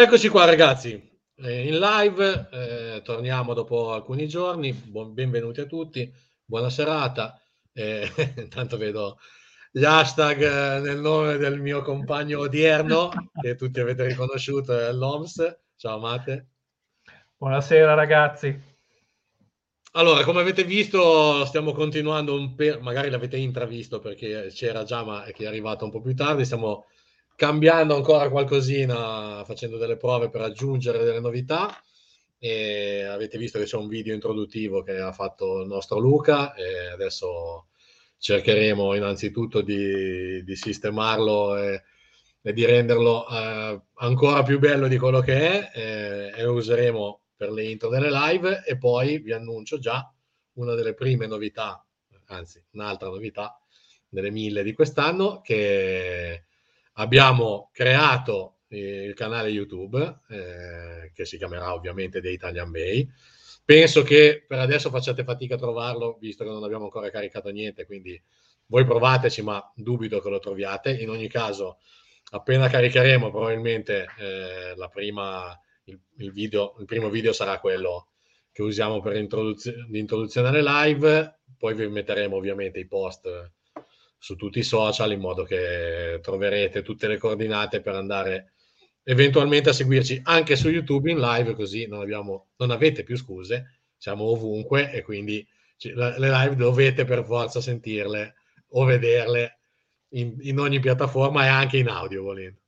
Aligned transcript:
Eccoci 0.00 0.28
qua 0.28 0.44
ragazzi, 0.44 0.92
eh, 1.38 1.66
in 1.66 1.76
live, 1.76 2.48
eh, 2.52 3.02
torniamo 3.02 3.52
dopo 3.52 3.90
alcuni 3.92 4.28
giorni, 4.28 4.72
Buon, 4.72 5.12
benvenuti 5.12 5.60
a 5.60 5.66
tutti, 5.66 6.08
buona 6.44 6.70
serata, 6.70 7.42
eh, 7.72 8.08
intanto 8.38 8.76
vedo 8.76 9.18
gli 9.72 9.82
hashtag 9.82 10.40
eh, 10.40 10.78
nel 10.78 11.00
nome 11.00 11.36
del 11.36 11.60
mio 11.60 11.82
compagno 11.82 12.38
odierno, 12.38 13.10
che 13.40 13.56
tutti 13.56 13.80
avete 13.80 14.06
riconosciuto, 14.06 14.78
è 14.78 14.92
l'OMS, 14.92 15.62
ciao 15.74 15.98
Mate. 15.98 16.46
Buonasera 17.36 17.94
ragazzi. 17.94 18.56
Allora, 19.94 20.22
come 20.22 20.42
avete 20.42 20.62
visto, 20.62 21.44
stiamo 21.44 21.72
continuando 21.72 22.34
un 22.34 22.54
per... 22.54 22.80
magari 22.80 23.10
l'avete 23.10 23.36
intravisto 23.36 23.98
perché 23.98 24.52
c'era 24.52 24.84
già, 24.84 25.02
ma 25.02 25.24
è 25.24 25.32
che 25.32 25.42
è 25.42 25.48
arrivato 25.48 25.84
un 25.84 25.90
po' 25.90 26.00
più 26.00 26.14
tardi, 26.14 26.44
stiamo 26.44 26.86
cambiando 27.38 27.94
ancora 27.94 28.28
qualcosina, 28.30 29.44
facendo 29.44 29.76
delle 29.76 29.96
prove 29.96 30.28
per 30.28 30.40
aggiungere 30.40 31.04
delle 31.04 31.20
novità. 31.20 31.70
E 32.36 33.04
avete 33.04 33.38
visto 33.38 33.60
che 33.60 33.64
c'è 33.64 33.76
un 33.76 33.86
video 33.86 34.12
introduttivo 34.12 34.82
che 34.82 34.98
ha 34.98 35.12
fatto 35.12 35.60
il 35.60 35.68
nostro 35.68 36.00
Luca 36.00 36.52
e 36.54 36.88
adesso 36.88 37.68
cercheremo 38.18 38.92
innanzitutto 38.96 39.60
di, 39.60 40.42
di 40.42 40.56
sistemarlo 40.56 41.56
e, 41.56 41.82
e, 42.42 42.52
di 42.52 42.64
renderlo 42.64 43.28
eh, 43.28 43.82
ancora 43.94 44.42
più 44.42 44.58
bello 44.58 44.88
di 44.88 44.98
quello 44.98 45.20
che 45.20 45.70
è 45.70 45.70
e, 45.78 46.32
e 46.34 46.42
lo 46.42 46.54
useremo 46.54 47.20
per 47.36 47.52
le 47.52 47.70
intro 47.70 47.88
delle 47.88 48.10
live 48.10 48.64
e 48.66 48.76
poi 48.78 49.18
vi 49.18 49.30
annuncio 49.32 49.78
già 49.78 50.12
una 50.54 50.74
delle 50.74 50.94
prime 50.94 51.28
novità, 51.28 51.86
anzi 52.26 52.60
un'altra 52.72 53.08
novità 53.08 53.60
delle 54.08 54.32
mille 54.32 54.64
di 54.64 54.72
quest'anno 54.72 55.40
che 55.40 56.46
Abbiamo 57.00 57.70
creato 57.72 58.58
eh, 58.68 59.04
il 59.04 59.14
canale 59.14 59.50
YouTube, 59.50 60.22
eh, 60.28 61.12
che 61.14 61.24
si 61.24 61.36
chiamerà 61.36 61.72
ovviamente 61.72 62.20
The 62.20 62.30
Italian 62.30 62.72
Bay. 62.72 63.08
Penso 63.64 64.02
che 64.02 64.44
per 64.46 64.58
adesso 64.58 64.90
facciate 64.90 65.22
fatica 65.22 65.54
a 65.54 65.58
trovarlo, 65.58 66.16
visto 66.20 66.42
che 66.42 66.50
non 66.50 66.64
abbiamo 66.64 66.84
ancora 66.84 67.08
caricato 67.08 67.50
niente, 67.50 67.86
quindi 67.86 68.20
voi 68.66 68.84
provateci, 68.84 69.42
ma 69.42 69.62
dubito 69.76 70.20
che 70.20 70.28
lo 70.28 70.40
troviate. 70.40 70.90
In 70.90 71.10
ogni 71.10 71.28
caso, 71.28 71.78
appena 72.32 72.68
caricheremo, 72.68 73.30
probabilmente 73.30 74.08
eh, 74.18 74.74
la 74.74 74.88
prima, 74.88 75.56
il, 75.84 76.00
il, 76.16 76.32
video, 76.32 76.74
il 76.80 76.86
primo 76.86 77.10
video 77.10 77.32
sarà 77.32 77.60
quello 77.60 78.08
che 78.50 78.62
usiamo 78.62 79.00
per 79.00 79.12
l'introduzione 79.12 80.48
alle 80.48 80.62
live, 80.62 81.38
poi 81.56 81.74
vi 81.74 81.86
metteremo 81.86 82.34
ovviamente 82.34 82.80
i 82.80 82.88
post 82.88 83.52
su 84.18 84.36
tutti 84.36 84.58
i 84.58 84.64
social 84.64 85.12
in 85.12 85.20
modo 85.20 85.44
che 85.44 86.18
troverete 86.20 86.82
tutte 86.82 87.06
le 87.06 87.18
coordinate 87.18 87.80
per 87.80 87.94
andare 87.94 88.52
eventualmente 89.04 89.70
a 89.70 89.72
seguirci 89.72 90.20
anche 90.24 90.56
su 90.56 90.68
YouTube 90.68 91.10
in 91.10 91.18
live, 91.18 91.54
così 91.54 91.86
non, 91.86 92.00
abbiamo, 92.00 92.48
non 92.56 92.70
avete 92.70 93.04
più 93.04 93.16
scuse, 93.16 93.80
siamo 93.96 94.24
ovunque 94.24 94.92
e 94.92 95.02
quindi 95.02 95.46
le 95.80 96.18
live 96.18 96.56
dovete 96.56 97.04
per 97.04 97.24
forza 97.24 97.60
sentirle 97.60 98.34
o 98.70 98.84
vederle 98.84 99.58
in, 100.10 100.36
in 100.40 100.58
ogni 100.58 100.80
piattaforma 100.80 101.44
e 101.44 101.48
anche 101.48 101.78
in 101.78 101.88
audio 101.88 102.22
volendo. 102.22 102.60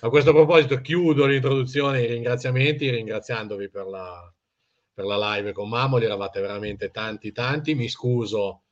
A 0.00 0.08
questo 0.08 0.32
proposito 0.32 0.80
chiudo 0.80 1.26
l'introduzione 1.26 2.00
e 2.00 2.04
i 2.04 2.12
ringraziamenti 2.12 2.90
ringraziandovi 2.90 3.70
per 3.70 3.86
la, 3.86 4.34
per 4.92 5.04
la 5.04 5.36
live 5.36 5.52
con 5.52 5.68
Mamoli, 5.68 6.04
eravate 6.04 6.40
veramente 6.40 6.90
tanti 6.90 7.30
tanti, 7.32 7.74
mi 7.74 7.88
scuso 7.88 8.62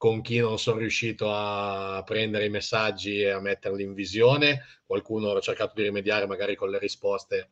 con 0.00 0.22
chi 0.22 0.38
non 0.38 0.58
sono 0.58 0.78
riuscito 0.78 1.30
a 1.30 2.02
prendere 2.06 2.46
i 2.46 2.48
messaggi 2.48 3.20
e 3.20 3.28
a 3.28 3.38
metterli 3.38 3.82
in 3.82 3.92
visione. 3.92 4.64
Qualcuno 4.86 5.32
ha 5.32 5.40
cercato 5.40 5.74
di 5.74 5.82
rimediare 5.82 6.26
magari 6.26 6.56
con 6.56 6.70
le 6.70 6.78
risposte, 6.78 7.50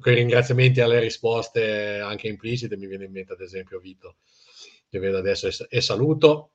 con 0.00 0.10
i 0.10 0.14
ringraziamenti 0.14 0.80
alle 0.80 1.00
risposte 1.00 1.98
anche 1.98 2.28
implicite. 2.28 2.78
Mi 2.78 2.86
viene 2.86 3.04
in 3.04 3.12
mente 3.12 3.34
ad 3.34 3.42
esempio 3.42 3.78
Vito, 3.78 4.16
che 4.88 4.98
vedo 5.00 5.18
adesso 5.18 5.50
e, 5.68 5.80
saluto. 5.82 6.52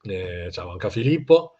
Eh, 0.00 0.48
ciao 0.50 0.70
anche 0.70 0.86
a 0.86 0.90
Filippo. 0.90 1.56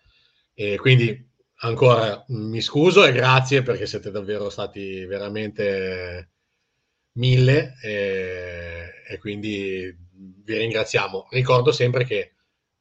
E 0.54 0.78
quindi 0.78 1.30
ancora 1.56 2.24
mi 2.28 2.62
scuso 2.62 3.04
e 3.04 3.12
grazie 3.12 3.60
perché 3.60 3.84
siete 3.84 4.10
davvero 4.10 4.48
stati 4.48 5.04
veramente 5.04 6.30
mille 7.18 7.74
e, 7.82 8.92
e 9.06 9.18
quindi 9.18 9.94
vi 10.10 10.56
ringraziamo. 10.56 11.28
Ricordo 11.28 11.70
sempre 11.70 12.04
che 12.04 12.33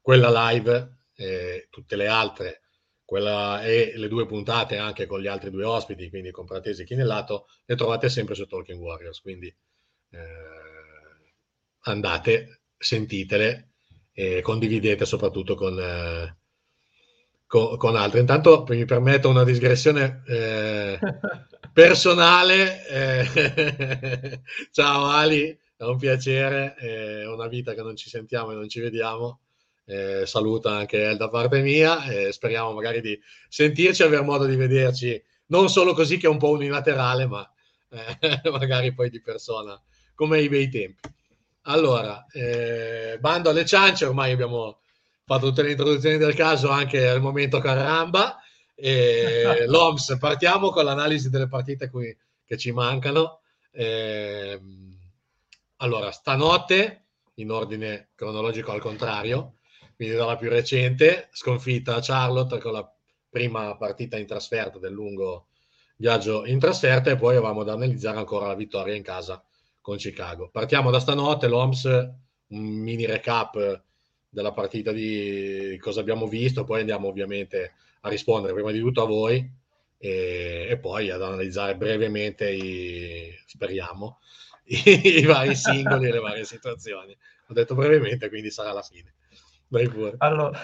quella 0.03 0.49
live 0.49 0.97
e 1.15 1.67
tutte 1.69 1.95
le 1.95 2.07
altre, 2.07 2.63
quella 3.05 3.63
e 3.63 3.93
le 3.95 4.09
due 4.09 4.25
puntate 4.25 4.77
anche 4.77 5.05
con 5.05 5.21
gli 5.21 5.27
altri 5.27 5.49
due 5.49 5.63
ospiti, 5.63 6.09
quindi 6.09 6.29
con 6.29 6.45
Pratesi 6.45 6.81
e 6.81 6.85
Chinellato, 6.85 7.47
le 7.63 7.75
trovate 7.77 8.09
sempre 8.09 8.35
su 8.35 8.45
Talking 8.45 8.81
Warriors, 8.81 9.21
quindi 9.21 9.47
eh, 9.47 10.19
andate, 11.83 12.63
sentitele 12.77 13.75
e 14.11 14.41
condividete 14.41 15.05
soprattutto 15.05 15.55
con, 15.55 15.79
eh, 15.79 16.37
con, 17.47 17.77
con, 17.77 17.95
altri. 17.95 18.19
Intanto 18.19 18.65
mi 18.67 18.83
permetto 18.83 19.29
una 19.29 19.45
digressione 19.45 20.21
eh, 20.27 20.99
personale. 21.71 22.87
Eh, 22.87 24.41
ciao 24.71 25.05
Ali, 25.05 25.57
è 25.77 25.83
un 25.83 25.97
piacere, 25.97 26.75
è 26.75 27.25
una 27.25 27.47
vita 27.47 27.73
che 27.73 27.81
non 27.81 27.95
ci 27.95 28.09
sentiamo 28.09 28.51
e 28.51 28.55
non 28.55 28.67
ci 28.67 28.81
vediamo 28.81 29.39
eh, 29.85 30.25
saluta 30.25 30.71
anche 30.75 31.15
da 31.17 31.29
parte 31.29 31.61
mia 31.61 32.05
e 32.05 32.31
speriamo 32.31 32.73
magari 32.73 33.01
di 33.01 33.19
sentirci 33.49 34.03
aver 34.03 34.23
modo 34.23 34.45
di 34.45 34.55
vederci 34.55 35.21
non 35.47 35.69
solo 35.69 35.93
così 35.93 36.17
che 36.17 36.27
è 36.27 36.29
un 36.29 36.37
po' 36.37 36.49
unilaterale, 36.49 37.25
ma 37.27 37.47
eh, 37.89 38.41
magari 38.49 38.93
poi 38.93 39.09
di 39.09 39.21
persona 39.21 39.79
come 40.15 40.41
i 40.41 40.49
bei 40.49 40.69
tempi. 40.69 41.01
Allora, 41.63 42.25
eh, 42.31 43.17
bando 43.19 43.49
alle 43.49 43.65
ciance, 43.65 44.05
ormai 44.05 44.31
abbiamo 44.31 44.79
fatto 45.25 45.47
tutte 45.47 45.63
le 45.63 45.71
introduzioni 45.71 46.17
del 46.17 46.33
caso 46.33 46.69
anche 46.69 47.07
al 47.07 47.21
momento 47.21 47.59
caramba. 47.59 48.37
E 48.75 49.65
L'OMS, 49.67 50.17
partiamo 50.19 50.71
con 50.71 50.85
l'analisi 50.85 51.29
delle 51.29 51.47
partite 51.47 51.89
qui, 51.89 52.15
che 52.45 52.57
ci 52.57 52.71
mancano. 52.71 53.39
Eh, 53.71 54.59
allora, 55.77 56.11
stanotte, 56.11 57.05
in 57.35 57.51
ordine 57.51 58.09
cronologico 58.15 58.71
al 58.71 58.81
contrario, 58.81 59.55
quindi 60.03 60.17
dalla 60.17 60.35
più 60.35 60.49
recente, 60.49 61.29
sconfitta 61.31 61.95
a 61.95 62.01
Charlotte 62.01 62.59
con 62.59 62.73
la 62.73 62.93
prima 63.29 63.77
partita 63.77 64.17
in 64.17 64.25
trasferta 64.25 64.77
del 64.77 64.91
lungo 64.91 65.47
viaggio 65.95 66.45
in 66.45 66.59
trasferta 66.59 67.09
e 67.09 67.15
poi 67.15 67.37
avevamo 67.37 67.63
da 67.63 67.71
analizzare 67.71 68.17
ancora 68.17 68.47
la 68.47 68.55
vittoria 68.55 68.95
in 68.95 69.01
casa 69.01 69.41
con 69.79 69.95
Chicago. 69.95 70.49
Partiamo 70.49 70.91
da 70.91 70.99
stanotte, 70.99 71.47
l'OMS, 71.47 71.85
un 72.47 72.59
mini 72.59 73.05
recap 73.05 73.81
della 74.27 74.51
partita 74.51 74.91
di 74.91 75.77
cosa 75.79 76.01
abbiamo 76.01 76.27
visto, 76.27 76.65
poi 76.65 76.81
andiamo 76.81 77.07
ovviamente 77.07 77.73
a 78.01 78.09
rispondere 78.09 78.53
prima 78.53 78.71
di 78.71 78.79
tutto 78.79 79.03
a 79.03 79.05
voi 79.05 79.49
e, 79.97 80.67
e 80.69 80.77
poi 80.79 81.11
ad 81.11 81.21
analizzare 81.21 81.77
brevemente 81.77 82.49
i, 82.49 83.33
speriamo, 83.45 84.19
i, 84.65 84.81
i 85.21 85.23
vari 85.23 85.55
singoli 85.55 86.11
le 86.11 86.19
varie 86.19 86.43
situazioni. 86.43 87.15
Ho 87.47 87.53
detto 87.53 87.73
brevemente, 87.73 88.27
quindi 88.27 88.51
sarà 88.51 88.73
la 88.73 88.81
fine. 88.81 89.13
Vai 89.73 89.89
pure. 89.89 90.13
Allora, 90.19 90.59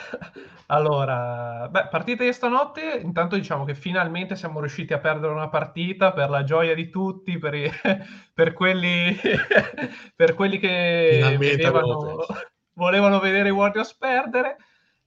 allora, 0.68 1.68
beh, 1.68 1.88
partita 1.88 2.24
di 2.24 2.32
stanotte, 2.32 3.00
intanto 3.04 3.36
diciamo 3.36 3.66
che 3.66 3.74
finalmente 3.74 4.36
siamo 4.36 4.60
riusciti 4.60 4.94
a 4.94 5.00
perdere 5.00 5.34
una 5.34 5.50
partita 5.50 6.14
per 6.14 6.30
la 6.30 6.44
gioia 6.44 6.76
di 6.76 6.92
tutti, 6.92 7.40
per, 7.40 7.56
i, 7.56 7.72
per, 8.32 8.54
quelli, 8.54 9.18
per 10.16 10.36
quelli 10.36 10.60
che 10.60 11.36
vedevano, 11.40 12.24
volevano 12.74 13.20
vedere 13.20 13.48
i 13.48 13.52
Warriors 13.52 13.96
perdere. 13.96 14.58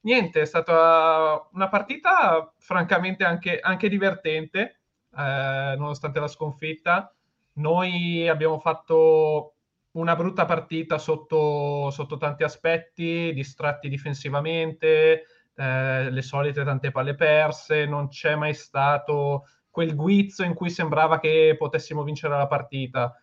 Niente, 0.01 0.41
è 0.41 0.45
stata 0.45 1.47
una 1.53 1.69
partita 1.69 2.53
francamente 2.57 3.23
anche, 3.23 3.57
anche 3.61 3.87
divertente, 3.87 4.81
eh, 5.17 5.75
nonostante 5.77 6.19
la 6.19 6.27
sconfitta. 6.27 7.15
Noi 7.53 8.27
abbiamo 8.27 8.59
fatto 8.59 9.53
una 9.93 10.15
brutta 10.15 10.45
partita 10.45 10.97
sotto, 10.97 11.89
sotto 11.91 12.17
tanti 12.17 12.43
aspetti, 12.43 13.31
distratti 13.33 13.89
difensivamente, 13.89 15.25
eh, 15.55 16.09
le 16.09 16.21
solite 16.21 16.63
tante 16.63 16.91
palle 16.91 17.15
perse, 17.15 17.85
non 17.85 18.07
c'è 18.07 18.35
mai 18.35 18.53
stato 18.53 19.45
quel 19.69 19.95
guizzo 19.95 20.43
in 20.43 20.53
cui 20.53 20.69
sembrava 20.69 21.19
che 21.19 21.55
potessimo 21.57 22.03
vincere 22.03 22.35
la 22.37 22.47
partita. 22.47 23.19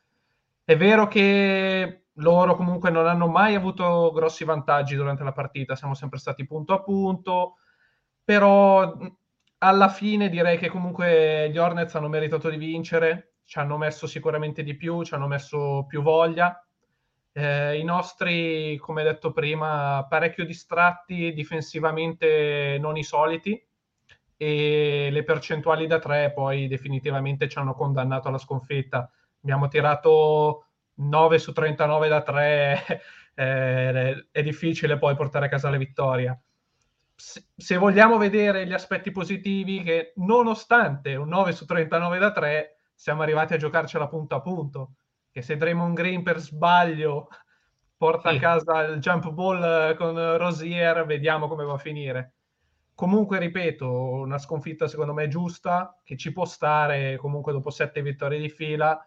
È 0.64 0.76
vero 0.76 1.08
che 1.08 2.04
loro 2.14 2.56
comunque 2.56 2.90
non 2.90 3.06
hanno 3.06 3.28
mai 3.28 3.54
avuto 3.54 4.10
grossi 4.12 4.44
vantaggi 4.44 4.94
durante 4.94 5.24
la 5.24 5.32
partita, 5.32 5.74
siamo 5.74 5.94
sempre 5.94 6.18
stati 6.18 6.46
punto 6.46 6.74
a 6.74 6.82
punto, 6.82 7.56
però 8.24 8.96
alla 9.58 9.88
fine 9.88 10.28
direi 10.28 10.58
che 10.58 10.68
comunque 10.68 11.50
gli 11.50 11.58
Hornets 11.58 11.94
hanno 11.94 12.08
meritato 12.08 12.48
di 12.48 12.56
vincere, 12.56 13.34
ci 13.50 13.58
hanno 13.58 13.76
messo 13.76 14.06
sicuramente 14.06 14.62
di 14.62 14.76
più, 14.76 15.02
ci 15.02 15.12
hanno 15.12 15.26
messo 15.26 15.84
più 15.88 16.02
voglia. 16.02 16.64
Eh, 17.32 17.80
I 17.80 17.82
nostri, 17.82 18.76
come 18.76 19.02
detto 19.02 19.32
prima, 19.32 20.06
parecchio 20.08 20.44
distratti, 20.44 21.32
difensivamente 21.32 22.78
non 22.80 22.96
i 22.96 23.02
soliti. 23.02 23.60
e 24.36 25.08
le 25.10 25.24
percentuali 25.24 25.88
da 25.88 25.98
3 25.98 26.32
poi 26.32 26.68
definitivamente 26.68 27.48
ci 27.48 27.58
hanno 27.58 27.74
condannato 27.74 28.28
alla 28.28 28.38
sconfitta. 28.38 29.10
Abbiamo 29.42 29.66
tirato 29.66 30.66
9 30.94 31.38
su 31.40 31.52
39 31.52 32.08
da 32.08 32.22
3, 32.22 32.84
eh, 33.34 34.28
è 34.30 34.42
difficile 34.44 34.96
poi 34.96 35.16
portare 35.16 35.46
a 35.46 35.48
casa 35.48 35.70
la 35.70 35.76
vittoria. 35.76 36.40
Se 37.16 37.76
vogliamo 37.76 38.16
vedere 38.16 38.64
gli 38.64 38.72
aspetti 38.72 39.10
positivi, 39.10 39.82
che 39.82 40.12
nonostante 40.18 41.16
un 41.16 41.28
9 41.28 41.50
su 41.50 41.64
39 41.66 42.18
da 42.18 42.30
3, 42.30 42.74
siamo 43.00 43.22
arrivati 43.22 43.54
a 43.54 43.56
giocarcela 43.56 44.08
punto 44.08 44.34
a 44.34 44.40
punto. 44.40 44.90
Che 45.30 45.40
se 45.40 45.56
Draymond 45.56 45.94
Green 45.94 46.22
per 46.22 46.38
sbaglio 46.38 47.28
porta 47.96 48.30
sì. 48.30 48.36
a 48.36 48.38
casa 48.38 48.80
il 48.82 48.98
jump 49.00 49.30
ball 49.30 49.96
con 49.96 50.36
Rosier, 50.36 51.06
vediamo 51.06 51.48
come 51.48 51.64
va 51.64 51.74
a 51.74 51.78
finire. 51.78 52.32
Comunque, 52.94 53.38
ripeto, 53.38 53.90
una 53.90 54.38
sconfitta 54.38 54.86
secondo 54.86 55.14
me 55.14 55.28
giusta, 55.28 55.98
che 56.04 56.16
ci 56.16 56.32
può 56.32 56.44
stare 56.44 57.16
comunque 57.16 57.52
dopo 57.52 57.70
sette 57.70 58.02
vittorie 58.02 58.38
di 58.38 58.50
fila 58.50 59.02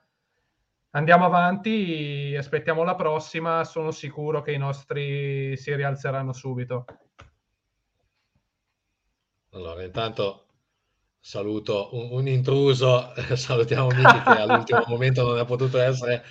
Andiamo 0.96 1.26
avanti, 1.26 2.36
aspettiamo 2.38 2.84
la 2.84 2.94
prossima, 2.94 3.64
sono 3.64 3.90
sicuro 3.90 4.44
che 4.44 4.52
i 4.52 4.60
nostri 4.60 5.58
si 5.58 5.74
rialzeranno 5.74 6.34
subito. 6.34 6.86
Allora, 9.54 9.84
intanto 9.84 10.46
saluto 11.26 11.90
un, 11.94 12.10
un 12.12 12.28
intruso, 12.28 13.14
salutiamo 13.34 13.88
Miki 13.88 14.22
che 14.24 14.30
all'ultimo 14.30 14.84
momento 14.90 15.24
non 15.24 15.40
è 15.40 15.46
potuto 15.46 15.80
essere 15.80 16.22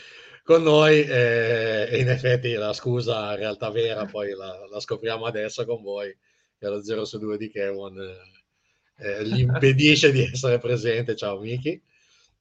con 0.45 0.63
noi 0.63 1.03
e, 1.03 1.89
e, 1.91 1.99
in 1.99 2.11
effetti 2.11 2.53
la 2.53 2.75
scusa 2.75 3.31
in 3.31 3.39
realtà 3.39 3.71
vera 3.71 4.05
poi 4.05 4.33
la, 4.35 4.67
la, 4.71 4.81
scopriamo 4.81 5.25
adesso 5.25 5.65
con 5.65 5.81
voi, 5.81 6.15
che 6.59 6.69
lo 6.69 6.83
0 6.83 7.07
su 7.07 7.19
2 7.19 7.39
di 7.39 7.49
Kevon 7.49 7.99
eh, 7.99 9.19
eh, 9.21 9.27
gli 9.27 9.41
impedisce 9.41 10.13
di 10.13 10.25
essere 10.25 10.59
presente. 10.59 11.17
Ciao 11.17 11.39
Miki. 11.39 11.81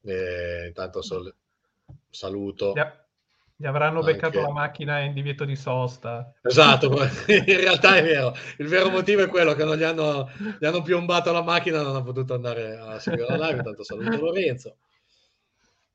Eh, 0.04 0.66
intanto 0.68 1.02
sol- 1.02 1.34
saluto. 2.10 2.74
Yeah. 2.76 3.01
Gli 3.62 3.68
avranno 3.68 4.00
anche... 4.00 4.14
beccato 4.14 4.42
la 4.42 4.52
macchina 4.52 5.02
in 5.02 5.14
divieto 5.14 5.46
di 5.46 5.56
sosta. 5.56 6.34
Esatto, 6.42 6.88
in 7.28 7.46
realtà 7.46 7.96
è 7.96 8.04
vero. 8.04 8.36
Il 8.58 8.68
vero 8.68 8.90
motivo 8.90 9.22
è 9.22 9.28
quello 9.28 9.54
che 9.54 9.64
non 9.64 9.78
gli 9.78 9.84
hanno, 9.84 10.32
gli 10.60 10.66
hanno 10.66 10.82
piombato 10.82 11.32
la 11.32 11.44
macchina, 11.44 11.84
non 11.84 11.96
ha 11.96 12.02
potuto 12.02 12.34
andare 12.34 12.76
a 12.76 12.98
seguire 12.98 13.38
la 13.38 13.50
live. 13.50 13.62
Tanto 13.62 13.84
saluto 13.84 14.18
Lorenzo. 14.18 14.78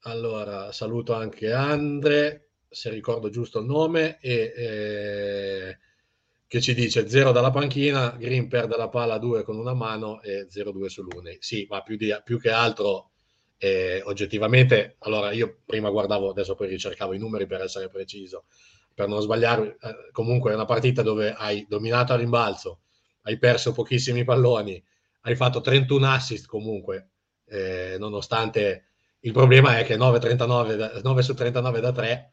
Allora, 0.02 0.70
saluto 0.70 1.12
anche 1.14 1.52
Andre, 1.52 2.50
se 2.68 2.90
ricordo 2.90 3.30
giusto 3.30 3.58
il 3.58 3.66
nome, 3.66 4.20
e, 4.20 4.52
eh, 4.56 5.78
che 6.46 6.60
ci 6.60 6.72
dice 6.72 7.08
0 7.08 7.32
dalla 7.32 7.50
panchina, 7.50 8.10
Green 8.16 8.46
perde 8.46 8.76
la 8.76 8.88
palla 8.88 9.18
2 9.18 9.42
con 9.42 9.58
una 9.58 9.74
mano 9.74 10.22
e 10.22 10.46
0-2 10.48 10.86
sull'Une. 10.86 11.38
Sì, 11.40 11.66
ma 11.68 11.82
più, 11.82 11.96
di, 11.96 12.16
più 12.22 12.38
che 12.38 12.50
altro 12.50 13.10
e 13.58 14.02
oggettivamente, 14.04 14.96
allora 15.00 15.32
io 15.32 15.60
prima 15.64 15.90
guardavo, 15.90 16.30
adesso 16.30 16.54
poi 16.54 16.68
ricercavo 16.68 17.14
i 17.14 17.18
numeri 17.18 17.46
per 17.46 17.62
essere 17.62 17.88
preciso, 17.88 18.44
per 18.94 19.08
non 19.08 19.20
sbagliare, 19.20 19.76
eh, 19.80 20.10
comunque 20.12 20.52
è 20.52 20.54
una 20.54 20.64
partita 20.64 21.02
dove 21.02 21.32
hai 21.32 21.66
dominato 21.68 22.12
a 22.12 22.16
rimbalzo, 22.16 22.80
hai 23.22 23.38
perso 23.38 23.72
pochissimi 23.72 24.24
palloni, 24.24 24.82
hai 25.22 25.36
fatto 25.36 25.60
31 25.60 26.10
assist 26.10 26.46
comunque, 26.46 27.10
eh, 27.46 27.96
nonostante 27.98 28.86
il 29.20 29.32
problema 29.32 29.78
è 29.78 29.84
che 29.84 29.96
9, 29.96 30.18
39, 30.18 31.00
9 31.02 31.22
su 31.22 31.34
39 31.34 31.80
da 31.80 31.92
3 31.92 32.30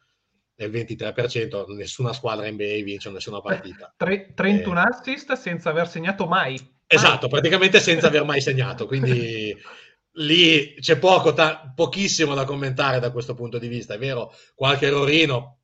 è 0.55 0.65
il 0.65 0.71
23%, 0.71 1.73
nessuna 1.73 2.13
squadra 2.13 2.49
NBA 2.49 2.83
vince 2.83 3.09
nessuna 3.09 3.41
partita. 3.41 3.93
3, 3.97 4.33
31 4.35 4.79
eh, 4.79 4.83
assist 4.89 5.33
senza 5.33 5.69
aver 5.69 5.87
segnato 5.87 6.27
mai. 6.27 6.59
Esatto, 6.85 7.27
praticamente 7.27 7.79
senza 7.79 8.07
aver 8.07 8.23
mai 8.23 8.39
segnato, 8.41 8.85
quindi 8.85 9.55
lì 10.13 10.75
c'è 10.79 10.97
poco, 10.97 11.33
ta- 11.33 11.71
pochissimo 11.75 12.33
da 12.33 12.45
commentare 12.45 12.99
da 12.99 13.11
questo 13.11 13.33
punto 13.33 13.57
di 13.57 13.67
vista. 13.67 13.95
È 13.95 13.97
vero, 13.97 14.33
qualche 14.53 14.87
errorino, 14.87 15.59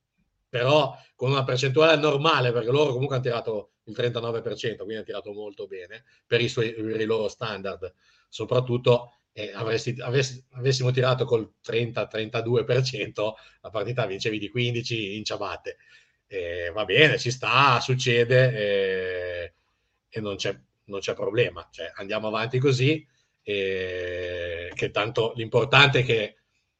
però 0.48 0.96
con 1.14 1.30
una 1.30 1.44
percentuale 1.44 2.00
normale, 2.00 2.52
perché 2.52 2.70
loro 2.70 2.92
comunque 2.92 3.16
hanno 3.16 3.24
tirato 3.24 3.72
il 3.84 3.94
39%, 3.94 4.76
quindi 4.76 4.94
hanno 4.94 5.04
tirato 5.04 5.32
molto 5.32 5.66
bene 5.66 6.04
per 6.26 6.40
i, 6.40 6.48
suoi, 6.48 6.72
per 6.72 7.00
i 7.00 7.04
loro 7.04 7.28
standard. 7.28 7.92
Soprattutto 8.28 9.20
eh, 9.32 9.52
avresti, 9.54 9.96
avessi, 10.00 10.44
avessimo 10.52 10.90
tirato 10.90 11.24
col 11.24 11.54
30-32%, 11.62 13.32
la 13.60 13.70
partita 13.70 14.06
vincevi 14.06 14.38
di 14.38 14.48
15 14.48 15.16
in 15.16 15.24
ciabatte. 15.24 15.76
Eh, 16.26 16.70
va 16.72 16.84
bene, 16.84 17.18
ci 17.18 17.30
sta, 17.30 17.80
succede 17.80 18.56
eh, 18.56 19.54
e 20.08 20.20
non 20.20 20.36
c'è, 20.36 20.56
non 20.84 21.00
c'è 21.00 21.14
problema. 21.14 21.68
Cioè, 21.70 21.92
andiamo 21.96 22.28
avanti 22.28 22.58
così 22.58 23.06
e 23.50 24.72
che 24.74 24.90
tanto 24.90 25.32
l'importante 25.34 26.00
è 26.00 26.04
che 26.04 26.36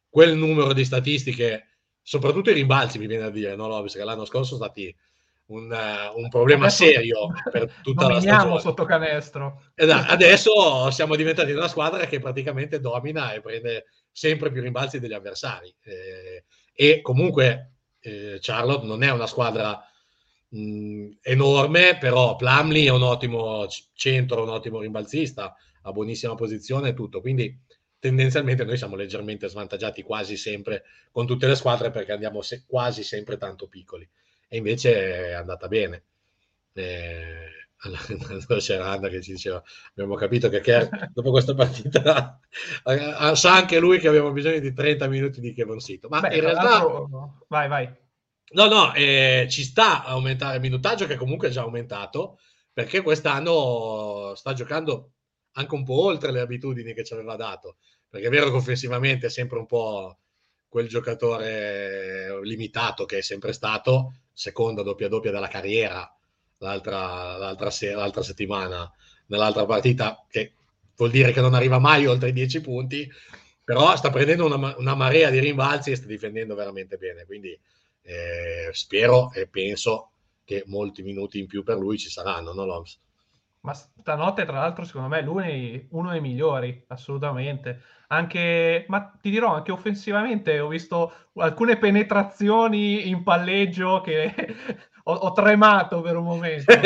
quel 0.08 0.36
numero 0.36 0.72
di 0.72 0.84
statistiche, 0.84 1.78
soprattutto 2.02 2.50
i 2.50 2.54
rimbalzi, 2.54 2.98
mi 2.98 3.06
viene 3.06 3.24
a 3.24 3.30
dire, 3.30 3.54
no, 3.56 3.68
Lovis, 3.68 3.94
che 3.94 4.04
l'anno 4.04 4.24
scorso 4.24 4.56
sono 4.56 4.64
stati 4.64 4.94
un, 5.46 5.70
uh, 5.70 6.18
un 6.18 6.28
problema 6.28 6.66
adesso 6.66 6.84
serio 6.84 7.28
per 7.50 7.72
tutta 7.82 8.08
la 8.08 8.20
stagione. 8.20 8.60
sotto 8.60 8.84
canestro. 8.84 9.64
Esatto, 9.74 10.12
adesso 10.12 10.90
siamo 10.90 11.16
diventati 11.16 11.52
una 11.52 11.68
squadra 11.68 12.06
che 12.06 12.20
praticamente 12.20 12.80
domina 12.80 13.32
e 13.32 13.40
prende 13.40 13.86
sempre 14.10 14.50
più 14.50 14.62
rimbalzi 14.62 15.00
degli 15.00 15.12
avversari. 15.12 15.74
Eh, 15.82 16.44
e 16.72 17.00
comunque 17.00 17.72
eh, 18.00 18.38
Charlotte 18.40 18.86
non 18.86 19.02
è 19.02 19.10
una 19.10 19.26
squadra 19.26 19.80
mh, 20.48 21.08
enorme, 21.22 21.98
però 21.98 22.36
Plumley 22.36 22.86
è 22.86 22.90
un 22.90 23.02
ottimo 23.02 23.66
centro, 23.94 24.42
un 24.42 24.50
ottimo 24.50 24.80
rimbalzista 24.80 25.54
a 25.82 25.92
buonissima 25.92 26.34
posizione 26.34 26.90
e 26.90 26.94
tutto. 26.94 27.20
Quindi 27.20 27.58
tendenzialmente 27.98 28.64
noi 28.64 28.76
siamo 28.76 28.96
leggermente 28.96 29.48
svantaggiati 29.48 30.02
quasi 30.02 30.36
sempre 30.36 30.84
con 31.10 31.26
tutte 31.26 31.46
le 31.46 31.54
squadre 31.54 31.90
perché 31.90 32.12
andiamo 32.12 32.42
se- 32.42 32.64
quasi 32.66 33.02
sempre 33.02 33.36
tanto 33.36 33.68
piccoli. 33.68 34.08
E 34.48 34.56
invece 34.56 35.28
è 35.28 35.32
andata 35.32 35.68
bene. 35.68 36.04
Eh, 36.72 37.60
allora 37.82 38.60
c'era 38.60 38.90
Anna 38.90 39.08
che 39.08 39.22
ci 39.22 39.32
diceva 39.32 39.62
abbiamo 39.90 40.14
capito 40.14 40.50
che 40.50 40.60
Kerr 40.60 40.86
dopo 41.12 41.30
questa 41.30 41.54
partita 41.54 42.38
sa 43.34 43.54
anche 43.54 43.78
lui 43.78 43.98
che 43.98 44.08
abbiamo 44.08 44.32
bisogno 44.32 44.58
di 44.58 44.74
30 44.74 45.08
minuti 45.08 45.40
di 45.40 45.54
Kevin 45.54 45.80
Sito 45.80 46.08
ma 46.08 46.20
Beh, 46.20 46.34
in 46.34 46.40
realtà 46.42 46.84
vai 47.48 47.68
vai 47.68 47.90
no 48.52 48.66
no 48.66 48.92
eh, 48.92 49.46
ci 49.48 49.62
sta 49.62 50.04
a 50.04 50.10
aumentare 50.10 50.56
il 50.56 50.60
minutaggio 50.60 51.06
che 51.06 51.16
comunque 51.16 51.48
è 51.48 51.50
già 51.50 51.62
aumentato 51.62 52.38
perché 52.70 53.00
quest'anno 53.00 54.34
sta 54.34 54.52
giocando 54.52 55.12
anche 55.52 55.74
un 55.74 55.84
po' 55.84 56.04
oltre 56.04 56.32
le 56.32 56.40
abitudini 56.40 56.94
che 56.94 57.04
ci 57.04 57.12
aveva 57.12 57.36
dato, 57.36 57.76
perché 58.08 58.26
è 58.26 58.30
vero 58.30 58.50
che 58.50 58.56
offensivamente 58.56 59.26
è 59.26 59.30
sempre 59.30 59.58
un 59.58 59.66
po' 59.66 60.18
quel 60.68 60.88
giocatore 60.88 62.40
limitato 62.44 63.04
che 63.04 63.18
è 63.18 63.22
sempre 63.22 63.52
stato, 63.52 64.14
seconda 64.32 64.82
doppia 64.82 65.08
doppia 65.08 65.32
della 65.32 65.48
carriera 65.48 66.08
l'altra, 66.60 67.36
l'altra, 67.36 67.70
se- 67.70 67.92
l'altra 67.92 68.22
settimana 68.22 68.90
nell'altra 69.26 69.64
partita, 69.66 70.24
che 70.28 70.52
vuol 70.96 71.10
dire 71.10 71.32
che 71.32 71.40
non 71.40 71.54
arriva 71.54 71.78
mai 71.78 72.06
oltre 72.06 72.28
i 72.28 72.32
10 72.32 72.60
punti, 72.60 73.10
però 73.64 73.94
sta 73.96 74.10
prendendo 74.10 74.46
una, 74.46 74.74
una 74.76 74.94
marea 74.94 75.30
di 75.30 75.38
rimbalzi 75.38 75.90
e 75.90 75.96
sta 75.96 76.06
difendendo 76.06 76.54
veramente 76.54 76.96
bene, 76.96 77.24
quindi 77.24 77.58
eh, 78.02 78.70
spero 78.72 79.32
e 79.32 79.46
penso 79.46 80.10
che 80.44 80.64
molti 80.66 81.02
minuti 81.02 81.38
in 81.38 81.46
più 81.46 81.62
per 81.62 81.76
lui 81.76 81.98
ci 81.98 82.10
saranno, 82.10 82.52
no 82.52 82.64
Loms? 82.64 82.98
Ma 83.62 83.74
stanotte, 83.74 84.46
tra 84.46 84.58
l'altro, 84.60 84.84
secondo 84.84 85.08
me 85.08 85.20
è 85.20 85.86
uno 85.90 86.10
dei 86.10 86.20
migliori, 86.20 86.82
assolutamente. 86.88 87.82
Anche, 88.08 88.86
ma 88.88 89.12
ti 89.20 89.28
dirò, 89.28 89.54
anche 89.54 89.70
offensivamente 89.70 90.58
ho 90.60 90.68
visto 90.68 91.12
alcune 91.34 91.76
penetrazioni 91.76 93.08
in 93.08 93.22
palleggio 93.22 94.00
che 94.00 94.34
ho, 95.04 95.12
ho 95.12 95.32
tremato 95.32 96.00
per 96.00 96.16
un 96.16 96.24
momento. 96.24 96.72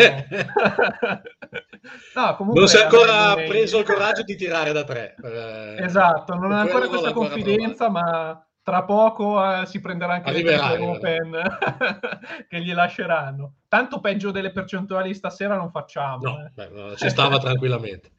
no, 2.14 2.36
comunque, 2.36 2.60
non 2.60 2.68
si 2.68 2.76
è 2.76 2.82
ancora 2.82 3.34
preso 3.34 3.78
il 3.78 3.84
coraggio 3.84 4.22
di 4.22 4.34
tirare 4.34 4.72
da 4.72 4.82
tre. 4.82 5.14
Eh, 5.22 5.76
esatto, 5.84 6.34
non 6.34 6.50
ha 6.50 6.58
ancora 6.60 6.88
questa 6.88 7.12
confidenza, 7.12 7.88
ma 7.88 8.44
tra 8.64 8.82
poco 8.82 9.44
eh, 9.44 9.66
si 9.66 9.80
prenderà 9.80 10.14
anche 10.14 10.30
Arriverai, 10.30 10.78
le 10.78 10.84
Open 10.84 11.58
che 12.48 12.60
gli 12.60 12.72
lasceranno. 12.72 13.58
Tanto 13.74 13.98
peggio 13.98 14.30
delle 14.30 14.52
percentuali 14.52 15.12
stasera 15.14 15.56
non 15.56 15.72
facciamo. 15.72 16.22
No, 16.22 16.46
eh. 16.46 16.50
beh, 16.54 16.68
no 16.68 16.94
ci 16.94 17.10
stava 17.10 17.38
tranquillamente. 17.42 18.12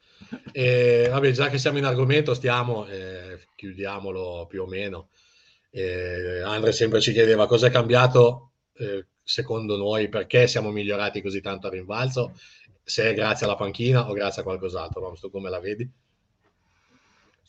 E, 0.51 1.07
vabbè, 1.09 1.31
già 1.31 1.47
che 1.47 1.57
siamo 1.57 1.77
in 1.77 1.85
argomento, 1.85 2.33
stiamo, 2.33 2.85
eh, 2.87 3.39
chiudiamolo 3.55 4.47
più 4.49 4.63
o 4.63 4.67
meno. 4.67 5.11
Eh, 5.69 6.41
Andre 6.41 6.73
sempre 6.73 6.99
ci 6.99 7.13
chiedeva 7.13 7.47
cosa 7.47 7.67
è 7.67 7.71
cambiato 7.71 8.51
eh, 8.73 9.05
secondo 9.23 9.77
noi, 9.77 10.09
perché 10.09 10.45
siamo 10.47 10.71
migliorati 10.71 11.21
così 11.21 11.39
tanto 11.39 11.67
a 11.67 11.69
rinvalzo, 11.69 12.33
se 12.83 13.11
è 13.11 13.13
grazie 13.13 13.45
alla 13.45 13.55
panchina 13.55 14.09
o 14.09 14.11
grazie 14.11 14.41
a 14.41 14.43
qualcos'altro. 14.43 14.99
Vamos, 14.99 15.21
tu 15.21 15.31
come 15.31 15.49
la 15.49 15.61
vedi? 15.61 15.89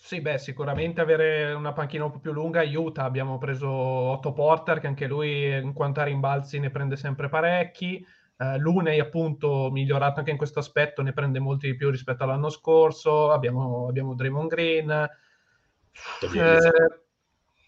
Sì, 0.07 0.21
beh, 0.21 0.39
sicuramente 0.39 1.01
avere 1.01 1.53
una 1.53 1.73
panchina 1.73 2.05
un 2.05 2.13
po' 2.13 2.21
più 2.21 2.31
lunga 2.31 2.61
aiuta. 2.61 3.03
Abbiamo 3.03 3.39
preso 3.39 3.69
Otto 3.69 4.33
Porter, 4.33 4.79
che 4.79 4.87
anche 4.87 5.09
lui 5.09 5.53
in 5.53 5.73
quanto 5.73 5.99
a 5.99 6.05
rimbalzi 6.05 6.61
ne 6.61 6.71
prende 6.71 6.95
sempre 6.95 7.29
parecchi. 7.29 8.07
Uh, 8.37 8.57
Lunei 8.57 9.01
appunto 9.01 9.69
migliorato 9.73 10.21
anche 10.21 10.31
in 10.31 10.37
questo 10.37 10.61
aspetto, 10.61 11.03
ne 11.03 11.13
prende 11.13 11.41
molti 11.41 11.67
di 11.67 11.75
più 11.75 11.91
rispetto 11.91 12.23
all'anno 12.23 12.51
scorso, 12.51 13.33
abbiamo, 13.33 13.89
abbiamo 13.89 14.15
Draymond 14.15 14.49
Green, 14.49 14.91
eh, 14.91 15.09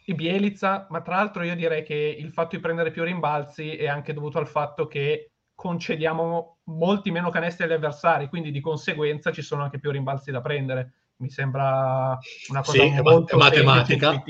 e 0.07 0.14
Bielizza, 0.14 0.87
ma 0.90 1.02
tra 1.02 1.16
l'altro 1.16 1.42
io 1.42 1.57
direi 1.57 1.83
che 1.83 2.16
il 2.21 2.30
fatto 2.30 2.54
di 2.54 2.62
prendere 2.62 2.92
più 2.92 3.02
rimbalzi 3.02 3.75
è 3.75 3.88
anche 3.88 4.12
dovuto 4.12 4.38
al 4.38 4.47
fatto 4.47 4.87
che 4.87 5.33
concediamo 5.57 6.59
molti 6.66 7.11
meno 7.11 7.30
canestri 7.30 7.64
agli 7.64 7.73
avversari, 7.73 8.28
quindi 8.28 8.52
di 8.52 8.61
conseguenza 8.61 9.33
ci 9.33 9.42
sono 9.42 9.64
anche 9.64 9.80
più 9.80 9.90
rimbalzi 9.90 10.30
da 10.30 10.40
prendere. 10.40 10.92
Mi 11.19 11.31
sembra 11.31 12.19
una 12.49 12.63
cosa 12.63 12.79
sì, 12.79 13.01
molto 13.01 13.37
matematica. 13.37 14.23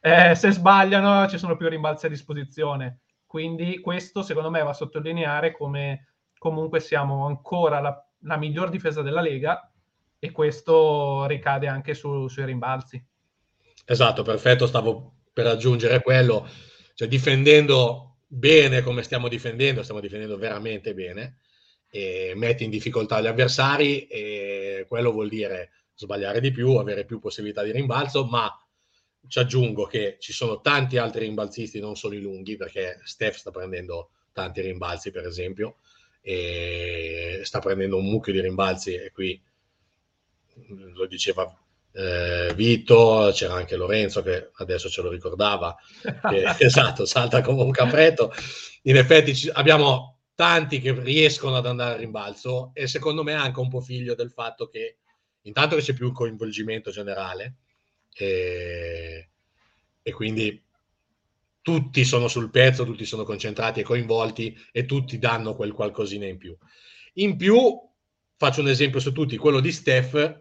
Eh, 0.00 0.34
se 0.34 0.50
sbagliano 0.50 1.28
ci 1.28 1.36
sono 1.36 1.56
più 1.56 1.68
rimbalzi 1.68 2.06
a 2.06 2.08
disposizione. 2.08 3.00
Quindi 3.26 3.80
questo 3.80 4.22
secondo 4.22 4.50
me 4.50 4.62
va 4.62 4.70
a 4.70 4.74
sottolineare 4.74 5.52
come 5.52 6.14
comunque 6.38 6.80
siamo 6.80 7.26
ancora 7.26 7.80
la, 7.80 8.04
la 8.22 8.36
miglior 8.36 8.70
difesa 8.70 9.02
della 9.02 9.20
Lega 9.20 9.70
e 10.18 10.30
questo 10.32 11.26
ricade 11.26 11.68
anche 11.68 11.94
su, 11.94 12.28
sui 12.28 12.44
rimbalzi. 12.44 13.02
Esatto, 13.84 14.22
perfetto, 14.22 14.66
stavo 14.66 15.14
per 15.32 15.46
aggiungere 15.46 16.02
quello, 16.02 16.48
cioè 16.94 17.08
difendendo 17.08 18.16
bene 18.26 18.82
come 18.82 19.02
stiamo 19.02 19.28
difendendo, 19.28 19.82
stiamo 19.82 20.00
difendendo 20.00 20.36
veramente 20.36 20.94
bene, 20.94 21.38
e 21.90 22.32
metti 22.36 22.64
in 22.64 22.70
difficoltà 22.70 23.20
gli 23.20 23.26
avversari 23.26 24.06
e 24.06 24.86
quello 24.88 25.10
vuol 25.10 25.28
dire 25.28 25.70
sbagliare 26.04 26.40
di 26.40 26.50
più, 26.50 26.76
avere 26.76 27.04
più 27.04 27.18
possibilità 27.18 27.62
di 27.62 27.72
rimbalzo, 27.72 28.24
ma 28.24 28.50
ci 29.28 29.38
aggiungo 29.38 29.84
che 29.84 30.16
ci 30.18 30.32
sono 30.32 30.60
tanti 30.60 30.96
altri 30.96 31.26
rimbalzisti, 31.26 31.78
non 31.78 31.96
solo 31.96 32.14
i 32.14 32.20
lunghi, 32.20 32.56
perché 32.56 33.00
Steph 33.04 33.36
sta 33.36 33.50
prendendo 33.50 34.10
tanti 34.32 34.60
rimbalzi, 34.60 35.10
per 35.10 35.26
esempio, 35.26 35.76
e 36.20 37.40
sta 37.44 37.58
prendendo 37.58 37.96
un 37.96 38.06
mucchio 38.06 38.32
di 38.32 38.40
rimbalzi 38.40 38.94
e 38.94 39.10
qui 39.10 39.40
lo 40.94 41.06
diceva 41.06 41.54
eh, 41.92 42.52
Vito, 42.54 43.30
c'era 43.32 43.54
anche 43.54 43.76
Lorenzo 43.76 44.22
che 44.22 44.50
adesso 44.56 44.88
ce 44.88 45.02
lo 45.02 45.10
ricordava, 45.10 45.76
che, 46.28 46.44
esatto, 46.64 47.04
salta 47.04 47.40
come 47.40 47.62
un 47.62 47.70
capretto. 47.70 48.32
In 48.82 48.96
effetti 48.96 49.34
ci, 49.34 49.50
abbiamo 49.52 50.18
tanti 50.34 50.80
che 50.80 50.98
riescono 50.98 51.56
ad 51.56 51.66
andare 51.66 51.94
a 51.94 51.98
rimbalzo 51.98 52.70
e 52.72 52.86
secondo 52.86 53.22
me 53.22 53.32
è 53.32 53.36
anche 53.36 53.60
un 53.60 53.68
po' 53.68 53.80
figlio 53.80 54.14
del 54.14 54.30
fatto 54.30 54.68
che 54.68 54.98
intanto 55.42 55.76
che 55.76 55.82
c'è 55.82 55.94
più 55.94 56.12
coinvolgimento 56.12 56.90
generale 56.90 57.56
e, 58.14 59.28
e 60.02 60.12
quindi 60.12 60.62
tutti 61.62 62.04
sono 62.04 62.28
sul 62.28 62.50
pezzo, 62.50 62.84
tutti 62.84 63.04
sono 63.04 63.24
concentrati 63.24 63.80
e 63.80 63.84
coinvolti 63.84 64.58
e 64.72 64.86
tutti 64.86 65.18
danno 65.18 65.54
quel 65.54 65.72
qualcosina 65.72 66.26
in 66.26 66.38
più. 66.38 66.56
In 67.14 67.36
più, 67.36 67.58
faccio 68.36 68.60
un 68.60 68.68
esempio 68.68 69.00
su 69.00 69.12
tutti, 69.12 69.36
quello 69.36 69.60
di 69.60 69.72
Steph, 69.72 70.40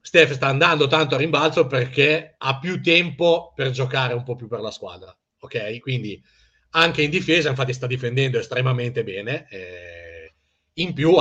Steph 0.00 0.32
sta 0.32 0.46
andando 0.46 0.86
tanto 0.86 1.16
a 1.16 1.18
rimbalzo 1.18 1.66
perché 1.66 2.36
ha 2.38 2.58
più 2.60 2.80
tempo 2.80 3.52
per 3.54 3.70
giocare 3.70 4.14
un 4.14 4.22
po' 4.22 4.36
più 4.36 4.46
per 4.46 4.60
la 4.60 4.70
squadra. 4.70 5.14
Ok? 5.40 5.80
Quindi 5.80 6.22
anche 6.70 7.02
in 7.02 7.10
difesa, 7.10 7.48
infatti, 7.48 7.72
sta 7.72 7.88
difendendo 7.88 8.38
estremamente 8.38 9.02
bene. 9.02 9.48
Eh, 9.50 10.34
in 10.74 10.92
più 10.92 11.12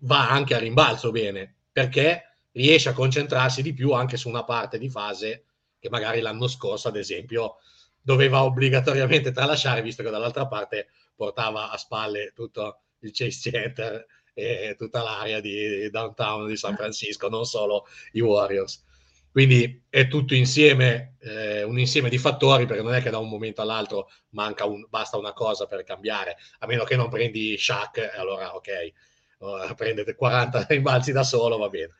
va 0.00 0.30
anche 0.30 0.54
a 0.54 0.58
rimbalzo 0.58 1.10
bene 1.10 1.54
perché 1.74 2.36
riesce 2.52 2.88
a 2.88 2.92
concentrarsi 2.92 3.60
di 3.60 3.74
più 3.74 3.90
anche 3.90 4.16
su 4.16 4.28
una 4.28 4.44
parte 4.44 4.78
di 4.78 4.88
fase 4.88 5.46
che 5.80 5.90
magari 5.90 6.20
l'anno 6.20 6.46
scorso, 6.46 6.86
ad 6.86 6.96
esempio, 6.96 7.56
doveva 8.00 8.44
obbligatoriamente 8.44 9.32
tralasciare, 9.32 9.82
visto 9.82 10.04
che 10.04 10.10
dall'altra 10.10 10.46
parte 10.46 10.86
portava 11.16 11.70
a 11.70 11.76
spalle 11.76 12.30
tutto 12.32 12.82
il 13.00 13.10
chase 13.12 13.50
center 13.50 14.06
e 14.32 14.76
tutta 14.78 15.02
l'area 15.02 15.40
di 15.40 15.90
downtown 15.90 16.46
di 16.46 16.56
San 16.56 16.76
Francisco, 16.76 17.28
non 17.28 17.44
solo 17.44 17.86
i 18.12 18.20
Warriors. 18.20 18.84
Quindi 19.32 19.82
è 19.90 20.06
tutto 20.06 20.34
insieme, 20.36 21.16
eh, 21.18 21.64
un 21.64 21.76
insieme 21.80 22.08
di 22.08 22.18
fattori, 22.18 22.66
perché 22.66 22.84
non 22.84 22.94
è 22.94 23.02
che 23.02 23.10
da 23.10 23.18
un 23.18 23.28
momento 23.28 23.62
all'altro 23.62 24.08
manca 24.30 24.64
un, 24.64 24.86
basta 24.88 25.16
una 25.16 25.32
cosa 25.32 25.66
per 25.66 25.82
cambiare, 25.82 26.36
a 26.60 26.66
meno 26.68 26.84
che 26.84 26.94
non 26.94 27.08
prendi 27.08 27.58
Shaq, 27.58 28.12
allora 28.16 28.54
ok, 28.54 28.92
prendete 29.76 30.14
40 30.14 30.66
rimbalzi 30.70 31.12
da 31.12 31.22
solo, 31.22 31.56
va 31.58 31.68
bene. 31.68 31.94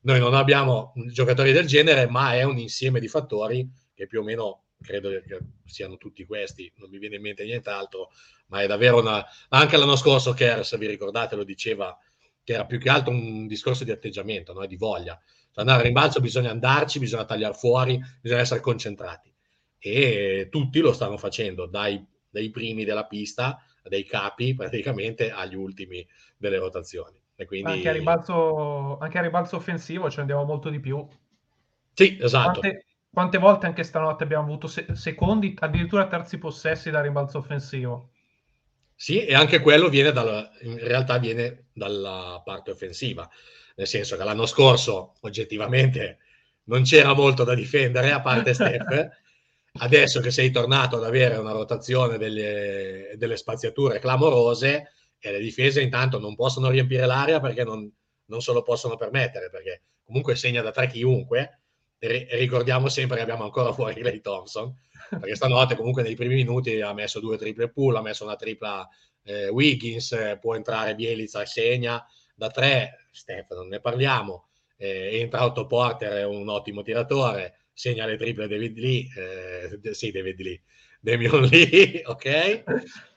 Noi 0.00 0.20
non 0.20 0.34
abbiamo 0.34 0.92
giocatori 1.10 1.52
del 1.52 1.66
genere, 1.66 2.08
ma 2.08 2.34
è 2.34 2.42
un 2.44 2.58
insieme 2.58 3.00
di 3.00 3.08
fattori 3.08 3.68
che 3.94 4.06
più 4.06 4.20
o 4.20 4.22
meno 4.22 4.62
credo 4.80 5.10
che 5.10 5.38
siano 5.64 5.96
tutti 5.96 6.24
questi, 6.24 6.72
non 6.76 6.88
mi 6.88 6.98
viene 6.98 7.16
in 7.16 7.22
mente 7.22 7.44
nient'altro, 7.44 8.10
ma 8.46 8.62
è 8.62 8.66
davvero 8.66 9.00
una... 9.00 9.24
Anche 9.48 9.76
l'anno 9.76 9.96
scorso 9.96 10.32
Kers, 10.32 10.78
vi 10.78 10.86
ricordate, 10.86 11.34
lo 11.34 11.44
diceva, 11.44 11.96
che 12.44 12.52
era 12.54 12.64
più 12.64 12.78
che 12.78 12.88
altro 12.88 13.12
un 13.12 13.46
discorso 13.46 13.84
di 13.84 13.90
atteggiamento, 13.90 14.52
no? 14.52 14.64
di 14.66 14.76
voglia. 14.76 15.16
Per 15.16 15.66
andare 15.66 15.80
a 15.80 15.82
rimbalzo 15.82 16.20
bisogna 16.20 16.50
andarci, 16.50 16.98
bisogna 16.98 17.24
tagliare 17.24 17.54
fuori, 17.54 18.00
bisogna 18.20 18.40
essere 18.40 18.60
concentrati. 18.60 19.32
E 19.78 20.48
tutti 20.50 20.78
lo 20.80 20.92
stanno 20.92 21.16
facendo, 21.16 21.66
dai, 21.66 22.04
dai 22.30 22.50
primi 22.50 22.84
della 22.84 23.06
pista, 23.06 23.62
dai 23.88 24.04
capi 24.04 24.54
praticamente 24.54 25.30
agli 25.30 25.54
ultimi 25.54 26.06
delle 26.36 26.58
rotazioni. 26.58 27.16
E 27.36 27.44
quindi... 27.46 27.70
anche, 27.70 27.88
a 27.88 27.92
ribalzo, 27.92 28.98
anche 28.98 29.18
a 29.18 29.22
ribalzo 29.22 29.56
offensivo 29.56 30.10
ci 30.10 30.20
andiamo 30.20 30.44
molto 30.44 30.70
di 30.70 30.80
più. 30.80 31.06
Sì, 31.94 32.18
esatto. 32.20 32.60
Quante, 32.60 32.84
quante 33.10 33.38
volte 33.38 33.66
anche 33.66 33.82
stanotte 33.82 34.24
abbiamo 34.24 34.44
avuto 34.44 34.66
se- 34.66 34.86
secondi, 34.94 35.54
addirittura 35.58 36.06
terzi 36.08 36.38
possessi 36.38 36.90
da 36.90 37.00
rimbalzo 37.00 37.38
offensivo? 37.38 38.10
Sì, 38.94 39.24
e 39.24 39.34
anche 39.34 39.60
quello 39.60 39.88
viene 39.88 40.10
dalla, 40.10 40.50
in 40.62 40.78
realtà 40.78 41.18
viene 41.18 41.66
dalla 41.72 42.42
parte 42.44 42.72
offensiva, 42.72 43.28
nel 43.76 43.86
senso 43.86 44.16
che 44.16 44.24
l'anno 44.24 44.46
scorso 44.46 45.14
oggettivamente 45.20 46.18
non 46.64 46.82
c'era 46.82 47.14
molto 47.14 47.44
da 47.44 47.54
difendere, 47.54 48.10
a 48.10 48.20
parte 48.20 48.54
Steph. 48.54 49.08
Adesso 49.78 50.20
che 50.20 50.30
sei 50.30 50.50
tornato 50.50 50.96
ad 50.96 51.04
avere 51.04 51.36
una 51.36 51.52
rotazione 51.52 52.18
delle, 52.18 53.14
delle 53.16 53.36
spaziature 53.36 53.98
clamorose, 53.98 54.92
e 55.20 55.32
le 55.32 55.40
difese 55.40 55.80
intanto 55.80 56.18
non 56.18 56.34
possono 56.34 56.70
riempire 56.70 57.06
l'area 57.06 57.40
perché 57.40 57.64
non, 57.64 57.90
non 58.26 58.40
se 58.40 58.52
lo 58.52 58.62
possono 58.62 58.96
permettere, 58.96 59.50
perché 59.50 59.82
comunque 60.04 60.36
segna 60.36 60.62
da 60.62 60.70
tre 60.70 60.86
chiunque, 60.88 61.60
e 61.98 62.28
ricordiamo 62.32 62.88
sempre 62.88 63.16
che 63.16 63.22
abbiamo 63.22 63.44
ancora 63.44 63.72
fuori 63.72 63.94
Clay 64.00 64.20
Thompson, 64.20 64.74
perché 65.10 65.34
stanotte 65.34 65.74
comunque 65.74 66.02
nei 66.02 66.14
primi 66.14 66.34
minuti 66.34 66.80
ha 66.80 66.92
messo 66.92 67.20
due 67.20 67.36
triple 67.36 67.70
pull, 67.70 67.96
ha 67.96 68.02
messo 68.02 68.24
una 68.24 68.36
tripla 68.36 68.88
eh, 69.24 69.48
Wiggins, 69.48 70.12
eh, 70.12 70.38
può 70.40 70.54
entrare 70.54 70.94
Bielizza, 70.94 71.44
segna. 71.44 72.04
Da 72.34 72.50
tre, 72.50 73.06
Stefano, 73.10 73.62
ne 73.62 73.80
parliamo, 73.80 74.48
eh, 74.76 75.18
entra 75.18 75.44
Otto 75.44 75.66
Porter, 75.66 76.12
è 76.12 76.24
un 76.24 76.48
ottimo 76.48 76.82
tiratore, 76.82 77.58
segna 77.78 78.06
le 78.06 78.16
triple 78.16 78.48
David 78.48 78.76
Lee, 78.76 79.06
eh, 79.14 79.94
sì 79.94 80.10
David 80.10 80.40
Lee, 80.40 80.62
Damian 80.98 81.42
Lee, 81.42 82.02
ok? 82.04 82.64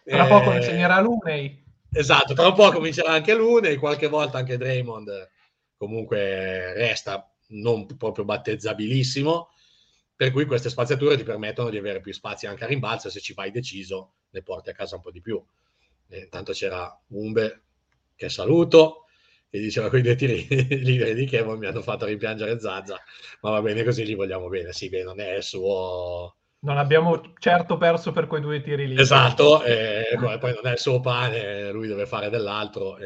Tra 0.04 0.28
poco 0.28 0.52
ne 0.52 0.60
eh, 0.60 0.62
segnerà 0.62 1.00
Lunei. 1.02 1.64
Esatto, 1.92 2.36
tra 2.36 2.48
un 2.48 2.54
po' 2.54 2.72
comincerà 2.72 3.10
anche 3.10 3.34
Lunei, 3.34 3.78
qualche 3.78 4.08
volta 4.08 4.38
anche 4.38 4.58
Draymond 4.58 5.30
comunque 5.76 6.74
resta 6.74 7.28
non 7.48 7.88
proprio 7.98 8.24
battezzabilissimo, 8.24 9.50
per 10.16 10.32
cui 10.32 10.46
queste 10.46 10.70
spaziature 10.70 11.18
ti 11.18 11.24
permettono 11.24 11.72
di 11.72 11.78
avere 11.78 12.00
più 12.00 12.14
spazi 12.14 12.46
anche 12.46 12.64
a 12.64 12.68
rimbalzo 12.68 13.10
se 13.10 13.20
ci 13.20 13.34
vai 13.34 13.50
deciso 13.50 14.14
le 14.30 14.44
porti 14.44 14.70
a 14.70 14.74
casa 14.74 14.96
un 14.96 15.02
po' 15.02 15.10
di 15.10 15.22
più. 15.22 15.44
E 16.08 16.20
intanto 16.20 16.52
c'era 16.52 16.96
Umbe, 17.08 17.64
che 18.16 18.30
saluto, 18.30 19.01
che 19.52 19.60
diceva 19.60 19.90
quei 19.90 20.02
due 20.02 20.16
tiri 20.16 20.48
liberi 20.82 21.14
di 21.14 21.26
Kevin 21.26 21.58
mi 21.58 21.68
hanno 21.68 21.82
fatto 21.82 22.06
rimpiangere 22.06 22.58
Zazza, 22.58 22.98
ma 23.42 23.50
va 23.50 23.62
bene 23.62 23.84
così, 23.84 24.06
li 24.06 24.16
vogliamo 24.16 24.48
bene. 24.48 24.72
Sì, 24.72 24.88
beh, 24.88 25.04
non 25.04 25.20
è 25.20 25.36
il 25.36 25.44
suo... 25.44 26.38
Non 26.64 26.78
abbiamo 26.78 27.34
certo 27.38 27.78
perso 27.78 28.12
per 28.12 28.28
quei 28.28 28.40
due 28.40 28.62
tiri 28.62 28.84
liberi. 28.84 29.02
Esatto, 29.02 29.64
e 29.64 30.06
poi 30.18 30.54
non 30.54 30.66
è 30.68 30.72
il 30.72 30.78
suo 30.78 31.02
pane, 31.02 31.72
lui 31.72 31.88
deve 31.88 32.06
fare 32.06 32.30
dell'altro. 32.30 32.98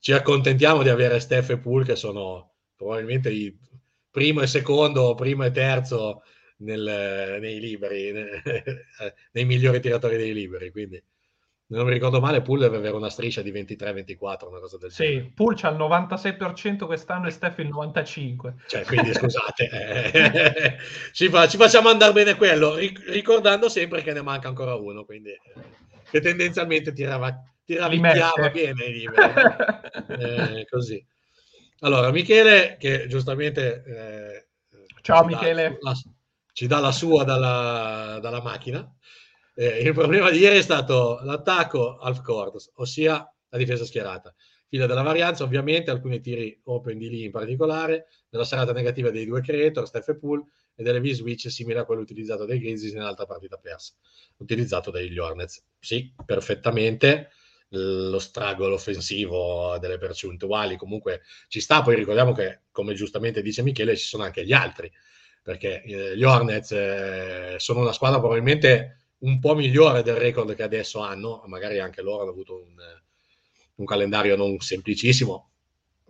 ci 0.00 0.12
accontentiamo 0.12 0.82
di 0.82 0.88
avere 0.88 1.20
Steph 1.20 1.50
e 1.50 1.58
Pool 1.58 1.84
che 1.84 1.96
sono 1.96 2.54
probabilmente 2.74 3.30
i 3.30 3.56
primo 4.10 4.40
e 4.40 4.46
secondo, 4.46 5.14
primo 5.14 5.44
e 5.44 5.50
terzo 5.52 6.22
nel, 6.58 7.38
nei 7.40 7.60
liberi, 7.60 8.12
nei 9.32 9.44
migliori 9.44 9.80
tiratori 9.80 10.16
dei 10.16 10.32
liberi. 10.32 10.70
Quindi, 10.70 11.02
non 11.76 11.86
mi 11.86 11.92
ricordo 11.92 12.20
male, 12.20 12.42
Pool 12.42 12.60
deve 12.60 12.76
avere 12.76 12.94
una 12.94 13.08
striscia 13.08 13.40
di 13.42 13.50
23-24, 13.50 14.48
una 14.48 14.58
cosa 14.60 14.76
del 14.78 14.90
sì, 14.90 15.04
genere. 15.04 15.22
Sì, 15.22 15.30
Pool 15.30 15.56
c'ha 15.56 15.68
il 15.70 15.76
96% 15.76 16.86
quest'anno 16.86 17.26
e 17.26 17.30
Steph 17.30 17.58
il 17.58 17.68
95%. 17.68 18.52
Cioè, 18.66 18.84
quindi 18.84 19.12
scusate, 19.14 19.70
eh, 19.70 20.76
ci, 21.12 21.28
fa, 21.28 21.48
ci, 21.48 21.56
facciamo 21.56 21.88
andare 21.88 22.12
bene 22.12 22.36
quello, 22.36 22.76
ricordando 22.76 23.68
sempre 23.68 24.02
che 24.02 24.12
ne 24.12 24.22
manca 24.22 24.48
ancora 24.48 24.74
uno, 24.74 25.04
quindi 25.04 25.30
eh, 25.30 25.40
che 26.10 26.20
tendenzialmente 26.20 26.92
tirava, 26.92 27.42
tiravicchiava 27.64 28.50
bene 28.50 28.84
i 28.84 28.92
liberi. 28.92 29.32
eh, 30.18 30.66
così. 30.68 31.04
Allora, 31.80 32.10
Michele, 32.10 32.76
che 32.78 33.06
giustamente... 33.08 33.82
Eh, 33.86 34.46
Ciao 35.00 35.24
Michele. 35.24 35.78
La, 35.80 35.94
ci 36.52 36.66
dà 36.66 36.78
la 36.78 36.92
sua 36.92 37.24
dalla, 37.24 38.18
dalla 38.20 38.42
macchina. 38.42 38.88
Eh, 39.54 39.82
il 39.82 39.92
problema 39.92 40.30
di 40.30 40.38
ieri 40.38 40.58
è 40.58 40.62
stato 40.62 41.20
l'attacco 41.22 41.98
half 41.98 42.22
court, 42.22 42.70
ossia 42.74 43.30
la 43.48 43.58
difesa 43.58 43.84
schierata. 43.84 44.34
Fila 44.68 44.86
della 44.86 45.02
varianza, 45.02 45.44
ovviamente, 45.44 45.90
alcuni 45.90 46.20
tiri 46.20 46.58
open 46.64 46.96
di 46.96 47.10
lì 47.10 47.24
in 47.24 47.30
particolare, 47.30 48.06
nella 48.30 48.44
serata 48.44 48.72
negativa 48.72 49.10
dei 49.10 49.26
due 49.26 49.42
creator, 49.42 49.86
Steph 49.86 50.08
e 50.08 50.16
Pool, 50.16 50.42
e 50.74 50.82
delle 50.82 51.00
V-switch 51.00 51.50
simile 51.50 51.80
a 51.80 51.84
quello 51.84 52.00
utilizzato 52.00 52.46
dai 52.46 52.58
Grizzlies 52.58 52.94
nell'altra 52.94 53.26
partita 53.26 53.58
persa, 53.58 53.92
utilizzato 54.38 54.90
dagli 54.90 55.18
Hornets. 55.18 55.62
Sì, 55.78 56.14
perfettamente 56.24 57.28
lo 57.74 58.18
stragolo 58.18 58.74
offensivo 58.74 59.78
delle 59.78 59.96
percentuali 59.96 60.76
comunque 60.76 61.22
ci 61.48 61.58
sta, 61.58 61.80
poi 61.80 61.94
ricordiamo 61.94 62.32
che 62.32 62.64
come 62.70 62.92
giustamente 62.92 63.40
dice 63.40 63.62
Michele 63.62 63.96
ci 63.96 64.04
sono 64.04 64.24
anche 64.24 64.44
gli 64.44 64.52
altri, 64.52 64.92
perché 65.42 65.82
eh, 65.82 66.16
gli 66.16 66.22
Hornets 66.22 66.72
eh, 66.72 67.54
sono 67.56 67.80
una 67.80 67.92
squadra 67.92 68.18
probabilmente 68.18 69.01
un 69.22 69.38
po' 69.38 69.54
migliore 69.54 70.02
del 70.02 70.16
record 70.16 70.54
che 70.54 70.62
adesso 70.62 71.00
hanno, 71.00 71.42
magari 71.46 71.78
anche 71.78 72.02
loro 72.02 72.22
hanno 72.22 72.30
avuto 72.30 72.56
un, 72.56 72.74
un 73.76 73.84
calendario 73.84 74.36
non 74.36 74.58
semplicissimo, 74.58 75.50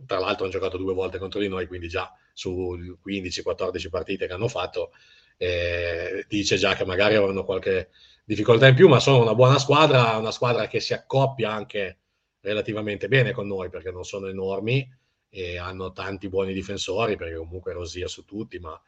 tra 0.06 0.18
l'altro 0.18 0.44
hanno 0.44 0.52
giocato 0.52 0.76
due 0.76 0.94
volte 0.94 1.18
contro 1.18 1.40
di 1.40 1.48
noi, 1.48 1.66
quindi 1.66 1.88
già 1.88 2.12
su 2.32 2.96
15-14 3.04 3.88
partite 3.90 4.26
che 4.26 4.32
hanno 4.32 4.48
fatto, 4.48 4.92
eh, 5.36 6.24
dice 6.28 6.56
già 6.56 6.74
che 6.74 6.84
magari 6.84 7.14
avranno 7.14 7.44
qualche 7.44 7.90
difficoltà 8.24 8.66
in 8.68 8.74
più, 8.74 8.88
ma 8.88 9.00
sono 9.00 9.20
una 9.20 9.34
buona 9.34 9.58
squadra, 9.58 10.16
una 10.16 10.30
squadra 10.30 10.66
che 10.66 10.80
si 10.80 10.94
accoppia 10.94 11.52
anche 11.52 11.98
relativamente 12.40 13.08
bene 13.08 13.32
con 13.32 13.46
noi 13.46 13.68
perché 13.68 13.90
non 13.90 14.04
sono 14.04 14.26
enormi 14.26 14.88
e 15.28 15.58
hanno 15.58 15.92
tanti 15.92 16.28
buoni 16.28 16.52
difensori 16.52 17.16
perché 17.16 17.36
comunque 17.36 17.72
Rosier 17.72 18.08
su 18.08 18.24
tutti, 18.24 18.58
ma 18.58 18.80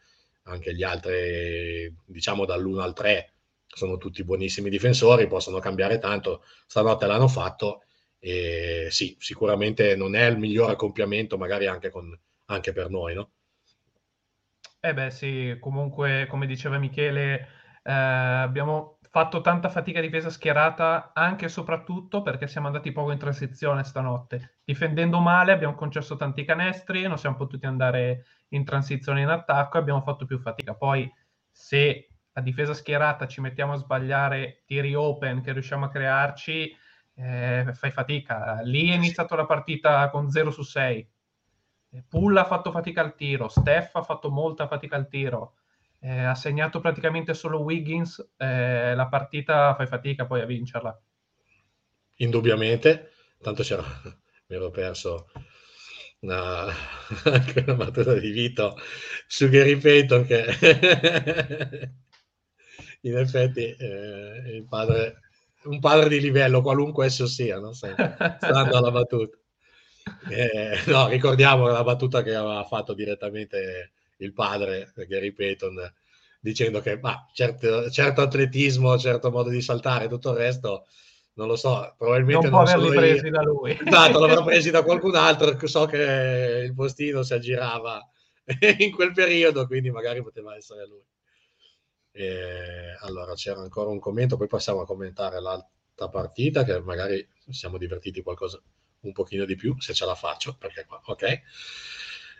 anche 0.45 0.75
gli 0.75 0.83
altri, 0.83 1.95
diciamo 2.05 2.45
dall'1 2.45 2.81
al 2.81 2.93
3, 2.95 3.34
sono 3.79 3.97
tutti 3.97 4.25
buonissimi 4.25 4.71
difensori, 4.71 5.27
possono 5.27 5.59
cambiare 5.59 5.99
tanto, 5.99 6.43
stanotte 6.67 7.07
l'hanno 7.07 7.29
fatto 7.29 7.83
e 8.19 8.87
sì, 8.91 9.17
sicuramente 9.19 9.97
non 9.97 10.15
è 10.15 10.25
il 10.27 10.39
migliore 10.39 10.73
accoppiamento 10.73 11.37
magari 11.37 11.67
anche, 11.67 11.91
con, 11.91 12.19
anche 12.47 12.73
per 12.73 12.89
noi, 12.89 13.15
no? 13.15 13.31
Eh 14.81 14.95
beh 14.95 15.11
sì, 15.11 15.57
comunque 15.61 16.27
come 16.29 16.47
diceva 16.47 16.79
Michele, 16.79 17.49
eh, 17.83 17.93
abbiamo 17.93 18.99
fatto 19.15 19.41
tanta 19.41 19.69
fatica 19.69 20.01
difesa 20.01 20.29
schierata 20.29 21.13
anche 21.15 21.45
e 21.45 21.49
soprattutto 21.49 22.23
perché 22.23 22.49
siamo 22.49 22.67
andati 22.67 22.93
poco 22.93 23.13
in 23.13 23.19
transizione 23.19 23.85
stanotte. 23.85 24.59
Difendendo 24.65 25.21
male 25.21 25.53
abbiamo 25.53 25.75
concesso 25.75 26.17
tanti 26.17 26.45
canestri, 26.45 27.07
non 27.07 27.17
siamo 27.17 27.37
potuti 27.37 27.65
andare 27.65 28.25
in 28.49 28.65
transizione 28.65 29.23
in 29.23 29.29
attacco 29.29 29.77
e 29.77 29.81
abbiamo 29.81 30.03
fatto 30.03 30.27
più 30.27 30.39
fatica. 30.39 30.75
Poi 30.75 31.09
se 31.49 32.14
a 32.35 32.41
difesa 32.41 32.75
schierata 32.75 33.27
ci 33.27 33.41
mettiamo 33.41 33.73
a 33.73 33.77
sbagliare 33.77 34.63
tiri 34.67 34.95
open 34.95 35.43
che 35.43 35.53
riusciamo 35.53 35.87
a 35.87 35.91
crearci, 35.91 36.77
eh, 37.15 37.71
fai 37.73 37.91
fatica. 37.91 38.61
Lì 38.63 38.91
è 38.91 38.95
iniziato 38.95 39.35
la 39.35 39.47
partita 39.47 40.09
con 40.11 40.31
0 40.31 40.51
su 40.51 40.63
6. 40.63 41.11
Pull 42.09 42.37
ha 42.37 42.45
fatto 42.45 42.71
fatica 42.71 43.01
al 43.01 43.15
tiro, 43.15 43.49
Steph 43.49 43.95
ha 43.97 44.03
fatto 44.03 44.31
molta 44.31 44.67
fatica 44.67 44.97
al 44.97 45.09
tiro 45.09 45.55
eh, 46.05 46.23
ha 46.23 46.35
segnato 46.35 46.81
praticamente 46.81 47.33
solo 47.33 47.63
Wiggins, 47.63 48.33
eh, 48.37 48.95
la 48.95 49.07
partita 49.07 49.75
fai 49.75 49.87
fatica 49.87 50.27
poi 50.27 50.43
a 50.43 50.45
vincerla. 50.45 51.03
Indubbiamente, 52.17 53.13
tanto 53.41 53.63
c'era, 53.63 53.83
mi 54.49 54.57
ero 54.57 54.71
perso 54.71 55.31
una, 56.21 56.67
anche 57.25 57.61
una 57.67 57.75
battuta 57.75 58.13
di 58.13 58.31
Vito 58.31 58.77
su 59.27 59.49
Gary 59.49 59.79
Payton 59.79 60.27
che 60.27 60.45
in 63.05 63.17
effetti 63.17 63.75
eh, 63.79 64.43
il 64.55 64.65
padre, 64.69 65.21
un 65.65 65.79
padre 65.81 66.09
di 66.09 66.21
livello, 66.21 66.63
qualunque 66.63 67.07
esso 67.07 67.27
sia, 67.27 67.59
no? 67.59 67.73
stando 67.73 68.77
alla 68.77 68.91
battuta. 68.91 69.37
Eh, 70.29 70.81
no, 70.87 71.09
ricordiamo 71.09 71.67
la 71.67 71.83
battuta 71.83 72.23
che 72.23 72.35
aveva 72.35 72.65
fatto 72.65 72.93
direttamente 72.93 73.93
il 74.19 74.33
padre, 74.33 74.93
Gary 75.09 75.33
Payton, 75.33 75.93
dicendo 76.41 76.81
che 76.81 76.99
ma, 76.99 77.27
certo, 77.33 77.91
certo, 77.91 78.21
atletismo, 78.21 78.99
certo 78.99 79.31
modo 79.31 79.49
di 79.49 79.61
saltare, 79.61 80.09
tutto 80.09 80.31
il 80.31 80.37
resto 80.37 80.87
non 81.37 81.49
lo 81.49 81.57
so, 81.57 81.95
probabilmente 81.99 82.49
non, 82.49 82.63
non 82.63 82.65
può 82.65 82.73
averli 82.73 82.97
presi 82.97 83.29
da 83.29 83.43
lui. 83.43 83.77
Esatto, 83.85 84.21
l'avrò 84.21 84.45
presi 84.45 84.71
da 84.71 84.83
qualcun 84.83 85.17
altro, 85.17 85.67
so 85.67 85.85
che 85.87 86.63
il 86.65 86.75
postino 86.75 87.23
si 87.23 87.35
aggirava 87.35 88.09
in 88.79 88.93
quel 88.93 89.13
periodo, 89.13 89.67
quindi 89.67 89.91
magari 89.91 90.23
poteva 90.23 90.55
essere 90.55 90.87
lui. 90.87 91.03
E, 92.17 92.97
allora 93.01 93.35
c'era 93.35 93.61
ancora 93.61 93.91
un 93.91 93.99
commento, 93.99 94.37
poi 94.37 94.47
passiamo 94.47 94.81
a 94.81 94.87
commentare 94.87 95.41
l'altra 95.41 96.09
partita, 96.09 96.65
che 96.65 96.81
magari 96.81 97.27
siamo 97.51 97.79
divertiti 97.79 98.23
qualcosa 98.23 98.61
un 99.01 99.13
pochino 99.13 99.45
di 99.45 99.57
più, 99.57 99.79
se 99.81 99.93
ce 99.93 100.05
la 100.07 100.15
faccio, 100.15 100.57
perché 100.57 100.85
qua, 100.87 101.01
ok 101.05 101.43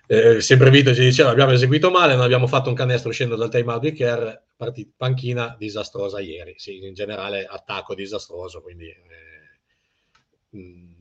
eh, 0.07 0.41
sempre 0.41 0.71
Vito 0.71 0.95
ci 0.95 1.01
diceva 1.01 1.31
abbiamo 1.31 1.53
eseguito 1.53 1.91
male, 1.91 2.15
non 2.15 2.25
abbiamo 2.25 2.47
fatto 2.47 2.69
un 2.69 2.75
canestro 2.75 3.11
uscendo 3.11 3.37
dal 3.37 3.51
time 3.51 3.73
out 3.73 3.81
di 3.81 3.93
Kerr, 3.93 4.33
partita, 4.57 4.91
panchina 4.97 5.55
disastrosa 5.59 6.21
ieri, 6.21 6.55
sì, 6.59 6.85
in 6.85 6.95
generale 6.95 7.47
attacco 7.47 7.95
disastroso, 7.95 8.61
quindi 8.61 8.89
eh, 8.89 8.99
mm, 10.57 10.93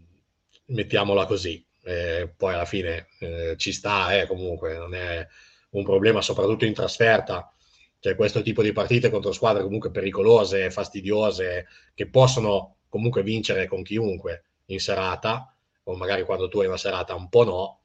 mettiamola 0.68 1.26
così. 1.26 1.66
Eh, 1.86 2.34
poi 2.38 2.54
alla 2.54 2.66
fine 2.66 3.08
eh, 3.20 3.56
ci 3.58 3.74
sta, 3.74 4.18
eh, 4.18 4.26
comunque 4.26 4.78
non 4.78 4.96
è 4.96 5.28
un 5.72 5.84
problema, 5.84 6.22
soprattutto 6.22 6.66
in 6.66 6.74
trasferta. 6.74 7.53
Cioè, 8.04 8.16
questo 8.16 8.42
tipo 8.42 8.62
di 8.62 8.74
partite 8.74 9.10
contro 9.10 9.32
squadre 9.32 9.64
comunque 9.64 9.90
pericolose, 9.90 10.70
fastidiose, 10.70 11.68
che 11.94 12.10
possono 12.10 12.80
comunque 12.90 13.24
vincere 13.24 13.66
con 13.66 13.82
chiunque 13.82 14.44
in 14.66 14.82
serata, 14.82 15.56
o 15.84 15.96
magari 15.96 16.24
quando 16.24 16.50
tu 16.50 16.60
hai 16.60 16.68
una 16.68 16.76
serata 16.76 17.16
un 17.16 17.30
po' 17.30 17.46
no, 17.46 17.80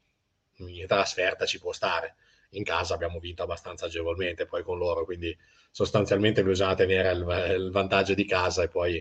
in 0.67 0.85
trasferta 0.89 1.47
ci 1.47 1.61
può 1.61 1.71
stare. 1.73 2.17
In 2.51 2.65
casa 2.65 2.95
abbiamo 2.95 3.21
vinto 3.21 3.45
abbastanza 3.45 3.87
agevolmente 3.87 4.45
poi 4.45 4.65
con 4.65 4.77
loro, 4.77 5.05
quindi 5.05 5.39
sostanzialmente 5.71 6.43
bisogna 6.43 6.75
tenere 6.75 7.13
il, 7.13 7.55
il 7.57 7.71
vantaggio 7.71 8.15
di 8.15 8.25
casa 8.27 8.65
e 8.65 8.69
poi 8.69 9.01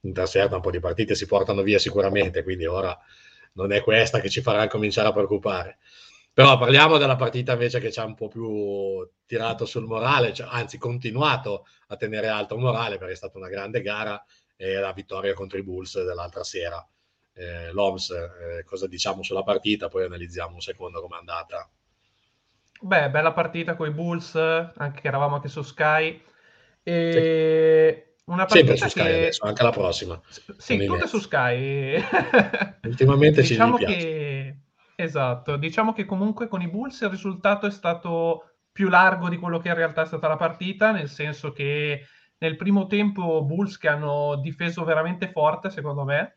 in 0.00 0.12
trasferta 0.12 0.56
un 0.56 0.62
po' 0.62 0.72
di 0.72 0.80
partite 0.80 1.14
si 1.14 1.26
portano 1.26 1.62
via 1.62 1.78
sicuramente, 1.78 2.42
quindi 2.42 2.66
ora 2.66 2.98
non 3.52 3.70
è 3.70 3.82
questa 3.82 4.18
che 4.18 4.28
ci 4.28 4.40
farà 4.40 4.66
cominciare 4.66 5.06
a 5.06 5.12
preoccupare. 5.12 5.78
Però 6.36 6.58
parliamo 6.58 6.98
della 6.98 7.16
partita 7.16 7.52
invece 7.52 7.80
che 7.80 7.90
ci 7.90 7.98
ha 7.98 8.04
un 8.04 8.14
po' 8.14 8.28
più 8.28 9.08
tirato 9.24 9.64
sul 9.64 9.86
morale, 9.86 10.34
cioè, 10.34 10.46
anzi 10.50 10.76
continuato 10.76 11.64
a 11.86 11.96
tenere 11.96 12.28
alto 12.28 12.56
il 12.56 12.60
morale 12.60 12.98
perché 12.98 13.14
è 13.14 13.16
stata 13.16 13.38
una 13.38 13.48
grande 13.48 13.80
gara 13.80 14.22
e 14.54 14.74
la 14.74 14.92
vittoria 14.92 15.32
contro 15.32 15.56
i 15.56 15.62
Bulls 15.62 16.04
dell'altra 16.04 16.44
sera 16.44 16.86
eh, 17.32 17.72
l'OMS, 17.72 18.10
eh, 18.10 18.64
cosa 18.64 18.86
diciamo 18.86 19.22
sulla 19.22 19.42
partita, 19.42 19.88
poi 19.88 20.04
analizziamo 20.04 20.52
un 20.52 20.60
secondo 20.60 21.00
com'è 21.00 21.16
andata. 21.16 21.70
Beh, 22.80 23.08
bella 23.08 23.32
partita 23.32 23.74
con 23.74 23.88
i 23.88 23.92
Bulls, 23.92 24.34
anche 24.34 25.00
che 25.00 25.08
eravamo 25.08 25.36
anche 25.36 25.48
su 25.48 25.62
Sky. 25.62 26.22
E... 26.82 28.04
Sì. 28.04 28.14
Una 28.26 28.44
partita 28.44 28.76
Sempre 28.76 28.76
su 28.76 28.88
Sky 28.88 29.02
che... 29.02 29.16
adesso, 29.16 29.44
anche 29.44 29.62
la 29.62 29.70
prossima. 29.70 30.20
Sì, 30.58 30.84
tutte 30.84 31.06
su 31.06 31.18
Sky. 31.18 32.04
Ultimamente 32.84 33.40
diciamo 33.40 33.78
ci 33.78 33.84
che... 33.86 34.35
Esatto, 34.98 35.56
diciamo 35.58 35.92
che 35.92 36.06
comunque 36.06 36.48
con 36.48 36.62
i 36.62 36.68
Bulls 36.68 37.02
il 37.02 37.10
risultato 37.10 37.66
è 37.66 37.70
stato 37.70 38.54
più 38.72 38.88
largo 38.88 39.28
di 39.28 39.36
quello 39.36 39.58
che 39.58 39.68
in 39.68 39.74
realtà 39.74 40.02
è 40.02 40.06
stata 40.06 40.26
la 40.26 40.36
partita, 40.36 40.90
nel 40.90 41.10
senso 41.10 41.52
che 41.52 42.06
nel 42.38 42.56
primo 42.56 42.86
tempo 42.86 43.44
Bulls 43.44 43.76
che 43.76 43.88
hanno 43.88 44.36
difeso 44.36 44.84
veramente 44.84 45.30
forte, 45.30 45.68
secondo 45.68 46.04
me, 46.04 46.36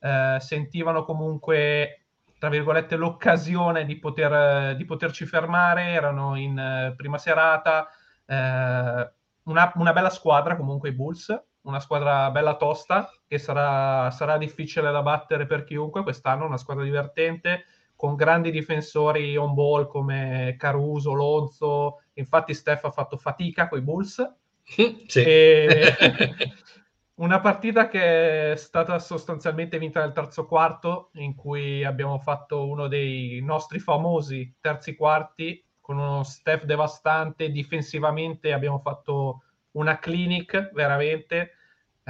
eh, 0.00 0.38
sentivano 0.40 1.04
comunque, 1.04 2.06
tra 2.36 2.48
virgolette, 2.48 2.96
l'occasione 2.96 3.84
di, 3.84 3.96
poter, 4.00 4.74
di 4.74 4.84
poterci 4.84 5.24
fermare, 5.24 5.90
erano 5.90 6.34
in 6.36 6.58
eh, 6.58 6.94
prima 6.96 7.16
serata, 7.16 7.88
eh, 8.26 9.12
una, 9.44 9.72
una, 9.76 9.92
bella 9.92 10.10
squadra 10.10 10.56
comunque 10.56 10.88
i 10.88 10.94
Bulls, 10.94 11.44
una 11.62 11.78
squadra 11.78 12.28
bella 12.32 12.56
tosta 12.56 13.08
che 13.28 13.38
sarà, 13.38 14.10
sarà 14.10 14.36
difficile 14.36 14.90
da 14.90 15.02
battere 15.02 15.46
per 15.46 15.62
chiunque 15.62 16.02
quest'anno, 16.02 16.46
una 16.46 16.58
squadra 16.58 16.82
divertente 16.82 17.66
con 18.00 18.14
grandi 18.14 18.50
difensori 18.50 19.36
on 19.36 19.52
ball 19.52 19.86
come 19.86 20.54
Caruso, 20.56 21.12
Lonzo, 21.12 22.04
infatti 22.14 22.54
Steph 22.54 22.84
ha 22.84 22.90
fatto 22.90 23.18
fatica 23.18 23.68
con 23.68 23.78
i 23.78 23.82
Bulls. 23.82 24.36
Sì. 24.62 25.04
E... 25.12 25.94
Una 27.20 27.40
partita 27.40 27.88
che 27.88 28.52
è 28.52 28.56
stata 28.56 28.98
sostanzialmente 28.98 29.78
vinta 29.78 30.00
nel 30.00 30.14
terzo 30.14 30.46
quarto, 30.46 31.10
in 31.16 31.34
cui 31.34 31.84
abbiamo 31.84 32.18
fatto 32.18 32.66
uno 32.66 32.88
dei 32.88 33.38
nostri 33.42 33.78
famosi 33.78 34.54
terzi 34.62 34.96
quarti, 34.96 35.62
con 35.78 35.98
uno 35.98 36.22
staff 36.22 36.62
devastante. 36.64 37.50
Difensivamente 37.50 38.54
abbiamo 38.54 38.78
fatto 38.78 39.42
una 39.72 39.98
clinic, 39.98 40.70
veramente. 40.72 41.56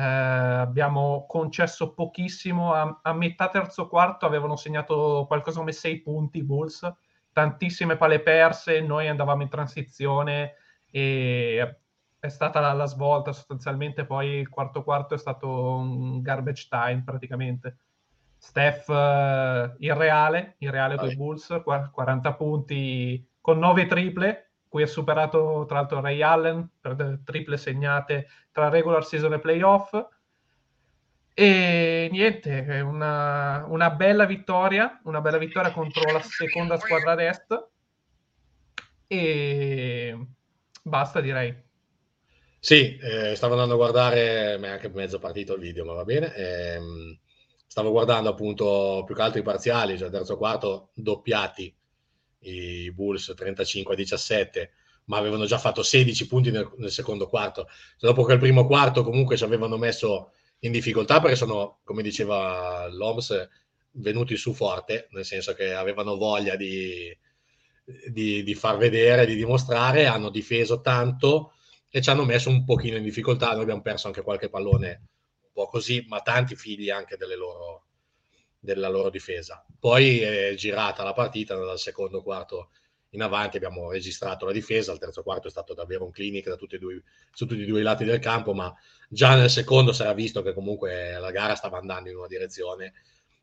Eh, 0.01 0.03
abbiamo 0.03 1.27
concesso 1.29 1.93
pochissimo. 1.93 2.73
A, 2.73 3.01
a, 3.03 3.13
metà 3.13 3.49
terzo 3.51 3.87
quarto 3.87 4.25
avevano 4.25 4.57
segnato 4.57 5.27
qualcosa 5.27 5.59
come 5.59 5.73
sei 5.73 6.01
punti 6.01 6.39
i 6.39 6.43
Bulls, 6.43 6.91
tantissime 7.33 7.97
palle 7.97 8.21
perse. 8.21 8.81
Noi 8.81 9.09
andavamo 9.09 9.43
in 9.43 9.51
transizione 9.51 10.55
e 10.91 11.77
è 12.19 12.29
stata 12.29 12.61
la, 12.61 12.73
la, 12.73 12.87
svolta 12.87 13.33
sostanzialmente, 13.33 14.07
poi 14.07 14.39
il 14.39 14.49
quarto 14.49 14.83
quarto 14.83 15.15
è 15.15 15.19
stato 15.19 15.49
un 15.49 16.23
garbage 16.23 16.69
time 16.71 17.03
praticamente. 17.05 17.77
Steph 18.39 18.89
uh, 18.89 19.75
irreale, 19.81 20.55
irreale 20.61 20.97
con 20.97 21.11
i 21.11 21.17
Bulls, 21.17 21.61
40 21.63 22.35
punti 22.37 23.29
con 23.39 23.59
9 23.59 23.87
triple, 23.87 24.50
cui 24.71 24.85
ha 24.85 24.87
superato 24.87 25.65
tra 25.67 25.79
l'altro 25.79 26.01
Ray 26.01 26.23
Allen 26.23 26.67
per 26.81 27.19
triple 27.25 27.57
segnate 27.57 28.29
tra 28.53 28.69
regular 28.69 29.05
season 29.05 29.33
e 29.33 29.41
playoff. 29.41 29.93
E 31.35 32.09
niente, 32.13 32.81
una, 32.85 33.65
una 33.67 33.91
bella 33.91 34.27
vittoria, 34.27 35.01
una 35.05 35.21
bella 35.21 35.39
vittoria 35.39 35.73
contro 35.73 36.13
la 36.13 36.23
seconda 36.23 36.79
squadra 36.79 37.17
d'est. 37.17 37.69
E 39.09 40.27
basta 40.83 41.21
direi. 41.21 41.69
Sì, 42.61 42.97
eh, 42.97 43.35
stavo 43.35 43.55
andando 43.55 43.75
a 43.75 43.79
guardare, 43.79 44.57
ma 44.59 44.69
è 44.69 44.71
anche 44.71 44.89
mezzo 44.91 45.19
partito 45.19 45.55
il 45.55 45.63
video, 45.63 45.85
ma 45.85 45.95
va 45.95 46.05
bene. 46.05 46.33
Ehm, 46.37 47.19
stavo 47.67 47.91
guardando 47.91 48.29
appunto 48.29 49.03
più 49.05 49.17
che 49.17 49.23
altro 49.23 49.41
i 49.41 49.45
parziali, 49.45 49.99
cioè 49.99 50.11
terzo 50.11 50.37
quarto 50.37 50.91
doppiati, 50.95 51.75
i 52.41 52.91
Bulls 52.93 53.33
35 53.37 53.95
a 53.95 53.97
17, 53.97 54.73
ma 55.05 55.19
avevano 55.19 55.45
già 55.45 55.59
fatto 55.59 55.83
16 55.83 56.27
punti 56.27 56.51
nel, 56.51 56.71
nel 56.77 56.91
secondo 56.91 57.29
quarto. 57.29 57.67
Cioè, 57.97 58.13
dopo 58.13 58.31
il 58.31 58.39
primo 58.39 58.67
quarto 58.67 59.03
comunque 59.03 59.37
ci 59.37 59.45
avevano 59.45 59.77
messo 59.77 60.33
in 60.61 60.73
difficoltà 60.73 61.21
perché 61.21 61.37
sono, 61.37 61.81
come 61.85 62.03
diceva 62.03 62.87
l'Oms, 62.89 63.49
venuti 63.93 64.37
su 64.37 64.53
forte, 64.53 65.09
nel 65.11 65.25
senso 65.25 65.53
che 65.55 65.75
avevano 65.75 66.17
voglia 66.17 66.57
di, 66.57 67.17
di, 68.09 68.43
di 68.43 68.55
far 68.55 68.77
vedere, 68.77 69.27
di 69.27 69.35
dimostrare, 69.35 70.07
hanno 70.07 70.31
difeso 70.31 70.81
tanto 70.81 71.55
e 71.91 72.01
ci 72.01 72.11
hanno 72.11 72.25
messo 72.25 72.51
un 72.51 72.65
pochino 72.65 72.97
in 72.97 73.03
difficoltà. 73.03 73.53
Noi 73.53 73.63
abbiamo 73.63 73.83
perso 73.83 74.07
anche 74.07 74.23
qualche 74.23 74.49
pallone 74.49 75.09
un 75.43 75.51
po' 75.53 75.67
così, 75.67 76.05
ma 76.09 76.21
tanti 76.21 76.55
figli 76.55 76.91
anche 76.91 77.17
loro, 77.37 77.87
della 78.61 78.89
loro 78.89 79.11
difesa. 79.11 79.65
Poi 79.79 80.21
è 80.21 80.55
girata 80.55 81.03
la 81.03 81.15
partita 81.15 81.57
dal 81.57 81.79
secondo 81.79 82.23
quarto 82.23 82.71
in 83.11 83.23
avanti, 83.23 83.57
abbiamo 83.57 83.91
registrato 83.91 84.47
la 84.47 84.53
difesa, 84.53 84.93
il 84.93 84.99
terzo 84.99 85.23
quarto 85.23 85.49
è 85.49 85.51
stato 85.51 85.75
davvero 85.75 86.05
un 86.05 86.13
clinic 86.13 86.49
da 86.49 86.57
tutti 86.57 86.77
e 86.77 86.79
due, 86.79 87.03
su 87.33 87.47
tutti 87.47 87.63
e 87.63 87.67
due 87.67 87.81
i 87.81 87.83
lati 87.83 88.05
del 88.05 88.21
campo, 88.21 88.53
ma 88.53 88.73
già 89.09 89.35
nel 89.35 89.51
secondo 89.51 89.93
si 89.93 90.03
era 90.03 90.13
visto 90.13 90.43
che 90.43 90.53
comunque 90.53 91.19
la 91.19 91.31
gara 91.33 91.57
stava 91.57 91.79
andando 91.79 92.11
in 92.11 92.17
una 92.17 92.29
direzione 92.29 92.93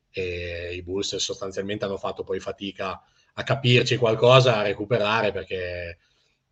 e 0.10 0.73
i 0.73 0.82
Bulls 0.84 1.17
sostanzialmente 1.17 1.84
hanno 1.84 1.97
fatto 1.97 2.23
poi 2.23 2.39
fatica 2.39 3.03
a 3.34 3.43
capirci 3.43 3.97
qualcosa, 3.97 4.58
a 4.58 4.62
recuperare 4.62 5.32
perché 5.32 5.97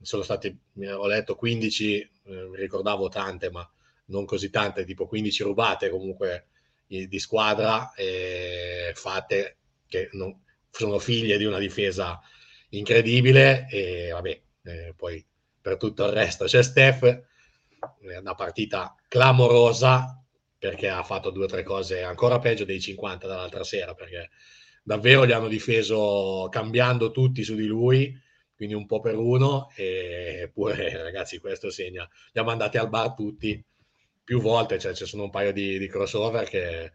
sono 0.01 0.23
stati, 0.23 0.55
ho 0.81 1.07
letto 1.07 1.35
15, 1.35 1.99
eh, 1.99 2.09
ricordavo 2.53 3.07
tante, 3.07 3.49
ma 3.49 3.67
non 4.07 4.25
così 4.25 4.49
tante, 4.49 4.83
tipo 4.83 5.07
15 5.07 5.43
rubate 5.43 5.89
comunque 5.89 6.47
di 6.87 7.19
squadra 7.19 7.93
eh, 7.93 8.91
fatte 8.95 9.57
che 9.87 10.09
non, 10.13 10.39
sono 10.69 10.99
figlie 10.99 11.37
di 11.37 11.45
una 11.45 11.57
difesa 11.57 12.19
incredibile 12.69 13.67
e 13.69 14.09
vabbè, 14.11 14.41
eh, 14.63 14.93
poi 14.95 15.25
per 15.61 15.77
tutto 15.77 16.05
il 16.05 16.11
resto 16.11 16.45
c'è 16.45 16.61
Steph, 16.61 17.23
una 18.01 18.35
partita 18.35 18.95
clamorosa 19.07 20.21
perché 20.57 20.89
ha 20.89 21.03
fatto 21.03 21.29
due 21.29 21.45
o 21.45 21.47
tre 21.47 21.63
cose 21.63 22.03
ancora 22.03 22.39
peggio 22.39 22.65
dei 22.65 22.81
50 22.81 23.27
dall'altra 23.27 23.63
sera 23.63 23.93
perché 23.93 24.29
davvero 24.83 25.25
gli 25.25 25.31
hanno 25.31 25.47
difeso 25.47 26.47
cambiando 26.51 27.11
tutti 27.11 27.43
su 27.43 27.55
di 27.55 27.65
lui 27.65 28.23
quindi 28.55 28.73
un 28.73 28.85
po' 28.85 29.01
per 29.01 29.17
uno, 29.17 29.69
eppure 29.75 31.01
ragazzi 31.03 31.39
questo 31.39 31.69
segna, 31.69 32.07
li 32.31 32.39
ha 32.39 32.43
mandati 32.43 32.77
al 32.77 32.89
bar 32.89 33.13
tutti 33.13 33.63
più 34.25 34.41
volte, 34.41 34.77
cioè 34.79 34.93
ci 34.93 35.05
sono 35.05 35.23
un 35.23 35.29
paio 35.29 35.53
di, 35.53 35.77
di 35.77 35.87
crossover 35.87 36.47
che... 36.49 36.91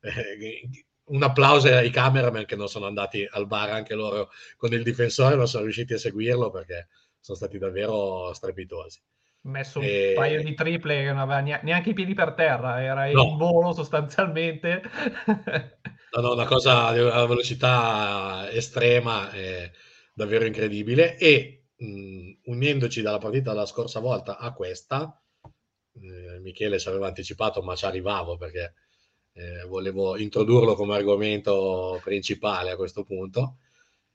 Eh, 0.00 0.70
un 1.08 1.22
applauso 1.22 1.68
ai 1.68 1.88
cameraman 1.88 2.44
che 2.44 2.54
non 2.54 2.68
sono 2.68 2.84
andati 2.84 3.26
al 3.30 3.46
bar 3.46 3.70
anche 3.70 3.94
loro 3.94 4.28
con 4.58 4.74
il 4.74 4.82
difensore, 4.82 5.36
non 5.36 5.48
sono 5.48 5.64
riusciti 5.64 5.94
a 5.94 5.98
seguirlo 5.98 6.50
perché 6.50 6.88
sono 7.18 7.38
stati 7.38 7.56
davvero 7.56 8.32
strepitosi. 8.34 9.00
Messo 9.40 9.80
e... 9.80 10.08
un 10.10 10.14
paio 10.16 10.42
di 10.42 10.54
triple 10.54 11.02
che 11.02 11.12
non 11.12 11.18
aveva 11.18 11.60
neanche 11.62 11.90
i 11.90 11.94
piedi 11.94 12.12
per 12.12 12.34
terra, 12.34 12.82
era 12.82 13.10
no. 13.10 13.22
in 13.22 13.36
volo 13.38 13.72
sostanzialmente. 13.72 14.82
no, 16.12 16.20
no, 16.20 16.32
una 16.34 16.44
cosa 16.44 16.88
a 16.88 17.26
velocità 17.26 18.50
estrema. 18.50 19.32
Eh, 19.32 19.72
davvero 20.18 20.44
incredibile 20.44 21.16
e 21.16 21.68
mh, 21.76 22.32
unendoci 22.46 23.00
dalla 23.02 23.18
partita 23.18 23.52
della 23.52 23.66
scorsa 23.66 24.00
volta 24.00 24.36
a 24.36 24.52
questa, 24.52 25.16
eh, 26.02 26.38
Michele 26.40 26.78
ci 26.78 26.88
aveva 26.88 27.06
anticipato 27.06 27.62
ma 27.62 27.74
ci 27.74 27.84
arrivavo 27.84 28.36
perché 28.36 28.74
eh, 29.32 29.64
volevo 29.66 30.16
introdurlo 30.16 30.74
come 30.74 30.96
argomento 30.96 32.00
principale 32.02 32.70
a 32.70 32.76
questo 32.76 33.04
punto. 33.04 33.58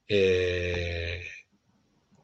E 0.06 1.22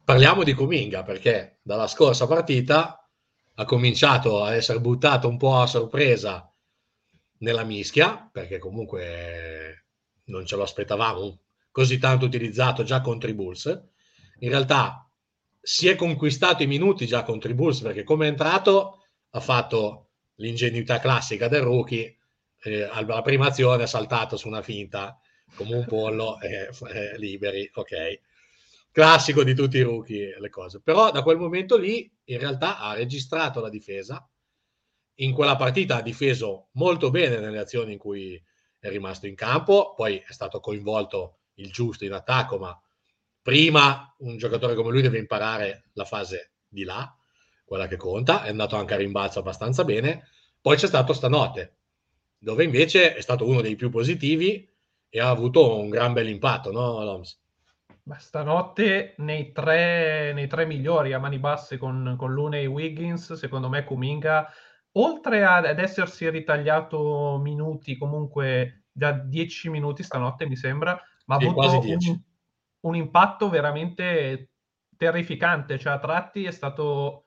parliamo 0.04 0.44
di 0.44 0.54
Cominga 0.54 1.04
perché 1.04 1.60
dalla 1.62 1.88
scorsa 1.88 2.28
partita 2.28 3.08
ha 3.56 3.66
cominciato 3.66 4.44
a 4.44 4.54
essere 4.54 4.80
buttato 4.80 5.28
un 5.28 5.38
po' 5.38 5.56
a 5.58 5.68
sorpresa 5.68 6.52
nella 7.40 7.64
mischia 7.64 8.30
perché 8.32 8.58
comunque 8.58 9.86
non 10.26 10.46
ce 10.46 10.56
lo 10.56 10.64
aspettavamo 10.64 11.40
così 11.72 11.98
tanto 11.98 12.26
utilizzato 12.26 12.84
già 12.84 13.02
contro 13.02 13.30
i 13.30 13.34
Bulls. 13.34 13.66
In 14.40 14.50
realtà 14.50 15.10
si 15.62 15.88
è 15.88 15.96
conquistato 15.96 16.64
i 16.64 16.68
minuti 16.68 17.06
già 17.06 17.24
contro 17.24 17.50
i 17.50 17.54
Bulls 17.54 17.82
perché 17.82 18.04
come 18.04 18.26
è 18.26 18.30
entrato 18.30 18.99
ha 19.32 19.40
fatto 19.40 20.10
l'ingenuità 20.36 21.00
classica 21.00 21.48
del 21.48 21.62
rookie, 21.62 22.18
eh, 22.62 22.84
alla 22.84 23.22
prima 23.22 23.48
azione 23.48 23.84
ha 23.84 23.88
saltato 23.88 24.38
su 24.38 24.48
una 24.48 24.62
finta 24.62 25.20
come 25.56 25.76
un 25.76 25.86
pollo, 25.86 26.40
eh, 26.42 26.70
eh, 26.92 27.18
liberi, 27.18 27.70
ok. 27.74 28.20
Classico 28.92 29.44
di 29.44 29.54
tutti 29.54 29.78
i 29.78 29.82
rookie 29.82 30.40
le 30.40 30.50
cose. 30.50 30.82
Però 30.82 31.12
da 31.12 31.22
quel 31.22 31.38
momento 31.38 31.78
lì 31.78 32.12
in 32.26 32.40
realtà 32.40 32.80
ha 32.80 32.94
registrato 32.94 33.60
la 33.62 33.70
difesa. 33.70 34.28
In 35.16 35.34
quella 35.34 35.56
partita 35.56 35.98
ha 35.98 36.02
difeso 36.02 36.70
molto 36.74 37.10
bene 37.10 37.40
nelle 37.40 37.60
azioni 37.60 37.94
in 37.94 38.00
cui 38.00 38.42
è 38.80 38.90
rimasto 38.90 39.28
in 39.28 39.36
campo, 39.36 39.94
poi 39.96 40.18
è 40.18 40.32
stato 40.32 40.60
coinvolto 40.60 41.40
il 41.56 41.72
giusto 41.72 42.06
in 42.06 42.14
attacco, 42.14 42.58
ma 42.58 42.82
prima 43.42 44.16
un 44.20 44.38
giocatore 44.38 44.76
come 44.76 44.92
lui 44.92 45.02
deve 45.02 45.18
imparare 45.18 45.90
la 45.94 46.06
fase 46.06 46.54
di 46.68 46.84
là, 46.84 47.14
quella 47.70 47.88
che 47.88 47.98
conta, 47.98 48.42
è 48.42 48.50
andato 48.50 48.76
anche 48.76 48.96
a 48.96 48.98
rimbalzo 48.98 49.38
abbastanza 49.38 49.84
bene, 49.84 50.28
poi 50.60 50.76
c'è 50.76 50.88
stato 50.88 51.14
stanotte, 51.14 51.76
dove 52.40 52.64
invece 52.64 53.14
è 53.14 53.22
stato 53.22 53.48
uno 53.48 53.62
dei 53.62 53.76
più 53.76 53.92
positivi 53.92 54.68
e 55.08 55.20
ha 55.20 55.30
avuto 55.30 55.78
un 55.78 55.90
gran 55.90 56.14
bel 56.14 56.30
impatto, 56.30 56.72
no 56.72 57.04
Loms? 57.04 57.40
Ma 58.04 58.18
stanotte 58.18 59.14
nei 59.18 59.52
tre, 59.52 60.34
nei 60.34 60.48
tre 60.48 60.66
migliori 60.66 61.14
a 61.14 61.20
mani 61.20 61.38
basse 61.38 61.78
con, 61.78 62.16
con 62.18 62.34
Lune 62.34 62.62
e 62.62 62.66
Wiggins, 62.66 63.34
secondo 63.34 63.70
me 63.70 63.84
Kuminga, 63.84 64.52
oltre 64.94 65.46
ad 65.46 65.78
essersi 65.78 66.28
ritagliato 66.28 67.38
minuti, 67.40 68.00
comunque 68.00 68.86
da 68.92 69.12
10 69.12 69.70
minuti 69.70 70.02
stanotte 70.02 70.48
mi 70.48 70.56
sembra, 70.56 71.00
ma 71.28 71.36
ha 71.36 71.38
avuto 71.38 71.82
un, 71.82 72.22
un, 72.80 72.96
impatto 72.96 73.48
veramente 73.48 74.50
terrificante, 74.98 75.78
cioè 75.78 75.94
a 75.94 76.00
tratti 76.00 76.46
è 76.46 76.52
stato 76.52 77.26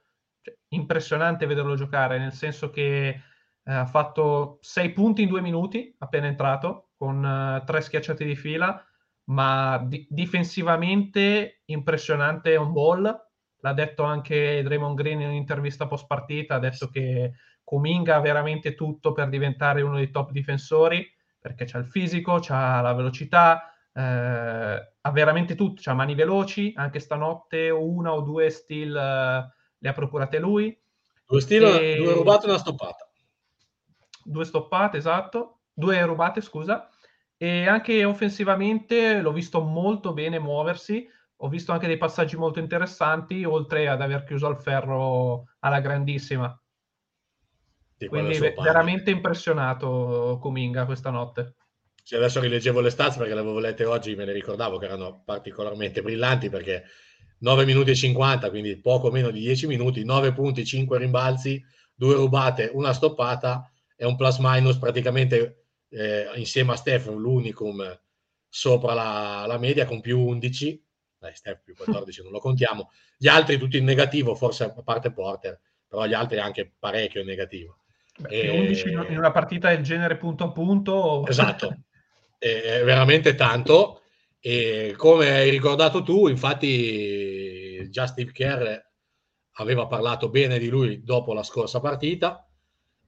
impressionante 0.73 1.47
vederlo 1.47 1.75
giocare, 1.75 2.19
nel 2.19 2.33
senso 2.33 2.71
che 2.71 3.09
eh, 3.65 3.73
ha 3.73 3.87
fatto 3.87 4.59
sei 4.61 4.93
punti 4.93 5.23
in 5.23 5.29
due 5.29 5.41
minuti 5.41 5.95
appena 5.99 6.27
entrato, 6.27 6.91
con 6.97 7.23
uh, 7.25 7.65
tre 7.65 7.81
schiacciate 7.81 8.25
di 8.25 8.37
fila, 8.37 8.85
ma 9.25 9.83
di- 9.85 10.07
difensivamente 10.09 11.63
impressionante 11.67 12.57
on 12.57 12.73
ball, 12.73 13.03
l'ha 13.61 13.73
detto 13.73 14.03
anche 14.05 14.63
Draymond 14.63 14.97
Green 14.97 15.21
in 15.21 15.29
un'intervista 15.29 15.87
post 15.87 16.07
partita, 16.07 16.57
ha 16.57 16.61
detto 16.61 16.89
che 16.89 17.33
Kuminga 17.65 18.17
ha 18.17 18.21
veramente 18.21 18.75
tutto 18.75 19.13
per 19.13 19.29
diventare 19.29 19.83
uno 19.83 19.97
dei 19.97 20.11
top 20.11 20.31
difensori, 20.31 21.05
perché 21.41 21.65
c'ha 21.65 21.79
il 21.79 21.87
fisico, 21.87 22.39
c'ha 22.41 22.81
la 22.81 22.93
velocità, 22.93 23.73
eh, 23.93 24.93
ha 25.01 25.11
veramente 25.11 25.55
tutto, 25.55 25.91
ha 25.91 25.95
mani 25.95 26.15
veloci, 26.15 26.73
anche 26.77 26.99
stanotte 26.99 27.71
una 27.71 28.13
o 28.13 28.21
due 28.21 28.51
steal 28.51 28.97
eh, 28.97 29.53
le 29.83 29.89
ha 29.89 29.93
procurate 29.93 30.39
lui. 30.39 30.81
Due 31.27 31.41
steal, 31.41 31.65
e... 31.65 31.97
due 31.97 32.15
rubate 32.15 32.47
e 32.47 32.49
una 32.51 32.59
stoppata. 32.59 33.11
Due 34.25 34.45
stoppate, 34.45 34.97
esatto. 34.97 35.63
Due 35.73 36.05
rubate, 36.05 36.41
scusa. 36.41 36.89
E 37.37 37.67
anche 37.67 38.05
offensivamente 38.05 39.21
l'ho 39.21 39.33
visto 39.33 39.61
molto 39.61 40.13
bene 40.13 40.39
muoversi. 40.39 41.09
Ho 41.39 41.49
visto 41.49 41.73
anche 41.73 41.89
dei 41.89 41.99
passaggi 41.99 42.37
molto 42.37 42.61
interessanti, 42.61 43.45
oltre 43.45 43.89
ad 43.89 44.01
aver 44.01 44.23
chiuso 44.23 44.47
al 44.47 44.63
ferro 44.63 45.49
alla 45.59 45.81
grandissima. 45.81 46.57
Sì, 47.97 48.07
Quindi 48.07 48.39
veramente 48.39 49.11
impressionato 49.11 50.39
Kuminga 50.41 50.85
questa 50.85 51.11
notte. 51.11 51.57
Sì, 52.05 52.15
adesso 52.15 52.41
rileggevo 52.41 52.81
le 52.81 52.91
stats 52.91 53.17
perché 53.17 53.35
le 53.35 53.41
avevo 53.41 53.59
lette 53.59 53.85
oggi, 53.85 54.15
me 54.15 54.25
le 54.25 54.33
ricordavo 54.33 54.79
che 54.79 54.87
erano 54.87 55.23
particolarmente 55.25 56.03
brillanti 56.03 56.49
perché 56.49 56.85
9 57.43 57.65
minuti 57.65 57.91
e 57.91 57.95
50, 57.95 58.51
quindi 58.51 58.77
poco 58.77 59.11
meno 59.11 59.31
di 59.31 59.41
10 59.41 59.67
minuti, 59.67 60.05
9 60.05 60.33
punti, 60.33 60.65
5 60.65 60.97
rimbalzi, 60.97 61.63
2 61.95 62.15
rubate, 62.15 62.71
una 62.73 62.93
stoppata 62.93 63.69
è 63.97 64.05
un 64.05 64.17
plus 64.17 64.39
minus 64.39 64.79
praticamente 64.79 65.65
eh, 65.91 66.31
insieme 66.37 66.73
a 66.73 66.77
Steph 66.77 67.07
l'unicum 67.07 68.01
sopra 68.49 68.95
la, 68.95 69.45
la, 69.47 69.59
media 69.59 69.85
con 69.87 70.01
più 70.01 70.21
11, 70.21 70.85
dai 71.19 71.35
Steph 71.35 71.63
più 71.65 71.75
14 71.75 72.23
non 72.23 72.33
lo 72.33 72.39
contiamo, 72.39 72.91
gli 73.17 73.29
altri 73.29 73.59
tutti 73.59 73.77
in 73.77 73.85
negativo, 73.85 74.35
forse 74.35 74.65
a 74.65 74.83
parte 74.83 75.13
Porter, 75.13 75.59
però 75.87 76.07
gli 76.07 76.15
altri 76.15 76.39
anche 76.39 76.73
parecchio 76.79 77.21
in 77.21 77.27
negativo. 77.27 77.79
Beh, 78.19 78.29
e... 78.29 78.49
11 78.51 78.89
in 78.91 79.19
una 79.19 79.33
partita 79.33 79.69
del 79.71 79.83
genere 79.83 80.17
punto 80.17 80.45
a 80.45 80.53
punto. 80.53 81.27
Esatto, 81.27 81.77
è 82.39 82.83
veramente 82.85 83.35
tanto. 83.35 84.02
E 84.45 84.95
come 84.97 85.31
hai 85.31 85.51
ricordato 85.51 86.03
tu, 86.03 86.27
infatti, 86.27 87.89
già 87.91 88.09
Steve 88.09 88.33
Kerr 88.33 88.77
aveva 89.53 89.87
parlato 89.87 90.31
bene 90.31 90.59
di 90.59 90.67
lui 90.67 91.05
dopo 91.05 91.33
la 91.33 91.45
scorsa 91.45 91.79
partita 91.79 92.45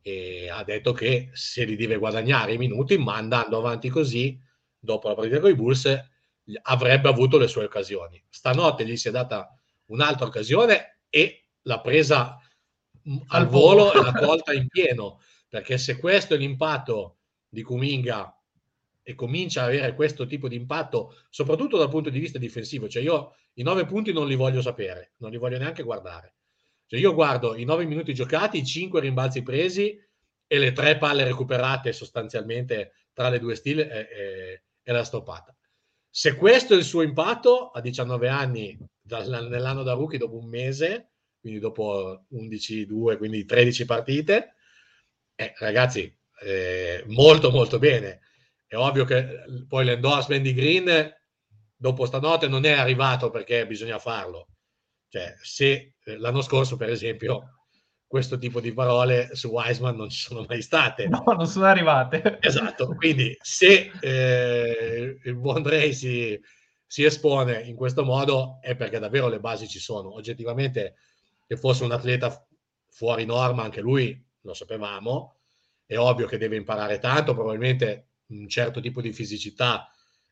e 0.01 0.49
ha 0.49 0.63
detto 0.63 0.93
che 0.93 1.31
se 1.33 1.65
li 1.65 1.75
deve 1.75 1.97
guadagnare 1.97 2.53
i 2.53 2.59
minuti, 2.59 2.97
ma 2.99 3.17
andando 3.17 3.59
avanti 3.59 3.89
così, 3.89 4.41
dopo 4.79 5.09
la 5.09 5.15
partita 5.15 5.41
con 5.41 5.51
i 5.51 5.57
Bulls, 5.57 6.11
avrebbe 6.63 7.09
avuto 7.09 7.37
le 7.37 7.49
sue 7.49 7.65
occasioni. 7.65 8.23
Stanotte 8.29 8.87
gli 8.87 8.97
si 8.97 9.09
è 9.09 9.11
data 9.11 9.59
un'altra 9.87 10.27
occasione 10.27 11.01
e 11.09 11.47
l'ha 11.63 11.81
presa 11.81 12.39
al 13.27 13.49
volo 13.49 13.93
e 13.93 14.01
l'ha 14.01 14.13
colta 14.13 14.53
in 14.53 14.69
pieno, 14.69 15.21
perché 15.49 15.79
se 15.79 15.99
questo 15.99 16.35
è 16.35 16.37
l'impatto 16.37 17.17
di 17.49 17.63
Kuminga 17.63 18.39
e 19.07 19.15
comincia 19.15 19.63
ad 19.63 19.69
avere 19.69 19.95
questo 19.95 20.27
tipo 20.27 20.49
di 20.49 20.57
impatto, 20.57 21.15
soprattutto 21.29 21.77
dal 21.77 21.91
punto 21.91 22.09
di 22.09 22.19
vista 22.19 22.39
difensivo, 22.39 22.89
cioè 22.89 23.03
io 23.03 23.37
i 23.55 23.63
nove 23.63 23.85
punti 23.85 24.13
non 24.13 24.27
li 24.27 24.35
voglio 24.35 24.63
sapere, 24.63 25.13
non 25.19 25.31
li 25.31 25.37
voglio 25.37 25.59
neanche 25.59 25.83
guardare. 25.83 26.35
Cioè 26.87 26.99
io 26.99 27.15
guardo 27.15 27.55
i 27.55 27.65
nove 27.65 27.85
minuti 27.85 28.15
giocati, 28.15 28.59
i 28.59 28.65
cinque 28.65 29.01
rimbalzi 29.01 29.43
presi 29.43 29.97
e 30.47 30.59
le 30.59 30.73
tre 30.73 30.97
palle 30.97 31.25
recuperate 31.25 31.93
sostanzialmente 31.93 32.93
tra 33.13 33.29
le 33.29 33.39
due 33.39 33.55
stile 33.55 33.91
e, 33.91 33.99
e, 33.99 34.63
e 34.83 34.93
la 34.93 35.05
stoppata. 35.05 35.55
Se 36.09 36.37
questo 36.37 36.75
è 36.75 36.77
il 36.77 36.85
suo 36.85 37.03
impatto 37.03 37.71
a 37.71 37.81
19 37.81 38.29
anni, 38.29 38.79
nell'anno 39.03 39.83
da 39.83 39.93
rookie, 39.93 40.19
dopo 40.19 40.39
un 40.39 40.49
mese, 40.49 41.11
quindi 41.41 41.59
dopo 41.59 42.25
11-2, 42.33 43.19
quindi 43.19 43.45
13 43.45 43.85
partite, 43.85 44.55
eh, 45.35 45.53
ragazzi, 45.59 46.13
eh, 46.41 47.05
molto 47.09 47.51
molto 47.51 47.79
bene. 47.79 48.21
È 48.75 48.77
ovvio 48.77 49.05
che 49.05 49.45
poi 49.69 49.85
l'endorsement 49.85 50.43
di 50.43 50.53
Green 50.53 51.15
dopo 51.77 52.07
stanotte 52.07 52.49
non 52.49 52.65
è 52.65 52.73
arrivato 52.73 53.31
perché 53.31 53.69
bisogna 53.69 54.01
farlo. 54.01 54.49
Cioè, 55.09 55.37
se 55.41 55.95
eh, 56.03 56.19
l'anno 56.19 56.43
scorso, 56.43 56.77
per 56.77 56.91
esempio, 56.91 57.67
questo 58.05 58.37
tipo 58.37 58.59
di 58.61 58.73
parole 58.73 59.29
su 59.37 59.47
Wiseman 59.47 59.95
non 59.95 60.09
ci 60.09 60.19
sono 60.19 60.45
mai 60.49 60.61
state. 60.61 61.07
No, 61.07 61.23
non 61.25 61.47
sono 61.47 61.67
arrivate. 61.67 62.39
Esatto, 62.41 62.97
quindi 62.97 63.37
se 63.41 63.93
eh, 64.01 65.21
il 65.23 65.37
buon 65.37 65.63
Dre 65.63 65.93
si, 65.93 66.37
si, 66.85 67.05
espone 67.05 67.63
in 67.63 67.77
questo 67.77 68.03
modo 68.03 68.59
è 68.61 68.75
perché 68.75 68.99
davvero 68.99 69.29
le 69.29 69.39
basi 69.39 69.69
ci 69.69 69.79
sono. 69.79 70.13
Oggettivamente 70.15 70.97
che 71.47 71.57
fosse 71.57 71.85
un 71.85 71.93
atleta 71.93 72.45
fuori 72.89 73.25
norma, 73.25 73.63
anche 73.63 73.81
lui 73.81 74.21
lo 74.41 74.53
sapevamo, 74.53 75.37
è 75.87 75.97
ovvio 75.97 76.27
che 76.27 76.39
deve 76.39 76.57
imparare 76.57 76.99
tanto, 76.99 77.35
probabilmente 77.35 78.09
un 78.29 78.49
certo 78.49 78.81
tipo 78.81 79.01
di 79.01 79.13
fisicità 79.13 79.89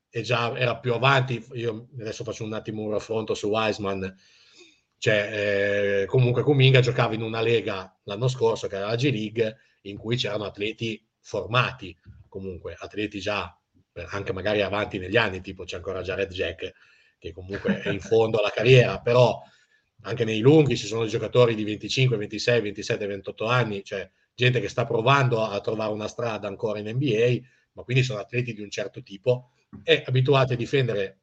e 0.09 0.23
già 0.23 0.57
era 0.57 0.79
più 0.79 0.93
avanti. 0.93 1.45
Io 1.53 1.89
adesso 1.99 2.25
faccio 2.25 2.45
un 2.45 2.53
attimo 2.53 2.83
un 2.83 2.91
raffronto 2.91 3.35
su 3.35 3.49
Wiseman. 3.49 4.15
Cioè, 4.99 6.03
eh, 6.03 6.07
comunque 6.07 6.43
Kuminga 6.43 6.81
giocava 6.81 7.15
in 7.15 7.23
una 7.23 7.41
lega 7.41 7.99
l'anno 8.05 8.29
scorso 8.29 8.69
che 8.69 8.77
era 8.77 8.87
la 8.87 8.95
G-League 8.95 9.57
in 9.83 9.97
cui 9.97 10.17
c'erano 10.17 10.45
atleti 10.45 11.05
formati, 11.19 11.97
comunque 12.29 12.77
atleti 12.79 13.19
già 13.19 13.57
anche 14.11 14.33
magari 14.33 14.63
avanti 14.63 14.99
negli 14.99 15.17
anni, 15.17 15.41
tipo 15.41 15.65
c'è 15.65 15.77
ancora 15.77 16.03
Jared 16.03 16.31
Jack 16.31 16.73
che 17.19 17.33
comunque 17.33 17.83
è 17.83 17.89
in 17.91 18.01
fondo 18.01 18.39
alla 18.39 18.51
carriera, 18.51 19.01
però 19.01 19.41
anche 20.03 20.25
nei 20.25 20.41
lunghi 20.41 20.77
ci 20.77 20.87
sono 20.87 21.07
giocatori 21.07 21.55
di 21.55 21.63
25, 21.63 22.17
26, 22.17 22.61
27, 22.61 23.07
28 23.07 23.47
anni, 23.47 23.85
cioè 23.85 24.11
gente 24.35 24.61
che 24.61 24.69
sta 24.69 24.85
provando 24.85 25.45
a 25.45 25.61
trovare 25.61 25.93
una 25.93 26.09
strada 26.09 26.49
ancora 26.49 26.81
in 26.81 26.89
NBA, 26.89 27.39
ma 27.73 27.83
quindi 27.83 28.03
sono 28.03 28.21
atleti 28.21 28.53
di 28.53 28.63
un 28.63 28.71
certo 28.71 29.03
tipo 29.03 29.51
e 29.83 30.03
abituati 30.07 30.53
a 30.53 30.57
difendere 30.57 31.19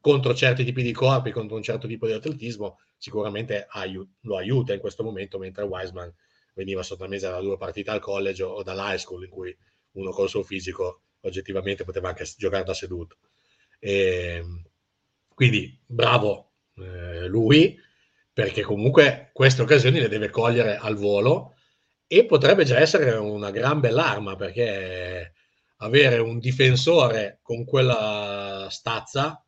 contro 0.00 0.34
certi 0.34 0.64
tipi 0.64 0.82
di 0.82 0.92
corpi, 0.92 1.30
contro 1.30 1.56
un 1.56 1.62
certo 1.62 1.86
tipo 1.86 2.06
di 2.06 2.12
atletismo, 2.12 2.78
sicuramente 2.98 3.66
aiut- 3.70 4.10
lo 4.20 4.36
aiuta 4.36 4.74
in 4.74 4.80
questo 4.80 5.02
momento, 5.02 5.38
mentre 5.38 5.64
Wiseman 5.64 6.12
veniva 6.54 6.82
sottomesso 6.82 7.30
da 7.30 7.40
due 7.40 7.56
partite 7.56 7.90
al 7.90 8.00
college 8.00 8.42
o 8.42 8.62
dall'high 8.62 8.98
school 8.98 9.24
in 9.24 9.30
cui 9.30 9.56
uno 9.92 10.10
col 10.10 10.28
suo 10.28 10.42
fisico 10.42 11.00
oggettivamente 11.20 11.84
poteva 11.84 12.08
anche 12.08 12.26
giocare 12.36 12.64
da 12.64 12.74
seduto. 12.74 13.16
E, 13.78 13.92
ehm, 14.36 14.62
quindi 15.34 15.78
bravo 15.86 16.52
eh, 16.76 17.26
lui, 17.26 17.78
perché 18.32 18.62
comunque 18.62 19.30
queste 19.32 19.62
occasioni 19.62 20.00
le 20.00 20.08
deve 20.08 20.28
cogliere 20.28 20.76
al 20.76 20.96
volo 20.96 21.54
e 22.06 22.26
potrebbe 22.26 22.64
già 22.64 22.78
essere 22.78 23.12
una 23.12 23.50
gran 23.50 23.80
bell'arma 23.80 24.36
perché 24.36 25.32
avere 25.84 26.18
un 26.18 26.38
difensore 26.38 27.40
con 27.42 27.64
quella 27.64 28.68
stazza 28.70 29.44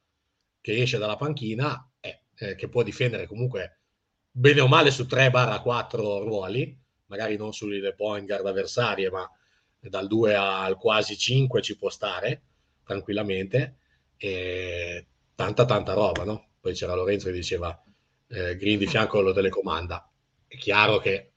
che 0.60 0.82
esce 0.82 0.98
dalla 0.98 1.16
panchina 1.16 1.90
eh, 2.00 2.24
eh, 2.36 2.54
che 2.54 2.68
può 2.68 2.82
difendere 2.82 3.26
comunque 3.26 3.80
bene 4.30 4.60
o 4.60 4.68
male 4.68 4.90
su 4.90 5.04
3-4 5.04 5.96
ruoli, 6.22 6.78
magari 7.06 7.36
non 7.36 7.54
sulle 7.54 7.94
point 7.94 8.26
guard 8.26 8.46
avversarie, 8.46 9.10
ma 9.10 9.28
dal 9.78 10.06
2 10.06 10.34
al 10.34 10.76
quasi 10.76 11.16
5 11.16 11.62
ci 11.62 11.76
può 11.76 11.88
stare 11.88 12.42
tranquillamente 12.84 13.78
e 14.16 15.06
tanta 15.34 15.64
tanta 15.64 15.94
roba, 15.94 16.24
no? 16.24 16.48
Poi 16.60 16.74
c'era 16.74 16.94
Lorenzo 16.94 17.26
che 17.26 17.32
diceva 17.32 17.82
eh, 18.28 18.56
Green 18.56 18.78
di 18.78 18.86
fianco 18.86 19.20
lo 19.20 19.32
telecomanda. 19.32 20.10
È 20.46 20.56
chiaro 20.56 20.98
che 20.98 21.30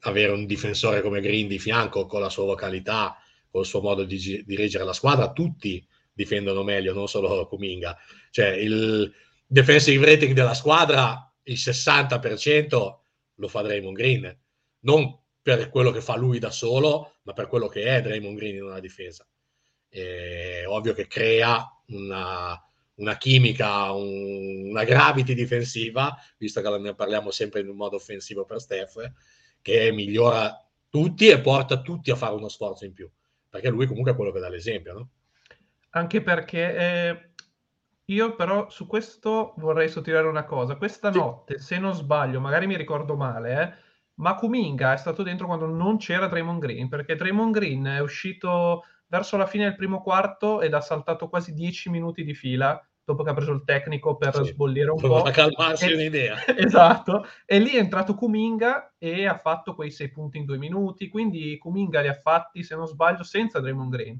avere 0.00 0.32
un 0.32 0.46
difensore 0.46 1.02
come 1.02 1.20
Green 1.20 1.46
di 1.46 1.58
fianco 1.60 2.06
con 2.06 2.20
la 2.20 2.30
sua 2.30 2.44
vocalità, 2.44 3.21
con 3.52 3.60
il 3.60 3.66
suo 3.66 3.82
modo 3.82 4.02
di 4.04 4.42
dirigere 4.46 4.82
la 4.82 4.94
squadra, 4.94 5.30
tutti 5.30 5.86
difendono 6.10 6.62
meglio, 6.62 6.94
non 6.94 7.06
solo 7.06 7.46
Kuminga. 7.46 7.96
Cioè 8.30 8.48
il 8.48 9.12
defensive 9.46 10.04
rating 10.06 10.32
della 10.32 10.54
squadra, 10.54 11.30
il 11.42 11.58
60% 11.58 12.98
lo 13.34 13.48
fa 13.48 13.60
Draymond 13.60 13.94
Green, 13.94 14.38
non 14.80 15.20
per 15.42 15.68
quello 15.68 15.90
che 15.90 16.00
fa 16.00 16.16
lui 16.16 16.38
da 16.38 16.50
solo, 16.50 17.16
ma 17.22 17.34
per 17.34 17.46
quello 17.46 17.68
che 17.68 17.84
è 17.84 18.00
Draymond 18.00 18.36
Green 18.36 18.56
in 18.56 18.64
una 18.64 18.80
difesa. 18.80 19.26
È 19.86 20.64
ovvio 20.66 20.94
che 20.94 21.06
crea 21.06 21.62
una, 21.88 22.58
una 22.94 23.18
chimica, 23.18 23.92
un, 23.92 24.70
una 24.70 24.84
gravity 24.84 25.34
difensiva, 25.34 26.16
visto 26.38 26.62
che 26.62 26.78
ne 26.78 26.94
parliamo 26.94 27.30
sempre 27.30 27.60
in 27.60 27.68
un 27.68 27.76
modo 27.76 27.96
offensivo 27.96 28.46
per 28.46 28.60
Steph, 28.60 29.12
che 29.60 29.92
migliora 29.92 30.56
tutti 30.88 31.28
e 31.28 31.40
porta 31.40 31.82
tutti 31.82 32.10
a 32.10 32.16
fare 32.16 32.34
uno 32.34 32.48
sforzo 32.48 32.86
in 32.86 32.94
più, 32.94 33.10
perché 33.52 33.68
lui 33.68 33.86
comunque 33.86 34.12
è 34.12 34.16
quello 34.16 34.32
che 34.32 34.40
dà 34.40 34.48
l'esempio, 34.48 34.94
no? 34.94 35.08
Anche 35.90 36.22
perché 36.22 36.74
eh, 36.74 37.30
io 38.06 38.34
però 38.34 38.70
su 38.70 38.86
questo 38.86 39.52
vorrei 39.58 39.90
sottolineare 39.90 40.26
una 40.26 40.46
cosa. 40.46 40.76
Questa 40.76 41.12
sì. 41.12 41.18
notte, 41.18 41.58
se 41.58 41.78
non 41.78 41.92
sbaglio, 41.92 42.40
magari 42.40 42.66
mi 42.66 42.78
ricordo 42.78 43.14
male, 43.14 43.60
eh, 43.60 43.72
ma 44.14 44.36
Kuminga 44.36 44.94
è 44.94 44.96
stato 44.96 45.22
dentro 45.22 45.44
quando 45.44 45.66
non 45.66 45.98
c'era 45.98 46.28
Draymond 46.28 46.60
Green, 46.60 46.88
perché 46.88 47.14
Draymond 47.14 47.52
Green 47.52 47.84
è 47.84 48.00
uscito 48.00 48.84
verso 49.06 49.36
la 49.36 49.46
fine 49.46 49.64
del 49.64 49.76
primo 49.76 50.00
quarto 50.00 50.62
ed 50.62 50.72
ha 50.72 50.80
saltato 50.80 51.28
quasi 51.28 51.52
10 51.52 51.90
minuti 51.90 52.24
di 52.24 52.32
fila 52.32 52.82
dopo 53.04 53.22
che 53.22 53.30
ha 53.30 53.34
preso 53.34 53.52
il 53.52 53.62
tecnico 53.64 54.16
per 54.16 54.34
sì, 54.34 54.44
sbollire 54.52 54.90
un 54.90 55.00
po'. 55.00 55.22
Per 55.22 55.32
calmarsi 55.32 55.90
e, 55.90 55.94
un'idea. 55.94 56.46
esatto. 56.56 57.26
E 57.44 57.58
lì 57.58 57.70
è 57.70 57.78
entrato 57.78 58.14
Kuminga 58.14 58.94
e 58.98 59.26
ha 59.26 59.38
fatto 59.38 59.74
quei 59.74 59.90
6 59.90 60.10
punti 60.10 60.38
in 60.38 60.44
2 60.44 60.58
minuti, 60.58 61.08
quindi 61.08 61.58
Kuminga 61.58 62.00
li 62.00 62.08
ha 62.08 62.14
fatti, 62.14 62.62
se 62.62 62.74
non 62.74 62.86
sbaglio, 62.86 63.22
senza 63.22 63.60
Draymond 63.60 63.92
Green. 63.92 64.18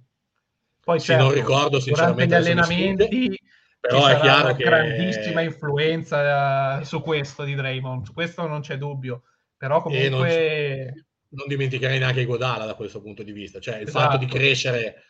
Poi 0.85 0.99
sì, 0.99 1.07
certo, 1.07 1.25
non 1.25 1.33
ricordo 1.33 1.79
durante 1.79 2.27
gli 2.27 2.35
allenamenti 2.35 3.38
però 3.83 4.07
è 4.07 4.21
chiaro 4.21 4.45
una 4.45 4.55
che 4.55 4.62
grandissima 4.62 5.40
influenza 5.40 6.79
uh, 6.79 6.85
su 6.85 7.03
questo 7.03 7.42
di 7.42 7.57
Draymond, 7.57 8.05
su 8.05 8.12
questo 8.12 8.47
non 8.47 8.61
c'è 8.61 8.79
dubbio. 8.79 9.25
Però 9.57 9.83
comunque 9.83 10.85
non, 10.85 11.05
non 11.31 11.49
dimenticherei 11.49 11.99
neanche 11.99 12.25
Godala 12.25 12.64
da 12.64 12.75
questo 12.75 13.01
punto 13.01 13.25
di 13.25 13.33
vista, 13.33 13.59
cioè 13.59 13.79
il 13.79 13.88
esatto. 13.88 14.05
fatto 14.05 14.16
di 14.18 14.27
crescere 14.27 15.03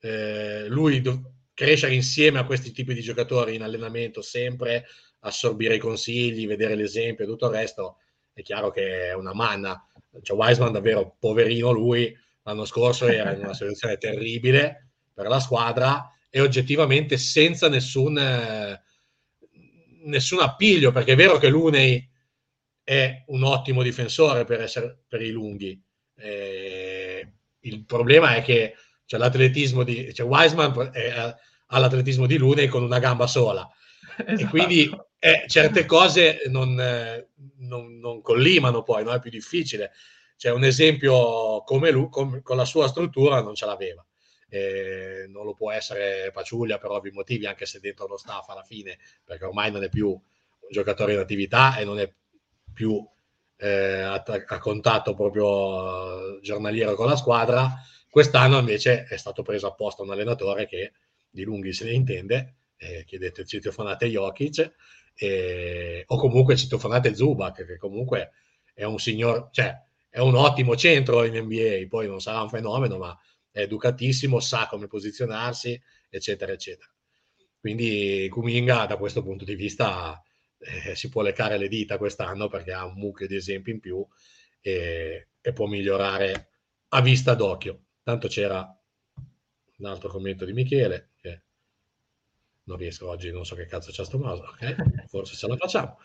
eh, 0.00 0.68
lui 0.68 1.02
do- 1.02 1.33
crescere 1.54 1.94
insieme 1.94 2.40
a 2.40 2.44
questi 2.44 2.72
tipi 2.72 2.92
di 2.92 3.00
giocatori 3.00 3.54
in 3.54 3.62
allenamento 3.62 4.20
sempre, 4.20 4.86
assorbire 5.20 5.76
i 5.76 5.78
consigli, 5.78 6.46
vedere 6.46 6.74
l'esempio 6.74 7.24
e 7.24 7.28
tutto 7.28 7.46
il 7.46 7.52
resto, 7.52 7.98
è 8.32 8.42
chiaro 8.42 8.70
che 8.70 9.08
è 9.08 9.14
una 9.14 9.32
manna. 9.32 9.88
Cioè, 10.20 10.36
Wiseman 10.36 10.72
davvero 10.72 11.16
poverino 11.18 11.70
lui, 11.70 12.14
l'anno 12.42 12.64
scorso 12.64 13.06
era 13.06 13.32
in 13.32 13.40
una 13.40 13.54
situazione 13.54 13.96
terribile 13.96 14.90
per 15.14 15.28
la 15.28 15.40
squadra 15.40 16.10
e 16.28 16.40
oggettivamente 16.40 17.16
senza 17.16 17.68
nessun, 17.68 18.18
nessun 20.02 20.40
appiglio, 20.40 20.90
perché 20.90 21.12
è 21.12 21.16
vero 21.16 21.38
che 21.38 21.48
Lunei 21.48 22.10
è 22.82 23.22
un 23.28 23.44
ottimo 23.44 23.82
difensore 23.82 24.44
per, 24.44 24.60
essere, 24.60 25.04
per 25.06 25.22
i 25.22 25.30
lunghi. 25.30 25.80
Eh, 26.16 27.32
il 27.60 27.84
problema 27.84 28.34
è 28.34 28.42
che 28.42 28.74
c'è 29.06 29.18
l'atletismo 29.18 29.82
di 29.82 30.12
cioè 30.14 30.26
Wiseman 30.26 30.90
è, 30.92 31.10
ha 31.66 31.78
l'atletismo 31.78 32.26
di 32.26 32.38
Lunei 32.38 32.68
con 32.68 32.82
una 32.82 32.98
gamba 32.98 33.26
sola 33.26 33.68
esatto. 34.16 34.40
e 34.40 34.46
quindi 34.48 34.90
eh, 35.18 35.44
certe 35.46 35.84
cose 35.86 36.42
non, 36.48 36.74
non, 37.58 37.98
non, 37.98 38.20
collimano 38.20 38.82
poi, 38.82 39.04
no? 39.04 39.12
è 39.12 39.20
più 39.20 39.30
difficile. 39.30 39.92
C'è 40.36 40.50
un 40.50 40.64
esempio 40.64 41.62
come 41.62 41.90
lui, 41.90 42.08
con, 42.10 42.42
con 42.42 42.56
la 42.56 42.64
sua 42.64 42.88
struttura 42.88 43.40
non 43.40 43.54
ce 43.54 43.66
l'aveva. 43.66 44.04
Eh, 44.48 45.26
non 45.28 45.44
lo 45.44 45.54
può 45.54 45.72
essere 45.72 46.30
Paciuglia 46.32 46.78
per 46.78 46.90
ovvi 46.90 47.10
motivi, 47.10 47.46
anche 47.46 47.66
se 47.66 47.80
dentro 47.80 48.06
lo 48.06 48.16
staff 48.16 48.48
alla 48.50 48.62
fine, 48.62 48.98
perché 49.24 49.46
ormai 49.46 49.72
non 49.72 49.82
è 49.82 49.88
più 49.88 50.10
un 50.10 50.68
giocatore 50.70 51.14
in 51.14 51.18
attività 51.18 51.76
e 51.76 51.84
non 51.84 51.98
è 51.98 52.12
più 52.72 53.02
eh, 53.56 54.00
a, 54.00 54.22
a, 54.22 54.58
contatto 54.58 55.14
proprio 55.14 56.38
giornaliero 56.40 56.94
con 56.94 57.06
la 57.06 57.16
squadra. 57.16 57.72
Quest'anno 58.14 58.60
invece 58.60 59.06
è 59.06 59.16
stato 59.16 59.42
preso 59.42 59.66
apposta 59.66 60.02
un 60.02 60.12
allenatore 60.12 60.68
che 60.68 60.92
di 61.28 61.42
lunghi 61.42 61.72
se 61.72 61.84
ne 61.84 61.94
intende, 61.94 62.58
eh, 62.76 63.02
chiedete 63.04 63.44
citofonate 63.44 64.06
Jokic, 64.06 64.72
eh, 65.16 66.04
o 66.06 66.16
comunque 66.16 66.54
citofonate 66.54 67.12
Zubac, 67.16 67.66
che 67.66 67.76
comunque 67.76 68.30
è 68.72 68.84
un 68.84 69.00
signor, 69.00 69.48
cioè 69.50 69.76
è 70.08 70.20
un 70.20 70.36
ottimo 70.36 70.76
centro 70.76 71.24
in 71.24 71.34
NBA, 71.34 71.88
poi 71.88 72.06
non 72.06 72.20
sarà 72.20 72.40
un 72.40 72.48
fenomeno, 72.48 72.98
ma 72.98 73.18
è 73.50 73.62
educatissimo, 73.62 74.38
sa 74.38 74.68
come 74.68 74.86
posizionarsi, 74.86 75.76
eccetera, 76.08 76.52
eccetera. 76.52 76.88
Quindi 77.58 78.28
Kuminga 78.30 78.86
da 78.86 78.96
questo 78.96 79.24
punto 79.24 79.44
di 79.44 79.56
vista 79.56 80.22
eh, 80.60 80.94
si 80.94 81.08
può 81.08 81.20
leccare 81.22 81.58
le 81.58 81.66
dita 81.66 81.98
quest'anno 81.98 82.46
perché 82.46 82.72
ha 82.72 82.84
un 82.84 82.94
mucchio 82.94 83.26
di 83.26 83.34
esempi 83.34 83.72
in 83.72 83.80
più 83.80 84.06
e, 84.60 85.30
e 85.40 85.52
può 85.52 85.66
migliorare 85.66 86.50
a 86.90 87.00
vista 87.00 87.34
d'occhio. 87.34 87.83
Tanto 88.04 88.28
c'era 88.28 88.64
un 89.78 89.86
altro 89.86 90.10
commento 90.10 90.44
di 90.44 90.52
Michele 90.52 91.12
che 91.20 91.42
non 92.64 92.76
riesco 92.76 93.08
oggi, 93.08 93.32
non 93.32 93.46
so 93.46 93.54
che 93.54 93.66
cazzo 93.66 93.90
c'è 93.90 94.04
sto 94.04 94.18
mouse, 94.18 94.42
ok? 94.42 95.06
Forse 95.08 95.34
ce 95.34 95.48
la 95.48 95.56
facciamo. 95.56 95.98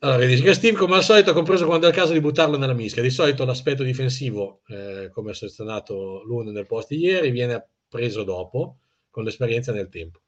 Allora, 0.00 0.24
dice 0.24 0.42
che 0.42 0.54
Steve, 0.54 0.76
come 0.76 0.96
al 0.96 1.02
solito, 1.02 1.30
ha 1.30 1.34
compreso 1.34 1.66
quando 1.66 1.86
è 1.86 1.88
il 1.88 1.94
caso 1.94 2.12
di 2.12 2.20
buttarlo 2.20 2.56
nella 2.56 2.74
mischia. 2.74 3.02
Di 3.02 3.10
solito 3.10 3.44
l'aspetto 3.44 3.82
difensivo, 3.82 4.62
eh, 4.68 5.10
come 5.12 5.30
ha 5.30 5.34
selezionato 5.34 6.22
l'uno 6.24 6.50
nel 6.50 6.66
post 6.66 6.88
di 6.88 6.98
ieri, 6.98 7.30
viene 7.30 7.70
preso 7.88 8.22
dopo, 8.22 8.78
con 9.10 9.24
l'esperienza 9.24 9.72
nel 9.72 9.88
tempo. 9.88 10.20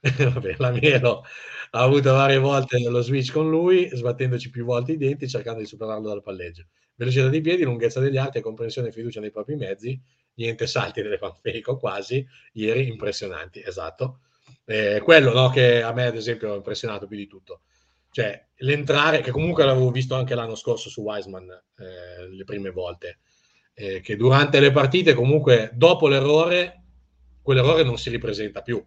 Vabbè, 0.00 0.56
la 0.58 0.70
Mielo 0.70 1.24
ha 1.72 1.82
avuto 1.82 2.12
varie 2.12 2.38
volte 2.38 2.78
lo 2.78 3.00
switch 3.02 3.32
con 3.32 3.50
lui, 3.50 3.88
sbattendoci 3.92 4.48
più 4.48 4.64
volte 4.64 4.92
i 4.92 4.96
denti, 4.96 5.28
cercando 5.28 5.60
di 5.60 5.66
superarlo 5.66 6.08
dal 6.08 6.22
palleggio. 6.22 6.66
Velocità 6.96 7.28
di 7.28 7.40
piedi, 7.40 7.62
lunghezza 7.62 8.00
degli 8.00 8.16
arti 8.16 8.40
comprensione 8.40 8.88
e 8.88 8.92
fiducia 8.92 9.20
nei 9.20 9.30
propri 9.30 9.54
mezzi, 9.54 10.00
niente 10.34 10.66
salti 10.66 11.02
delle 11.02 11.18
fanfake 11.18 11.76
quasi, 11.78 12.26
ieri 12.54 12.88
impressionanti, 12.88 13.62
esatto. 13.64 14.20
Eh, 14.64 15.00
quello 15.04 15.32
no, 15.32 15.50
che 15.50 15.82
a 15.82 15.92
me 15.92 16.06
ad 16.06 16.16
esempio 16.16 16.52
ha 16.52 16.56
impressionato 16.56 17.06
più 17.06 17.16
di 17.16 17.26
tutto. 17.26 17.62
Cioè, 18.10 18.46
l'entrare, 18.56 19.20
che 19.20 19.30
comunque 19.30 19.64
l'avevo 19.64 19.90
visto 19.90 20.14
anche 20.14 20.34
l'anno 20.34 20.54
scorso 20.54 20.88
su 20.88 21.02
Wiseman 21.02 21.48
eh, 21.50 22.28
le 22.28 22.44
prime 22.44 22.70
volte, 22.70 23.18
eh, 23.74 24.00
che 24.00 24.16
durante 24.16 24.58
le 24.58 24.72
partite 24.72 25.14
comunque 25.14 25.70
dopo 25.74 26.08
l'errore, 26.08 26.82
quell'errore 27.42 27.84
non 27.84 27.98
si 27.98 28.08
ripresenta 28.08 28.62
più 28.62 28.82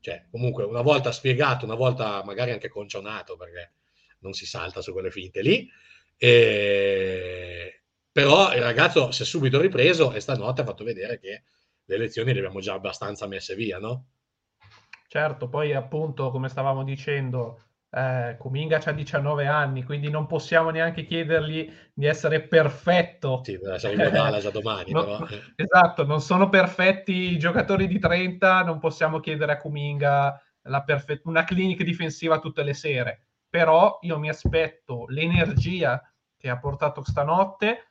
cioè, 0.00 0.24
comunque, 0.30 0.64
una 0.64 0.80
volta 0.80 1.12
spiegato, 1.12 1.66
una 1.66 1.74
volta 1.74 2.24
magari 2.24 2.52
anche 2.52 2.68
concionato, 2.68 3.36
perché 3.36 3.72
non 4.20 4.32
si 4.32 4.46
salta 4.46 4.80
su 4.80 4.92
quelle 4.92 5.10
finte 5.10 5.42
lì, 5.42 5.68
e... 6.22 7.82
però 8.12 8.52
il 8.52 8.60
ragazzo 8.60 9.10
si 9.10 9.22
è 9.22 9.24
subito 9.24 9.58
ripreso 9.58 10.12
e 10.12 10.20
stanotte 10.20 10.60
ha 10.60 10.64
fatto 10.66 10.84
vedere 10.84 11.18
che 11.18 11.44
le 11.86 11.96
lezioni 11.96 12.34
le 12.34 12.40
abbiamo 12.40 12.60
già 12.60 12.74
abbastanza 12.74 13.26
messe 13.26 13.54
via, 13.54 13.78
no? 13.78 14.08
Certo, 15.08 15.48
poi 15.48 15.72
appunto, 15.72 16.30
come 16.30 16.50
stavamo 16.50 16.84
dicendo, 16.84 17.62
eh, 17.90 18.36
Kuminga 18.38 18.80
ha 18.84 18.92
19 18.92 19.46
anni, 19.46 19.82
quindi 19.82 20.10
non 20.10 20.26
possiamo 20.26 20.68
neanche 20.68 21.04
chiedergli 21.04 21.72
di 21.92 22.06
essere 22.06 22.42
perfetto. 22.42 23.40
Sì, 23.42 23.54
in 23.54 23.96
modale 23.96 24.40
già 24.40 24.50
domani. 24.50 24.92
no, 24.92 25.02
però. 25.02 25.26
Eh. 25.26 25.54
Esatto, 25.56 26.04
non 26.04 26.20
sono 26.20 26.50
perfetti 26.50 27.32
i 27.32 27.38
giocatori 27.38 27.88
di 27.88 27.98
30, 27.98 28.62
non 28.62 28.78
possiamo 28.78 29.20
chiedere 29.20 29.52
a 29.52 29.56
Kuminga 29.56 30.40
perfe- 30.84 31.22
una 31.24 31.44
clinic 31.44 31.82
difensiva 31.82 32.38
tutte 32.38 32.62
le 32.62 32.74
sere. 32.74 33.26
Però 33.48 33.98
io 34.02 34.18
mi 34.18 34.28
aspetto 34.28 35.06
l'energia 35.08 36.00
che 36.40 36.48
ha 36.48 36.58
portato 36.58 37.04
stanotte, 37.04 37.86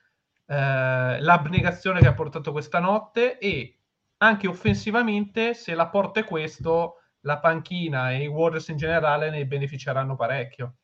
eh, 0.47 1.21
l'abnegazione 1.21 1.99
che 1.99 2.07
ha 2.07 2.15
portato 2.15 2.51
questa 2.51 2.79
notte 2.79 3.37
e 3.37 3.77
anche 4.17 4.47
offensivamente, 4.47 5.53
se 5.53 5.75
la 5.75 5.87
porta 5.87 6.21
è 6.21 6.23
questo, 6.23 6.95
la 7.21 7.37
panchina 7.37 8.11
e 8.11 8.23
i 8.23 8.27
Warriors 8.27 8.67
in 8.69 8.77
generale 8.77 9.29
ne 9.29 9.45
beneficeranno 9.45 10.15
parecchio. 10.15 10.77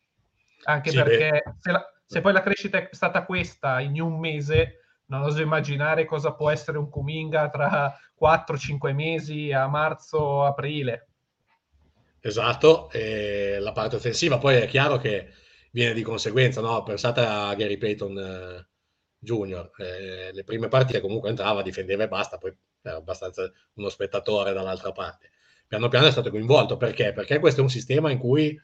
Anche 0.65 0.91
sì, 0.91 0.95
perché 0.95 1.55
se, 1.59 1.71
la, 1.71 1.83
se, 2.05 2.21
poi 2.21 2.33
la 2.33 2.43
crescita 2.43 2.77
è 2.77 2.87
stata 2.91 3.25
questa 3.25 3.79
in 3.79 3.99
un 3.99 4.19
mese, 4.19 4.81
non 5.07 5.23
oso 5.23 5.41
immaginare 5.41 6.05
cosa 6.05 6.33
può 6.33 6.51
essere 6.51 6.77
un 6.77 6.87
Kuminga 6.87 7.49
tra 7.49 7.97
4-5 8.21 8.93
mesi 8.93 9.51
a 9.51 9.67
marzo-aprile. 9.67 11.07
Esatto, 12.19 12.91
e 12.91 13.57
la 13.59 13.71
parte 13.71 13.95
offensiva 13.95 14.37
poi 14.37 14.57
è 14.57 14.67
chiaro 14.67 14.97
che 14.97 15.31
viene 15.75 15.93
di 15.93 16.03
conseguenza, 16.03 16.61
no? 16.61 16.83
Pensate 16.83 17.19
a 17.19 17.53
Gary 17.55 17.77
Payton 17.77 18.17
eh, 18.17 18.67
Jr., 19.19 19.71
eh, 19.77 20.31
le 20.31 20.43
prime 20.43 20.69
partite 20.69 21.01
comunque 21.01 21.29
entrava, 21.29 21.61
difendeva 21.61 22.03
e 22.03 22.07
basta, 22.07 22.37
poi 22.37 22.55
era 22.81 22.97
abbastanza 22.97 23.51
uno 23.73 23.89
spettatore 23.89 24.53
dall'altra 24.53 24.91
parte 24.91 25.31
piano 25.67 25.89
piano 25.89 26.07
è 26.07 26.11
stato 26.11 26.29
coinvolto. 26.29 26.77
Perché? 26.77 27.11
Perché 27.13 27.39
questo 27.39 27.59
è 27.59 27.63
un 27.63 27.69
sistema 27.69 28.11
in 28.11 28.17
cui 28.17 28.59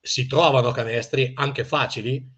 si 0.00 0.26
trovano 0.26 0.70
canestri 0.70 1.32
anche 1.34 1.64
facili, 1.64 2.28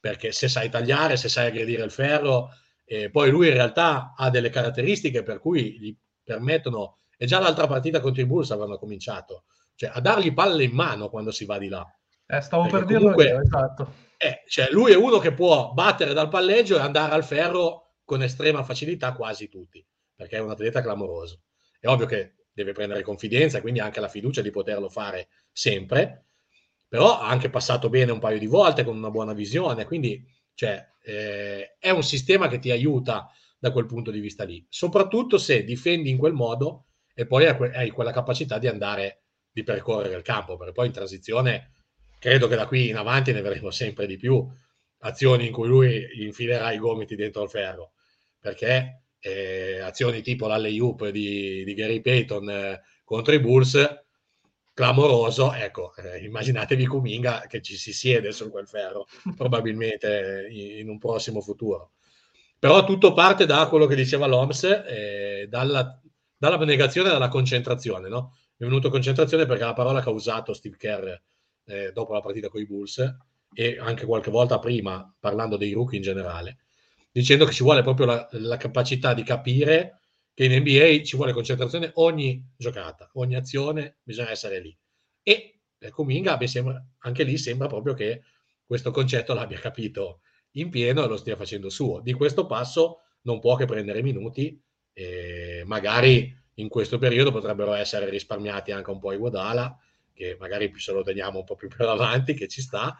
perché 0.00 0.32
se 0.32 0.48
sai 0.48 0.68
tagliare, 0.68 1.16
se 1.16 1.28
sai 1.28 1.46
aggredire 1.48 1.84
il 1.84 1.90
ferro, 1.90 2.50
e 2.84 3.10
poi 3.10 3.30
lui 3.30 3.48
in 3.48 3.54
realtà 3.54 4.14
ha 4.16 4.30
delle 4.30 4.50
caratteristiche 4.50 5.22
per 5.22 5.38
cui 5.38 5.78
gli 5.78 5.96
permettono, 6.22 6.98
e 7.16 7.26
già 7.26 7.38
l'altra 7.38 7.66
partita 7.66 8.00
contro 8.00 8.22
i 8.22 8.26
Bulls 8.26 8.50
avevano 8.50 8.78
cominciato, 8.78 9.44
cioè 9.76 9.90
a 9.94 10.00
dargli 10.00 10.32
palle 10.34 10.64
in 10.64 10.72
mano 10.72 11.08
quando 11.08 11.30
si 11.30 11.44
va 11.44 11.58
di 11.58 11.68
là. 11.68 11.86
Eh, 12.26 12.40
stavo 12.40 12.62
perché 12.62 12.78
per 12.78 12.86
dirlo 12.86 13.12
comunque, 13.12 13.28
io, 13.28 13.40
esatto. 13.40 13.92
Eh, 14.16 14.42
cioè 14.46 14.68
lui 14.70 14.92
è 14.92 14.96
uno 14.96 15.18
che 15.18 15.32
può 15.32 15.72
battere 15.72 16.14
dal 16.14 16.28
palleggio 16.28 16.76
e 16.76 16.80
andare 16.80 17.12
al 17.12 17.24
ferro 17.24 17.96
con 18.04 18.22
estrema 18.22 18.62
facilità 18.62 19.12
quasi 19.12 19.48
tutti, 19.48 19.84
perché 20.14 20.36
è 20.36 20.40
un 20.40 20.50
atleta 20.50 20.80
clamoroso. 20.80 21.42
È 21.78 21.86
ovvio 21.86 22.06
che 22.06 22.34
deve 22.52 22.72
prendere 22.72 23.02
confidenza, 23.02 23.60
quindi 23.60 23.80
anche 23.80 24.00
la 24.00 24.08
fiducia 24.08 24.40
di 24.40 24.50
poterlo 24.50 24.88
fare 24.88 25.28
sempre, 25.52 26.26
però 26.88 27.18
ha 27.18 27.28
anche 27.28 27.50
passato 27.50 27.88
bene 27.88 28.12
un 28.12 28.20
paio 28.20 28.38
di 28.38 28.46
volte 28.46 28.84
con 28.84 28.96
una 28.96 29.10
buona 29.10 29.32
visione, 29.32 29.84
quindi 29.84 30.24
cioè, 30.54 30.86
eh, 31.02 31.76
è 31.78 31.90
un 31.90 32.02
sistema 32.02 32.48
che 32.48 32.58
ti 32.58 32.70
aiuta 32.70 33.28
da 33.58 33.72
quel 33.72 33.86
punto 33.86 34.10
di 34.10 34.20
vista 34.20 34.44
lì, 34.44 34.64
soprattutto 34.68 35.36
se 35.36 35.64
difendi 35.64 36.10
in 36.10 36.16
quel 36.16 36.32
modo 36.32 36.86
e 37.12 37.26
poi 37.26 37.46
hai 37.46 37.90
quella 37.90 38.12
capacità 38.12 38.58
di 38.58 38.68
andare, 38.68 39.24
di 39.50 39.62
percorrere 39.62 40.16
il 40.16 40.22
campo, 40.22 40.56
perché 40.56 40.72
poi 40.72 40.86
in 40.86 40.92
transizione 40.92 41.73
credo 42.24 42.48
che 42.48 42.56
da 42.56 42.66
qui 42.66 42.88
in 42.88 42.96
avanti 42.96 43.32
ne 43.32 43.42
vedremo 43.42 43.70
sempre 43.70 44.06
di 44.06 44.16
più 44.16 44.42
azioni 45.00 45.48
in 45.48 45.52
cui 45.52 45.68
lui 45.68 46.24
infilerà 46.24 46.72
i 46.72 46.78
gomiti 46.78 47.16
dentro 47.16 47.42
il 47.42 47.50
ferro, 47.50 47.92
perché 48.40 49.02
eh, 49.18 49.80
azioni 49.80 50.22
tipo 50.22 50.46
l'alley-oop 50.46 51.10
di, 51.10 51.62
di 51.64 51.74
Gary 51.74 52.00
Payton 52.00 52.48
eh, 52.48 52.82
contro 53.04 53.34
i 53.34 53.40
Bulls, 53.40 54.04
clamoroso, 54.72 55.52
ecco, 55.52 55.94
eh, 55.96 56.24
immaginatevi 56.24 56.86
Kuminga 56.86 57.44
che 57.46 57.60
ci 57.60 57.76
si 57.76 57.92
siede 57.92 58.32
su 58.32 58.50
quel 58.50 58.66
ferro, 58.66 59.06
probabilmente 59.36 60.48
in, 60.50 60.78
in, 60.78 60.88
un 60.88 60.96
prossimo 60.96 61.42
futuro. 61.42 61.92
Però 62.58 62.84
tutto 62.84 63.12
parte 63.12 63.44
da 63.44 63.66
quello 63.68 63.84
che 63.84 63.96
diceva 63.96 64.26
l'OMS, 64.26 64.62
eh, 64.86 65.46
dalla, 65.50 66.00
dalla 66.38 66.56
negazione 66.64 67.10
e 67.10 67.12
dalla 67.12 67.28
concentrazione, 67.28 68.08
no? 68.08 68.34
È 68.56 68.64
venuto 68.64 68.88
concentrazione 68.88 69.44
perché 69.44 69.64
la 69.64 69.74
parola 69.74 70.00
che 70.00 70.08
ha 70.08 70.12
usato 70.12 70.54
Steve 70.54 70.78
Kerr 70.78 71.14
eh, 71.66 71.92
dopo 71.92 72.12
la 72.12 72.20
partita 72.20 72.48
con 72.48 72.60
i 72.60 72.66
Bulls 72.66 72.98
e 73.52 73.78
anche 73.78 74.06
qualche 74.06 74.30
volta 74.30 74.58
prima 74.58 75.14
parlando 75.18 75.56
dei 75.56 75.72
rookie 75.72 75.96
in 75.96 76.02
generale 76.02 76.58
dicendo 77.14 77.44
che 77.44 77.52
ci 77.52 77.62
vuole 77.62 77.82
proprio 77.82 78.06
la, 78.06 78.28
la, 78.32 78.56
capacità 78.56 79.14
di 79.14 79.22
capire 79.22 80.00
che 80.34 80.46
in 80.46 80.62
NBA 80.62 81.04
ci 81.04 81.14
vuole 81.14 81.32
concentrazione 81.32 81.92
ogni 81.94 82.44
giocata, 82.56 83.08
ogni 83.12 83.36
azione, 83.36 83.98
bisogna 84.02 84.32
essere 84.32 84.60
lì. 84.60 84.76
E 85.22 85.60
per 85.78 85.90
Cominga 85.90 86.36
sembra, 86.48 86.84
anche 86.98 87.22
lì 87.22 87.38
sembra 87.38 87.68
proprio 87.68 87.94
che 87.94 88.22
questo 88.66 88.90
concetto 88.90 89.32
l'abbia 89.32 89.60
capito 89.60 90.22
in 90.56 90.70
pieno 90.70 91.04
e 91.04 91.06
lo 91.06 91.16
stia 91.16 91.36
facendo 91.36 91.70
suo. 91.70 92.00
Di 92.00 92.12
questo 92.14 92.46
passo 92.46 93.02
non 93.22 93.38
può 93.38 93.54
che 93.54 93.64
prendere 93.64 94.02
minuti 94.02 94.60
e 94.92 95.62
magari 95.66 96.36
in 96.54 96.68
questo 96.68 96.98
periodo 96.98 97.30
potrebbero 97.30 97.74
essere 97.74 98.10
risparmiati 98.10 98.72
anche 98.72 98.90
un 98.90 98.98
po' 98.98 99.12
i 99.12 99.18
Guadala 99.18 99.78
che 100.14 100.36
magari 100.38 100.72
se 100.78 100.92
lo 100.92 101.02
teniamo 101.02 101.40
un 101.40 101.44
po' 101.44 101.56
più 101.56 101.68
per 101.68 101.88
avanti, 101.88 102.34
che 102.34 102.48
ci 102.48 102.62
sta. 102.62 102.96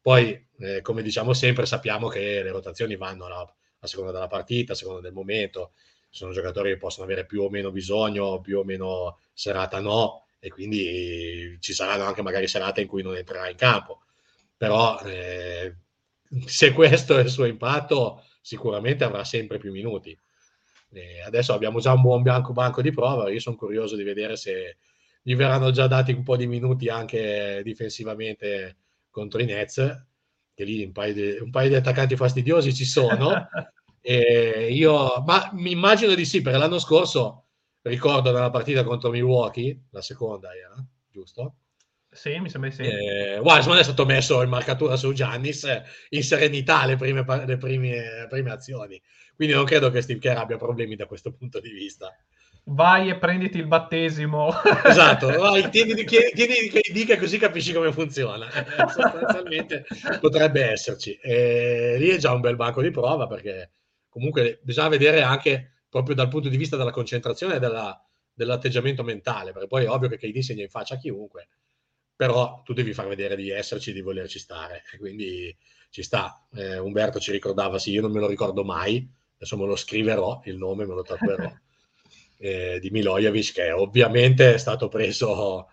Poi, 0.00 0.48
eh, 0.58 0.80
come 0.80 1.02
diciamo 1.02 1.32
sempre, 1.32 1.66
sappiamo 1.66 2.08
che 2.08 2.42
le 2.42 2.50
rotazioni 2.50 2.96
vanno 2.96 3.26
a, 3.26 3.54
a 3.78 3.86
seconda 3.86 4.12
della 4.12 4.26
partita, 4.26 4.72
a 4.72 4.76
seconda 4.76 5.00
del 5.00 5.12
momento. 5.12 5.72
Sono 6.10 6.32
giocatori 6.32 6.70
che 6.70 6.76
possono 6.76 7.04
avere 7.04 7.26
più 7.26 7.42
o 7.42 7.50
meno 7.50 7.70
bisogno, 7.70 8.40
più 8.40 8.58
o 8.58 8.64
meno 8.64 9.18
serata 9.32 9.80
no, 9.80 10.26
e 10.38 10.48
quindi 10.48 11.56
ci 11.60 11.72
saranno 11.72 12.04
anche 12.04 12.22
magari 12.22 12.46
serate 12.46 12.80
in 12.80 12.86
cui 12.86 13.02
non 13.02 13.16
entrerà 13.16 13.48
in 13.48 13.56
campo. 13.56 14.02
Però 14.56 15.00
eh, 15.00 15.74
se 16.46 16.72
questo 16.72 17.16
è 17.18 17.22
il 17.22 17.30
suo 17.30 17.44
impatto, 17.44 18.24
sicuramente 18.40 19.04
avrà 19.04 19.24
sempre 19.24 19.58
più 19.58 19.72
minuti. 19.72 20.16
Eh, 20.92 21.22
adesso 21.22 21.52
abbiamo 21.52 21.80
già 21.80 21.92
un 21.92 22.02
buon 22.02 22.22
bianco 22.22 22.52
banco 22.52 22.80
di 22.80 22.92
prova, 22.92 23.30
io 23.30 23.40
sono 23.40 23.56
curioso 23.56 23.96
di 23.96 24.04
vedere 24.04 24.36
se 24.36 24.76
gli 25.26 25.34
verranno 25.36 25.70
già 25.70 25.86
dati 25.86 26.12
un 26.12 26.22
po' 26.22 26.36
di 26.36 26.46
minuti 26.46 26.90
anche 26.90 27.62
difensivamente 27.64 28.76
contro 29.08 29.40
i 29.40 29.46
Nets, 29.46 30.04
che 30.52 30.64
lì 30.64 30.84
un 30.84 30.92
paio 30.92 31.14
di, 31.14 31.38
un 31.40 31.50
paio 31.50 31.70
di 31.70 31.76
attaccanti 31.76 32.14
fastidiosi 32.14 32.74
ci 32.74 32.84
sono. 32.84 33.48
e 34.02 34.68
io, 34.70 35.22
ma 35.24 35.48
mi 35.54 35.70
immagino 35.70 36.14
di 36.14 36.26
sì, 36.26 36.42
perché 36.42 36.58
l'anno 36.58 36.78
scorso 36.78 37.46
ricordo 37.80 38.32
nella 38.32 38.50
partita 38.50 38.84
contro 38.84 39.08
Milwaukee, 39.08 39.84
la 39.92 40.02
seconda 40.02 40.54
era, 40.54 40.74
giusto? 41.10 41.54
Sì, 42.10 42.38
mi 42.38 42.50
sembra 42.50 42.68
di 42.68 42.76
sì. 42.76 42.82
Eh, 42.82 43.38
Wiseman 43.38 43.78
è 43.78 43.82
stato 43.82 44.04
messo 44.04 44.42
in 44.42 44.50
marcatura 44.50 44.94
su 44.96 45.14
Giannis 45.14 45.66
in 46.10 46.22
serenità 46.22 46.84
le 46.84 46.96
prime, 46.96 47.24
le 47.46 47.56
prime, 47.56 48.26
prime 48.28 48.50
azioni. 48.50 49.00
Quindi 49.34 49.54
non 49.54 49.64
credo 49.64 49.90
che 49.90 50.02
Steve 50.02 50.20
Kerr 50.20 50.36
abbia 50.36 50.58
problemi 50.58 50.96
da 50.96 51.06
questo 51.06 51.32
punto 51.32 51.60
di 51.60 51.70
vista. 51.70 52.14
Vai 52.66 53.10
e 53.10 53.18
prenditi 53.18 53.58
il 53.58 53.66
battesimo. 53.66 54.50
Esatto, 54.84 55.28
vai, 55.28 55.68
tieni, 55.70 55.94
tieni, 56.04 56.30
tieni 56.32 56.68
che 56.68 56.92
dica 56.92 57.18
così 57.18 57.38
capisci 57.38 57.72
come 57.72 57.92
funziona. 57.92 58.50
Eh, 58.50 58.88
sostanzialmente 58.88 59.84
potrebbe 60.20 60.70
esserci. 60.70 61.14
E 61.22 61.96
lì 61.98 62.08
è 62.08 62.16
già 62.16 62.32
un 62.32 62.40
bel 62.40 62.56
banco 62.56 62.80
di 62.80 62.90
prova 62.90 63.26
perché 63.26 63.72
comunque 64.08 64.60
bisogna 64.62 64.88
vedere 64.88 65.22
anche 65.22 65.82
proprio 65.88 66.14
dal 66.14 66.28
punto 66.28 66.48
di 66.48 66.56
vista 66.56 66.76
della 66.76 66.90
concentrazione 66.90 67.56
e 67.56 67.58
della, 67.58 68.02
dell'atteggiamento 68.32 69.04
mentale, 69.04 69.52
perché 69.52 69.68
poi 69.68 69.84
è 69.84 69.90
ovvio 69.90 70.08
che 70.08 70.18
KD 70.18 70.38
segna 70.38 70.62
in 70.62 70.68
faccia 70.68 70.94
a 70.94 70.98
chiunque, 70.98 71.48
però 72.16 72.62
tu 72.64 72.72
devi 72.72 72.92
far 72.92 73.06
vedere 73.06 73.36
di 73.36 73.50
esserci, 73.50 73.92
di 73.92 74.00
volerci 74.00 74.38
stare, 74.38 74.82
quindi 74.98 75.54
ci 75.90 76.02
sta. 76.02 76.46
Eh, 76.52 76.78
Umberto 76.78 77.20
ci 77.20 77.30
ricordava, 77.30 77.78
sì, 77.78 77.92
io 77.92 78.00
non 78.00 78.10
me 78.10 78.20
lo 78.20 78.26
ricordo 78.26 78.64
mai, 78.64 79.08
adesso 79.36 79.56
me 79.56 79.66
lo 79.66 79.76
scriverò, 79.76 80.40
il 80.44 80.56
nome 80.56 80.86
me 80.86 80.94
lo 80.94 81.02
tatuerò, 81.02 81.52
eh, 82.38 82.78
di 82.80 82.90
Milojevic, 82.90 83.52
che 83.52 83.70
ovviamente 83.72 84.54
è 84.54 84.58
stato 84.58 84.88
preso 84.88 85.68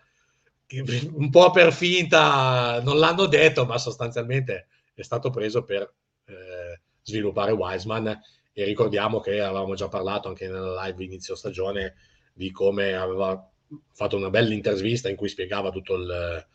un 1.13 1.29
po' 1.29 1.51
per 1.51 1.73
finta, 1.73 2.81
non 2.81 2.97
l'hanno 2.97 3.25
detto, 3.25 3.65
ma 3.65 3.77
sostanzialmente 3.77 4.67
è 4.93 5.01
stato 5.01 5.29
preso 5.29 5.63
per 5.63 5.93
eh, 6.25 6.81
sviluppare 7.03 7.51
Wiseman. 7.51 8.19
E 8.53 8.63
ricordiamo 8.65 9.19
che 9.19 9.39
avevamo 9.39 9.75
già 9.75 9.87
parlato 9.87 10.27
anche 10.27 10.47
nella 10.47 10.85
live 10.85 11.03
inizio 11.03 11.35
stagione 11.35 11.95
di 12.33 12.51
come 12.51 12.93
aveva 12.93 13.49
fatto 13.93 14.17
una 14.17 14.29
bella 14.29 14.53
intervista 14.53 15.09
in 15.09 15.15
cui 15.15 15.29
spiegava 15.29 15.71
tutto 15.71 15.95
il, 15.95 16.45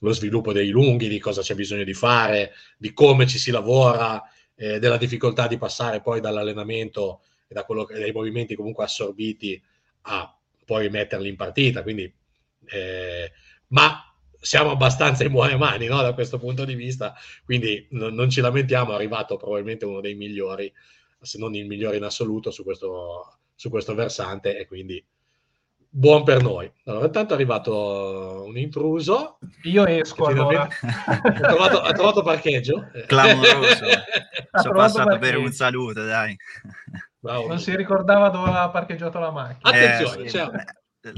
lo 0.00 0.12
sviluppo 0.12 0.52
dei 0.52 0.68
lunghi, 0.68 1.08
di 1.08 1.18
cosa 1.18 1.42
c'è 1.42 1.54
bisogno 1.54 1.84
di 1.84 1.94
fare, 1.94 2.52
di 2.76 2.92
come 2.92 3.26
ci 3.26 3.38
si 3.38 3.50
lavora, 3.50 4.22
eh, 4.56 4.78
della 4.78 4.96
difficoltà 4.96 5.46
di 5.46 5.58
passare 5.58 6.00
poi 6.00 6.20
dall'allenamento 6.20 7.22
e 7.46 7.54
da 7.54 7.64
quello, 7.64 7.86
dai 7.90 8.12
movimenti 8.12 8.54
comunque 8.54 8.84
assorbiti 8.84 9.60
a 10.02 10.36
poi 10.64 10.88
metterli 10.88 11.28
in 11.28 11.36
partita. 11.36 11.82
Quindi, 11.82 12.12
eh, 12.66 13.32
ma 13.68 14.14
siamo 14.40 14.70
abbastanza 14.70 15.24
in 15.24 15.32
buone 15.32 15.56
mani 15.56 15.86
no? 15.86 16.00
da 16.02 16.14
questo 16.14 16.38
punto 16.38 16.64
di 16.64 16.74
vista, 16.74 17.14
quindi 17.44 17.86
no, 17.90 18.08
non 18.10 18.30
ci 18.30 18.40
lamentiamo, 18.40 18.92
è 18.92 18.94
arrivato 18.94 19.36
probabilmente 19.36 19.84
uno 19.84 20.00
dei 20.00 20.14
migliori, 20.14 20.72
se 21.20 21.38
non 21.38 21.54
il 21.54 21.66
migliore 21.66 21.96
in 21.96 22.04
assoluto 22.04 22.50
su 22.50 22.62
questo, 22.62 23.38
su 23.54 23.70
questo 23.70 23.94
versante 23.94 24.58
e 24.58 24.66
quindi 24.66 25.04
buon 25.88 26.24
per 26.24 26.42
noi. 26.42 26.70
Allora, 26.84 27.06
intanto 27.06 27.32
è 27.32 27.36
arrivato 27.36 28.44
un 28.46 28.56
intruso. 28.58 29.38
Io 29.62 29.86
esco 29.86 30.26
allora. 30.26 30.68
ha, 31.06 31.32
trovato, 31.32 31.80
ha 31.80 31.92
trovato 31.92 32.22
parcheggio. 32.22 32.90
Clamoroso. 33.06 33.86
Sono 34.62 34.74
passato 34.74 35.08
parcheggio. 35.08 35.18
per 35.18 35.38
un 35.38 35.52
saluto, 35.52 36.04
dai. 36.04 36.36
Bravo. 37.26 37.48
Non 37.48 37.58
si 37.58 37.74
ricordava 37.74 38.28
dove 38.28 38.50
aveva 38.50 38.68
parcheggiato 38.68 39.18
la 39.18 39.32
macchina. 39.32 39.68
Attenzione, 39.68 40.22
eh, 40.22 40.28
sì, 40.28 40.36
cioè... 40.36 40.48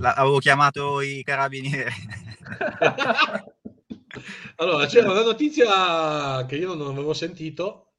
avevo 0.01 0.39
chiamato 0.39 1.03
i 1.03 1.23
carabinieri. 1.23 1.93
allora, 4.57 4.87
c'era 4.87 5.11
una 5.11 5.23
notizia 5.23 6.47
che 6.47 6.57
io 6.57 6.73
non 6.73 6.93
avevo 6.93 7.13
sentito. 7.13 7.91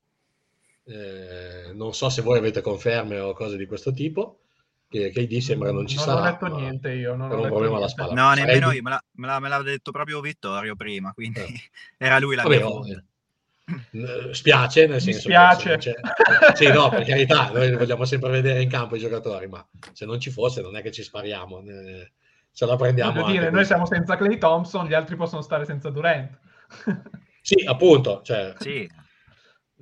Eh, 0.86 1.72
non 1.76 1.94
so 1.94 2.10
se 2.10 2.24
voi 2.24 2.40
avete 2.40 2.62
conferme 2.62 3.20
o 3.20 3.34
cose 3.34 3.58
di 3.58 3.68
questo 3.68 3.94
tipo 3.94 4.40
che 4.90 5.12
KD 5.12 5.38
sembra 5.38 5.72
non 5.72 5.86
ci 5.86 5.98
non 5.98 6.04
sarà. 6.04 6.20
Non 6.20 6.28
ho 6.28 6.32
letto 6.32 6.58
niente 6.58 6.92
io, 6.94 7.16
non 7.16 7.30
ho 7.30 7.42
un 7.42 7.48
problema 7.48 7.78
alla 7.78 7.88
spalla. 7.88 8.14
No, 8.14 8.34
nemmeno 8.34 8.72
io, 8.72 8.82
me, 8.82 8.90
l'ha, 8.90 9.04
me, 9.12 9.28
l'ha, 9.28 9.40
me 9.40 9.50
l'ha 9.50 9.62
detto 9.62 9.92
proprio 9.92 10.20
Vittorio 10.20 10.76
prima, 10.76 11.14
quindi 11.14 11.42
eh. 11.42 11.70
era 11.96 12.18
lui 12.18 12.36
la 12.36 12.42
Vabbè, 12.42 12.56
eh, 12.56 13.04
Spiace, 14.32 14.88
nel 14.88 15.02
senso 15.02 15.20
spiace. 15.20 15.78
Che 15.78 15.96
sì, 16.54 16.68
no, 16.68 16.90
per 16.90 17.04
carità, 17.06 17.52
noi 17.52 17.76
vogliamo 17.76 18.06
sempre 18.06 18.30
vedere 18.30 18.62
in 18.62 18.70
campo 18.70 18.96
i 18.96 19.00
giocatori, 19.00 19.48
ma 19.48 19.66
se 19.94 20.06
non 20.06 20.20
ci 20.20 20.32
fosse 20.32 20.62
non 20.62 20.76
è 20.76 20.82
che 20.82 20.92
ci 20.92 21.04
spariamo, 21.04 21.64
ce 22.52 22.66
la 22.66 22.76
prendiamo. 22.76 23.26
Dire, 23.26 23.50
noi 23.50 23.66
siamo 23.66 23.86
senza 23.86 24.16
Clay 24.16 24.38
Thompson, 24.38 24.88
gli 24.88 24.94
altri 24.94 25.16
possono 25.16 25.42
stare 25.42 25.66
senza 25.66 25.90
Durant. 25.90 26.38
sì, 27.42 27.64
appunto. 27.66 28.22
Cioè, 28.24 28.54
sì. 28.60 28.90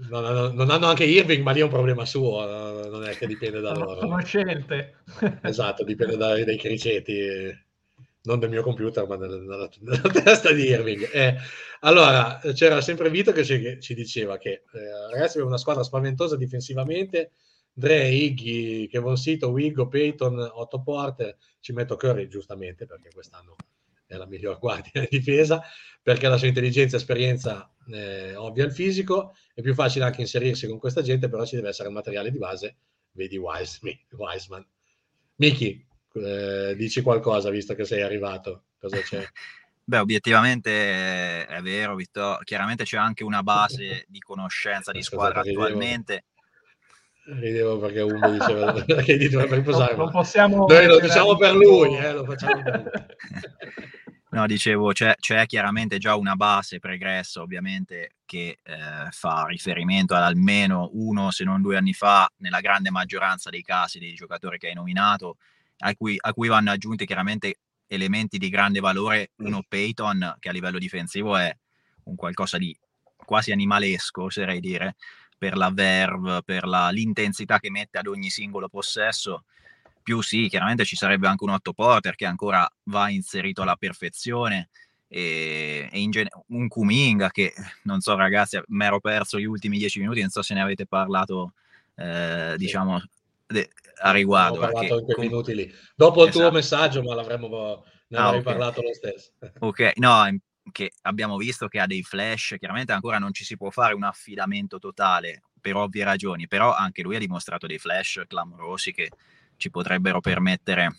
Non, 0.09 0.23
non, 0.23 0.53
non, 0.53 0.69
hanno 0.69 0.85
anche 0.85 1.05
Irving, 1.05 1.41
ma 1.41 1.51
lì 1.51 1.59
è 1.59 1.63
un 1.63 1.69
problema 1.69 2.05
suo, 2.05 2.45
non 2.88 3.03
è 3.03 3.15
che 3.15 3.25
dipende 3.25 3.61
da 3.61 3.73
loro. 3.73 3.99
Sono 4.01 4.19
scelte. 4.19 4.97
Esatto, 5.41 5.83
dipende 5.83 6.17
dai, 6.17 6.43
dai 6.43 6.57
criceti, 6.57 7.65
non 8.28 8.39
del 8.39 8.49
mio 8.49 8.61
computer, 8.61 9.07
ma 9.07 9.15
dalla, 9.15 9.38
dalla, 9.38 9.69
dalla 9.80 10.21
testa 10.21 10.51
di 10.51 10.63
Irving. 10.63 11.09
Eh, 11.11 11.38
allora, 11.80 12.39
c'era 12.53 12.82
sempre 12.82 13.09
Vito 13.09 13.32
che 13.32 13.45
ci, 13.45 13.80
ci 13.80 13.93
diceva 13.93 14.38
che 14.38 14.63
eh, 14.73 15.09
ragazzi 15.09 15.32
abbiamo 15.32 15.47
una 15.47 15.57
squadra 15.57 15.84
spaventosa 15.84 16.36
difensivamente, 16.36 17.32
Dre, 17.71 18.09
Iggy, 18.09 18.88
Kevon 18.88 19.15
Sito, 19.15 19.49
Wiggo, 19.49 19.88
Peyton, 19.88 20.38
Otto 20.39 20.82
Porter, 20.82 21.38
ci 21.61 21.71
metto 21.71 21.95
Curry 21.95 22.28
giustamente 22.28 22.86
perché 22.86 23.09
quest'anno 23.13 23.55
è 24.05 24.15
la 24.15 24.25
miglior 24.25 24.59
guardia 24.59 25.01
di 25.01 25.07
difesa, 25.09 25.61
perché 26.01 26.28
la 26.28 26.38
sua 26.38 26.47
intelligenza 26.47 26.97
e 26.97 26.99
esperienza 26.99 27.71
eh, 27.93 28.36
ovvia 28.36 28.65
il 28.65 28.73
fisico, 28.73 29.36
è 29.53 29.61
più 29.61 29.73
facile 29.73 30.03
anche 30.03 30.21
inserirsi 30.21 30.67
con 30.67 30.80
questa 30.80 31.01
gente, 31.01 31.30
però 31.30 31.45
ci 31.45 31.55
deve 31.55 31.69
essere 31.69 31.88
il 31.88 31.93
materiale 31.93 32.30
di 32.30 32.38
base, 32.38 32.75
vedi 33.11 33.38
Wiseman. 34.11 34.67
Miki, 35.36 35.86
eh, 36.20 36.76
dici 36.76 37.01
qualcosa 37.01 37.49
visto 37.49 37.74
che 37.76 37.86
sei 37.86 38.01
arrivato, 38.01 38.63
cosa 38.80 38.99
c'è? 38.99 39.26
Beh, 39.88 39.99
obiettivamente 39.99 41.45
è 41.45 41.61
vero, 41.61 41.95
Vittorio. 41.95 42.39
Chiaramente 42.43 42.84
c'è 42.84 42.97
anche 42.97 43.24
una 43.24 43.41
base 43.41 44.03
di 44.09 44.20
conoscenza 44.20 44.91
di 44.91 45.01
squadra 45.01 45.39
attualmente. 45.39 46.26
Ridevo 47.24 47.80
perché 47.80 48.01
uno 48.01 48.32
diceva 48.32 48.74
che 48.84 49.30
dovrebbe 49.30 49.55
riposare. 49.55 49.95
Non, 49.95 50.03
non 50.03 50.11
possiamo 50.11 50.65
Noi 50.68 50.88
lo 50.88 50.99
diciamo 50.99 51.38
per 51.38 51.55
lui, 51.55 51.95
eh, 51.95 52.11
lo 52.11 52.26
facciamo 52.26 52.61
per 52.63 52.82
lui. 52.82 53.86
No, 54.30 54.45
dicevo, 54.45 54.91
c'è, 54.91 55.15
c'è, 55.18 55.45
chiaramente 55.45 55.97
già 55.99 56.15
una 56.15 56.36
base 56.36 56.80
pregressa, 56.80 57.41
ovviamente, 57.41 58.18
che 58.26 58.59
eh, 58.61 59.09
fa 59.09 59.45
riferimento 59.47 60.13
ad 60.13 60.22
almeno 60.22 60.89
uno, 60.93 61.32
se 61.32 61.45
non 61.45 61.61
due 61.61 61.78
anni 61.78 61.93
fa, 61.93 62.30
nella 62.38 62.59
grande 62.59 62.91
maggioranza 62.91 63.49
dei 63.49 63.63
casi 63.63 63.99
dei 63.99 64.13
giocatori 64.13 64.57
che 64.57 64.68
hai 64.68 64.74
nominato, 64.74 65.38
a 65.80 65.95
cui, 65.95 66.17
a 66.19 66.34
cui 66.34 66.47
vanno 66.47 66.71
aggiunti 66.71 67.05
chiaramente 67.05 67.59
elementi 67.88 68.38
di 68.38 68.49
grande 68.49 68.80
valore. 68.80 69.32
Uno 69.38 69.63
Peyton, 69.67 70.36
che 70.39 70.49
a 70.49 70.51
livello 70.51 70.78
difensivo 70.78 71.38
è 71.38 71.55
un 72.03 72.15
qualcosa 72.15 72.57
di 72.57 72.78
quasi 73.15 73.51
animalesco, 73.51 74.23
oserei 74.23 74.59
dire, 74.59 74.95
per 75.38 75.55
la 75.55 75.69
verve, 75.71 76.41
per 76.43 76.65
la, 76.65 76.89
l'intensità 76.89 77.59
che 77.59 77.69
mette 77.69 77.97
ad 77.97 78.07
ogni 78.07 78.30
singolo 78.30 78.69
possesso 78.69 79.43
più 80.07 80.21
sì, 80.21 80.47
chiaramente 80.47 80.86
ci 80.86 80.95
sarebbe 80.95 81.28
anche 81.28 81.43
un 81.43 81.49
Otto 81.49 81.73
Porter 81.73 82.15
che 82.15 82.25
ancora 82.25 82.65
va 82.84 83.09
inserito 83.09 83.61
alla 83.61 83.75
perfezione 83.75 84.69
e, 85.05 85.89
e 85.91 86.09
gen- 86.09 86.30
un 86.47 86.69
Kuminga 86.69 87.30
che 87.30 87.53
non 87.84 87.99
so 87.99 88.15
ragazzi, 88.15 88.57
mi 88.67 88.86
ero 88.86 89.01
perso 89.01 89.38
gli 89.38 89.43
ultimi 89.43 89.78
dieci 89.78 89.99
minuti, 89.99 90.21
non 90.21 90.30
so 90.30 90.41
se 90.41 90.53
ne 90.53 90.61
avete 90.61 90.86
parlato 90.86 91.55
eh, 91.95 92.53
diciamo 92.55 93.03
a 94.01 94.11
riguardo. 94.11 94.59
Quei 94.69 94.89
com- 94.89 95.15
minuti 95.19 95.55
lì. 95.55 95.73
Dopo 95.95 96.23
il 96.23 96.29
esatto. 96.29 96.45
tuo 96.45 96.53
messaggio, 96.53 97.03
ma 97.03 97.15
l'avremmo 97.15 97.83
ne 98.09 98.17
ah, 98.17 98.29
okay. 98.29 98.41
parlato 98.41 98.81
lo 98.81 98.93
stesso. 98.93 99.31
ok, 99.59 99.93
no, 99.95 100.37
che 100.71 100.91
abbiamo 101.01 101.37
visto 101.37 101.67
che 101.67 101.79
ha 101.79 101.87
dei 101.87 102.03
flash, 102.03 102.55
chiaramente 102.57 102.91
ancora 102.91 103.17
non 103.17 103.33
ci 103.33 103.43
si 103.43 103.57
può 103.57 103.69
fare 103.69 103.93
un 103.93 104.03
affidamento 104.03 104.79
totale 104.79 105.43
per 105.59 105.75
ovvie 105.75 106.03
ragioni, 106.03 106.47
però 106.47 106.73
anche 106.73 107.01
lui 107.01 107.15
ha 107.15 107.19
dimostrato 107.19 107.67
dei 107.67 107.79
flash 107.79 108.23
clamorosi 108.27 108.93
che 108.93 109.09
ci 109.57 109.69
potrebbero 109.69 110.21
permettere 110.21 110.95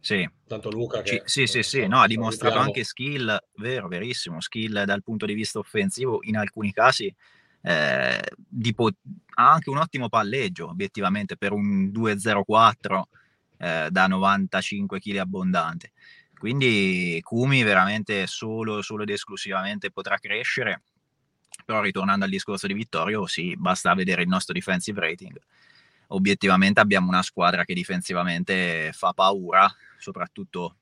Sì. 0.00 0.28
Tanto 0.46 0.70
Luca 0.70 1.02
che... 1.02 1.22
Sì, 1.24 1.46
sì, 1.46 1.62
sì, 1.62 1.86
no, 1.86 2.00
ha 2.00 2.06
dimostrato 2.06 2.58
anche 2.58 2.84
skill, 2.84 3.36
vero, 3.56 3.88
verissimo, 3.88 4.40
skill 4.40 4.84
dal 4.84 5.02
punto 5.02 5.26
di 5.26 5.34
vista 5.34 5.58
offensivo, 5.58 6.20
in 6.22 6.36
alcuni 6.36 6.72
casi 6.72 7.14
eh, 7.62 8.20
po- 8.74 8.90
ha 9.34 9.52
anche 9.52 9.70
un 9.70 9.78
ottimo 9.78 10.08
palleggio, 10.08 10.68
obiettivamente, 10.68 11.36
per 11.36 11.52
un 11.52 11.90
2-0-4 11.90 13.02
eh, 13.58 13.88
da 13.90 14.06
95 14.06 14.98
kg 14.98 15.16
abbondante. 15.18 15.92
Quindi 16.36 17.20
Kumi 17.22 17.62
veramente 17.62 18.26
solo, 18.26 18.82
solo 18.82 19.04
ed 19.04 19.10
esclusivamente 19.10 19.92
potrà 19.92 20.18
crescere. 20.18 20.82
Però 21.64 21.80
ritornando 21.80 22.24
al 22.24 22.30
discorso 22.30 22.66
di 22.66 22.74
Vittorio, 22.74 23.26
sì, 23.26 23.54
basta 23.56 23.94
vedere 23.94 24.22
il 24.22 24.28
nostro 24.28 24.52
defensive 24.52 25.00
rating. 25.00 25.40
Obiettivamente 26.08 26.80
abbiamo 26.80 27.08
una 27.08 27.22
squadra 27.22 27.64
che 27.64 27.74
difensivamente 27.74 28.90
fa 28.92 29.12
paura, 29.12 29.72
soprattutto 29.98 30.76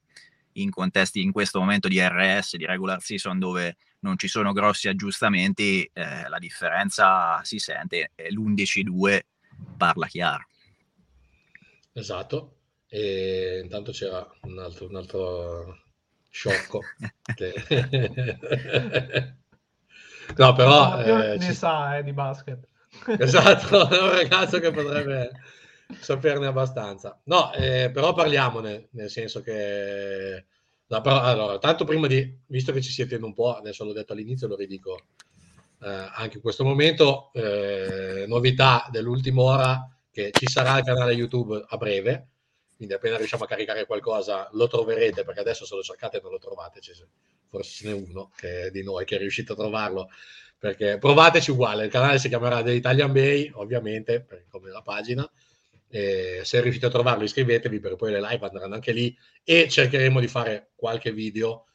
in 0.62 0.70
contesti 0.70 1.22
in 1.22 1.32
questo 1.32 1.58
momento 1.58 1.88
di 1.88 2.00
RS, 2.00 2.56
di 2.56 2.66
regular 2.66 3.00
season, 3.00 3.38
dove 3.38 3.76
non 4.00 4.16
ci 4.16 4.28
sono 4.28 4.52
grossi 4.52 4.88
aggiustamenti, 4.88 5.88
eh, 5.92 6.28
la 6.28 6.38
differenza 6.38 7.42
si 7.44 7.58
sente 7.58 8.12
e 8.14 8.30
l'11-2 8.30 9.20
parla 9.76 10.06
chiaro. 10.06 10.46
Esatto, 11.92 12.56
e 12.88 13.60
intanto 13.62 13.92
c'era 13.92 14.26
un 14.42 14.58
altro, 14.58 14.86
un 14.86 14.96
altro 14.96 15.78
sciocco. 16.30 16.80
che... 17.34 17.54
no, 20.36 20.52
però... 20.52 21.02
Eh, 21.02 21.36
ne 21.36 21.44
ci... 21.44 21.54
sa 21.54 21.98
eh, 21.98 22.02
di 22.02 22.12
basket. 22.12 22.66
esatto, 23.18 23.88
è 23.88 24.00
un 24.00 24.10
ragazzo 24.10 24.58
che 24.58 24.70
potrebbe 24.70 25.30
saperne 26.00 26.46
abbastanza. 26.46 27.20
No, 27.24 27.52
eh, 27.54 27.90
però 27.92 28.12
parliamone, 28.12 28.88
nel 28.92 29.10
senso 29.10 29.40
che... 29.40 30.44
No, 30.86 31.00
però, 31.00 31.20
allora, 31.20 31.58
tanto 31.58 31.84
prima 31.84 32.06
di, 32.06 32.38
visto 32.46 32.72
che 32.72 32.80
ci 32.80 32.90
siete 32.90 33.16
un 33.16 33.32
po', 33.32 33.54
adesso 33.54 33.84
l'ho 33.84 33.92
detto 33.92 34.12
all'inizio, 34.12 34.48
lo 34.48 34.56
ridico 34.56 35.06
eh, 35.82 36.10
anche 36.14 36.36
in 36.36 36.42
questo 36.42 36.64
momento, 36.64 37.30
eh, 37.32 38.24
novità 38.26 38.88
dell'ultima 38.90 39.42
ora 39.42 39.96
che 40.10 40.30
ci 40.32 40.46
sarà 40.48 40.78
il 40.78 40.84
canale 40.84 41.12
YouTube 41.12 41.64
a 41.68 41.76
breve, 41.76 42.30
quindi 42.80 42.96
appena 42.96 43.18
riusciamo 43.18 43.44
a 43.44 43.46
caricare 43.46 43.84
qualcosa 43.84 44.48
lo 44.52 44.66
troverete 44.66 45.22
perché 45.22 45.40
adesso 45.40 45.66
se 45.66 45.74
lo 45.74 45.82
cercate 45.82 46.18
non 46.22 46.30
lo 46.30 46.38
trovate 46.38 46.80
forse 47.50 47.70
ce 47.70 47.86
n'è 47.86 47.92
uno 47.92 48.30
che 48.34 48.70
di 48.72 48.82
noi 48.82 49.04
che 49.04 49.16
è 49.16 49.18
riuscito 49.18 49.52
a 49.52 49.56
trovarlo 49.56 50.08
perché 50.56 50.96
provateci 50.96 51.50
uguale 51.50 51.84
il 51.84 51.90
canale 51.90 52.18
si 52.18 52.28
chiamerà 52.28 52.62
The 52.62 52.72
Italian 52.72 53.12
Bay 53.12 53.50
ovviamente 53.52 54.26
come 54.48 54.70
la 54.70 54.80
pagina 54.80 55.30
e 55.92 56.40
se 56.44 56.60
riuscite 56.60 56.86
a 56.86 56.90
trovarlo 56.90 57.24
iscrivetevi 57.24 57.80
perché 57.80 57.96
poi 57.96 58.12
le 58.12 58.20
live 58.20 58.46
andranno 58.46 58.74
anche 58.74 58.92
lì 58.92 59.16
e 59.42 59.68
cercheremo 59.68 60.20
di 60.20 60.28
fare 60.28 60.70
qualche 60.76 61.12
video 61.12 61.66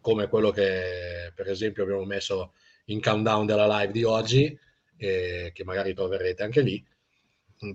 come 0.00 0.28
quello 0.28 0.50
che 0.50 1.32
per 1.34 1.48
esempio 1.48 1.82
abbiamo 1.82 2.04
messo 2.04 2.52
in 2.86 3.00
countdown 3.00 3.46
della 3.46 3.78
live 3.78 3.92
di 3.92 4.04
oggi 4.04 4.58
eh, 4.98 5.50
che 5.54 5.64
magari 5.64 5.94
troverete 5.94 6.42
anche 6.42 6.60
lì 6.60 6.84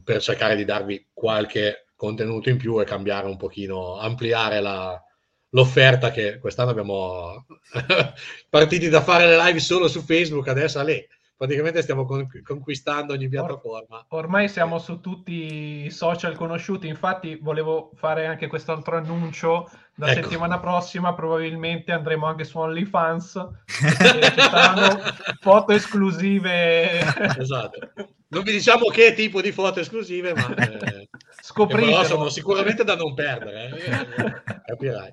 per 0.03 0.21
cercare 0.21 0.55
di 0.55 0.63
darvi 0.63 1.07
qualche 1.11 1.87
contenuto 1.95 2.49
in 2.49 2.57
più 2.57 2.79
e 2.79 2.85
cambiare 2.85 3.25
un 3.27 3.35
pochino, 3.35 3.97
ampliare 3.97 4.61
la, 4.61 5.01
l'offerta 5.49 6.11
che 6.11 6.37
quest'anno 6.37 6.69
abbiamo 6.69 7.45
partiti 8.49 8.89
da 8.89 9.01
fare 9.01 9.25
le 9.27 9.37
live 9.37 9.59
solo 9.59 9.87
su 9.87 10.01
Facebook, 10.01 10.47
adesso 10.47 10.79
a 10.79 10.83
lei 10.83 11.05
praticamente 11.39 11.81
stiamo 11.81 12.03
con, 12.03 12.27
conquistando 12.43 13.13
ogni 13.13 13.29
piattaforma. 13.29 14.05
Or, 14.09 14.25
ormai 14.25 14.49
siamo 14.49 14.77
su 14.77 14.99
tutti 14.99 15.85
i 15.85 15.89
social 15.89 16.35
conosciuti, 16.35 16.85
infatti 16.85 17.39
volevo 17.41 17.91
fare 17.95 18.25
anche 18.25 18.47
quest'altro 18.47 18.97
annuncio. 18.97 19.71
La 19.95 20.11
ecco. 20.11 20.23
settimana 20.23 20.59
prossima 20.59 21.13
probabilmente 21.13 21.93
andremo 21.93 22.25
anche 22.25 22.43
su 22.43 22.57
OnlyFans. 22.57 23.47
ci 23.65 24.33
saranno 24.35 24.99
foto 25.39 25.71
esclusive. 25.71 26.99
esatto. 27.39 27.93
Non 28.27 28.43
vi 28.43 28.51
diciamo 28.51 28.87
che 28.87 29.13
tipo 29.13 29.41
di 29.41 29.53
foto 29.53 29.79
esclusive, 29.79 30.33
ma 30.33 30.53
eh, 30.55 31.09
Scopritelo. 31.41 32.03
sono 32.03 32.29
sicuramente 32.29 32.83
da 32.83 32.97
non 32.97 33.13
perdere, 33.13 33.69
eh, 33.69 34.61
capirai. 34.65 35.11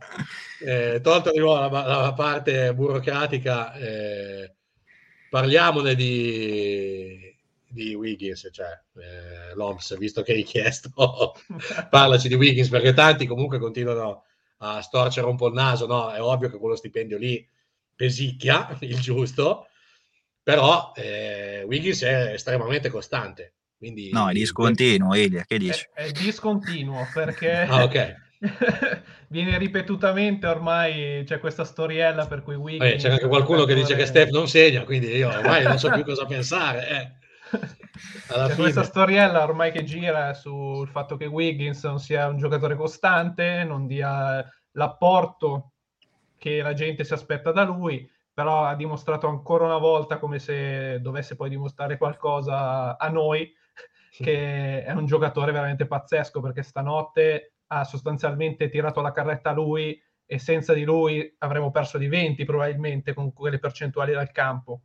Eh, 0.65 1.01
tolto 1.01 1.31
di 1.31 1.39
nuovo 1.39 1.61
la, 1.61 1.87
la 1.87 2.13
parte 2.15 2.75
burocratica, 2.75 3.73
eh, 3.75 4.56
parliamone 5.29 5.95
di, 5.95 7.35
di 7.69 7.95
Wiggins, 7.95 8.49
cioè 8.53 8.69
eh, 8.97 9.55
l'OMS, 9.55 9.97
visto 9.99 10.23
che 10.23 10.33
hai 10.33 10.43
chiesto, 10.43 10.91
parlaci 11.91 12.29
di 12.29 12.35
Wiggins, 12.35 12.69
perché 12.69 12.93
tanti 12.93 13.27
comunque 13.27 13.59
continuano 13.59 14.25
a 14.59 14.81
storcere 14.81 15.27
un 15.27 15.37
po' 15.37 15.49
il 15.49 15.55
naso, 15.55 15.87
no? 15.87 16.11
È 16.11 16.21
ovvio 16.21 16.49
che 16.49 16.59
quello 16.59 16.77
stipendio 16.77 17.19
lì 17.19 17.47
pesicchia, 17.95 18.77
il 18.81 19.01
giusto, 19.01 19.69
però 20.43 20.93
eh, 20.95 21.65
Wiggins 21.67 22.03
è 22.03 22.33
estremamente 22.35 22.89
costante. 22.89 23.53
Quindi, 23.77 24.11
no, 24.11 24.31
è 24.31 24.33
discontinuo, 24.33 25.13
Elia, 25.13 25.45
che 25.45 25.59
dici? 25.59 25.87
È, 25.93 26.05
è 26.05 26.13
discontinuo 26.13 27.07
perché 27.13 27.53
ah, 27.53 27.85
okay. 27.85 28.15
viene 29.29 29.59
ripetutamente 29.59 30.47
ormai 30.47 31.25
c'è 31.25 31.39
questa 31.39 31.65
storiella 31.65 32.27
per 32.27 32.43
cui 32.43 32.55
Wiggins... 32.55 32.93
Eh, 32.93 32.97
c'è 32.97 33.11
anche 33.11 33.29
qualcuno 33.29 33.65
che 33.65 33.75
dice 33.75 33.95
che 33.95 34.07
Steph 34.07 34.31
non 34.31 34.49
segna, 34.49 34.85
quindi 34.85 35.09
io 35.09 35.29
ormai 35.29 35.65
non 35.65 35.79
so 35.79 35.91
più 35.91 36.05
cosa 36.05 36.25
pensare. 36.27 36.89
Eh. 36.89 37.59
C'è 38.29 38.45
fine... 38.45 38.55
questa 38.55 38.83
storiella 38.83 39.43
ormai 39.43 39.73
che 39.73 39.85
gira 39.85 40.35
sul 40.35 40.89
fatto 40.89 41.17
che 41.17 41.27
Wiggins 41.27 41.83
non 41.85 41.99
sia 41.99 42.29
un 42.29 42.39
giocatore 42.39 42.77
costante, 42.77 43.65
non 43.65 43.87
dia 43.87 44.45
l'apporto 44.73 45.73
che 46.39 46.61
la 46.61 46.75
gente 46.75 47.05
si 47.05 47.15
aspetta 47.15 47.53
da 47.53 47.65
lui 47.65 48.09
però 48.37 48.65
ha 48.65 48.75
dimostrato 48.75 49.29
ancora 49.29 49.65
una 49.65 49.79
volta, 49.79 50.19
come 50.19 50.39
se 50.39 51.01
dovesse 51.01 51.37
poi 51.37 51.49
dimostrare 51.49 51.97
qualcosa 51.97 52.99
a 52.99 53.09
noi, 53.09 53.51
che 54.11 54.85
è 54.85 54.93
un 54.93 55.07
giocatore 55.07 55.53
veramente 55.53 55.87
pazzesco, 55.87 56.43
perché 56.43 56.63
stanotte 56.63 57.55
ha 57.69 57.85
sostanzialmente 57.85 58.69
tirato 58.69 59.01
la 59.01 59.13
carretta 59.13 59.51
a 59.51 59.55
lui 59.55 60.01
e 60.25 60.39
senza 60.39 60.73
di 60.73 60.85
lui 60.85 61.35
avremmo 61.39 61.71
perso 61.71 61.99
di 61.99 62.09
20 62.09 62.45
probabilmente 62.45 63.15
con 63.15 63.33
quelle 63.33 63.59
percentuali 63.59 64.13
dal 64.13 64.33
campo. 64.33 64.83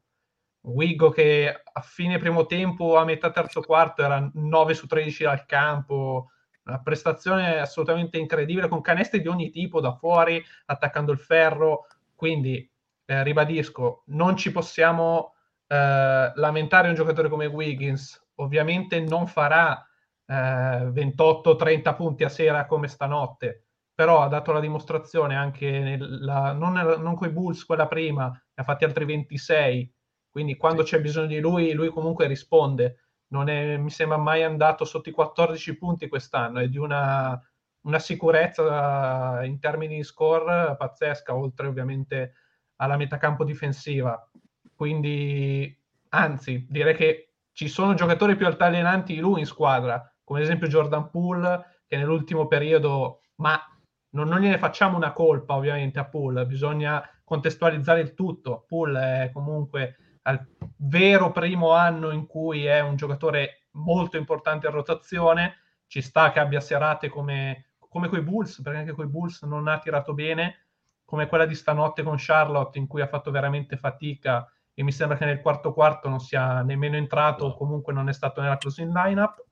Wiggo 0.61 1.09
che 1.09 1.49
a 1.49 1.81
fine 1.81 2.19
primo 2.19 2.45
tempo, 2.45 2.97
a 2.97 3.03
metà 3.03 3.31
terzo 3.31 3.61
quarto, 3.61 4.03
era 4.03 4.29
9 4.33 4.73
su 4.75 4.85
13 4.85 5.23
dal 5.23 5.45
campo, 5.45 6.29
una 6.65 6.81
prestazione 6.81 7.57
assolutamente 7.59 8.19
incredibile, 8.19 8.67
con 8.67 8.81
canestri 8.81 9.21
di 9.21 9.27
ogni 9.27 9.49
tipo 9.49 9.81
da 9.81 9.93
fuori, 9.93 10.43
attaccando 10.65 11.11
il 11.11 11.17
ferro, 11.17 11.87
quindi 12.15 12.69
eh, 13.05 13.23
ribadisco, 13.23 14.03
non 14.07 14.37
ci 14.37 14.51
possiamo 14.51 15.33
eh, 15.67 16.31
lamentare 16.35 16.89
un 16.89 16.95
giocatore 16.95 17.29
come 17.29 17.47
Wiggins, 17.47 18.23
ovviamente 18.35 18.99
non 18.99 19.25
farà 19.25 19.83
eh, 20.31 20.91
28-30 20.91 21.95
punti 21.95 22.23
a 22.23 22.29
sera 22.29 22.65
come 22.65 22.87
stanotte, 22.87 23.65
però 23.93 24.21
ha 24.21 24.27
dato 24.27 24.53
la 24.53 24.61
dimostrazione 24.61 25.35
anche 25.35 25.69
nella, 25.79 26.53
non, 26.53 26.73
non 26.73 27.15
con 27.15 27.27
i 27.27 27.31
Bulls 27.31 27.65
quella 27.65 27.87
prima, 27.87 28.29
ne 28.29 28.39
ha 28.53 28.63
fatti 28.63 28.85
altri 28.85 29.03
26, 29.03 29.93
quindi 30.29 30.55
quando 30.55 30.83
c'è 30.83 31.01
bisogno 31.01 31.27
di 31.27 31.39
lui, 31.39 31.73
lui 31.73 31.89
comunque 31.89 32.27
risponde. 32.27 32.97
Non 33.31 33.49
è, 33.49 33.77
mi 33.77 33.89
sembra 33.89 34.17
mai 34.17 34.43
andato 34.43 34.85
sotto 34.85 35.09
i 35.09 35.13
14 35.13 35.77
punti 35.77 36.07
quest'anno, 36.07 36.59
è 36.59 36.67
di 36.67 36.77
una, 36.77 37.39
una 37.81 37.99
sicurezza 37.99 39.43
in 39.43 39.59
termini 39.59 39.97
di 39.97 40.03
score 40.03 40.75
pazzesca, 40.77 41.35
oltre 41.35 41.67
ovviamente 41.67 42.33
alla 42.77 42.97
metacampo 42.97 43.43
difensiva. 43.43 44.29
Quindi, 44.75 45.77
anzi, 46.09 46.65
direi 46.69 46.95
che 46.95 47.33
ci 47.53 47.67
sono 47.67 47.93
giocatori 47.93 48.35
più 48.35 48.47
altalenanti 48.47 49.13
di 49.13 49.19
lui 49.19 49.41
in 49.41 49.45
squadra, 49.45 50.10
come 50.31 50.43
ad 50.43 50.49
esempio 50.49 50.69
Jordan 50.69 51.09
Poole, 51.09 51.81
che 51.85 51.97
nell'ultimo 51.97 52.47
periodo, 52.47 53.19
ma 53.35 53.59
non, 54.11 54.29
non 54.29 54.39
gliene 54.39 54.57
facciamo 54.57 54.95
una 54.95 55.11
colpa 55.11 55.55
ovviamente 55.55 55.99
a 55.99 56.05
Poole, 56.05 56.45
bisogna 56.45 57.03
contestualizzare 57.25 57.99
il 57.99 58.13
tutto. 58.13 58.63
Poole 58.65 59.25
è 59.25 59.31
comunque 59.33 59.97
al 60.21 60.41
vero 60.77 61.33
primo 61.33 61.71
anno 61.71 62.11
in 62.11 62.27
cui 62.27 62.63
è 62.63 62.79
un 62.79 62.95
giocatore 62.95 63.67
molto 63.71 64.15
importante 64.15 64.67
in 64.67 64.73
rotazione, 64.73 65.55
ci 65.87 66.01
sta 66.01 66.31
che 66.31 66.39
abbia 66.39 66.61
serate 66.61 67.09
come, 67.09 67.73
come 67.77 68.07
coi 68.07 68.21
Bulls, 68.21 68.61
perché 68.61 68.79
anche 68.79 68.93
coi 68.93 69.07
Bulls 69.07 69.41
non 69.41 69.67
ha 69.67 69.79
tirato 69.79 70.13
bene, 70.13 70.67
come 71.03 71.27
quella 71.27 71.45
di 71.45 71.55
stanotte 71.55 72.03
con 72.03 72.15
Charlotte 72.17 72.79
in 72.79 72.87
cui 72.87 73.01
ha 73.01 73.07
fatto 73.07 73.31
veramente 73.31 73.75
fatica 73.75 74.49
e 74.73 74.81
mi 74.81 74.93
sembra 74.93 75.17
che 75.17 75.25
nel 75.25 75.41
quarto 75.41 75.73
quarto 75.73 76.07
non 76.07 76.21
sia 76.21 76.61
nemmeno 76.61 76.95
entrato 76.95 77.47
o 77.47 77.57
comunque 77.57 77.91
non 77.91 78.07
è 78.07 78.13
stato 78.13 78.39
nella 78.39 78.55
closing 78.55 78.95
lineup 78.95 79.49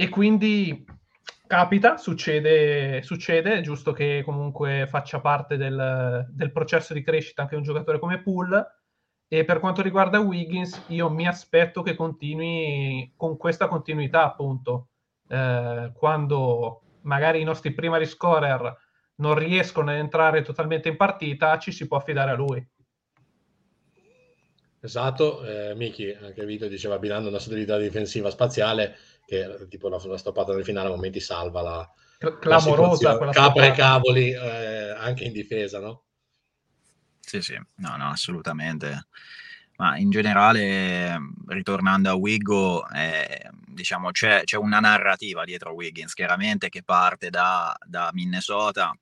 e 0.00 0.08
quindi 0.08 0.84
capita, 1.44 1.96
succede, 1.96 3.02
succede, 3.02 3.54
è 3.54 3.60
giusto 3.62 3.90
che 3.92 4.22
comunque 4.24 4.86
faccia 4.88 5.20
parte 5.20 5.56
del, 5.56 6.24
del 6.30 6.52
processo 6.52 6.94
di 6.94 7.02
crescita 7.02 7.42
anche 7.42 7.56
un 7.56 7.64
giocatore 7.64 7.98
come 7.98 8.22
Poole 8.22 8.64
e 9.26 9.44
per 9.44 9.58
quanto 9.58 9.82
riguarda 9.82 10.20
Wiggins 10.20 10.84
io 10.88 11.10
mi 11.10 11.26
aspetto 11.26 11.82
che 11.82 11.96
continui 11.96 13.12
con 13.16 13.36
questa 13.36 13.66
continuità 13.66 14.22
appunto 14.22 14.90
eh, 15.26 15.90
quando 15.94 16.82
magari 17.00 17.40
i 17.40 17.44
nostri 17.44 17.72
primary 17.72 18.06
scorer 18.06 18.72
non 19.16 19.34
riescono 19.34 19.90
ad 19.90 19.96
entrare 19.96 20.42
totalmente 20.42 20.88
in 20.88 20.96
partita, 20.96 21.58
ci 21.58 21.72
si 21.72 21.88
può 21.88 21.96
affidare 21.96 22.30
a 22.30 22.34
lui. 22.34 22.64
Esatto, 24.80 25.44
eh, 25.44 25.74
Miki, 25.74 26.12
anche 26.12 26.44
Vito 26.44 26.68
diceva 26.68 26.94
abbinando 26.94 27.28
una 27.28 27.40
solidità 27.40 27.76
difensiva 27.78 28.30
spaziale 28.30 28.96
che 29.28 29.66
tipo 29.68 29.90
la, 29.90 30.00
la 30.02 30.16
stoppata 30.16 30.54
nel 30.54 30.64
finale 30.64 30.88
a 30.88 30.92
momenti 30.92 31.20
salva 31.20 31.60
la, 31.60 31.92
clamorosa 32.40 33.22
la 33.22 33.30
capre 33.30 33.66
e 33.66 33.72
cavoli 33.72 34.30
eh, 34.30 34.90
anche 34.96 35.24
in 35.24 35.32
difesa, 35.32 35.80
no? 35.80 36.04
Sì, 37.20 37.42
sì, 37.42 37.60
no, 37.74 37.96
no, 37.98 38.08
assolutamente. 38.08 39.08
Ma 39.76 39.98
in 39.98 40.08
generale, 40.08 41.18
ritornando 41.46 42.08
a 42.08 42.14
Wiggo, 42.14 42.88
eh, 42.88 43.50
diciamo 43.66 44.10
c'è, 44.12 44.44
c'è, 44.44 44.56
una 44.56 44.80
narrativa 44.80 45.44
dietro 45.44 45.74
Wiggins, 45.74 46.14
chiaramente 46.14 46.70
che 46.70 46.82
parte 46.82 47.28
da, 47.28 47.76
da 47.84 48.08
Minnesota 48.14 48.96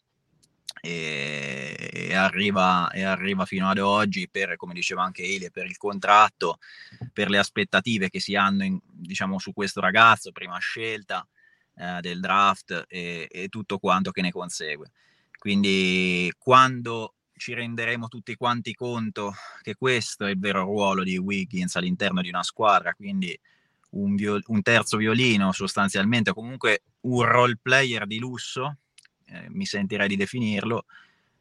e, 0.87 1.91
e, 1.93 2.15
arriva, 2.15 2.89
e, 2.91 3.03
arriva, 3.03 3.45
fino 3.45 3.69
ad 3.69 3.79
oggi 3.79 4.29
per, 4.31 4.57
come 4.57 4.73
diceva 4.73 5.03
anche 5.03 5.25
Elie, 5.25 5.51
per 5.51 5.67
il 5.67 5.77
contratto, 5.77 6.59
per 7.13 7.29
le 7.29 7.39
aspettative 7.39 8.09
che 8.09 8.21
si 8.21 8.37
hanno 8.37 8.65
in, 8.65 8.79
diciamo, 8.85 9.39
su 9.39 9.53
questo 9.53 9.81
ragazzo, 9.81 10.31
prima 10.31 10.59
scelta 10.59 11.27
eh, 11.77 11.99
del 12.01 12.21
draft 12.21 12.85
e, 12.87 13.27
e 13.29 13.49
tutto 13.49 13.79
quanto 13.79 14.13
che 14.13 14.23
ne 14.23 14.31
consegue. 14.31 14.93
Quindi 15.37 16.33
quando 16.39 17.15
ci 17.37 17.53
renderemo 17.53 18.09
tutti 18.09 18.35
quanti 18.37 18.73
conto 18.73 19.35
che 19.61 19.75
questo 19.75 20.25
è 20.25 20.31
il 20.31 20.39
vero 20.39 20.63
ruolo 20.63 21.03
di 21.03 21.19
Wiggins 21.19 21.75
all'interno 21.77 22.23
di 22.23 22.29
una 22.29 22.43
squadra, 22.43 22.95
quindi 22.95 23.39
un, 23.91 24.15
viol- 24.15 24.43
un 24.47 24.63
terzo 24.63 24.97
violino 24.97 25.53
sostanzialmente, 25.53 26.33
comunque 26.33 26.83
un 27.01 27.23
role 27.25 27.59
player 27.61 28.07
di 28.07 28.19
lusso, 28.19 28.79
eh, 29.27 29.47
mi 29.49 29.67
sentirei 29.67 30.09
di 30.09 30.17
definirlo, 30.17 30.85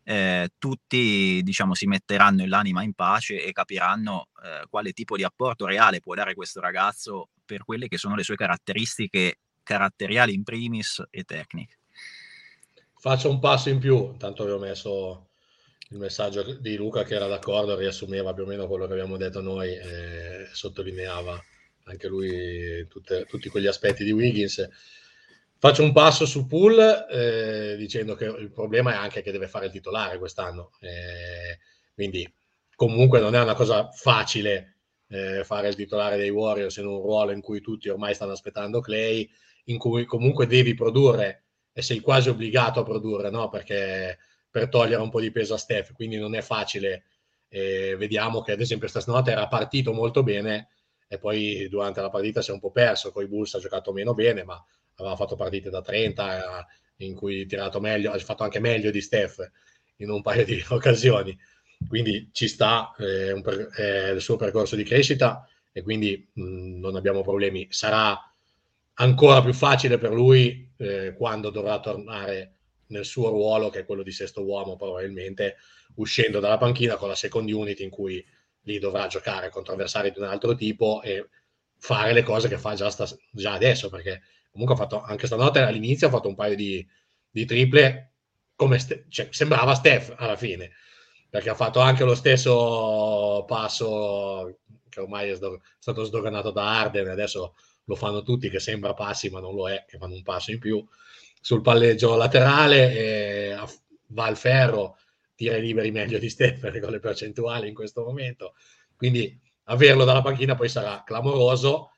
eh, 0.04 0.50
tutti 0.58 1.42
diciamo, 1.44 1.74
si 1.74 1.88
metteranno 1.88 2.46
l'anima 2.46 2.84
in 2.84 2.94
pace 2.94 3.44
e 3.44 3.52
capiranno 3.52 4.28
eh, 4.44 4.66
quale 4.70 4.92
tipo 4.92 5.18
di 5.18 5.24
apporto 5.24 5.66
reale 5.66 6.00
può 6.00 6.14
dare 6.14 6.36
questo 6.36 6.60
ragazzo 6.60 7.30
per 7.44 7.64
quelle 7.64 7.88
che 7.88 7.98
sono 7.98 8.16
le 8.16 8.24
sue 8.24 8.36
caratteristiche 8.36 9.40
caratteriali 9.64 10.34
in 10.34 10.44
primis 10.44 11.04
e 11.10 11.24
tecniche. 11.24 11.80
Faccio 12.98 13.30
un 13.30 13.40
passo 13.40 13.70
in 13.70 13.80
più, 13.80 14.16
tanto 14.18 14.44
avevo 14.44 14.60
messo 14.60 15.30
il 15.90 15.98
messaggio 15.98 16.54
di 16.54 16.76
Luca 16.76 17.04
che 17.04 17.16
era 17.16 17.28
d'accordo, 17.28 17.76
riassumeva 17.76 18.34
più 18.34 18.44
o 18.44 18.48
meno 18.48 18.68
quello 18.68 18.88
che 18.88 18.94
abbiamo 18.94 19.18
detto 19.18 19.42
noi 19.42 19.76
e 19.76 20.48
sottolineava 20.52 21.44
anche 21.86 22.08
lui 22.08 22.88
tutte, 22.88 23.26
tutti 23.26 23.50
quegli 23.50 23.68
aspetti 23.68 24.04
di 24.04 24.12
Wiggins. 24.12 24.68
Faccio 25.58 25.84
un 25.84 25.94
passo 25.94 26.26
su 26.26 26.46
Pool 26.48 27.08
eh, 27.10 27.76
dicendo 27.78 28.16
che 28.16 28.26
il 28.26 28.52
problema 28.52 28.92
è 28.92 28.96
anche 28.96 29.22
che 29.22 29.32
deve 29.32 29.48
fare 29.48 29.68
il 29.68 29.72
titolare 29.72 30.18
quest'anno, 30.20 30.72
eh, 30.82 31.60
quindi 31.94 32.32
comunque 32.76 33.20
non 33.22 33.36
è 33.36 33.42
una 33.42 33.56
cosa 33.56 33.90
facile 33.90 34.76
eh, 35.08 35.44
fare 35.46 35.70
il 35.70 35.76
titolare 35.76 36.18
dei 36.18 36.30
Warriors 36.30 36.76
in 36.78 36.88
un 36.88 37.02
ruolo 37.02 37.32
in 37.32 37.42
cui 37.42 37.62
tutti 37.62 37.88
ormai 37.88 38.14
stanno 38.14 38.34
aspettando 38.34 38.82
Clay, 38.82 39.30
in 39.66 39.78
cui 39.78 40.06
comunque 40.06 40.46
devi 40.46 40.74
produrre 40.74 41.46
e 41.72 41.82
sei 41.82 42.00
quasi 42.02 42.30
obbligato 42.30 42.82
a 42.82 42.84
produrre, 42.84 43.30
no? 43.30 43.50
perché 43.50 44.20
per 44.50 44.70
togliere 44.70 45.02
un 45.02 45.10
po' 45.10 45.22
di 45.22 45.32
peso 45.32 45.54
a 45.54 45.58
Steph, 45.58 45.94
quindi 45.94 46.18
non 46.18 46.36
è 46.36 46.42
facile. 46.42 47.06
Vediamo 47.48 48.42
che 48.42 48.52
ad 48.52 48.60
esempio 48.60 48.90
stanotte 48.90 49.32
era 49.32 49.48
partito 49.48 49.94
molto 49.94 50.24
bene 50.24 50.68
e 51.08 51.18
poi 51.18 51.70
durante 51.70 52.02
la 52.02 52.10
partita 52.10 52.42
si 52.42 52.50
è 52.50 52.54
un 52.54 52.60
po' 52.60 52.72
perso, 52.72 53.12
con 53.12 53.24
i 53.24 53.28
Bulls 53.28 53.54
ha 53.54 53.60
giocato 53.60 53.94
meno 53.94 54.14
bene, 54.14 54.44
ma 54.44 54.62
aveva 54.96 55.16
fatto 55.16 55.36
partite 55.36 55.70
da 55.70 55.82
30 55.82 56.38
eh, 56.38 57.06
in 57.06 57.16
cui 57.16 57.42
ha 57.42 57.46
tirato 57.46 57.80
meglio, 57.80 58.12
ha 58.12 58.20
fatto 58.20 58.44
anche 58.44 58.60
meglio 58.60 58.92
di 58.92 59.02
Steph 59.02 59.40
in 59.98 60.10
un 60.10 60.22
paio 60.22 60.46
di 60.46 60.64
occasioni. 60.70 61.38
Quindi 61.88 62.30
ci 62.32 62.48
sta 62.48 62.94
eh, 62.98 63.40
per, 63.42 63.70
eh, 63.78 64.12
il 64.12 64.22
suo 64.22 64.38
percorso 64.38 64.76
di 64.76 64.84
crescita 64.84 65.48
e 65.72 65.82
quindi 65.82 66.30
mh, 66.34 66.42
mm, 66.42 66.80
non 66.80 66.96
abbiamo 66.96 67.22
problemi. 67.22 67.68
Sarà 67.70 68.18
ancora 68.96 69.42
più 69.42 69.54
facile 69.54 69.98
per 69.98 70.14
lui 70.14 70.72
eh, 70.78 71.14
quando 71.18 71.50
dovrà 71.50 71.80
tornare 71.80 72.52
nel 72.88 73.06
suo 73.06 73.30
ruolo, 73.30 73.70
che 73.70 73.80
è 73.80 73.86
quello 73.86 74.04
di 74.04 74.12
sesto 74.12 74.44
uomo, 74.44 74.76
probabilmente 74.76 75.58
uscendo 75.96 76.40
dalla 76.40 76.58
panchina 76.58 76.96
con 76.96 77.10
la 77.10 77.16
second 77.16 77.50
unit 77.50 77.80
in 77.80 77.90
cui 77.90 78.24
lì 78.62 78.80
dovrà 78.80 79.08
giocare 79.08 79.50
contro 79.50 79.74
avversari 79.74 80.12
di 80.12 80.20
un 80.20 80.26
altro 80.26 80.56
tipo 80.56 81.02
e 81.02 81.28
fare 81.78 82.14
le 82.14 82.24
cose 82.24 82.48
che 82.48 82.58
fa 82.58 82.74
già, 82.74 82.90
sta, 82.90 83.08
già 83.32 83.54
adesso, 83.54 83.90
perché 83.90 84.22
comunque 84.56 84.76
ha 84.76 84.78
fatto 84.78 85.02
anche 85.02 85.28
stanotte 85.28 85.60
all'inizio 85.60 86.08
ha 86.08 86.10
fatto 86.10 86.30
un 86.30 86.36
paio 86.36 86.56
di, 86.56 86.86
di 87.30 87.44
triple 87.44 88.14
come 88.56 88.80
ste, 88.80 89.06
cioè, 89.10 89.28
sembrava 89.32 89.76
Steph 89.76 90.14
alla 90.16 90.38
fine, 90.38 90.72
perché 91.30 91.50
ha 91.50 91.56
fatto 91.56 91.82
anche 91.82 92.06
lo 92.06 92.16
stesso 92.16 93.44
passo 93.46 94.60
che 94.88 95.02
ormai 95.02 95.30
è 95.30 95.36
stato 95.78 96.04
sdoganato 96.06 96.52
da 96.52 96.80
Arden, 96.80 97.10
adesso 97.10 97.56
lo 97.84 97.96
fanno 97.96 98.24
tutti 98.24 98.50
che 98.50 98.60
sembra 98.60 98.94
passi 98.94 99.30
ma 99.30 99.42
non 99.42 99.54
lo 99.54 99.70
è, 99.70 99.84
che 99.86 99.98
fanno 99.98 100.16
un 100.16 100.24
passo 100.24 100.52
in 100.52 100.60
più 100.60 100.82
sul 101.42 101.62
palleggio 101.62 102.16
laterale, 102.16 103.58
va 104.08 104.26
al 104.26 104.38
ferro, 104.38 104.98
tira 105.36 105.58
i 105.58 105.62
liberi 105.62 105.92
meglio 105.92 106.18
di 106.18 106.30
Stefani 106.30 106.80
con 106.80 106.92
le 106.92 107.00
percentuali 107.00 107.68
in 107.68 107.74
questo 107.74 108.04
momento. 108.06 108.54
Quindi 108.96 109.38
averlo 109.66 110.06
dalla 110.06 110.22
panchina 110.22 110.56
poi 110.56 110.70
sarà 110.70 111.04
clamoroso. 111.06 111.92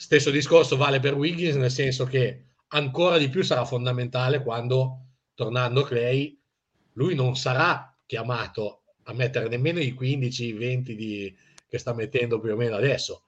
Stesso 0.00 0.30
discorso 0.30 0.76
vale 0.76 1.00
per 1.00 1.14
Wiggins, 1.14 1.56
nel 1.56 1.72
senso 1.72 2.04
che 2.04 2.44
ancora 2.68 3.18
di 3.18 3.28
più 3.28 3.42
sarà 3.42 3.64
fondamentale 3.64 4.44
quando, 4.44 5.06
tornando 5.34 5.82
Clay, 5.82 6.40
lui 6.92 7.16
non 7.16 7.34
sarà 7.34 7.92
chiamato 8.06 8.84
a 9.02 9.12
mettere 9.12 9.48
nemmeno 9.48 9.80
i 9.80 9.96
15-20 9.98 10.92
di, 10.92 11.36
che 11.66 11.78
sta 11.78 11.94
mettendo 11.94 12.38
più 12.38 12.52
o 12.52 12.56
meno 12.56 12.76
adesso. 12.76 13.24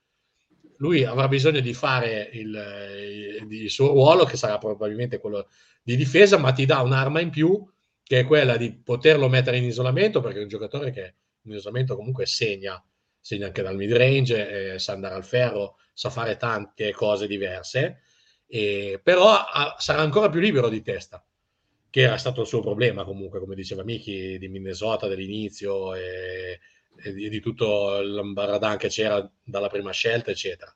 Lui 0.77 1.03
avrà 1.03 1.27
bisogno 1.27 1.59
di 1.59 1.75
fare 1.75 2.31
il, 2.35 3.47
il, 3.49 3.69
suo 3.69 3.89
ruolo, 3.89 4.25
che 4.25 4.37
sarà 4.37 4.57
probabilmente 4.59 5.19
quello 5.19 5.49
di 5.83 5.97
difesa, 5.97 6.39
ma 6.39 6.53
ti 6.53 6.67
dà 6.67 6.83
un'arma 6.83 7.21
in 7.21 7.31
più, 7.31 7.69
che 8.01 8.21
è 8.21 8.25
quella 8.25 8.57
di 8.57 8.73
poterlo 8.73 9.29
mettere 9.29 9.57
in 9.57 9.65
isolamento, 9.65 10.21
perché 10.21 10.39
è 10.39 10.43
un 10.43 10.49
giocatore 10.49 10.93
che 10.93 11.15
in 11.43 11.53
isolamento 11.53 11.97
comunque 11.97 12.27
segna, 12.27 12.81
segna 13.19 13.47
anche 13.47 13.63
dal 13.63 13.75
mid 13.75 13.93
range, 13.93 14.75
eh, 14.75 14.79
sa 14.79 14.93
andare 14.93 15.17
al 15.17 15.25
ferro, 15.25 15.75
sa 15.93 16.11
fare 16.11 16.37
tante 16.37 16.93
cose 16.93 17.27
diverse, 17.27 18.03
eh, 18.47 19.01
però 19.03 19.31
ha, 19.31 19.77
sarà 19.79 20.01
ancora 20.01 20.29
più 20.31 20.41
libero 20.41 20.69
di 20.69 20.83
testa, 20.83 21.25
che 21.91 22.01
era 22.03 22.17
stato 22.17 22.43
il 22.43 22.47
suo 22.47 22.61
problema 22.61 23.05
comunque, 23.05 23.41
come 23.41 23.55
diceva 23.55 23.85
Miki, 23.85 24.39
di 24.39 24.49
Minnesota 24.49 25.09
dall'inizio. 25.09 25.95
E, 25.95 26.61
e 27.03 27.13
di, 27.13 27.29
di 27.29 27.41
tutto 27.41 28.01
l'ambaradan 28.01 28.77
che 28.77 28.89
c'era 28.89 29.29
dalla 29.43 29.69
prima 29.69 29.91
scelta, 29.93 30.31
eccetera. 30.31 30.75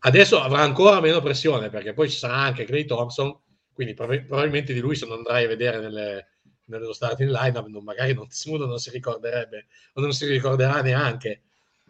Adesso 0.00 0.40
avrà 0.40 0.60
ancora 0.60 1.00
meno 1.00 1.20
pressione 1.20 1.70
perché 1.70 1.92
poi 1.92 2.08
ci 2.08 2.16
sarà 2.16 2.34
anche 2.34 2.64
Clay 2.64 2.84
Thompson, 2.84 3.36
quindi 3.72 3.94
prov- 3.94 4.24
probabilmente 4.24 4.72
di 4.72 4.80
lui 4.80 4.94
se 4.94 5.06
non 5.06 5.18
andrai 5.18 5.44
a 5.44 5.48
vedere 5.48 5.80
nelle, 5.80 6.28
nello 6.66 6.92
starting 6.92 7.30
line 7.30 7.64
non, 7.66 7.82
magari 7.82 8.14
non, 8.14 8.28
non 8.58 8.78
si 8.78 8.90
ricorderebbe 8.90 9.66
o 9.94 10.00
non 10.00 10.12
si 10.12 10.26
ricorderà 10.26 10.80
neanche, 10.82 11.42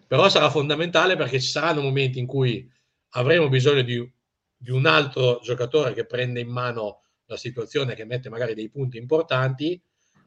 però 0.08 0.28
sarà 0.28 0.50
fondamentale 0.50 1.16
perché 1.16 1.38
ci 1.38 1.48
saranno 1.48 1.82
momenti 1.82 2.18
in 2.18 2.26
cui 2.26 2.68
avremo 3.10 3.48
bisogno 3.48 3.82
di, 3.82 4.12
di 4.56 4.70
un 4.70 4.86
altro 4.86 5.38
giocatore 5.42 5.92
che 5.92 6.06
prende 6.06 6.40
in 6.40 6.48
mano 6.48 7.02
la 7.26 7.36
situazione, 7.36 7.94
che 7.94 8.04
mette 8.04 8.28
magari 8.28 8.54
dei 8.54 8.70
punti 8.70 8.96
importanti 8.96 9.80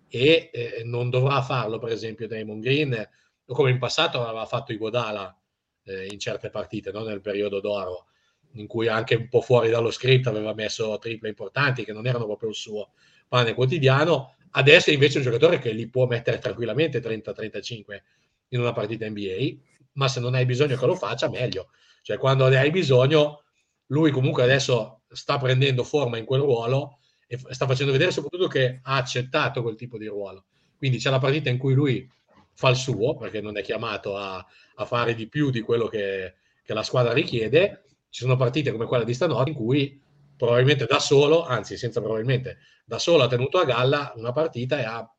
e 0.08 0.50
eh, 0.54 0.84
non 0.86 1.10
dovrà 1.10 1.42
farlo 1.42 1.80
per 1.80 1.92
esempio 1.92 2.28
Damon 2.28 2.60
Green 2.60 3.10
come 3.54 3.72
in 3.72 3.80
passato 3.80 4.26
aveva 4.26 4.46
fatto 4.46 4.72
Iguodala 4.72 5.36
eh, 5.84 6.08
in 6.08 6.20
certe 6.20 6.50
partite, 6.50 6.92
no? 6.92 7.04
nel 7.04 7.22
periodo 7.22 7.60
d'oro, 7.60 8.08
in 8.54 8.68
cui 8.68 8.88
anche 8.88 9.16
un 9.16 9.28
po' 9.28 9.42
fuori 9.42 9.70
dallo 9.70 9.92
script 9.92 10.28
aveva 10.28 10.54
messo 10.54 10.98
triple 11.00 11.30
importanti 11.30 11.84
che 11.84 11.94
non 11.94 12.08
erano 12.08 12.26
proprio 12.26 12.50
il 12.50 12.56
suo 12.56 12.92
pane 13.28 13.54
quotidiano. 13.54 14.36
Adesso 14.52 14.90
è 14.90 14.94
invece 14.94 15.18
un 15.18 15.24
giocatore 15.24 15.60
che 15.60 15.72
li 15.72 15.88
può 15.88 16.06
mettere 16.06 16.40
tranquillamente 16.40 17.02
30-35 17.02 18.02
in 18.50 18.60
una 18.60 18.74
partita 18.74 19.08
NBA, 19.08 19.56
ma 19.94 20.08
se 20.08 20.20
non 20.20 20.36
hai 20.36 20.46
bisogno 20.46 20.78
che 20.78 20.86
lo 20.86 20.96
faccia, 20.96 21.30
meglio. 21.30 21.70
Cioè, 22.02 22.18
quando 22.18 22.48
ne 22.48 22.58
hai 22.58 22.72
bisogno, 22.72 23.44
lui 23.88 24.12
comunque 24.12 24.44
adesso 24.44 25.02
sta 25.10 25.38
prendendo 25.38 25.84
forma 25.84 26.18
in 26.18 26.26
quel 26.26 26.42
ruolo 26.42 27.00
e 27.28 27.40
sta 27.50 27.66
facendo 27.66 27.92
vedere 27.92 28.12
soprattutto 28.12 28.48
che 28.48 28.80
ha 28.82 28.96
accettato 28.96 29.62
quel 29.62 29.76
tipo 29.76 29.98
di 29.98 30.08
ruolo. 30.08 30.46
Quindi 30.78 30.98
c'è 30.98 31.10
la 31.10 31.20
partita 31.20 31.50
in 31.50 31.58
cui 31.58 31.74
lui 31.74 32.10
fa 32.54 32.70
il 32.70 32.76
suo, 32.76 33.16
perché 33.16 33.42
non 33.42 33.58
è 33.58 33.62
chiamato 33.62 34.18
a, 34.18 34.46
a 34.76 34.86
fare 34.86 35.14
di 35.14 35.28
più 35.28 35.50
di 35.50 35.62
quello 35.62 35.88
che, 35.88 36.36
che, 36.64 36.74
la 36.74 36.84
squadra 36.84 37.14
richiede. 37.14 37.84
Ci 38.10 38.22
sono 38.22 38.36
partite 38.36 38.72
come 38.72 38.86
quella 38.86 39.04
di 39.04 39.14
stanotte 39.14 39.50
in 39.52 39.56
cui 39.56 40.02
probabilmente 40.36 40.86
da 40.86 41.00
solo, 41.00 41.46
anzi 41.46 41.78
senza 41.78 42.02
probabilmente, 42.02 42.58
da 42.84 42.98
solo 42.98 43.24
ha 43.24 43.28
tenuto 43.28 43.60
a 43.60 43.66
galla 43.66 44.12
una 44.16 44.32
partita 44.32 44.80
e 44.80 44.84
ha 44.84 45.10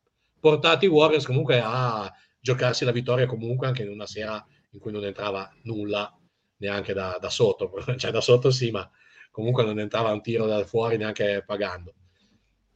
portato 0.41 0.85
i 0.85 0.89
Warriors 0.89 1.25
comunque 1.25 1.61
a 1.65 2.13
giocarsi 2.41 2.85
la 2.85 2.91
vittoria 2.91 3.25
comunque 3.27 3.69
anche 3.69 3.83
in 3.85 3.91
una 3.91 4.07
sera 4.07 4.45
in 4.73 4.81
cui 4.81 4.93
non 4.93 5.05
entrava 5.05 5.51
nulla 5.63 6.15
neanche 6.57 6.93
da, 6.93 7.19
da 7.21 7.31
sotto, 7.31 7.73
cioè 7.97 8.11
da 8.11 8.21
sotto 8.21 8.51
sì, 8.51 8.71
ma 8.71 8.89
comunque 9.31 9.65
non 9.65 9.79
entrava 9.79 10.13
un 10.13 10.23
tiro 10.23 10.47
da 10.47 10.65
fuori 10.65 10.97
neanche 10.97 11.43
pagando. 11.47 11.95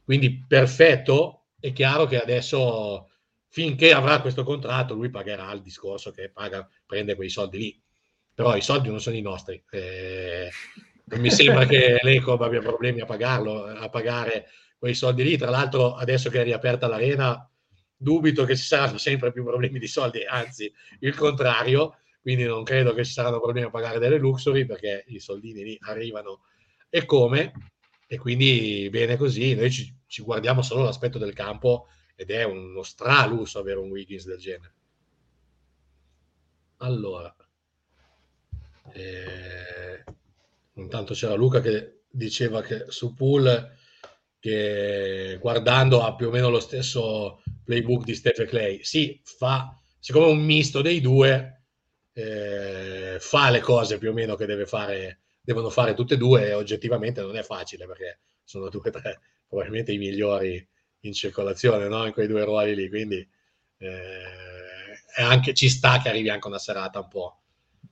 Quindi 0.03 0.45
perfetto, 0.47 1.47
è 1.59 1.71
chiaro 1.73 2.05
che 2.05 2.21
adesso 2.21 3.09
finché 3.49 3.91
avrà 3.91 4.21
questo 4.21 4.43
contratto 4.43 4.93
lui 4.93 5.09
pagherà 5.09 5.51
il 5.51 5.61
discorso 5.61 6.11
che 6.11 6.29
paga, 6.29 6.67
prende 6.85 7.15
quei 7.15 7.29
soldi 7.29 7.57
lì. 7.57 7.81
Però 8.33 8.55
i 8.55 8.61
soldi 8.61 8.89
non 8.89 9.01
sono 9.01 9.15
i 9.15 9.21
nostri. 9.21 9.63
Eh, 9.71 10.49
non 11.05 11.19
mi 11.19 11.31
sembra 11.31 11.65
che 11.65 11.97
l'Ecob 12.03 12.41
abbia 12.41 12.61
problemi 12.61 13.01
a 13.01 13.05
pagarlo, 13.05 13.65
a 13.65 13.89
pagare 13.89 14.49
quei 14.77 14.93
soldi 14.93 15.23
lì. 15.23 15.37
Tra 15.37 15.49
l'altro, 15.49 15.95
adesso 15.95 16.29
che 16.29 16.41
è 16.41 16.43
riaperta 16.43 16.87
l'arena, 16.87 17.49
dubito 17.97 18.45
che 18.45 18.55
ci 18.55 18.63
saranno 18.63 18.97
sempre 18.97 19.31
più 19.31 19.43
problemi 19.43 19.79
di 19.79 19.87
soldi, 19.87 20.23
anzi 20.23 20.71
il 20.99 21.15
contrario, 21.15 21.97
quindi 22.21 22.43
non 22.43 22.63
credo 22.63 22.93
che 22.93 23.03
ci 23.03 23.11
saranno 23.11 23.39
problemi 23.39 23.67
a 23.67 23.71
pagare 23.71 23.99
delle 23.99 24.17
luxury 24.17 24.65
perché 24.65 25.03
i 25.07 25.19
soldini 25.19 25.63
lì 25.63 25.77
arrivano 25.81 26.43
e 26.89 27.05
come, 27.05 27.53
e 28.07 28.17
quindi 28.17 28.87
bene 28.89 29.17
così, 29.17 29.55
noi 29.55 29.71
ci, 29.71 29.93
ci 30.05 30.21
guardiamo 30.21 30.61
solo 30.61 30.83
l'aspetto 30.83 31.17
del 31.17 31.33
campo 31.33 31.87
ed 32.15 32.31
è 32.31 32.43
uno 32.43 32.83
stralusso 32.83 33.59
avere 33.59 33.79
un 33.79 33.89
Wiggins 33.89 34.25
del 34.25 34.37
genere. 34.37 34.73
Allora, 36.77 37.35
eh, 38.93 40.03
intanto 40.73 41.13
c'era 41.13 41.33
Luca 41.33 41.59
che 41.59 42.01
diceva 42.09 42.61
che 42.61 42.85
su 42.87 43.13
Pool 43.13 43.75
che 44.39 45.37
guardando 45.39 46.03
ha 46.03 46.15
più 46.15 46.27
o 46.27 46.31
meno 46.31 46.49
lo 46.49 46.59
stesso 46.59 47.41
playbook 47.67 48.05
di 48.05 48.15
Stephen 48.15 48.47
Clay. 48.47 48.81
Sì, 48.83 49.19
fa, 49.23 49.77
siccome 49.99 50.27
è 50.27 50.31
un 50.31 50.43
misto 50.43 50.81
dei 50.81 51.01
due, 51.01 51.63
eh, 52.13 53.17
fa 53.19 53.49
le 53.49 53.59
cose 53.59 53.97
più 53.97 54.11
o 54.11 54.13
meno 54.13 54.35
che 54.35 54.45
deve 54.45 54.65
fare, 54.65 55.19
devono 55.41 55.69
fare 55.69 55.93
tutte 55.93 56.13
e 56.13 56.17
due 56.17 56.47
e 56.47 56.53
oggettivamente 56.53 57.21
non 57.21 57.35
è 57.35 57.43
facile 57.43 57.85
perché 57.85 58.19
sono 58.43 58.69
due 58.69 58.87
o 58.87 58.89
tre 58.89 59.19
probabilmente 59.47 59.91
i 59.91 59.97
migliori 59.97 60.65
in 61.01 61.13
circolazione 61.13 61.87
no? 61.89 62.05
in 62.05 62.13
quei 62.13 62.27
due 62.27 62.45
ruoli 62.45 62.73
lì, 62.73 62.89
quindi 62.89 63.27
eh, 63.79 64.21
anche, 65.17 65.53
ci 65.53 65.69
sta 65.69 65.99
che 65.99 66.09
arrivi 66.09 66.29
anche 66.29 66.47
una 66.47 66.59
serata 66.59 66.99
un 66.99 67.07
po' 67.09 67.41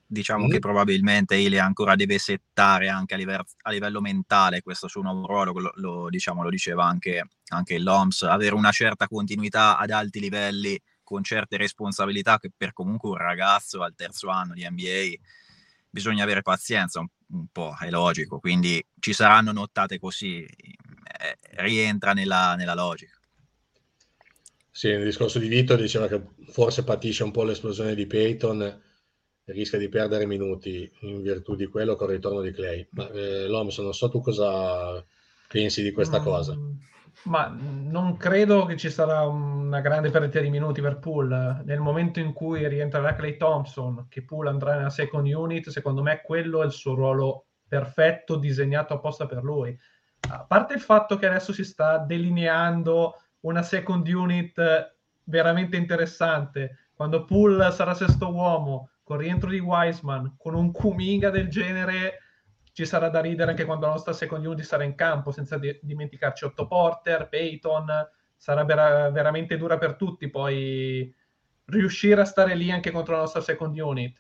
diciamo 0.06 0.46
mm. 0.46 0.50
che 0.50 0.60
probabilmente 0.60 1.36
Ile 1.36 1.60
ancora 1.60 1.96
deve 1.96 2.18
settare 2.18 2.90
anche 2.90 3.16
a 3.16 3.18
livello, 3.18 3.46
a 3.64 3.72
livello 3.72 4.02
mentale 4.02 4.62
questo 4.62 4.88
suo 4.88 5.02
nuovo 5.02 5.26
ruolo, 5.26 5.52
lo, 5.54 5.72
lo, 5.76 6.10
diciamo, 6.10 6.44
lo 6.44 6.50
diceva 6.50 6.86
anche, 6.86 7.28
anche 7.50 7.80
l'OMS, 7.80 8.24
avere 8.24 8.56
una 8.56 8.72
certa 8.72 9.08
continuità 9.08 9.78
ad 9.78 9.90
alti 9.92 10.20
livelli 10.20 10.80
con 11.04 11.24
certe 11.24 11.58
responsabilità 11.58 12.40
che 12.40 12.52
per 12.56 12.74
comunque 12.74 13.10
un 13.10 13.18
ragazzo 13.18 13.84
al 13.84 13.94
terzo 13.96 14.30
anno 14.30 14.54
di 14.54 14.68
NBA 14.68 15.14
bisogna 15.90 16.24
avere 16.24 16.42
pazienza 16.42 17.00
un, 17.00 17.08
un 17.28 17.48
po', 17.52 17.76
è 17.80 17.90
logico, 17.90 18.40
quindi 18.40 18.86
ci 19.00 19.14
saranno 19.14 19.52
nottate 19.52 19.98
così, 19.98 20.44
eh, 20.44 21.38
rientra 21.58 22.14
nella, 22.14 22.56
nella 22.56 22.74
logica. 22.74 23.14
Sì, 24.70 24.90
nel 24.90 25.06
discorso 25.06 25.40
di 25.40 25.48
Vito 25.48 25.78
diceva 25.78 26.10
che 26.10 26.22
forse 26.52 26.84
patisce 26.84 27.24
un 27.24 27.32
po' 27.32 27.44
l'esplosione 27.44 27.96
di 27.96 28.06
Peyton 28.08 28.82
rischia 29.46 29.78
di 29.78 29.90
perdere 29.90 30.26
minuti 30.26 30.90
in 31.02 31.22
virtù 31.22 31.56
di 31.56 31.68
quello 31.68 31.96
con 31.96 32.10
il 32.10 32.16
ritorno 32.16 32.42
di 32.42 32.52
Clay. 32.52 32.88
Ma 32.92 33.10
eh, 33.10 33.48
Loms, 33.48 33.78
non 33.80 33.94
so 33.94 34.10
tu 34.10 34.22
cosa 34.22 35.04
pensi 35.48 35.84
di 35.84 35.92
questa 35.92 36.20
mm, 36.20 36.24
cosa. 36.24 36.58
Ma 37.24 37.56
non 37.58 38.18
credo 38.18 38.66
che 38.66 38.78
ci 38.78 38.90
sarà 38.90 39.26
una 39.26 39.82
grande 39.82 40.10
perdita 40.10 40.40
di 40.40 40.50
minuti 40.50 40.82
per 40.82 41.00
Poole. 41.00 41.62
Nel 41.66 41.80
momento 41.80 42.20
in 42.20 42.34
cui 42.34 42.68
rientrerà 42.68 43.16
Clay 43.16 43.38
Thompson, 43.38 44.08
che 44.10 44.24
Poole 44.24 44.50
andrà 44.50 44.76
nella 44.76 44.90
second 44.90 45.28
unit, 45.28 45.70
secondo 45.70 46.02
me 46.02 46.22
quello 46.24 46.62
è 46.62 46.66
il 46.66 46.72
suo 46.72 46.96
ruolo 46.96 47.46
perfetto, 47.68 48.36
disegnato 48.38 48.94
apposta 48.94 49.26
per 49.26 49.44
lui. 49.44 49.78
A 50.30 50.44
parte 50.44 50.74
il 50.74 50.82
fatto 50.82 51.18
che 51.18 51.28
adesso 51.28 51.54
si 51.54 51.64
sta 51.64 52.00
delineando 52.00 53.22
una 53.42 53.62
second 53.62 54.08
unit 54.08 54.94
veramente 55.24 55.78
interessante, 55.78 56.90
quando 56.96 57.26
Poole 57.26 57.72
sarà 57.72 57.94
sesto 57.94 58.32
uomo, 58.32 58.90
con 59.06 59.18
il 59.18 59.26
rientro 59.26 59.52
di 59.52 59.60
Wiseman, 59.60 60.34
con 60.36 60.56
un 60.56 60.72
Kuminga 60.72 61.30
del 61.30 61.48
genere, 61.48 62.22
ci 62.72 62.86
sarà 62.86 63.08
da 63.08 63.22
ridere 63.22 63.52
anche 63.52 63.64
quando 63.64 63.86
la 63.86 63.92
nostra 63.92 64.14
second 64.14 64.44
unit 64.44 64.66
sarà 64.66 64.84
in 64.84 64.96
campo, 64.96 65.32
senza 65.32 65.60
di- 65.60 65.80
dimenticarci 65.80 66.44
Otto 66.44 66.66
Porter, 66.66 67.30
Peyton, 67.30 67.86
sarà 68.36 68.64
vera- 68.66 69.12
veramente 69.12 69.58
dura 69.58 69.78
per 69.78 69.96
tutti 69.96 70.28
poi 70.28 71.14
riuscire 71.66 72.20
a 72.20 72.26
stare 72.26 72.56
lì 72.56 72.72
anche 72.72 72.90
contro 72.90 73.14
la 73.14 73.22
nostra 73.22 73.42
second 73.42 73.78
unit. 73.78 74.20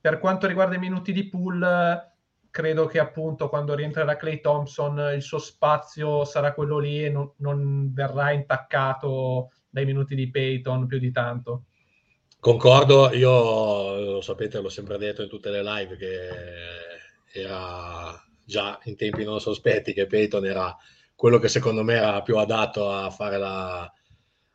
Per 0.00 0.18
quanto 0.18 0.46
riguarda 0.46 0.76
i 0.76 0.80
minuti 0.80 1.12
di 1.12 1.28
pool, 1.28 2.10
credo 2.50 2.86
che 2.86 2.98
appunto 2.98 3.50
quando 3.50 3.74
rientrerà 3.74 4.16
Clay 4.16 4.40
Thompson 4.40 5.12
il 5.14 5.22
suo 5.22 5.38
spazio 5.38 6.24
sarà 6.24 6.54
quello 6.54 6.78
lì 6.78 7.04
e 7.04 7.10
non, 7.10 7.30
non 7.36 7.92
verrà 7.92 8.32
intaccato 8.32 9.50
dai 9.68 9.84
minuti 9.84 10.14
di 10.14 10.30
Peyton 10.30 10.86
più 10.86 10.98
di 10.98 11.10
tanto. 11.12 11.64
Concordo, 12.42 13.12
io 13.12 14.14
lo 14.14 14.20
sapete, 14.20 14.60
l'ho 14.60 14.68
sempre 14.68 14.98
detto 14.98 15.22
in 15.22 15.28
tutte 15.28 15.48
le 15.48 15.62
live 15.62 15.96
che 15.96 16.28
era 17.32 18.20
già 18.44 18.80
in 18.86 18.96
tempi 18.96 19.22
non 19.22 19.40
sospetti 19.40 19.92
che 19.92 20.06
Peyton 20.06 20.44
era 20.44 20.76
quello 21.14 21.38
che 21.38 21.46
secondo 21.46 21.84
me 21.84 21.94
era 21.94 22.20
più 22.22 22.38
adatto 22.38 22.90
a 22.90 23.10
fare 23.10 23.38
la, 23.38 23.88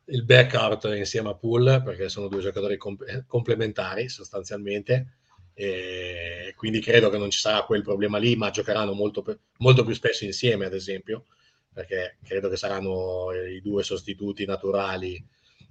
il 0.04 0.22
backout 0.22 0.84
insieme 0.94 1.30
a 1.30 1.34
Pool 1.34 1.80
perché 1.82 2.10
sono 2.10 2.28
due 2.28 2.42
giocatori 2.42 2.76
comp- 2.76 3.24
complementari 3.26 4.10
sostanzialmente 4.10 5.20
e 5.54 6.52
quindi 6.56 6.80
credo 6.80 7.08
che 7.08 7.16
non 7.16 7.30
ci 7.30 7.38
sarà 7.38 7.62
quel 7.64 7.80
problema 7.82 8.18
lì 8.18 8.36
ma 8.36 8.50
giocheranno 8.50 8.92
molto, 8.92 9.24
molto 9.60 9.82
più 9.82 9.94
spesso 9.94 10.26
insieme 10.26 10.66
ad 10.66 10.74
esempio 10.74 11.24
perché 11.72 12.18
credo 12.22 12.50
che 12.50 12.56
saranno 12.58 13.28
i 13.32 13.62
due 13.62 13.82
sostituti 13.82 14.44
naturali 14.44 15.26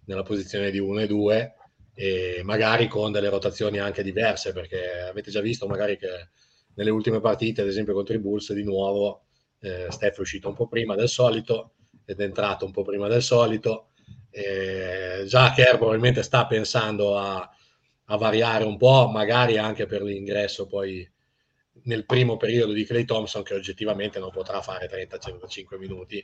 nella 0.05 0.23
posizione 0.23 0.71
di 0.71 0.79
1 0.79 1.01
e 1.01 1.05
2 1.05 1.51
e 1.99 2.41
magari 2.43 2.87
con 2.87 3.11
delle 3.11 3.27
rotazioni 3.27 3.79
anche 3.79 4.03
diverse, 4.03 4.53
perché 4.53 4.99
avete 5.09 5.31
già 5.31 5.41
visto 5.41 5.65
magari 5.65 5.97
che 5.97 6.29
nelle 6.75 6.91
ultime 6.91 7.19
partite, 7.19 7.61
ad 7.61 7.67
esempio 7.67 7.95
contro 7.95 8.13
i 8.13 8.19
Bulls, 8.19 8.53
di 8.53 8.63
nuovo 8.63 9.25
eh, 9.61 9.87
Steph 9.89 10.17
è 10.17 10.21
uscito 10.21 10.47
un 10.47 10.53
po' 10.53 10.67
prima 10.67 10.93
del 10.93 11.09
solito 11.09 11.73
ed 12.05 12.19
è 12.19 12.23
entrato 12.23 12.65
un 12.65 12.71
po' 12.71 12.83
prima 12.83 13.07
del 13.07 13.23
solito. 13.23 13.93
Eh, 14.29 15.23
già 15.25 15.51
Kerr 15.53 15.77
probabilmente 15.77 16.21
sta 16.21 16.45
pensando 16.45 17.17
a, 17.17 17.49
a, 18.05 18.17
variare 18.17 18.63
un 18.63 18.77
po', 18.77 19.07
magari 19.07 19.57
anche 19.57 19.87
per 19.87 20.03
l'ingresso 20.03 20.67
poi 20.67 21.09
nel 21.85 22.05
primo 22.05 22.37
periodo 22.37 22.73
di 22.73 22.85
Clay 22.85 23.05
Thompson, 23.05 23.41
che 23.41 23.55
oggettivamente 23.55 24.19
non 24.19 24.29
potrà 24.29 24.61
fare 24.61 24.87
30-35 24.87 25.79
minuti 25.79 26.23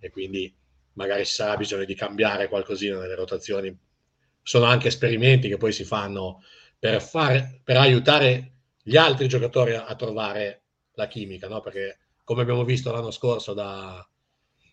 e 0.00 0.10
quindi 0.10 0.54
magari 0.92 1.24
ci 1.24 1.32
sarà 1.32 1.56
bisogno 1.56 1.86
di 1.86 1.94
cambiare 1.94 2.48
qualcosina 2.48 2.98
nelle 2.98 3.14
rotazioni 3.14 3.74
sono 4.44 4.66
anche 4.66 4.88
esperimenti 4.88 5.48
che 5.48 5.56
poi 5.56 5.72
si 5.72 5.84
fanno 5.84 6.44
per, 6.78 7.02
fare, 7.02 7.60
per 7.64 7.78
aiutare 7.78 8.52
gli 8.82 8.96
altri 8.96 9.26
giocatori 9.26 9.72
a, 9.72 9.86
a 9.86 9.94
trovare 9.96 10.62
la 10.92 11.08
chimica, 11.08 11.48
no? 11.48 11.60
perché 11.60 11.98
come 12.22 12.42
abbiamo 12.42 12.62
visto 12.62 12.92
l'anno 12.92 13.10
scorso 13.10 13.54
da, 13.54 14.06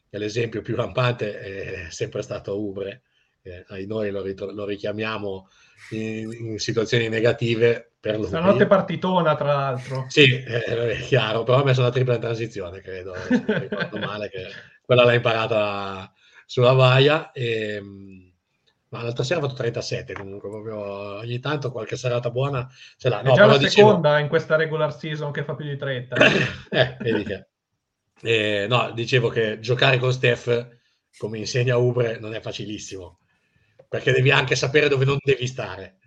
l'esempio 0.09 0.61
più 0.61 0.75
rampante 0.75 1.39
è 1.39 1.89
sempre 1.89 2.21
stato 2.21 2.59
Ubre, 2.59 3.03
eh, 3.43 3.85
noi 3.87 4.11
lo, 4.11 4.21
rit- 4.21 4.51
lo 4.51 4.65
richiamiamo 4.65 5.49
in, 5.91 6.31
in, 6.31 6.59
situazioni 6.59 7.07
negative 7.09 7.93
per 7.99 8.19
lui. 8.19 8.29
La 8.29 8.41
notte 8.41 8.67
partitona, 8.67 9.35
tra 9.35 9.53
l'altro. 9.53 10.05
Sì, 10.09 10.31
eh, 10.31 10.63
è 10.63 10.99
chiaro, 11.01 11.43
però 11.43 11.61
ha 11.61 11.63
messo 11.63 11.81
una 11.81 11.89
tripla 11.89 12.15
in 12.15 12.19
transizione, 12.19 12.81
credo, 12.81 13.15
se 13.15 13.43
non 13.47 13.59
ricordo 13.59 13.97
male, 13.97 14.29
che 14.29 14.47
quella 14.83 15.05
l'ha 15.05 15.13
imparata 15.13 16.13
sulla 16.45 16.73
vaia. 16.73 17.31
E, 17.31 17.75
ehm, 17.75 18.30
ma 18.91 19.03
l'altra 19.03 19.23
sera 19.23 19.39
ha 19.39 19.43
fatto 19.43 19.55
37 19.55 20.13
comunque, 20.13 20.49
proprio 20.49 20.79
ogni 21.19 21.39
tanto 21.39 21.71
qualche 21.71 21.95
serata 21.95 22.29
buona 22.29 22.69
ce 22.97 23.07
l'ha. 23.07 23.21
No, 23.21 23.31
è 23.31 23.35
già 23.35 23.45
la 23.45 23.53
seconda 23.53 24.09
dicevo... 24.09 24.17
in 24.17 24.27
questa 24.27 24.55
regular 24.57 24.93
season 24.93 25.31
che 25.31 25.43
fa 25.45 25.55
più 25.55 25.65
di 25.65 25.77
30. 25.77 26.15
eh, 26.69 26.97
vedi 26.99 27.23
che... 27.23 27.47
Eh, 28.21 28.67
no, 28.67 28.91
dicevo 28.91 29.29
che 29.29 29.59
giocare 29.59 29.97
con 29.97 30.11
Steph, 30.11 30.77
come 31.17 31.37
insegna 31.37 31.77
Ubre, 31.77 32.19
non 32.19 32.35
è 32.35 32.41
facilissimo, 32.41 33.19
perché 33.87 34.11
devi 34.11 34.29
anche 34.29 34.55
sapere 34.55 34.89
dove 34.89 35.05
non 35.05 35.17
devi 35.23 35.47
stare. 35.47 35.97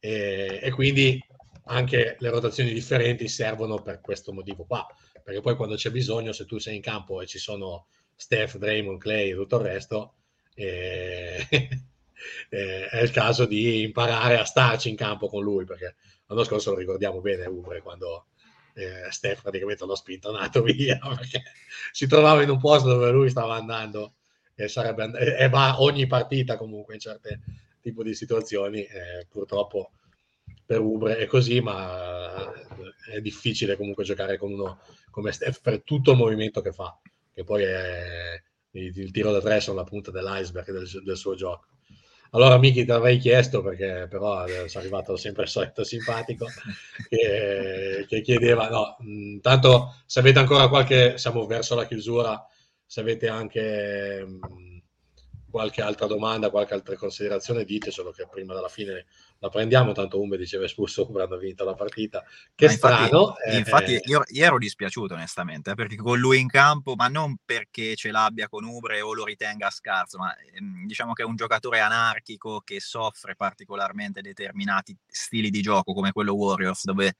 E, 0.00 0.60
e 0.62 0.70
quindi 0.70 1.22
anche 1.64 2.16
le 2.18 2.30
rotazioni 2.30 2.72
differenti 2.72 3.28
servono 3.28 3.82
per 3.82 4.00
questo 4.00 4.32
motivo 4.32 4.64
qua, 4.64 4.86
perché 5.22 5.42
poi 5.42 5.56
quando 5.56 5.74
c'è 5.74 5.90
bisogno, 5.90 6.32
se 6.32 6.46
tu 6.46 6.58
sei 6.58 6.76
in 6.76 6.82
campo 6.82 7.20
e 7.20 7.26
ci 7.26 7.38
sono 7.38 7.88
Steph, 8.16 8.56
Draymond, 8.56 8.98
Clay 8.98 9.30
e 9.30 9.34
tutto 9.34 9.58
il 9.58 9.62
resto, 9.64 10.14
eh, 10.54 11.46
eh, 12.48 12.88
è 12.88 13.02
il 13.02 13.10
caso 13.10 13.46
di 13.46 13.82
imparare 13.82 14.38
a 14.38 14.44
starci 14.44 14.88
in 14.88 14.96
campo 14.96 15.28
con 15.28 15.42
lui, 15.42 15.64
perché 15.64 15.96
l'anno 16.26 16.44
scorso 16.44 16.70
lo 16.70 16.76
ricordiamo 16.76 17.20
bene 17.20 17.46
Ubre 17.46 17.80
quando 17.82 18.26
eh, 18.74 19.10
Steph 19.10 19.42
praticamente 19.42 19.84
l'ho 19.84 19.94
spintonato 19.94 20.62
via, 20.62 20.98
perché 21.16 21.42
si 21.92 22.06
trovava 22.06 22.42
in 22.42 22.50
un 22.50 22.58
posto 22.58 22.88
dove 22.88 23.10
lui 23.10 23.30
stava 23.30 23.54
andando 23.54 24.14
e, 24.54 24.68
sarebbe 24.68 25.02
and- 25.02 25.16
e 25.16 25.48
va 25.48 25.80
ogni 25.80 26.06
partita 26.06 26.56
comunque 26.56 26.94
in 26.94 27.00
certe 27.00 27.40
tipo 27.80 28.02
di 28.02 28.14
situazioni, 28.14 28.82
eh, 28.84 29.26
purtroppo 29.28 29.92
per 30.64 30.80
Ubre 30.80 31.16
è 31.16 31.26
così, 31.26 31.60
ma 31.60 32.52
è 33.10 33.20
difficile 33.20 33.76
comunque 33.76 34.04
giocare 34.04 34.36
con 34.38 34.52
uno 34.52 34.80
come 35.10 35.32
Steph 35.32 35.60
per 35.60 35.82
tutto 35.82 36.12
il 36.12 36.16
movimento 36.16 36.60
che 36.60 36.72
fa, 36.72 36.96
che 37.32 37.42
poi 37.42 37.64
è 37.64 38.40
il, 38.72 39.10
tiro 39.10 39.32
da 39.32 39.40
tre 39.40 39.60
sono 39.60 39.78
la 39.78 39.84
punta 39.84 40.10
dell'iceberg 40.10 40.70
del, 40.70 41.02
del 41.02 41.16
suo 41.16 41.34
gioco. 41.34 41.66
Allora, 42.32 42.58
Miki, 42.58 42.84
ti 42.84 42.90
avrei 42.90 43.18
chiesto, 43.18 43.60
perché 43.60 44.06
però 44.08 44.44
è 44.44 44.66
arrivato 44.74 45.16
sempre 45.16 45.42
il 45.42 45.48
solito 45.48 45.82
simpatico, 45.82 46.46
che, 47.08 48.04
che 48.08 48.20
chiedeva, 48.20 48.68
no, 48.68 48.96
tanto 49.40 49.96
se 50.06 50.20
avete 50.20 50.38
ancora 50.38 50.68
qualche, 50.68 51.18
siamo 51.18 51.44
verso 51.46 51.74
la 51.74 51.86
chiusura, 51.86 52.46
se 52.86 53.00
avete 53.00 53.28
anche 53.28 54.26
qualche 55.50 55.82
altra 55.82 56.06
domanda, 56.06 56.50
qualche 56.50 56.74
altra 56.74 56.96
considerazione, 56.96 57.64
dite 57.64 57.90
solo 57.90 58.12
che 58.12 58.28
prima 58.30 58.54
della 58.54 58.68
fine 58.68 59.06
la 59.40 59.48
prendiamo, 59.48 59.92
tanto 59.92 60.20
Umbe 60.20 60.36
diceva 60.36 60.66
espulso 60.66 61.10
hanno 61.18 61.38
vinto 61.38 61.64
la 61.64 61.74
partita. 61.74 62.22
Che 62.54 62.66
ma 62.66 62.72
strano. 62.72 63.34
Infatti, 63.42 63.50
eh, 63.50 63.56
infatti 63.56 64.00
io, 64.04 64.22
io, 64.26 64.44
ero 64.44 64.58
dispiaciuto 64.58 65.14
onestamente, 65.14 65.70
eh, 65.70 65.74
perché 65.74 65.96
con 65.96 66.18
lui 66.18 66.40
in 66.40 66.48
campo, 66.48 66.94
ma 66.94 67.08
non 67.08 67.36
perché 67.42 67.96
ce 67.96 68.10
l'abbia 68.10 68.48
con 68.48 68.64
Ubre 68.64 69.00
o 69.00 69.14
lo 69.14 69.24
ritenga 69.24 69.70
scarso, 69.70 70.18
ma 70.18 70.34
ehm, 70.36 70.86
diciamo 70.86 71.14
che 71.14 71.22
è 71.22 71.24
un 71.24 71.36
giocatore 71.36 71.80
anarchico 71.80 72.60
che 72.62 72.80
soffre 72.80 73.34
particolarmente 73.34 74.20
determinati 74.20 74.94
stili 75.06 75.48
di 75.48 75.62
gioco 75.62 75.94
come 75.94 76.12
quello 76.12 76.34
Warriors, 76.34 76.84
dove 76.84 77.16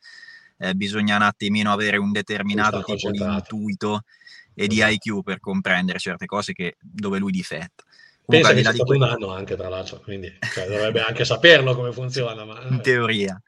eh, 0.58 0.74
bisogna 0.74 1.16
un 1.16 1.22
attimino 1.22 1.72
avere 1.72 1.96
un 1.96 2.12
determinato 2.12 2.82
tipo 2.82 3.10
di 3.10 3.22
intuito 3.22 4.02
e 4.54 4.66
di 4.66 4.82
IQ 4.82 5.06
esatto. 5.06 5.22
per 5.22 5.40
comprendere 5.40 5.98
certe 5.98 6.26
cose 6.26 6.52
che, 6.52 6.76
dove 6.78 7.18
lui 7.18 7.32
difetta. 7.32 7.82
Pensa 8.30 8.52
che 8.52 8.60
è 8.60 8.72
stato 8.72 8.94
un 8.94 9.02
anno 9.02 9.32
anche, 9.32 9.56
tra 9.56 9.68
l'altro, 9.68 10.00
quindi 10.00 10.32
cioè, 10.54 10.66
dovrebbe 10.66 11.02
anche 11.02 11.24
saperlo 11.24 11.74
come 11.74 11.92
funziona. 11.92 12.44
Ma... 12.44 12.62
In 12.68 12.80
teoria. 12.80 13.40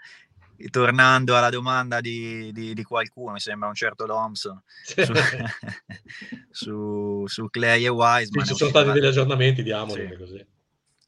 Tornando 0.71 1.37
alla 1.37 1.51
domanda 1.51 2.01
di, 2.01 2.53
di, 2.53 2.73
di 2.73 2.83
qualcuno, 2.85 3.33
mi 3.33 3.41
sembra 3.41 3.67
un 3.67 3.75
certo 3.75 4.07
Loms 4.07 4.49
su, 4.85 5.13
su, 6.51 7.25
su, 7.27 7.49
Clay 7.51 7.85
e 7.85 7.89
Wiseman. 7.89 8.45
Sì, 8.45 8.53
ci 8.53 8.59
sono 8.59 8.71
stati 8.71 8.93
degli 8.93 9.07
aggiornamenti, 9.07 9.65
diamoli 9.65 10.09
sì. 10.09 10.17
così. 10.17 10.47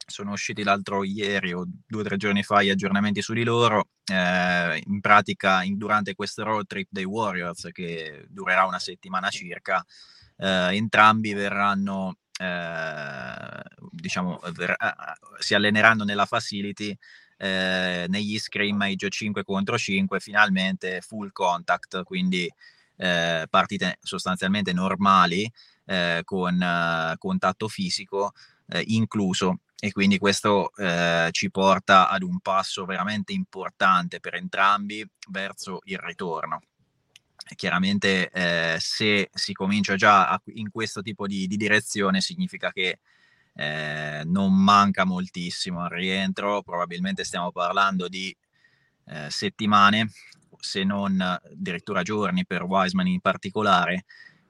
Sono 0.06 0.32
usciti 0.32 0.64
l'altro 0.64 1.04
ieri 1.04 1.52
o 1.52 1.64
due 1.86 2.00
o 2.00 2.04
tre 2.04 2.16
giorni 2.16 2.42
fa 2.42 2.62
gli 2.62 2.70
aggiornamenti 2.70 3.22
su 3.22 3.32
di 3.32 3.44
loro. 3.44 3.90
Eh, 4.04 4.82
in 4.86 5.00
pratica, 5.00 5.62
in, 5.62 5.76
durante 5.76 6.14
questo 6.14 6.42
road 6.42 6.66
trip 6.66 6.88
dei 6.90 7.04
Warriors, 7.04 7.68
che 7.70 8.26
durerà 8.28 8.64
una 8.64 8.80
settimana 8.80 9.30
circa, 9.30 9.84
eh, 10.36 10.74
entrambi 10.74 11.32
verranno 11.32 12.16
eh, 12.38 13.62
diciamo, 13.90 14.40
ver- 14.52 14.76
si 15.38 15.54
alleneranno 15.54 16.04
nella 16.04 16.26
facility 16.26 16.96
eh, 17.36 18.06
negli 18.08 18.38
scrimmage 18.38 19.08
5 19.08 19.44
contro 19.44 19.76
5, 19.76 20.20
finalmente 20.20 21.00
full 21.00 21.30
contact, 21.32 22.02
quindi 22.02 22.50
eh, 22.96 23.46
partite 23.50 23.98
sostanzialmente 24.02 24.72
normali 24.72 25.50
eh, 25.86 26.22
con 26.24 26.60
eh, 26.60 27.14
contatto 27.18 27.68
fisico 27.68 28.32
eh, 28.68 28.82
incluso. 28.88 29.60
E 29.78 29.92
quindi 29.92 30.18
questo 30.18 30.74
eh, 30.76 31.28
ci 31.32 31.50
porta 31.50 32.08
ad 32.08 32.22
un 32.22 32.38
passo 32.40 32.86
veramente 32.86 33.32
importante 33.32 34.18
per 34.18 34.34
entrambi 34.34 35.06
verso 35.28 35.80
il 35.84 35.98
ritorno 35.98 36.62
chiaramente 37.54 38.30
eh, 38.30 38.76
se 38.80 39.30
si 39.32 39.52
comincia 39.52 39.96
già 39.96 40.28
a, 40.30 40.40
in 40.54 40.70
questo 40.70 41.02
tipo 41.02 41.26
di, 41.26 41.46
di 41.46 41.56
direzione 41.56 42.20
significa 42.20 42.70
che 42.72 42.98
eh, 43.54 44.22
non 44.24 44.54
manca 44.54 45.04
moltissimo 45.04 45.82
al 45.82 45.90
rientro, 45.90 46.62
probabilmente 46.62 47.24
stiamo 47.24 47.52
parlando 47.52 48.08
di 48.08 48.34
eh, 49.06 49.30
settimane, 49.30 50.10
se 50.58 50.82
non 50.82 51.20
addirittura 51.20 52.02
giorni 52.02 52.46
per 52.46 52.62
Wiseman 52.62 53.06
in 53.06 53.20
particolare. 53.20 54.04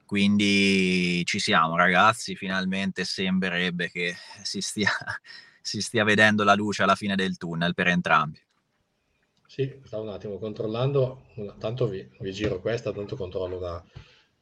Quindi 0.07 1.22
ci 1.24 1.38
siamo 1.38 1.76
ragazzi, 1.76 2.36
finalmente 2.36 3.05
sembrerebbe 3.05 3.90
che 3.90 4.14
si 4.42 4.61
stia, 4.61 4.90
si 5.61 5.80
stia 5.80 6.05
vedendo 6.05 6.45
la 6.45 6.55
luce 6.55 6.82
alla 6.82 6.95
fine 6.95 7.16
del 7.16 7.36
tunnel 7.36 7.74
per 7.74 7.88
entrambi. 7.88 8.40
Sì, 9.55 9.72
stavo 9.84 10.02
un 10.02 10.09
attimo 10.09 10.36
controllando, 10.38 11.26
tanto 11.61 11.86
vi, 11.86 12.05
vi 12.18 12.32
giro 12.32 12.59
questa, 12.59 12.90
tanto 12.90 13.14
controllo 13.14 13.59
una, 13.59 13.80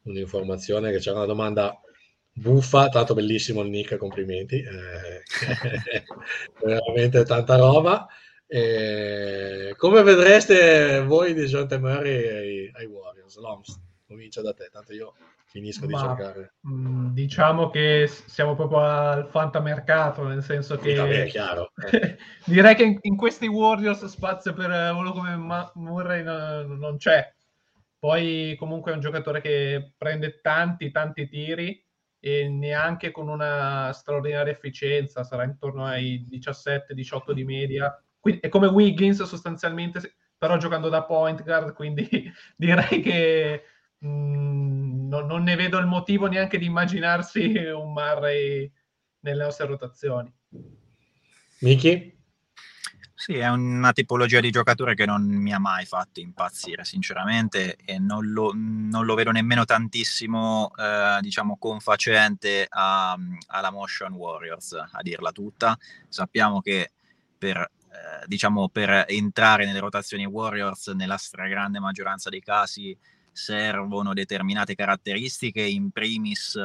un'informazione 0.05 0.89
che 0.89 0.97
c'era 0.97 1.17
una 1.17 1.27
domanda 1.27 1.79
buffa, 2.31 2.89
tanto 2.89 3.13
bellissimo 3.13 3.61
il 3.61 3.69
nick, 3.69 3.95
complimenti, 3.97 4.55
eh, 4.55 5.21
veramente 6.65 7.23
tanta 7.25 7.57
roba. 7.57 8.07
Eh, 8.47 9.75
come 9.77 10.01
vedreste 10.01 11.03
voi 11.03 11.35
di 11.35 11.45
John 11.45 11.67
Murray 11.79 12.27
ai, 12.27 12.71
ai 12.73 12.85
Warriors? 12.87 13.37
Loms, 13.37 13.79
comincia 14.07 14.41
da 14.41 14.53
te, 14.53 14.69
tanto 14.71 14.93
io 14.93 15.13
finisco 15.53 15.85
di 15.85 15.95
cercare. 15.95 16.55
Mh, 16.61 16.73
mm, 16.73 17.07
diciamo 17.13 17.69
che 17.69 18.07
siamo 18.07 18.55
proprio 18.55 18.79
al 18.79 19.27
fantamercato, 19.27 20.25
nel 20.25 20.41
senso 20.41 20.77
che... 20.77 20.95
Vabbè, 20.95 21.27
chiaro. 21.27 21.71
direi 22.45 22.73
che 22.73 22.83
in, 22.83 22.97
in, 23.01 23.15
questi 23.15 23.45
Warriors 23.45 24.03
spazio 24.05 24.53
per 24.53 24.71
uno 24.93 25.11
come 25.11 25.35
Ma- 25.35 25.71
Murray 25.75 26.23
no, 26.23 26.63
non 26.63 26.97
c'è. 26.97 27.31
Poi 27.99 28.55
comunque 28.57 28.91
è 28.91 28.95
un 28.95 29.01
giocatore 29.01 29.41
che 29.41 29.93
prende 29.95 30.39
tanti, 30.41 30.89
tanti 30.89 31.27
tiri 31.29 31.85
e 32.19 32.49
neanche 32.49 33.11
con 33.11 33.29
una 33.29 33.91
straordinaria 33.93 34.51
efficienza, 34.51 35.23
sarà 35.23 35.43
intorno 35.43 35.85
ai 35.85 36.27
17-18 36.31 37.31
di 37.31 37.43
media. 37.43 38.03
Quindi 38.19 38.41
è 38.41 38.49
come 38.49 38.67
Wiggins 38.67 39.21
sostanzialmente, 39.21 40.15
però 40.35 40.57
giocando 40.57 40.89
da 40.89 41.03
point 41.03 41.43
guard, 41.43 41.73
quindi 41.73 42.09
direi 42.57 43.01
che... 43.01 43.65
Mh, 44.03 44.07
mm, 44.07 45.07
non, 45.07 45.25
non, 45.25 45.43
ne 45.43 45.55
vedo 45.55 45.77
il 45.77 45.85
motivo 45.85 46.27
neanche 46.27 46.57
di 46.57 46.65
immaginarsi 46.65 47.55
un 47.73 47.93
Murray 47.93 48.71
nelle 49.19 49.43
nostre 49.43 49.65
rotazioni. 49.65 50.31
Miki? 51.59 52.11
Sì, 53.15 53.37
è 53.37 53.47
una 53.47 53.93
tipologia 53.93 54.41
di 54.41 54.51
giocatore 54.51 54.95
che 54.95 55.05
non 55.05 55.23
mi 55.23 55.53
ha 55.53 55.59
mai 55.59 55.85
fatto 55.85 56.19
impazzire, 56.19 56.83
sinceramente, 56.83 57.77
e 57.77 57.97
non 57.97 58.33
lo, 58.33 58.51
non 58.53 59.05
lo 59.05 59.15
vedo 59.15 59.31
nemmeno 59.31 59.63
tantissimo, 59.63 60.73
eh, 60.77 61.19
diciamo, 61.21 61.55
confacente 61.57 62.65
a, 62.67 63.17
alla 63.47 63.71
Motion 63.71 64.11
Warriors, 64.11 64.73
a 64.73 65.01
dirla 65.01 65.31
tutta. 65.31 65.77
Sappiamo 66.09 66.59
che 66.59 66.91
per, 67.37 67.59
eh, 67.59 68.25
diciamo, 68.25 68.67
per 68.67 69.05
entrare 69.07 69.65
nelle 69.65 69.79
rotazioni 69.79 70.25
Warriors, 70.25 70.87
nella 70.89 71.15
stragrande 71.15 71.79
maggioranza 71.79 72.29
dei 72.29 72.41
casi, 72.41 72.97
servono 73.33 74.13
determinate 74.13 74.75
caratteristiche, 74.75 75.61
in 75.61 75.91
primis 75.91 76.55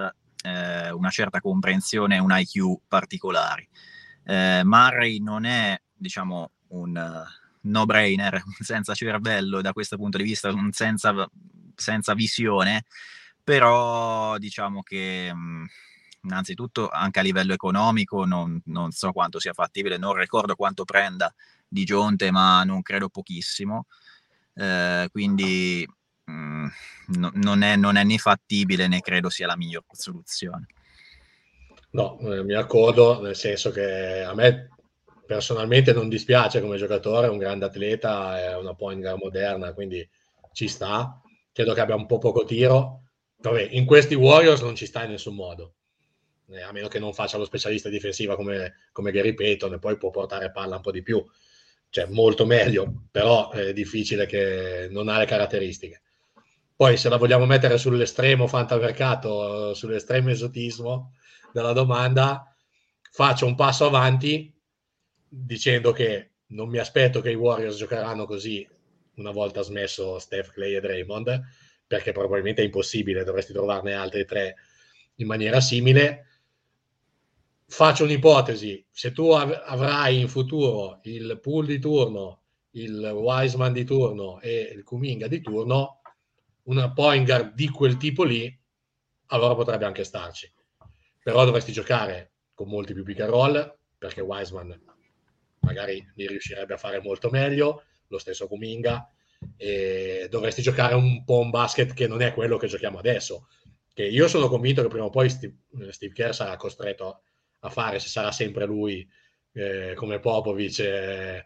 eh, 0.42 0.90
una 0.90 1.10
certa 1.10 1.40
comprensione 1.40 2.16
e 2.16 2.20
un 2.20 2.30
IQ 2.30 2.80
particolari. 2.86 3.66
Eh, 4.24 4.60
Murray 4.62 5.18
non 5.18 5.44
è, 5.44 5.80
diciamo, 5.96 6.50
un 6.68 6.94
uh, 6.94 7.68
no-brainer, 7.68 8.42
senza 8.60 8.94
cervello 8.94 9.60
da 9.60 9.72
questo 9.72 9.96
punto 9.96 10.18
di 10.18 10.24
vista, 10.24 10.50
un 10.50 10.70
senza, 10.72 11.28
senza 11.74 12.14
visione, 12.14 12.84
però 13.42 14.36
diciamo 14.38 14.82
che 14.82 15.32
mh, 15.32 15.38
mm, 15.38 15.64
innanzitutto 16.24 16.88
anche 16.90 17.20
a 17.20 17.22
livello 17.22 17.54
economico 17.54 18.24
non, 18.24 18.60
non, 18.66 18.90
so 18.90 19.12
quanto 19.12 19.38
sia 19.40 19.54
fattibile, 19.54 19.96
non 19.96 20.14
ricordo 20.14 20.54
quanto 20.54 20.84
prenda 20.84 21.32
di 21.66 21.84
Gionte, 21.84 22.30
ma 22.30 22.62
non 22.64 22.82
credo 22.82 23.08
pochissimo. 23.08 23.86
Eh, 24.54 25.08
quindi 25.12 25.86
Mm, 26.30 26.66
no, 27.16 27.30
non, 27.34 27.62
è, 27.62 27.76
non, 27.76 27.96
è, 27.96 28.04
né 28.04 28.18
fattibile 28.18 28.86
né 28.86 29.00
credo 29.00 29.30
sia 29.30 29.46
la 29.46 29.56
miglior 29.56 29.84
soluzione. 29.90 30.66
No, 31.90 32.18
eh, 32.20 32.44
mi 32.44 32.54
accordo, 32.54 33.20
nel 33.22 33.34
senso 33.34 33.70
che 33.70 34.22
a 34.22 34.34
me 34.34 34.68
personalmente 35.26 35.92
non 35.92 36.08
dispiace 36.08 36.60
come 36.60 36.76
giocatore, 36.76 37.26
è 37.26 37.30
un 37.30 37.38
grande 37.38 37.64
atleta, 37.64 38.38
è 38.38 38.56
una 38.56 38.74
point 38.74 39.00
guard 39.00 39.20
moderna, 39.22 39.72
quindi 39.72 40.06
ci 40.52 40.68
sta. 40.68 41.20
Credo 41.52 41.72
che 41.72 41.80
abbia 41.80 41.94
un 41.94 42.06
po' 42.06 42.18
poco 42.18 42.44
tiro. 42.44 43.02
Vabbè, 43.40 43.68
in 43.70 43.86
questi 43.86 44.14
Warriors 44.14 44.60
non 44.60 44.74
ci 44.74 44.86
sta 44.86 45.04
in 45.04 45.10
nessun 45.10 45.34
modo, 45.34 45.74
eh, 46.50 46.62
a 46.62 46.72
meno 46.72 46.88
che 46.88 46.98
non 46.98 47.14
faccia 47.14 47.38
lo 47.38 47.44
specialista 47.44 47.88
difensiva 47.88 48.36
come, 48.36 48.88
come 48.92 49.12
Gary 49.12 49.34
Payton 49.34 49.74
e 49.74 49.78
poi 49.78 49.96
può 49.96 50.10
portare 50.10 50.50
palla 50.50 50.76
un 50.76 50.82
po' 50.82 50.90
di 50.90 51.02
più. 51.02 51.24
Cioè, 51.90 52.06
molto 52.06 52.44
meglio, 52.44 53.04
però 53.10 53.50
è 53.50 53.72
difficile 53.72 54.26
che 54.26 54.88
non 54.90 55.08
ha 55.08 55.18
le 55.18 55.26
caratteristiche. 55.26 56.02
Poi 56.78 56.96
se 56.96 57.08
la 57.08 57.16
vogliamo 57.16 57.44
mettere 57.44 57.76
sull'estremo 57.76 58.46
fantamercato, 58.46 59.74
sull'estremo 59.74 60.30
esotismo 60.30 61.14
della 61.52 61.72
domanda, 61.72 62.54
faccio 63.10 63.46
un 63.46 63.56
passo 63.56 63.86
avanti 63.86 64.56
dicendo 65.28 65.90
che 65.90 66.34
non 66.50 66.68
mi 66.68 66.78
aspetto 66.78 67.20
che 67.20 67.32
i 67.32 67.34
Warriors 67.34 67.78
giocheranno 67.78 68.26
così 68.26 68.64
una 69.16 69.32
volta 69.32 69.62
smesso 69.62 70.20
Steph, 70.20 70.52
Clay 70.52 70.76
e 70.76 70.80
Draymond, 70.80 71.42
perché 71.84 72.12
probabilmente 72.12 72.62
è 72.62 72.66
impossibile, 72.66 73.24
dovresti 73.24 73.52
trovarne 73.52 73.94
altri 73.94 74.24
tre 74.24 74.54
in 75.16 75.26
maniera 75.26 75.60
simile. 75.60 76.26
Faccio 77.66 78.04
un'ipotesi, 78.04 78.86
se 78.88 79.10
tu 79.10 79.30
av- 79.30 79.64
avrai 79.64 80.20
in 80.20 80.28
futuro 80.28 81.00
il 81.02 81.40
pool 81.42 81.66
di 81.66 81.80
turno, 81.80 82.42
il 82.74 83.00
Wiseman 83.00 83.72
di 83.72 83.82
turno 83.82 84.38
e 84.40 84.70
il 84.76 84.84
Kuminga 84.84 85.26
di 85.26 85.40
turno, 85.40 85.97
una 86.68 86.92
point 86.92 87.26
guard 87.26 87.54
di 87.54 87.68
quel 87.68 87.96
tipo 87.96 88.24
lì, 88.24 88.56
allora 89.26 89.54
potrebbe 89.54 89.84
anche 89.84 90.04
starci. 90.04 90.50
però 91.22 91.44
dovresti 91.44 91.72
giocare 91.72 92.32
con 92.54 92.68
molti 92.68 92.94
più 92.94 93.04
pick 93.04 93.20
and 93.20 93.30
roll 93.30 93.78
perché 93.98 94.22
Wiseman 94.22 94.80
magari 95.60 96.04
li 96.14 96.26
riuscirebbe 96.26 96.74
a 96.74 96.78
fare 96.78 97.00
molto 97.00 97.28
meglio, 97.28 97.84
lo 98.06 98.18
stesso 98.18 98.46
Kuminga, 98.46 99.10
e 99.56 100.28
dovresti 100.30 100.62
giocare 100.62 100.94
un 100.94 101.24
po' 101.24 101.40
un 101.40 101.50
basket 101.50 101.92
che 101.92 102.06
non 102.06 102.22
è 102.22 102.32
quello 102.32 102.56
che 102.56 102.68
giochiamo 102.68 102.98
adesso, 102.98 103.48
che 103.92 104.04
io 104.04 104.28
sono 104.28 104.48
convinto 104.48 104.82
che 104.82 104.88
prima 104.88 105.04
o 105.04 105.10
poi 105.10 105.28
Steve, 105.28 105.56
Steve 105.90 106.14
Kerr 106.14 106.32
sarà 106.32 106.56
costretto 106.56 107.22
a 107.60 107.68
fare, 107.68 107.98
se 107.98 108.08
sarà 108.08 108.32
sempre 108.32 108.64
lui 108.64 109.06
eh, 109.52 109.92
come 109.94 110.20
Popovic 110.20 110.78
eh, 110.78 111.44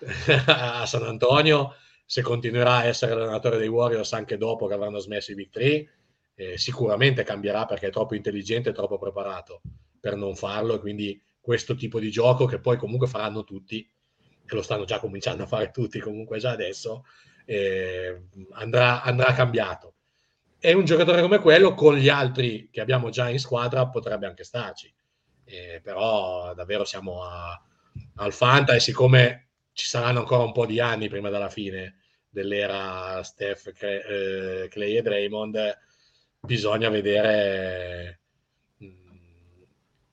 a 0.46 0.84
San 0.84 1.04
Antonio, 1.04 1.76
se 2.04 2.22
continuerà 2.22 2.76
a 2.76 2.84
essere 2.84 3.14
l'allenatore 3.14 3.58
dei 3.58 3.68
Warriors 3.68 4.12
anche 4.12 4.36
dopo 4.36 4.66
che 4.66 4.74
avranno 4.74 4.98
smesso 4.98 5.32
i 5.32 5.34
Big 5.34 5.50
3, 5.50 5.88
eh, 6.34 6.58
sicuramente 6.58 7.22
cambierà 7.22 7.64
perché 7.64 7.88
è 7.88 7.90
troppo 7.90 8.14
intelligente 8.14 8.70
e 8.70 8.72
troppo 8.72 8.98
preparato 8.98 9.62
per 10.00 10.16
non 10.16 10.34
farlo 10.34 10.74
e 10.74 10.80
quindi 10.80 11.22
questo 11.40 11.74
tipo 11.74 12.00
di 12.00 12.10
gioco 12.10 12.46
che 12.46 12.58
poi 12.58 12.76
comunque 12.76 13.06
faranno 13.06 13.44
tutti, 13.44 13.88
che 14.44 14.54
lo 14.54 14.62
stanno 14.62 14.84
già 14.84 14.98
cominciando 14.98 15.44
a 15.44 15.46
fare 15.46 15.70
tutti 15.70 15.98
comunque 15.98 16.38
già 16.38 16.50
adesso, 16.50 17.04
eh, 17.46 18.28
andrà, 18.52 19.02
andrà 19.02 19.32
cambiato. 19.32 19.94
E 20.58 20.72
un 20.72 20.84
giocatore 20.84 21.20
come 21.20 21.40
quello 21.40 21.74
con 21.74 21.96
gli 21.96 22.08
altri 22.08 22.70
che 22.70 22.80
abbiamo 22.80 23.10
già 23.10 23.28
in 23.28 23.38
squadra 23.38 23.88
potrebbe 23.88 24.26
anche 24.26 24.44
starci. 24.44 24.92
Eh, 25.44 25.80
però 25.82 26.54
davvero 26.54 26.84
siamo 26.84 27.22
a, 27.22 27.62
al 28.16 28.32
Fanta 28.32 28.74
e 28.74 28.80
siccome 28.80 29.48
ci 29.74 29.86
saranno 29.86 30.20
ancora 30.20 30.44
un 30.44 30.52
po' 30.52 30.64
di 30.64 30.80
anni 30.80 31.08
prima 31.08 31.28
della 31.28 31.50
fine 31.50 31.96
dell'era 32.28 33.22
Steph, 33.22 33.72
Clay 33.72 34.96
e 34.96 35.02
Draymond, 35.02 35.78
bisogna 36.40 36.88
vedere 36.88 38.20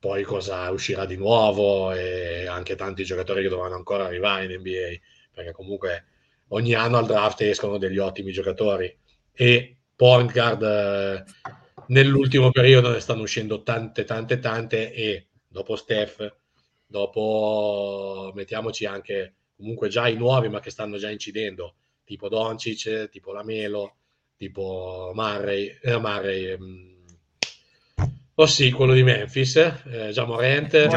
poi 0.02 0.24
cosa 0.24 0.70
uscirà 0.72 1.06
di 1.06 1.16
nuovo 1.16 1.92
e 1.92 2.48
anche 2.48 2.76
tanti 2.76 3.04
giocatori 3.04 3.44
che 3.44 3.50
dovranno 3.50 3.76
ancora 3.76 4.06
arrivare 4.06 4.46
in 4.46 4.60
NBA, 4.60 4.98
perché 5.32 5.52
comunque 5.52 6.06
ogni 6.50 6.74
anno 6.74 6.98
al 6.98 7.06
draft 7.06 7.42
escono 7.42 7.78
degli 7.78 8.00
ottimi 8.00 8.32
giocatori. 8.32 8.98
E 9.32 9.78
point 9.96 10.32
guard 10.32 10.64
eh, 10.64 11.24
nell'ultimo 11.88 12.50
periodo 12.50 12.92
ne 12.92 13.00
stanno 13.00 13.22
uscendo 13.22 13.62
tante 13.62 14.04
tante 14.04 14.40
tante 14.40 14.92
e 14.92 15.28
dopo 15.48 15.76
Steph, 15.76 16.36
dopo 16.88 18.32
mettiamoci 18.34 18.88
anche 18.88 19.36
comunque 19.62 19.90
già 19.90 20.08
i 20.08 20.16
nuovi 20.16 20.50
ma 20.50 20.60
che 20.60 20.72
stanno 20.72 20.98
già 20.98 21.12
incidendo, 21.12 21.76
tipo 22.04 22.28
Doncic, 22.28 23.10
tipo 23.10 23.32
Lamelo, 23.32 23.98
tipo 24.36 25.12
Murray, 25.14 25.78
eh, 25.82 26.00
Murray 26.00 26.58
mm, 26.58 26.92
Oh 28.36 28.48
sì, 28.48 28.72
quello 28.72 28.94
di 28.94 29.04
Memphis, 29.04 29.56
eh, 29.58 30.10
già 30.12 30.26
Morente, 30.26 30.88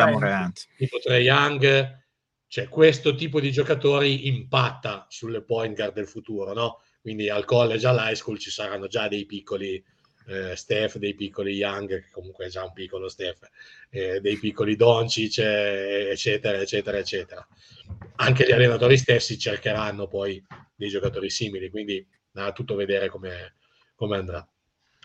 tipo 0.78 0.98
Trey 0.98 1.24
Young, 1.24 2.02
cioè 2.46 2.68
questo 2.68 3.14
tipo 3.14 3.38
di 3.38 3.52
giocatori 3.52 4.28
impatta 4.28 5.06
sulle 5.10 5.42
point 5.42 5.76
guard 5.76 5.92
del 5.92 6.06
futuro, 6.06 6.54
no? 6.54 6.80
Quindi 7.02 7.28
al 7.28 7.44
college, 7.44 7.86
all'high 7.86 8.14
school 8.14 8.38
ci 8.38 8.50
saranno 8.50 8.86
già 8.86 9.08
dei 9.08 9.26
piccoli 9.26 9.82
eh, 10.26 10.56
Steph, 10.56 10.96
dei 10.96 11.14
piccoli 11.14 11.52
Young, 11.52 11.88
che 11.88 12.10
comunque 12.10 12.46
è 12.46 12.48
già 12.48 12.64
un 12.64 12.72
piccolo 12.72 13.08
Steph, 13.08 13.48
eh, 13.90 14.20
dei 14.20 14.38
piccoli 14.38 14.76
Doncic, 14.76 15.38
eh, 15.38 16.08
eccetera, 16.10 16.58
eccetera, 16.60 16.98
eccetera. 16.98 17.46
Anche 18.16 18.46
gli 18.46 18.52
allenatori 18.52 18.96
stessi 18.96 19.38
cercheranno 19.38 20.06
poi 20.06 20.42
dei 20.74 20.88
giocatori 20.88 21.30
simili, 21.30 21.70
quindi 21.70 22.06
da 22.30 22.52
tutto 22.52 22.74
vedere 22.74 23.08
come, 23.08 23.54
come 23.94 24.16
andrà. 24.16 24.46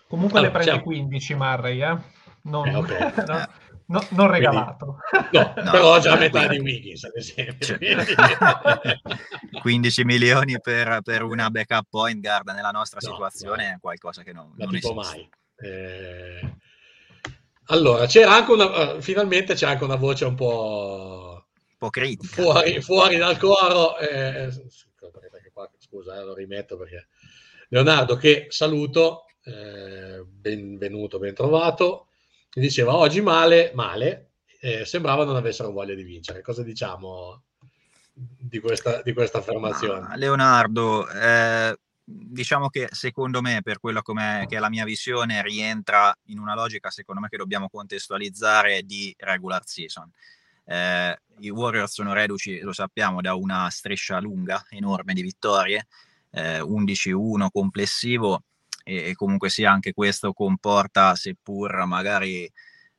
Comunque 0.08 0.40
allora, 0.40 0.58
ne 0.58 0.64
prendi 0.64 0.84
15 0.84 1.36
Marray, 1.36 1.84
eh? 1.84 1.98
non, 2.44 2.68
eh, 2.68 2.76
okay. 2.76 3.14
no, 3.28 3.48
no, 3.90 4.06
non 4.12 4.32
regalato. 4.32 4.98
Quindi, 5.30 5.38
no, 5.38 5.54
no, 5.64 5.72
però 5.72 6.00
già 6.00 6.16
metà 6.16 6.48
di 6.48 6.60
Wiggins, 6.60 7.04
ad 7.04 7.16
esempio. 7.16 7.78
15 9.62 9.92
cioè, 9.92 10.06
milioni 10.06 10.60
per, 10.62 11.02
per, 11.04 11.24
una 11.24 11.50
backup 11.50 11.86
point 11.90 12.22
guard 12.22 12.50
nella 12.50 12.72
nostra 12.72 13.00
situazione 13.00 13.74
è 13.74 13.78
qualcosa 13.80 14.24
che 14.24 14.34
non, 14.34 14.54
non 14.56 14.76
esiste. 14.76 14.94
mai. 14.94 15.30
Eh... 15.58 16.56
Allora, 17.66 18.06
c'era 18.06 18.36
anche 18.36 18.52
una, 18.52 18.94
uh, 18.94 19.02
finalmente 19.02 19.54
c'è 19.54 19.68
anche 19.68 19.84
una 19.84 19.96
voce 19.96 20.26
un 20.26 20.36
po', 20.36 21.46
un 21.56 21.78
po 21.78 21.90
critica. 21.90 22.42
Fuori, 22.42 22.82
fuori 22.82 23.18
dal 23.18 23.38
coro. 23.38 23.98
Eh, 23.98 24.50
scusa, 25.78 26.20
eh, 26.20 26.24
lo 26.24 26.36
rimetto 26.36 26.78
perché 26.78 27.08
Leonardo, 27.70 28.16
che 28.16 28.48
saluto, 28.50 29.26
eh, 29.44 30.24
benvenuto, 30.26 31.20
ben 31.20 31.34
trovato 31.34 32.09
che 32.60 32.66
diceva 32.66 32.96
oggi 32.96 33.22
male, 33.22 33.72
male, 33.74 34.32
eh, 34.60 34.84
sembrava 34.86 35.24
non 35.24 35.38
avessero 35.38 35.72
voglia 35.72 35.96
di 35.96 36.04
vincere. 36.04 36.42
Cosa 36.42 36.62
diciamo 36.62 37.44
di 38.14 38.60
questa, 38.60 39.02
di 39.02 39.14
questa 39.14 39.38
affermazione? 39.38 40.02
Ma, 40.02 40.16
Leonardo, 40.18 41.10
eh, 41.10 41.78
diciamo 42.04 42.70
che 42.70 42.90
secondo 42.92 43.42
me, 43.42 43.62
per 43.64 43.80
quello 43.80 44.02
che 44.02 44.56
è 44.56 44.60
la 44.60 44.70
mia 44.70 44.84
visione, 44.84 45.42
rientra 45.42 46.14
in 46.26 46.40
una 46.40 46.54
logica, 46.54 46.90
secondo 46.90 47.22
me, 47.22 47.30
che 47.30 47.38
dobbiamo 47.38 47.70
contestualizzare 47.70 48.84
di 48.84 49.16
regular 49.18 49.66
season. 49.66 50.12
Eh, 50.66 51.18
I 51.40 51.50
Warriors 51.50 51.94
sono 51.94 52.14
reduci, 52.14 52.60
lo 52.60 52.74
sappiamo, 52.74 53.22
da 53.22 53.36
una 53.36 53.70
striscia 53.70 54.20
lunga, 54.20 54.66
enorme 54.70 55.14
di 55.14 55.22
vittorie, 55.22 55.88
eh, 56.32 56.60
11-1 56.60 57.50
complessivo, 57.50 58.44
e, 58.90 59.16
comunque 59.16 59.50
sia 59.50 59.72
anche 59.72 59.94
questo 59.94 60.34
comporta, 60.34 61.16
seppur 61.16 61.86
magari 61.86 62.52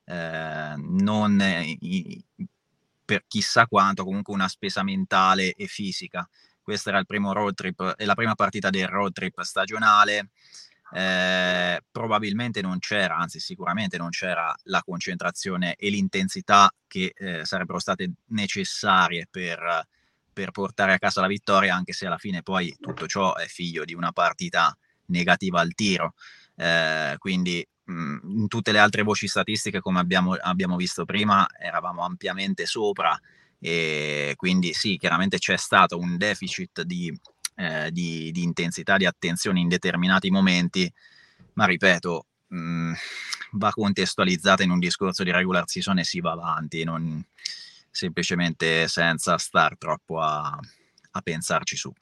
eh, 0.05 0.75
non 0.77 1.41
i, 1.81 2.25
per 3.05 3.25
chissà 3.27 3.67
quanto, 3.67 4.05
comunque 4.05 4.33
una 4.35 4.49
spesa 4.49 4.83
mentale 4.83 5.53
e 5.55 5.67
fisica. 5.67 6.29
Questo 6.63 6.91
era 6.91 6.99
il 6.99 7.07
primo 7.07 7.33
road 7.33 7.55
trip, 7.55 7.97
è 7.97 8.05
la 8.05 8.15
prima 8.15 8.35
partita 8.35 8.71
del 8.71 8.87
road 8.87 9.13
trip 9.13 9.41
stagionale. 9.41 10.31
Eh, 10.93 11.81
probabilmente 11.91 12.61
non 12.63 12.79
c'era, 12.81 13.17
anzi 13.17 13.39
sicuramente 13.39 13.97
non 13.97 14.11
c'era 14.11 14.53
la 14.65 14.83
concentrazione 14.83 15.77
e 15.77 15.89
l'intensità 15.89 16.69
che 16.89 17.13
eh, 17.15 17.45
sarebbero 17.45 17.79
state 17.79 18.11
necessarie 18.27 19.29
per, 19.31 19.87
per, 20.33 20.51
portare 20.51 20.93
a 20.95 20.99
casa 20.99 21.21
la 21.21 21.29
vittoria, 21.29 21.77
anche 21.77 21.93
se 21.93 22.07
alla 22.07 22.19
fine 22.19 22.43
poi 22.43 22.77
tutto 22.81 23.07
ciò 23.07 23.37
è 23.37 23.47
figlio 23.47 23.85
di 23.85 23.95
una 23.95 24.11
partita 24.11 24.77
negativa 25.11 25.61
al 25.61 25.75
tiro. 25.75 26.15
Eh, 26.57 27.17
quindi 27.19 27.67
mh, 27.85 28.19
in 28.25 28.49
tutte 28.49 28.73
le 28.73 28.79
altre 28.79 29.03
voci 29.03 29.29
statistiche, 29.29 29.81
come 29.81 30.01
abbiamo, 30.01 30.35
abbiamo 30.35 30.77
visto 30.77 31.05
prima, 31.05 31.47
eravamo 31.59 32.03
ampiamente 32.05 32.67
sopra 32.67 33.19
e 33.59 34.35
quindi 34.37 34.73
sì, 34.73 34.97
chiaramente 34.97 35.39
c'è 35.39 35.57
stato 35.57 35.99
un 35.99 36.17
deficit 36.17 36.83
di, 36.83 37.15
eh, 37.57 37.91
di, 37.93 38.31
di 38.33 38.43
intensità, 38.43 38.97
di 38.97 39.05
attenzione 39.05 39.61
in 39.61 39.69
determinati 39.69 40.31
momenti, 40.31 40.91
ma 41.55 41.67
ripeto, 41.67 42.27
mh, 42.49 42.93
va 43.53 43.71
contestualizzata 43.71 44.63
in 44.63 44.71
un 44.71 44.79
discorso 44.79 45.23
di 45.23 45.31
regular 45.31 45.69
season 45.69 45.99
e 45.99 46.05
si 46.05 46.21
va 46.21 46.33
avanti, 46.33 46.85
non, 46.85 47.23
semplicemente 47.91 48.89
senza 48.89 49.37
star 49.37 49.77
troppo 49.77 50.21
a, 50.21 50.59
a 51.11 51.21
pensarci 51.21 51.77
su. 51.77 51.93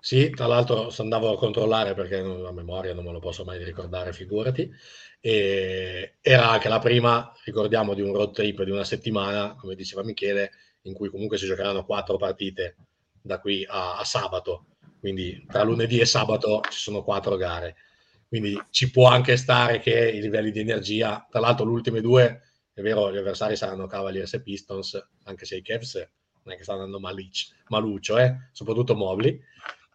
Sì, 0.00 0.30
tra 0.30 0.46
l'altro 0.46 0.90
andavo 0.98 1.32
a 1.32 1.36
controllare 1.36 1.94
perché 1.94 2.16
a 2.16 2.52
memoria 2.52 2.94
non 2.94 3.04
me 3.04 3.12
lo 3.12 3.18
posso 3.18 3.44
mai 3.44 3.62
ricordare, 3.62 4.12
figurati. 4.12 4.70
E 5.20 6.16
era 6.22 6.50
anche 6.50 6.68
la 6.68 6.78
prima, 6.78 7.30
ricordiamo, 7.44 7.92
di 7.94 8.00
un 8.00 8.14
road 8.14 8.32
trip 8.32 8.62
di 8.62 8.70
una 8.70 8.84
settimana, 8.84 9.54
come 9.56 9.74
diceva 9.74 10.02
Michele, 10.02 10.50
in 10.82 10.94
cui 10.94 11.10
comunque 11.10 11.36
si 11.36 11.46
giocheranno 11.46 11.84
quattro 11.84 12.16
partite 12.16 12.76
da 13.20 13.38
qui 13.38 13.64
a, 13.68 13.98
a 13.98 14.04
sabato. 14.04 14.66
Quindi 14.98 15.44
tra 15.46 15.62
lunedì 15.62 15.98
e 16.00 16.06
sabato 16.06 16.60
ci 16.70 16.78
sono 16.78 17.02
quattro 17.02 17.36
gare. 17.36 17.76
Quindi 18.26 18.58
ci 18.70 18.90
può 18.90 19.08
anche 19.08 19.36
stare 19.36 19.80
che 19.80 20.10
i 20.10 20.20
livelli 20.20 20.50
di 20.50 20.60
energia, 20.60 21.26
tra 21.30 21.40
l'altro 21.40 21.66
le 21.66 21.72
ultime 21.72 22.00
due, 22.00 22.42
è 22.72 22.80
vero, 22.80 23.12
gli 23.12 23.16
avversari 23.16 23.56
saranno 23.56 23.86
Cavaliers 23.86 24.32
e 24.34 24.40
Pistons, 24.40 25.08
anche 25.24 25.44
se 25.44 25.56
i 25.56 25.62
Cavs 25.62 25.94
non 26.42 26.54
è 26.54 26.56
che 26.56 26.62
stanno 26.62 26.84
andando 26.84 27.06
maluccio, 27.68 28.16
eh? 28.16 28.48
soprattutto 28.52 28.94
Mobley 28.94 29.38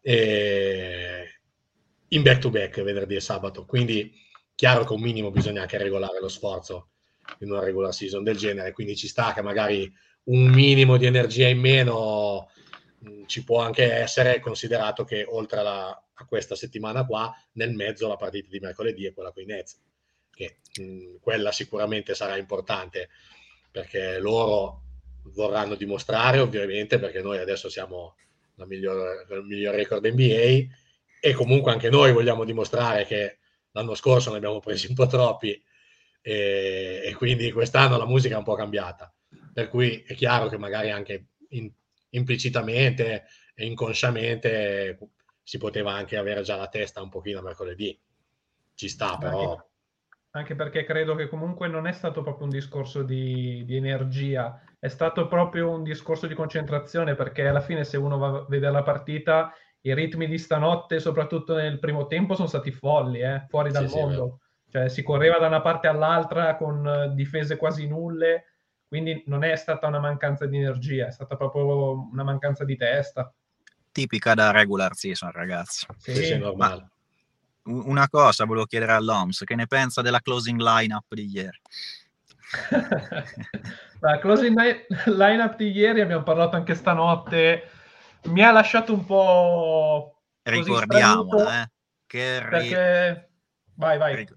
eh, 0.07 1.39
in 2.09 2.21
back 2.21 2.39
to 2.39 2.51
back 2.51 2.81
venerdì 2.83 3.15
e 3.15 3.19
sabato. 3.19 3.65
Quindi 3.65 4.13
chiaro 4.53 4.85
che 4.85 4.93
un 4.93 5.01
minimo 5.01 5.31
bisogna 5.31 5.61
anche 5.61 5.79
regolare 5.79 6.19
lo 6.19 6.27
sforzo 6.27 6.89
in 7.39 7.49
una 7.49 7.59
regular 7.59 7.91
season 7.91 8.23
del 8.23 8.37
genere, 8.37 8.71
quindi 8.71 8.95
ci 8.95 9.07
sta 9.07 9.33
che 9.33 9.41
magari 9.41 9.91
un 10.25 10.43
minimo 10.45 10.97
di 10.97 11.07
energia 11.07 11.47
in 11.47 11.59
meno 11.59 12.51
mh, 12.99 13.09
mm, 13.09 13.23
ci 13.25 13.43
può 13.43 13.61
anche 13.61 13.91
essere, 13.91 14.39
considerato 14.39 15.03
che 15.03 15.25
oltre 15.27 15.59
alla, 15.61 16.03
a 16.13 16.25
questa 16.25 16.53
settimana 16.55 17.03
qua, 17.03 17.33
nel 17.53 17.73
mezzo 17.73 18.07
la 18.07 18.15
partita 18.15 18.47
di 18.49 18.59
mercoledì 18.59 19.07
è 19.07 19.13
quella 19.13 19.31
con 19.31 19.41
i 19.41 19.47
Nets, 19.47 19.81
che 20.29 20.57
mh, 20.77 20.83
mm, 20.83 21.15
quella 21.19 21.51
sicuramente 21.51 22.13
sarà 22.13 22.37
importante 22.37 23.09
perché 23.71 24.19
loro 24.19 24.83
vorranno 25.33 25.73
dimostrare 25.73 26.37
ovviamente 26.37 26.99
perché 26.99 27.23
noi 27.23 27.39
adesso 27.39 27.69
siamo 27.69 28.15
la 28.55 28.65
miglior, 28.65 29.25
il 29.29 29.43
miglior 29.43 29.75
record 29.75 30.05
NBA 30.05 30.73
e 31.19 31.33
comunque 31.33 31.71
anche 31.71 31.89
noi 31.89 32.11
vogliamo 32.11 32.43
dimostrare 32.43 33.05
che 33.05 33.39
l'anno 33.71 33.95
scorso 33.95 34.31
ne 34.31 34.37
abbiamo 34.37 34.59
presi 34.59 34.87
un 34.87 34.95
po' 34.95 35.07
troppi 35.07 35.61
e, 36.21 37.01
e, 37.03 37.13
quindi 37.15 37.51
quest'anno 37.51 37.97
la 37.97 38.05
musica 38.05 38.35
è 38.35 38.37
un 38.37 38.43
po' 38.43 38.55
cambiata. 38.55 39.13
Per 39.53 39.69
cui 39.69 40.03
è 40.05 40.15
chiaro 40.15 40.47
che 40.47 40.57
magari 40.57 40.91
anche 40.91 41.27
in, 41.49 41.71
implicitamente 42.09 43.25
e 43.53 43.65
inconsciamente 43.65 44.97
si 45.43 45.57
poteva 45.57 45.93
anche 45.93 46.17
avere 46.17 46.41
già 46.41 46.55
la 46.55 46.67
testa 46.67 47.01
un 47.01 47.09
pochino 47.09 47.41
mercoledì. 47.41 47.97
Ci 48.73 48.89
sta, 48.89 49.17
però. 49.17 49.51
Anche, 49.51 49.67
anche 50.31 50.55
perché 50.55 50.83
credo 50.83 51.15
che 51.15 51.27
comunque 51.27 51.67
non 51.67 51.87
è 51.87 51.91
stato 51.91 52.23
proprio 52.23 52.45
un 52.45 52.51
discorso 52.51 53.03
di, 53.03 53.63
di, 53.65 53.75
energia, 53.75 54.59
è 54.85 54.89
stato 54.89 55.25
proprio 55.27 55.71
un 55.71 55.81
discorso 55.81 56.27
di 56.27 56.35
concentrazione, 56.35 57.15
perché 57.15 57.47
alla 57.47 57.59
fine 57.59 57.83
se 57.83 57.97
uno 57.97 58.19
va 58.19 58.27
a 58.27 58.45
vedere 58.47 58.71
la 58.71 58.83
partita, 58.83 59.51
i 59.81 59.95
ritmi 59.95 60.27
di 60.27 60.37
stanotte, 60.37 60.99
soprattutto 60.99 61.55
nel 61.55 61.79
primo 61.79 62.05
tempo, 62.05 62.35
sono 62.35 62.47
stati 62.47 62.69
folli, 62.71 63.21
eh? 63.21 63.45
fuori 63.49 63.71
dal 63.71 63.89
sì, 63.89 63.95
mondo. 63.95 64.39
Sì, 64.65 64.71
cioè 64.71 64.89
si 64.89 65.01
correva 65.01 65.39
da 65.39 65.47
una 65.47 65.61
parte 65.61 65.87
all'altra 65.87 66.55
con 66.55 67.13
difese 67.15 67.57
quasi 67.57 67.87
nulle, 67.87 68.45
quindi 68.87 69.23
non 69.25 69.43
è 69.43 69.55
stata 69.55 69.87
una 69.87 69.99
mancanza 69.99 70.45
di 70.45 70.57
energia, 70.57 71.07
è 71.07 71.11
stata 71.11 71.35
proprio 71.35 72.07
una 72.11 72.23
mancanza 72.23 72.63
di 72.63 72.75
testa. 72.75 73.33
Tipica 73.91 74.35
da 74.35 74.51
regular 74.51 74.93
season, 74.93 75.31
ragazzi. 75.31 75.87
Sì, 75.97 76.13
sì 76.13 76.33
è 76.33 76.37
normale. 76.37 76.89
Ma 77.63 77.73
una 77.85 78.07
cosa 78.07 78.45
volevo 78.45 78.67
chiedere 78.67 78.91
all'OMS, 78.91 79.45
che 79.45 79.55
ne 79.55 79.65
pensa 79.65 80.03
della 80.03 80.19
closing 80.19 80.59
lineup 80.59 81.11
di 81.15 81.25
ieri? 81.25 81.59
La 83.99 84.19
closing 84.19 84.55
lineup 85.05 85.55
di 85.55 85.71
ieri 85.71 86.01
abbiamo 86.01 86.23
parlato 86.23 86.55
anche 86.55 86.75
stanotte, 86.75 87.69
mi 88.25 88.43
ha 88.43 88.51
lasciato 88.51 88.93
un 88.93 89.05
po'... 89.05 90.21
Ricordiamola, 90.43 91.63
eh. 91.63 91.71
Kerry... 92.05 92.49
Perché... 92.49 93.29
Vai, 93.77 93.97
vai. 93.97 94.27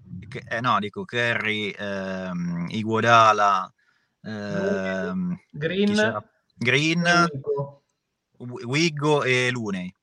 Eh, 0.49 0.59
no, 0.59 0.79
dico 0.79 1.05
Kerry, 1.05 1.69
ehm, 1.69 2.67
Iguodala, 2.69 3.73
ehm, 4.23 5.39
Green, 5.49 6.23
Green 6.55 7.03
Wiggo 8.37 9.23
e 9.23 9.49
Luney. 9.51 9.93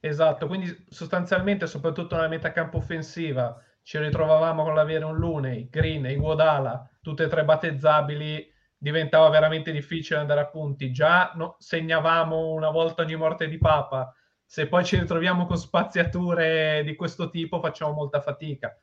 Esatto, 0.00 0.46
quindi 0.46 0.86
sostanzialmente, 0.88 1.66
soprattutto 1.66 2.16
nella 2.16 2.28
metacampo 2.28 2.78
offensiva, 2.78 3.62
ci 3.82 3.98
ritrovavamo 3.98 4.62
con 4.62 4.74
l'avere 4.74 5.04
un 5.04 5.16
Luney, 5.16 5.68
Green 5.68 6.06
e 6.06 6.12
Iguodala, 6.12 6.88
tutte 7.00 7.24
e 7.24 7.28
tre 7.28 7.44
battezzabili, 7.44 8.50
diventava 8.76 9.28
veramente 9.28 9.70
difficile 9.72 10.20
andare 10.20 10.40
a 10.40 10.48
punti. 10.48 10.92
Già 10.92 11.32
no, 11.34 11.56
segnavamo 11.58 12.50
una 12.50 12.70
volta 12.70 13.02
ogni 13.02 13.16
morte 13.16 13.48
di 13.48 13.58
Papa, 13.58 14.14
se 14.44 14.66
poi 14.66 14.84
ci 14.84 14.98
ritroviamo 14.98 15.46
con 15.46 15.56
spaziature 15.56 16.82
di 16.84 16.94
questo 16.94 17.30
tipo 17.30 17.60
facciamo 17.60 17.92
molta 17.92 18.20
fatica. 18.20 18.76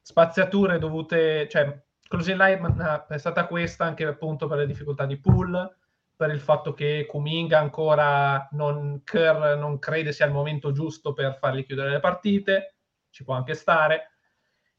Spaziature 0.00 0.78
dovute, 0.78 1.48
cioè, 1.48 1.82
closing 2.08 2.38
line 2.38 3.04
è 3.08 3.18
stata 3.18 3.46
questa 3.46 3.84
anche 3.84 4.04
appunto 4.04 4.46
per 4.46 4.58
le 4.58 4.66
difficoltà 4.66 5.06
di 5.06 5.18
pool, 5.18 5.76
per 6.14 6.30
il 6.30 6.40
fatto 6.40 6.72
che 6.72 7.06
Kuminga 7.08 7.58
ancora 7.58 8.48
non, 8.52 9.02
Kerr 9.04 9.56
non 9.56 9.78
crede 9.78 10.12
sia 10.12 10.26
il 10.26 10.32
momento 10.32 10.72
giusto 10.72 11.12
per 11.12 11.36
fargli 11.38 11.64
chiudere 11.64 11.90
le 11.90 12.00
partite, 12.00 12.76
ci 13.10 13.24
può 13.24 13.34
anche 13.34 13.54
stare, 13.54 14.15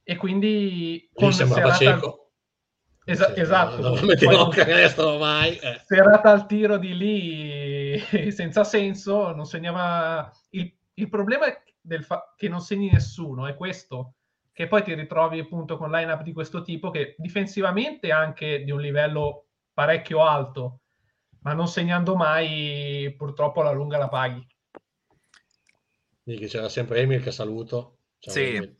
e 0.09 0.15
quindi 0.15 1.09
con 1.13 1.33
serata... 1.33 1.73
cieco. 1.73 2.31
Esa- 3.03 3.33
sì, 3.33 3.41
esatto, 3.41 3.81
non 3.81 4.05
metterò 4.05 4.47
canestro 4.47 5.17
mai. 5.17 5.57
Eh. 5.57 5.81
Serata 5.85 6.31
al 6.31 6.45
tiro 6.45 6.77
di 6.77 6.95
lì 6.95 7.99
senza 8.31 8.63
senso, 8.63 9.33
non 9.35 9.43
segnava... 9.43 10.31
Il, 10.51 10.73
il 10.93 11.09
problema 11.09 11.47
è 11.47 11.61
del 11.81 12.05
fa- 12.05 12.33
che 12.37 12.47
non 12.47 12.61
segni 12.61 12.89
nessuno, 12.89 13.47
è 13.47 13.55
questo, 13.55 14.13
che 14.53 14.67
poi 14.67 14.81
ti 14.81 14.93
ritrovi 14.93 15.39
appunto 15.39 15.75
con 15.75 15.91
line-up 15.91 16.21
di 16.21 16.31
questo 16.31 16.61
tipo 16.61 16.89
che 16.89 17.15
difensivamente 17.17 18.07
è 18.07 18.11
anche 18.11 18.63
di 18.63 18.71
un 18.71 18.79
livello 18.79 19.47
parecchio 19.73 20.23
alto, 20.23 20.83
ma 21.41 21.51
non 21.51 21.67
segnando 21.67 22.15
mai, 22.15 23.13
purtroppo 23.17 23.59
alla 23.59 23.71
lunga 23.71 23.97
la 23.97 24.07
paghi. 24.07 24.47
Quindi 26.23 26.47
c'era 26.47 26.69
sempre 26.69 27.01
Emil 27.01 27.21
che 27.21 27.31
saluto. 27.31 27.97
Ciao, 28.19 28.33
sì. 28.33 28.55
Emil. 28.55 28.75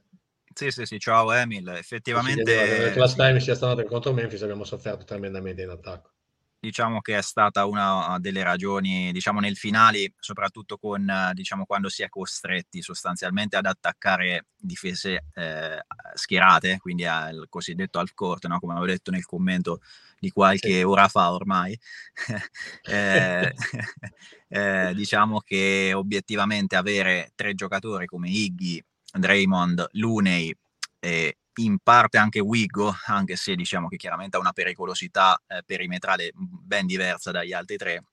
Sì, 0.58 0.72
sì, 0.72 0.86
sì, 0.88 0.98
ciao 0.98 1.32
Emil. 1.32 1.68
Effettivamente... 1.68 2.44
Nel 2.44 2.92
class 2.94 3.14
time 3.14 3.40
sia 3.40 3.54
stato 3.54 3.84
contro 3.84 4.12
Memphis 4.12 4.42
abbiamo 4.42 4.64
sofferto 4.64 5.06
tremendamente 5.06 5.62
in 5.62 5.70
attacco 5.70 6.14
diciamo 6.60 7.02
che 7.02 7.18
è 7.18 7.22
stata 7.22 7.66
una 7.66 8.18
delle 8.20 8.44
ragioni, 8.44 9.12
diciamo 9.12 9.40
nel 9.40 9.56
finale, 9.56 10.14
soprattutto 10.20 10.78
con, 10.78 11.32
diciamo, 11.34 11.66
quando 11.66 11.88
si 11.88 12.04
è 12.04 12.10
costretti 12.10 12.82
sostanzialmente 12.82 13.56
ad 13.56 13.66
attaccare 13.66 14.48
difese 14.58 15.26
eh, 15.34 15.80
schierate, 16.16 16.80
quindi 16.80 17.06
al 17.06 17.46
cosiddetto 17.48 18.00
half 18.00 18.12
court, 18.14 18.48
no? 18.48 18.60
come 18.60 18.74
avevo 18.74 18.88
detto 18.88 19.12
nel 19.12 19.26
commento 19.26 19.82
di 20.20 20.32
qualche 20.32 20.78
sì. 20.78 20.82
ora 20.82 21.08
fa 21.08 21.32
ormai. 21.32 21.80
eh, 22.90 23.54
eh, 24.50 24.94
diciamo 24.96 25.40
che 25.42 25.94
obiettivamente 25.94 26.76
avere 26.76 27.32
tre 27.36 27.54
giocatori 27.54 28.08
come 28.08 28.30
Iggy, 28.30 28.84
Draymond, 29.18 29.88
Looney 29.94 30.54
e 31.00 31.38
in 31.60 31.78
parte 31.82 32.18
anche 32.18 32.40
Wiggo, 32.40 32.96
anche 33.06 33.36
se 33.36 33.56
diciamo 33.56 33.88
che 33.88 33.98
chiaramente 33.98 34.38
ha 34.38 34.40
una 34.40 34.52
pericolosità 34.52 35.42
eh, 35.48 35.64
perimetrale 35.66 36.32
ben 36.34 36.86
diversa 36.86 37.32
dagli 37.32 37.54
altri 37.54 37.78
tre, 37.78 38.04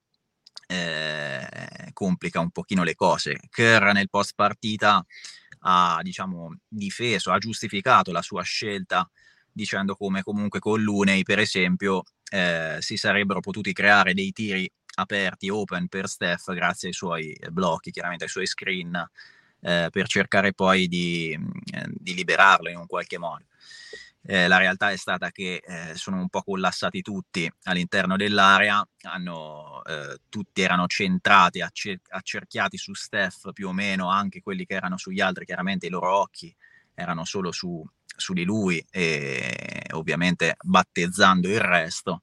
eh, 0.66 1.90
complica 1.92 2.40
un 2.40 2.50
pochino 2.50 2.82
le 2.82 2.94
cose. 2.94 3.38
Kerr 3.50 3.92
nel 3.92 4.08
post 4.08 4.32
partita 4.34 5.04
ha 5.66 6.00
diciamo 6.02 6.58
difeso, 6.68 7.32
ha 7.32 7.38
giustificato 7.38 8.12
la 8.12 8.22
sua 8.22 8.42
scelta 8.42 9.08
dicendo 9.52 9.94
come 9.94 10.22
comunque 10.22 10.58
con 10.58 10.80
Lunei 10.80 11.22
per 11.22 11.38
esempio 11.38 12.02
eh, 12.30 12.78
si 12.80 12.96
sarebbero 12.96 13.40
potuti 13.40 13.72
creare 13.72 14.12
dei 14.12 14.32
tiri 14.32 14.70
aperti 14.96 15.48
open 15.48 15.88
per 15.88 16.08
Steph 16.08 16.52
grazie 16.52 16.88
ai 16.88 16.94
suoi 16.94 17.36
blocchi, 17.50 17.90
chiaramente 17.90 18.24
ai 18.24 18.30
suoi 18.30 18.46
screen 18.46 19.08
eh, 19.64 19.88
per 19.90 20.06
cercare 20.06 20.52
poi 20.52 20.88
di, 20.88 21.34
mm, 21.38 21.50
di, 21.88 22.14
liberarlo 22.14 22.68
in 22.68 22.76
un 22.76 22.86
qualche 22.86 23.18
modo. 23.18 23.46
Eh, 24.26 24.46
la 24.46 24.58
realtà 24.58 24.90
è 24.90 24.96
stata 24.96 25.30
che 25.30 25.62
eh, 25.64 25.94
sono 25.94 26.18
un 26.18 26.28
po' 26.28 26.42
collassati 26.42 27.00
tutti 27.02 27.50
all'interno 27.64 28.16
dell'area, 28.16 28.86
hanno, 29.02 29.82
eh, 29.84 30.18
tutti 30.28 30.62
erano 30.62 30.86
centrati, 30.86 31.60
accer- 31.60 32.08
accerchiati 32.10 32.76
su 32.76 32.94
Steph 32.94 33.52
più 33.52 33.68
o 33.68 33.72
meno, 33.72 34.10
anche 34.10 34.42
quelli 34.42 34.66
che 34.66 34.74
erano 34.74 34.98
sugli 34.98 35.20
altri, 35.20 35.46
chiaramente 35.46 35.86
i 35.86 35.90
loro 35.90 36.14
occhi 36.14 36.54
erano 36.94 37.24
solo 37.24 37.50
su, 37.50 37.84
su 38.04 38.32
di 38.34 38.44
lui 38.44 38.84
e 38.90 39.86
ovviamente 39.92 40.56
battezzando 40.62 41.48
il 41.48 41.60
resto 41.60 42.20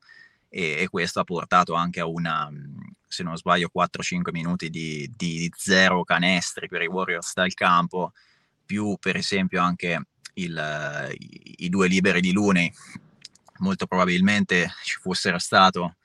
e, 0.54 0.82
e, 0.82 0.90
questo 0.90 1.22
ha 1.22 1.24
portato 1.24 1.74
anche 1.74 2.02
a 2.02 2.06
una, 2.06 2.52
se 3.08 3.24
non 3.24 3.38
sbaglio, 3.38 3.72
4-5 3.74 4.32
minuti 4.32 4.70
di, 4.70 5.10
di, 5.16 5.50
zero 5.56 6.04
canestri 6.04 6.68
per 6.68 6.82
i 6.82 6.88
Warriors 6.88 7.34
dal 7.34 7.54
campo, 7.54 8.12
più 8.66 8.98
per 9.00 9.16
esempio 9.16 9.62
anche 9.62 10.08
il, 10.34 11.10
i, 11.18 11.56
i, 11.60 11.70
due 11.70 11.88
liberi 11.88 12.20
di 12.20 12.34
Luni. 12.34 12.72
Molto 13.60 13.86
probabilmente 13.86 14.74
ci 14.84 14.98
fossero 15.00 15.40
stato 15.40 15.96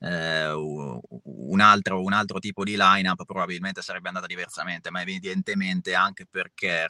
eh, 0.00 0.50
un, 0.50 1.60
altro, 1.60 2.02
un, 2.02 2.12
altro, 2.12 2.40
tipo 2.40 2.64
di 2.64 2.74
lineup, 2.76 3.24
probabilmente 3.24 3.80
sarebbe 3.80 4.08
andata 4.08 4.26
diversamente, 4.26 4.90
ma 4.90 5.02
evidentemente 5.02 5.94
anche 5.94 6.26
perché 6.28 6.88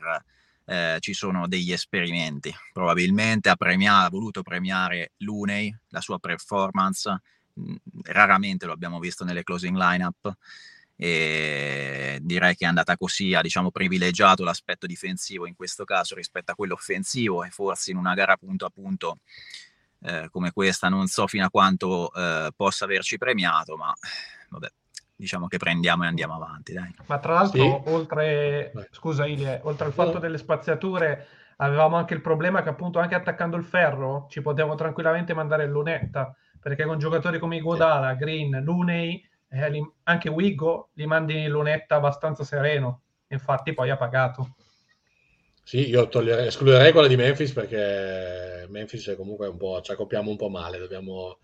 eh, 0.66 0.97
ci 1.01 1.12
sono 1.12 1.47
degli 1.47 1.73
esperimenti. 1.73 2.55
Probabilmente 2.73 3.49
ha, 3.49 3.57
premiato, 3.57 4.07
ha 4.07 4.11
voluto 4.11 4.43
premiare 4.43 5.12
Luney, 5.19 5.74
la 5.89 6.01
sua 6.01 6.19
performance, 6.19 7.20
raramente 8.05 8.66
lo 8.66 8.73
abbiamo 8.73 8.99
visto 8.99 9.24
nelle 9.24 9.43
closing 9.43 9.77
lineup 9.77 10.36
e 10.97 12.19
direi 12.23 12.55
che 12.55 12.65
è 12.65 12.69
andata 12.69 12.97
così, 12.97 13.35
ha 13.35 13.43
diciamo 13.43 13.70
privilegiato 13.70 14.45
l'aspetto 14.45 14.86
difensivo 14.86 15.47
in 15.47 15.55
questo 15.55 15.85
caso 15.85 16.15
rispetto 16.15 16.53
a 16.53 16.55
quello 16.55 16.74
offensivo 16.74 17.43
e 17.45 17.51
forse 17.51 17.91
in 17.91 17.97
una 17.97 18.15
gara 18.15 18.36
punto 18.36 18.65
a 18.65 18.70
punto 18.70 19.19
eh, 20.01 20.28
come 20.31 20.53
questa 20.53 20.89
non 20.89 21.07
so 21.07 21.27
fino 21.27 21.45
a 21.47 21.51
quanto 21.51 22.12
eh, 22.12 22.51
possa 22.55 22.85
averci 22.85 23.19
premiato, 23.19 23.77
ma 23.77 23.93
vabbè, 24.51 24.70
diciamo 25.16 25.47
che 25.47 25.59
prendiamo 25.59 26.05
e 26.05 26.07
andiamo 26.07 26.35
avanti. 26.35 26.73
Dai. 26.73 26.95
Ma 27.07 27.19
tra 27.19 27.35
l'altro, 27.35 27.82
sì. 27.85 27.91
oltre, 27.91 28.73
scusa 28.91 29.27
Ilie, 29.27 29.61
oltre 29.65 29.86
al 29.86 29.93
fatto 29.93 30.19
delle 30.19 30.39
spaziature, 30.39 31.27
avevamo 31.57 31.97
anche 31.97 32.15
il 32.15 32.20
problema 32.20 32.62
che 32.62 32.69
appunto 32.69 32.99
anche 32.99 33.15
attaccando 33.15 33.57
il 33.57 33.65
ferro 33.65 34.27
ci 34.28 34.43
potevamo 34.43 34.74
tranquillamente 34.74 35.35
mandare 35.35 35.66
lunetta 35.66 36.35
perché 36.61 36.85
con 36.85 36.99
giocatori 36.99 37.39
come 37.39 37.57
Iguodala, 37.57 38.15
Green, 38.15 38.62
Lunei, 38.62 39.23
eh, 39.51 39.70
li, 39.70 39.93
anche 40.05 40.31
Wigo 40.31 40.89
li 40.95 41.05
mandi 41.05 41.43
in 41.43 41.51
lunetta 41.51 41.97
abbastanza 41.97 42.43
sereno. 42.43 43.03
Infatti 43.28 43.74
poi 43.74 43.91
ha 43.91 43.99
pagato. 43.99 44.55
Sì, 45.62 45.89
io 45.89 46.09
toglierei, 46.09 46.47
escluderei 46.47 46.93
quella 46.93 47.07
di 47.07 47.16
Memphis 47.16 47.53
perché 47.53 48.66
Memphis 48.69 49.09
è 49.09 49.16
comunque 49.16 49.49
un 49.49 49.57
po', 49.59 49.81
ci 49.82 49.93
accoppiamo 49.93 50.31
un 50.31 50.36
po' 50.36 50.49
male, 50.49 50.78
dobbiamo 50.78 51.39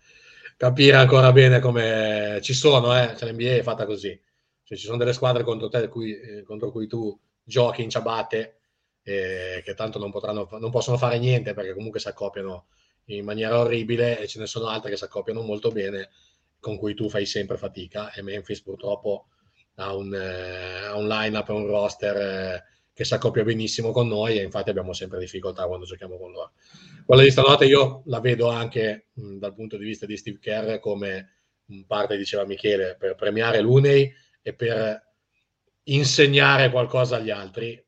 capire 0.57 0.97
ancora 0.97 1.31
bene 1.31 1.59
come 1.59 2.39
ci 2.41 2.53
sono, 2.53 2.97
eh? 2.97 3.15
cioè, 3.17 3.31
l'NBA 3.31 3.55
è 3.55 3.63
fatta 3.63 3.85
così. 3.85 4.19
Cioè, 4.63 4.77
ci 4.77 4.85
sono 4.85 4.97
delle 4.97 5.13
squadre 5.13 5.43
contro 5.43 5.69
te 5.69 5.87
cui, 5.87 6.17
eh, 6.19 6.43
contro 6.43 6.71
cui 6.71 6.87
tu 6.87 7.17
giochi 7.43 7.83
in 7.83 7.89
ciabatte 7.89 8.59
eh, 9.03 9.61
che 9.63 9.73
tanto 9.73 9.99
non, 9.99 10.11
potranno, 10.11 10.47
non 10.59 10.71
possono 10.71 10.97
fare 10.97 11.17
niente 11.19 11.53
perché 11.53 11.73
comunque 11.73 11.99
si 11.99 12.07
accoppiano 12.07 12.67
in 13.05 13.25
maniera 13.25 13.59
orribile 13.59 14.19
e 14.19 14.27
ce 14.27 14.39
ne 14.39 14.45
sono 14.45 14.67
altre 14.67 14.91
che 14.91 14.97
si 14.97 15.03
accoppiano 15.03 15.41
molto 15.41 15.71
bene 15.71 16.09
con 16.59 16.77
cui 16.77 16.93
tu 16.93 17.09
fai 17.09 17.25
sempre 17.25 17.57
fatica 17.57 18.13
e 18.13 18.21
Memphis 18.21 18.61
purtroppo 18.61 19.27
ha 19.75 19.95
un, 19.95 20.13
eh, 20.13 20.89
un 20.91 21.07
line-up 21.07 21.49
un 21.49 21.65
roster 21.65 22.15
eh, 22.17 22.63
che 23.01 23.07
si 23.07 23.13
accoppia 23.15 23.43
benissimo 23.43 23.91
con 23.91 24.07
noi 24.07 24.37
e 24.37 24.43
infatti 24.43 24.69
abbiamo 24.69 24.93
sempre 24.93 25.19
difficoltà 25.19 25.65
quando 25.65 25.85
giochiamo 25.85 26.17
con 26.17 26.31
loro. 26.31 26.51
Quella 27.03 27.23
di 27.23 27.31
stanotte 27.31 27.65
io 27.65 28.03
la 28.05 28.19
vedo 28.19 28.49
anche 28.49 29.07
mh, 29.13 29.37
dal 29.37 29.55
punto 29.55 29.77
di 29.77 29.85
vista 29.85 30.05
di 30.05 30.15
Steve 30.17 30.37
Kerr 30.39 30.79
come 30.79 31.39
in 31.65 31.85
parte 31.87 32.15
diceva 32.15 32.45
Michele 32.45 32.95
per 32.99 33.15
premiare 33.15 33.59
l'Unei 33.61 34.13
e 34.41 34.53
per 34.53 35.01
insegnare 35.83 36.69
qualcosa 36.69 37.15
agli 37.15 37.31
altri, 37.31 37.83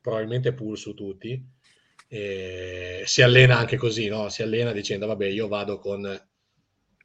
probabilmente 0.00 0.52
pool 0.52 0.78
su 0.78 0.94
tutti. 0.94 1.54
E 2.08 3.02
si 3.04 3.22
allena 3.22 3.58
anche 3.58 3.76
così, 3.76 4.06
no? 4.06 4.28
si 4.28 4.42
allena 4.42 4.70
dicendo 4.70 5.08
vabbè 5.08 5.26
io 5.26 5.48
vado 5.48 5.78
con 5.78 6.02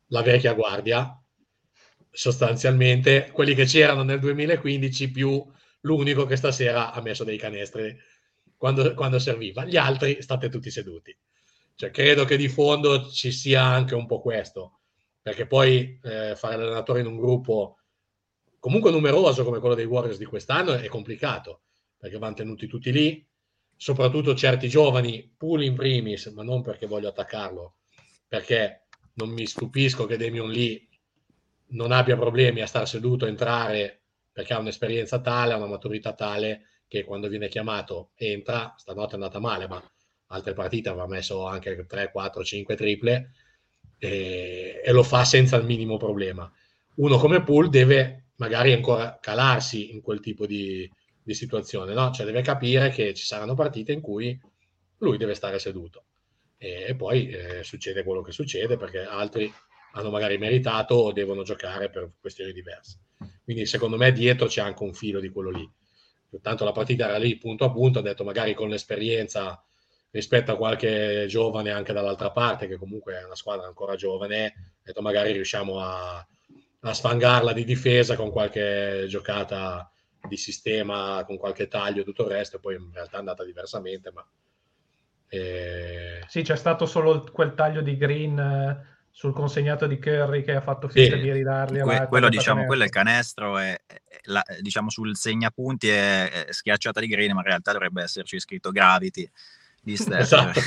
la 0.08 0.22
vecchia 0.22 0.54
guardia 0.54 1.16
sostanzialmente 2.14 3.32
quelli 3.32 3.56
che 3.56 3.64
c'erano 3.64 4.04
nel 4.04 4.20
2015 4.20 5.12
più 5.12 5.44
l'unico 5.82 6.26
che 6.26 6.36
stasera 6.36 6.92
ha 6.92 7.02
messo 7.02 7.24
dei 7.24 7.38
canestri 7.38 7.98
quando, 8.58 8.94
quando 8.94 9.20
serviva. 9.20 9.66
Gli 9.66 9.78
altri 9.78 10.22
state 10.22 10.50
tutti 10.50 10.70
seduti. 10.70 11.16
Cioè, 11.76 11.92
credo 11.92 12.26
che 12.26 12.38
di 12.38 12.48
fondo 12.48 13.10
ci 13.10 13.32
sia 13.32 13.64
anche 13.64 13.96
un 13.96 14.06
po' 14.06 14.22
questo, 14.22 14.82
perché 15.22 15.48
poi 15.48 16.00
eh, 16.04 16.36
fare 16.36 16.58
l'allenatore 16.58 17.00
in 17.00 17.08
un 17.08 17.18
gruppo 17.18 17.78
comunque 18.60 18.92
numeroso 18.92 19.44
come 19.44 19.60
quello 19.60 19.74
dei 19.74 19.86
Warriors 19.86 20.20
di 20.20 20.26
quest'anno 20.26 20.74
è 20.74 20.88
complicato, 20.88 21.62
perché 21.98 22.20
vanno 22.20 22.36
tenuti 22.36 22.68
tutti 22.68 22.92
lì, 22.92 23.28
soprattutto 23.76 24.36
certi 24.36 24.70
giovani, 24.70 25.34
Pool 25.36 25.64
in 25.64 25.74
primis, 25.74 26.28
ma 26.28 26.44
non 26.44 26.62
perché 26.62 26.86
voglio 26.86 27.10
attaccarlo, 27.10 27.78
perché 28.28 28.86
non 29.14 29.30
mi 29.30 29.48
stupisco 29.48 30.06
che 30.06 30.18
Damion 30.18 30.52
Lee 30.52 30.88
non 31.70 31.92
abbia 31.92 32.16
problemi 32.16 32.62
a 32.62 32.68
star 32.68 32.88
seduto, 32.88 33.26
entrare 33.26 34.01
perché 34.32 34.54
ha 34.54 34.60
un'esperienza 34.60 35.20
tale, 35.20 35.54
ha 35.54 35.58
una 35.58 35.68
maturità 35.68 36.14
tale 36.14 36.68
che 36.88 37.04
quando 37.04 37.28
viene 37.28 37.48
chiamato 37.48 38.12
entra, 38.16 38.74
stanotte 38.78 39.12
è 39.12 39.16
andata 39.16 39.40
male, 39.40 39.68
ma 39.68 39.82
altre 40.28 40.54
partite 40.54 40.90
aveva 40.90 41.08
messo 41.08 41.46
anche 41.46 41.86
3, 41.86 42.12
4, 42.12 42.44
5 42.44 42.76
triple 42.76 43.32
e, 43.98 44.82
e 44.84 44.92
lo 44.92 45.04
fa 45.04 45.24
senza 45.24 45.58
il 45.58 45.66
minimo 45.66 45.98
problema. 45.98 46.52
Uno 46.96 47.18
come 47.18 47.44
Pool 47.44 47.70
deve 47.70 48.32
magari 48.36 48.74
ancora 48.74 49.18
calarsi 49.22 49.92
in 49.94 50.02
quel 50.02 50.20
tipo 50.20 50.46
di, 50.46 50.90
di 51.22 51.34
situazione, 51.34 51.94
no? 51.94 52.12
Cioè 52.12 52.26
deve 52.26 52.42
capire 52.42 52.90
che 52.90 53.14
ci 53.14 53.26
saranno 53.26 53.54
partite 53.54 53.92
in 53.92 54.02
cui 54.02 54.38
lui 54.98 55.18
deve 55.18 55.34
stare 55.34 55.60
seduto 55.60 56.06
e, 56.58 56.86
e 56.90 56.96
poi 56.96 57.30
eh, 57.30 57.64
succede 57.64 58.04
quello 58.04 58.22
che 58.22 58.32
succede 58.32 58.78
perché 58.78 59.00
altri 59.00 59.52
hanno 59.94 60.10
magari 60.10 60.38
meritato 60.38 60.96
o 60.96 61.12
devono 61.12 61.44
giocare 61.44 61.90
per 61.90 62.12
questioni 62.20 62.54
diverse. 62.54 63.00
Quindi 63.52 63.68
secondo 63.68 63.98
me 63.98 64.14
dietro 64.14 64.48
c'è 64.48 64.62
anche 64.62 64.84
un 64.84 64.94
filo 64.94 65.20
di 65.20 65.28
quello 65.30 65.50
lì. 65.50 65.70
Tanto 66.42 66.64
la 66.64 66.72
partita 66.72 67.10
era 67.10 67.18
lì 67.18 67.38
punto 67.38 67.66
a 67.66 67.72
punto, 67.72 68.00
ha 68.00 68.02
detto 68.02 68.24
magari 68.24 68.54
con 68.54 68.70
l'esperienza 68.70 69.62
rispetto 70.12 70.54
a 70.54 70.56
qualche 70.56 71.26
giovane 71.28 71.70
anche 71.70 71.92
dall'altra 71.92 72.32
parte, 72.32 72.68
che 72.68 72.78
comunque 72.78 73.20
è 73.20 73.26
una 73.26 73.36
squadra 73.36 73.68
ancora 73.68 73.98
giovane, 73.98 74.46
ha 74.46 74.82
detto 74.86 75.02
magari 75.02 75.34
riusciamo 75.34 75.82
a, 75.82 76.26
a 76.80 76.94
sfangarla 76.94 77.52
di 77.52 77.66
difesa 77.66 78.16
con 78.16 78.32
qualche 78.32 79.04
giocata 79.10 79.92
di 80.30 80.38
sistema, 80.38 81.22
con 81.26 81.36
qualche 81.36 81.68
taglio 81.68 82.02
e 82.02 82.06
tutto 82.06 82.24
il 82.24 82.30
resto, 82.30 82.58
poi 82.58 82.76
in 82.76 82.90
realtà 82.94 83.18
è 83.18 83.20
andata 83.20 83.44
diversamente, 83.44 84.14
ma... 84.14 84.26
Eh... 85.28 86.24
Sì, 86.26 86.42
c'è 86.42 86.56
stato 86.56 86.86
solo 86.86 87.28
quel 87.34 87.54
taglio 87.54 87.82
di 87.82 87.98
Green 87.98 88.40
eh, 88.40 88.91
sul 89.12 89.34
consegnato 89.34 89.88
di 89.88 90.00
Curry 90.00 90.44
che 90.44 90.54
ha 90.54 90.62
fatto 90.62 90.88
finta 90.88 91.16
sì, 91.16 91.22
di 91.22 91.32
ridarli 91.32 91.82
que- 91.82 92.08
quello 92.08 92.30
diciamo 92.30 92.66
quello 92.66 92.84
è 92.84 92.86
il 92.86 92.92
canestro 92.92 93.60
e, 93.60 93.82
la, 94.24 94.42
diciamo 94.62 94.90
sul 94.90 95.16
segnapunti 95.16 95.90
è, 95.90 96.46
è, 96.46 96.52
schiacciata 96.52 97.00
di 97.00 97.08
green 97.08 97.34
ma 97.34 97.42
in 97.42 97.48
realtà 97.48 97.74
dovrebbe 97.74 98.04
esserci 98.04 98.40
scritto 98.40 98.72
gravity 98.72 99.30
di 99.82 99.98
Steph 99.98 100.20
esatto. 100.20 100.62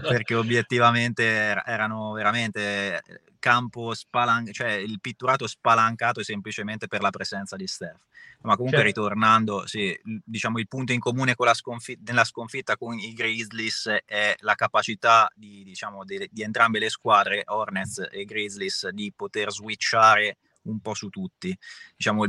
perché 0.00 0.34
obiettivamente 0.34 1.24
erano 1.64 2.12
veramente 2.12 3.02
campo 3.38 3.94
spalancato 3.94 4.52
cioè 4.52 4.72
il 4.72 5.00
pitturato 5.00 5.46
spalancato 5.46 6.22
semplicemente 6.22 6.86
per 6.86 7.00
la 7.00 7.10
presenza 7.10 7.56
di 7.56 7.66
Steph 7.66 7.98
ma 8.42 8.56
comunque 8.56 8.82
certo. 8.82 9.02
ritornando, 9.02 9.66
sì, 9.66 9.96
diciamo 10.02 10.58
il 10.58 10.66
punto 10.66 10.92
in 10.92 10.98
comune 10.98 11.34
con 11.34 11.46
la 11.46 11.54
sconfitta, 11.54 12.02
nella 12.06 12.24
sconfitta 12.24 12.76
con 12.76 12.98
i 12.98 13.12
Grizzlies 13.12 13.98
è 14.04 14.34
la 14.40 14.54
capacità 14.54 15.30
di, 15.34 15.62
diciamo, 15.62 16.04
di, 16.04 16.28
di 16.30 16.42
entrambe 16.42 16.78
le 16.78 16.90
squadre, 16.90 17.44
Hornets 17.46 18.08
e 18.10 18.24
Grizzlies, 18.24 18.88
di 18.88 19.12
poter 19.14 19.52
switchare 19.52 20.38
un 20.62 20.80
po' 20.80 20.94
su 20.94 21.08
tutti. 21.08 21.56
Diciamo, 21.96 22.26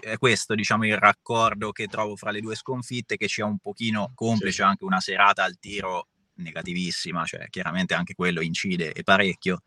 è 0.00 0.16
questo 0.18 0.54
diciamo, 0.54 0.86
il 0.86 0.98
raccordo 0.98 1.72
che 1.72 1.86
trovo 1.86 2.16
fra 2.16 2.30
le 2.30 2.40
due 2.40 2.54
sconfitte, 2.54 3.16
che 3.16 3.28
sia 3.28 3.44
un 3.44 3.58
pochino 3.58 4.12
complice 4.14 4.52
sì. 4.52 4.62
anche 4.62 4.84
una 4.84 5.00
serata 5.00 5.44
al 5.44 5.58
tiro 5.58 6.08
negativissima, 6.36 7.24
cioè 7.24 7.48
chiaramente 7.48 7.94
anche 7.94 8.14
quello 8.14 8.40
incide 8.40 8.92
e 8.92 9.02
parecchio. 9.02 9.62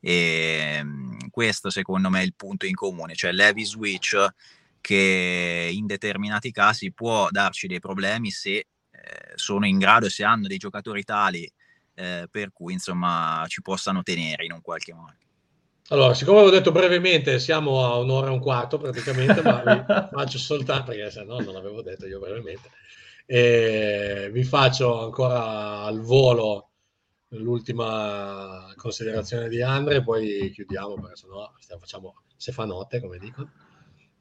E 0.00 0.76
ehm, 0.78 1.30
questo 1.30 1.70
secondo 1.70 2.10
me 2.10 2.20
è 2.20 2.24
il 2.24 2.34
punto 2.34 2.66
in 2.66 2.74
comune, 2.74 3.14
cioè 3.14 3.32
l'heavy 3.32 3.64
switch 3.64 4.16
che 4.80 5.68
in 5.72 5.86
determinati 5.86 6.52
casi 6.52 6.92
può 6.92 7.28
darci 7.30 7.66
dei 7.66 7.80
problemi 7.80 8.30
se 8.30 8.50
eh, 8.52 8.66
sono 9.34 9.66
in 9.66 9.78
grado 9.78 10.08
se 10.08 10.24
hanno 10.24 10.46
dei 10.46 10.56
giocatori 10.56 11.02
tali 11.02 11.50
eh, 11.94 12.28
per 12.30 12.52
cui 12.52 12.72
insomma 12.72 13.44
ci 13.48 13.60
possano 13.60 14.02
tenere 14.02 14.44
in 14.44 14.52
un 14.52 14.60
qualche 14.60 14.94
modo. 14.94 15.16
Allora, 15.90 16.12
siccome 16.12 16.40
avevo 16.40 16.54
detto 16.54 16.70
brevemente, 16.70 17.38
siamo 17.38 17.82
a 17.82 17.96
un'ora 17.96 18.26
e 18.28 18.30
un 18.32 18.40
quarto 18.40 18.76
praticamente, 18.76 19.40
ma 19.40 19.62
vi 19.62 19.84
faccio 20.12 20.36
soltanto, 20.36 20.90
perché 20.90 21.10
se 21.10 21.24
no 21.24 21.38
non 21.38 21.54
l'avevo 21.54 21.80
detto 21.80 22.06
io 22.06 22.18
brevemente, 22.18 22.68
e 23.24 24.28
vi 24.30 24.44
faccio 24.44 25.02
ancora 25.04 25.84
al 25.84 26.00
volo 26.00 26.72
l'ultima 27.28 28.70
considerazione 28.76 29.48
di 29.48 29.62
Andre, 29.62 30.02
poi 30.02 30.50
chiudiamo 30.52 30.94
perché 31.00 31.16
sennò 31.16 31.50
facciamo 31.78 32.22
se 32.36 32.52
fa 32.52 32.66
notte, 32.66 33.00
come 33.00 33.16
dicono. 33.18 33.50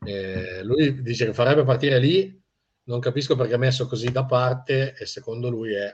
Eh, 0.05 0.63
lui 0.63 1.01
dice 1.01 1.25
che 1.25 1.33
farebbe 1.33 1.65
partire 1.65 1.99
lì, 1.99 2.41
non 2.83 3.01
capisco 3.01 3.35
perché 3.35 3.55
ha 3.55 3.57
messo 3.57 3.87
così 3.87 4.09
da 4.09 4.23
parte 4.23 4.95
e 4.97 5.05
secondo 5.05 5.49
lui 5.49 5.73
è 5.73 5.93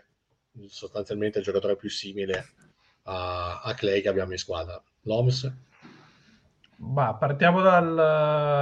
sostanzialmente 0.67 1.39
il 1.39 1.43
giocatore 1.43 1.75
più 1.75 1.89
simile 1.89 2.45
a, 3.03 3.61
a 3.61 3.73
Clay 3.73 4.01
che 4.01 4.09
abbiamo 4.09 4.31
in 4.31 4.37
squadra. 4.37 4.81
L'Oms? 5.01 5.51
Bah, 6.75 7.13
partiamo 7.13 7.61
dal, 7.61 7.95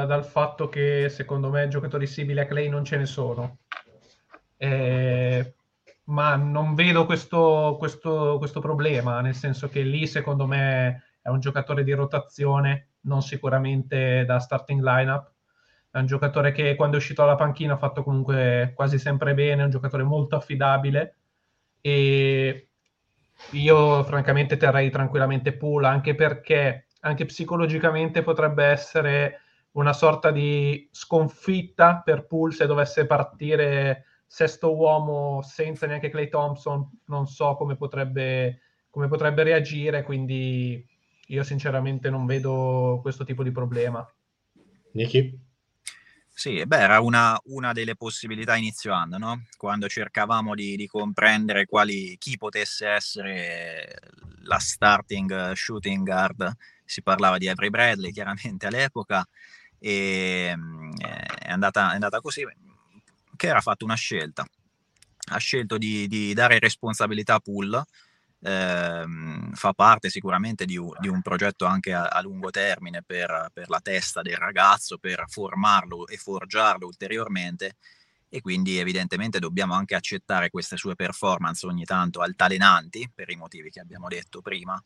dal, 0.08 0.26
fatto 0.26 0.70
che 0.70 1.10
secondo 1.10 1.50
me 1.50 1.68
giocatori 1.68 2.06
simili 2.06 2.40
a 2.40 2.46
Clay 2.46 2.70
non 2.70 2.86
ce 2.86 2.98
ne 2.98 3.06
sono. 3.06 3.60
Eh, 4.58 5.56
ma 6.06 6.36
non 6.36 6.76
vedo 6.76 7.06
questo, 7.06 7.76
questo, 7.80 8.38
questo 8.38 8.60
problema, 8.60 9.22
nel 9.22 9.34
senso 9.34 9.70
che 9.70 9.82
lì 9.82 10.06
secondo 10.06 10.46
me 10.46 11.04
è 11.22 11.30
un 11.30 11.40
giocatore 11.40 11.84
di 11.84 11.94
rotazione, 11.94 12.90
non 13.02 13.22
sicuramente 13.22 14.24
da 14.26 14.40
starting 14.40 14.82
lineup. 14.82 15.32
È 15.90 15.98
un 15.98 16.06
giocatore 16.06 16.52
che 16.52 16.76
quando 16.76 16.96
è 16.96 17.00
uscito 17.00 17.22
dalla 17.22 17.36
panchina 17.36 17.74
ha 17.74 17.78
fatto 17.78 18.04
comunque 18.04 18.72
quasi 18.76 18.98
sempre 18.98 19.34
bene, 19.34 19.62
è 19.62 19.66
un 19.66 19.72
giocatore 19.72 20.04
molto 20.04 20.36
affidabile 20.36 21.16
e 21.82 22.71
io 23.52 24.04
francamente 24.04 24.58
terrei 24.58 24.90
tranquillamente 24.90 25.54
Pool 25.54 25.84
anche 25.84 26.16
perché 26.16 26.88
anche 27.02 27.26
psicologicamente 27.26 28.22
potrebbe 28.22 28.66
essere 28.66 29.42
una 29.72 29.94
sorta 29.94 30.32
di 30.32 30.88
sconfitta 30.92 32.02
per 32.04 32.26
Pool 32.26 32.54
se 32.54 32.66
dovesse 32.66 33.06
partire 33.06 34.06
sesto 34.26 34.76
uomo 34.76 35.42
senza 35.42 35.86
neanche 35.88 36.10
Clay 36.10 36.30
Thompson, 36.30 36.90
non 37.08 37.28
so 37.28 37.56
come 37.56 37.76
potrebbe, 37.76 38.62
come 38.90 39.08
potrebbe 39.08 39.44
reagire, 39.44 40.04
quindi 40.04 40.86
io 41.28 41.44
sinceramente 41.44 42.10
non 42.10 42.26
vedo 42.26 43.00
questo 43.02 43.26
tipo 43.26 43.44
di 43.44 43.52
problema. 43.52 44.10
Niki? 44.94 45.38
Sì, 46.34 46.66
beh, 46.66 46.80
era 46.80 47.02
una, 47.02 47.40
una, 47.46 47.72
delle 47.72 47.96
possibilità 47.96 48.56
inizio 48.56 48.94
anno, 48.94 49.18
no? 49.18 49.44
quando 49.58 49.88
cercavamo 49.88 50.56
di, 50.56 50.76
di 50.76 50.88
comprendere 50.88 51.66
quali, 51.66 52.18
chi 52.18 52.36
potesse 52.38 52.88
essere 52.88 54.00
la 54.44 54.58
starting 54.58 55.52
shooting 55.52 56.04
guard. 56.04 56.52
Si 56.84 57.04
parlava 57.04 57.38
di 57.38 57.48
Avery 57.48 57.70
Bradley 57.70 58.12
chiaramente 58.12 58.66
all'epoca 58.68 59.26
e 59.78 60.54
è 61.40 61.52
andata, 61.52 61.92
è 61.92 61.94
andata 61.94 62.20
così, 62.22 62.44
che 63.36 63.48
era 63.48 63.62
fatta 63.62 63.86
una 63.86 63.96
scelta. 63.96 64.46
Ha 65.34 65.38
scelto 65.38 65.78
di, 65.78 66.08
di 66.08 66.34
dare 66.34 66.60
responsabilità 66.60 67.36
a 67.36 67.40
Pool, 67.40 67.82
ehm, 68.42 69.54
fa 69.54 69.74
parte 69.74 70.10
sicuramente 70.10 70.66
di, 70.66 70.80
di, 71.00 71.08
un 71.08 71.22
progetto 71.22 71.66
anche 71.66 71.94
a, 71.94 72.06
a 72.06 72.22
lungo 72.22 72.50
termine 72.50 73.04
per, 73.04 73.50
per, 73.54 73.70
la 73.70 73.80
testa 73.82 74.22
del 74.22 74.38
ragazzo, 74.38 74.98
per 74.98 75.26
formarlo 75.28 76.08
e 76.08 76.18
forgiarlo 76.18 76.86
ulteriormente 76.86 77.76
e 78.30 78.42
quindi 78.42 78.78
evidentemente 78.78 79.40
dobbiamo 79.40 79.74
anche 79.74 79.96
accettare 79.96 80.50
queste 80.50 80.78
sue 80.78 80.96
performance 80.96 81.66
ogni 81.66 81.84
tanto 81.84 82.22
altalenanti 82.22 83.12
per 83.14 83.30
i 83.30 83.36
motivi 83.36 83.70
che 83.70 83.82
abbiamo 83.82 84.08
detto 84.08 84.42
prima 84.42 84.82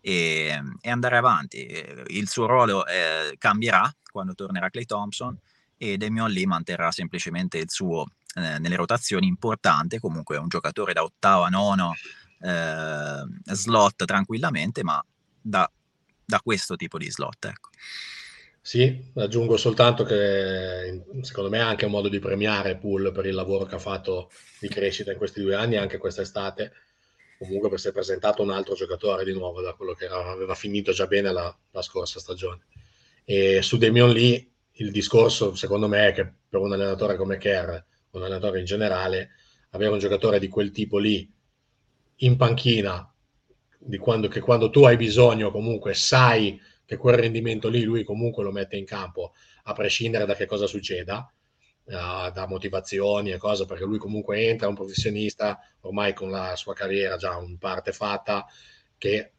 e, 0.00 0.60
e 0.80 0.90
andare 0.90 1.16
avanti. 1.16 1.66
Il 2.08 2.28
suo 2.28 2.46
ruolo 2.46 2.86
eh, 2.86 3.34
cambierà 3.38 3.90
quando 4.10 4.34
tornerà 4.34 4.68
Clay 4.68 4.84
Thompson 4.84 5.38
e 5.78 5.96
Damian 5.96 6.30
Lee 6.30 6.46
manterrà 6.46 6.90
semplicemente 6.90 7.58
il 7.58 7.70
suo 7.70 8.04
eh, 8.34 8.58
nelle 8.58 8.76
rotazioni 8.76 9.26
importante, 9.26 9.98
comunque 9.98 10.36
è 10.36 10.38
un 10.38 10.48
giocatore 10.48 10.92
da 10.92 11.02
ottavo 11.02 11.44
a 11.44 11.48
nono 11.48 11.94
eh, 12.42 13.54
slot 13.54 14.04
tranquillamente, 14.04 14.82
ma 14.82 15.04
da, 15.40 15.70
da, 16.24 16.40
questo 16.40 16.76
tipo 16.76 16.98
di 16.98 17.10
slot. 17.10 17.44
Ecco. 17.46 17.70
Sì, 18.60 19.10
aggiungo 19.14 19.56
soltanto 19.56 20.04
che 20.04 21.02
secondo 21.22 21.50
me 21.50 21.58
è 21.58 21.62
anche 21.62 21.84
un 21.84 21.90
modo 21.90 22.08
di 22.08 22.18
premiare 22.18 22.76
Pool 22.76 23.10
per 23.12 23.26
il 23.26 23.34
lavoro 23.34 23.64
che 23.64 23.74
ha 23.74 23.80
fatto 23.80 24.30
di 24.60 24.68
crescita 24.68 25.12
in 25.12 25.18
questi 25.18 25.40
due 25.40 25.54
anni, 25.54 25.76
anche 25.76 25.98
quest'estate, 25.98 26.72
comunque 27.38 27.68
per 27.68 27.78
essere 27.78 27.94
presentato 27.94 28.42
un 28.42 28.50
altro 28.50 28.74
giocatore 28.74 29.24
di 29.24 29.32
nuovo 29.32 29.60
da 29.60 29.72
quello 29.72 29.94
che 29.94 30.04
era, 30.04 30.30
aveva 30.30 30.54
finito 30.54 30.92
già 30.92 31.06
bene 31.06 31.32
la, 31.32 31.56
la 31.70 31.82
scorsa 31.82 32.20
stagione. 32.20 32.66
E 33.24 33.62
su 33.62 33.78
Damian 33.78 34.10
Lee 34.10 34.48
il 34.76 34.90
discorso, 34.90 35.54
secondo 35.54 35.88
me, 35.88 36.08
è 36.08 36.12
che 36.12 36.32
per 36.48 36.60
un 36.60 36.72
allenatore 36.72 37.16
come 37.16 37.38
Kerr, 37.38 37.76
un 38.10 38.22
allenatore 38.22 38.60
in 38.60 38.64
generale, 38.64 39.30
avere 39.70 39.90
un 39.90 39.98
giocatore 39.98 40.38
di 40.38 40.48
quel 40.48 40.70
tipo 40.70 40.98
lì 40.98 41.30
in 42.22 42.36
panchina, 42.36 43.06
di 43.78 43.98
quando, 43.98 44.28
che 44.28 44.40
quando 44.40 44.70
tu 44.70 44.84
hai 44.84 44.96
bisogno 44.96 45.50
comunque 45.50 45.94
sai 45.94 46.60
che 46.84 46.96
quel 46.96 47.16
rendimento 47.16 47.68
lì 47.68 47.82
lui 47.82 48.04
comunque 48.04 48.44
lo 48.44 48.52
mette 48.52 48.76
in 48.76 48.84
campo, 48.84 49.32
a 49.64 49.72
prescindere 49.72 50.26
da 50.26 50.34
che 50.34 50.46
cosa 50.46 50.66
succeda, 50.66 51.32
uh, 51.84 52.30
da 52.30 52.46
motivazioni 52.48 53.30
e 53.30 53.38
cose, 53.38 53.64
perché 53.64 53.84
lui 53.84 53.98
comunque 53.98 54.46
entra, 54.48 54.68
un 54.68 54.74
professionista, 54.74 55.58
ormai 55.80 56.12
con 56.12 56.30
la 56.30 56.54
sua 56.56 56.74
carriera 56.74 57.16
già 57.16 57.38
in 57.40 57.58
parte 57.58 57.92
fatta, 57.92 58.46
che 58.98 59.32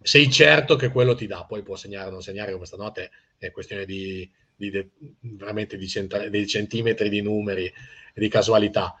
sei 0.00 0.30
certo 0.30 0.76
che 0.76 0.90
quello 0.90 1.14
ti 1.14 1.26
dà, 1.26 1.44
poi 1.44 1.62
può 1.62 1.76
segnare 1.76 2.08
o 2.08 2.12
non 2.12 2.22
segnare 2.22 2.52
come 2.52 2.66
stanotte, 2.66 3.10
è 3.38 3.50
questione 3.50 3.84
di 3.84 4.28
di 4.56 4.70
de, 4.70 4.90
veramente 5.20 5.76
di 5.76 5.88
cent- 5.88 6.28
dei 6.28 6.46
centimetri 6.46 7.08
di 7.08 7.20
numeri 7.20 7.66
e 7.66 7.74
di 8.14 8.28
casualità. 8.28 8.94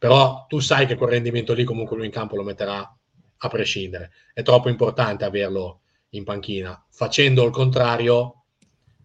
Però 0.00 0.46
tu 0.48 0.60
sai 0.60 0.86
che 0.86 0.96
quel 0.96 1.10
rendimento 1.10 1.52
lì 1.52 1.62
comunque 1.62 1.94
lui 1.94 2.06
in 2.06 2.10
campo 2.10 2.34
lo 2.34 2.42
metterà 2.42 2.98
a 3.36 3.48
prescindere. 3.48 4.12
È 4.32 4.40
troppo 4.40 4.70
importante 4.70 5.26
averlo 5.26 5.82
in 6.10 6.24
panchina. 6.24 6.82
Facendo 6.88 7.44
il 7.44 7.50
contrario, 7.50 8.44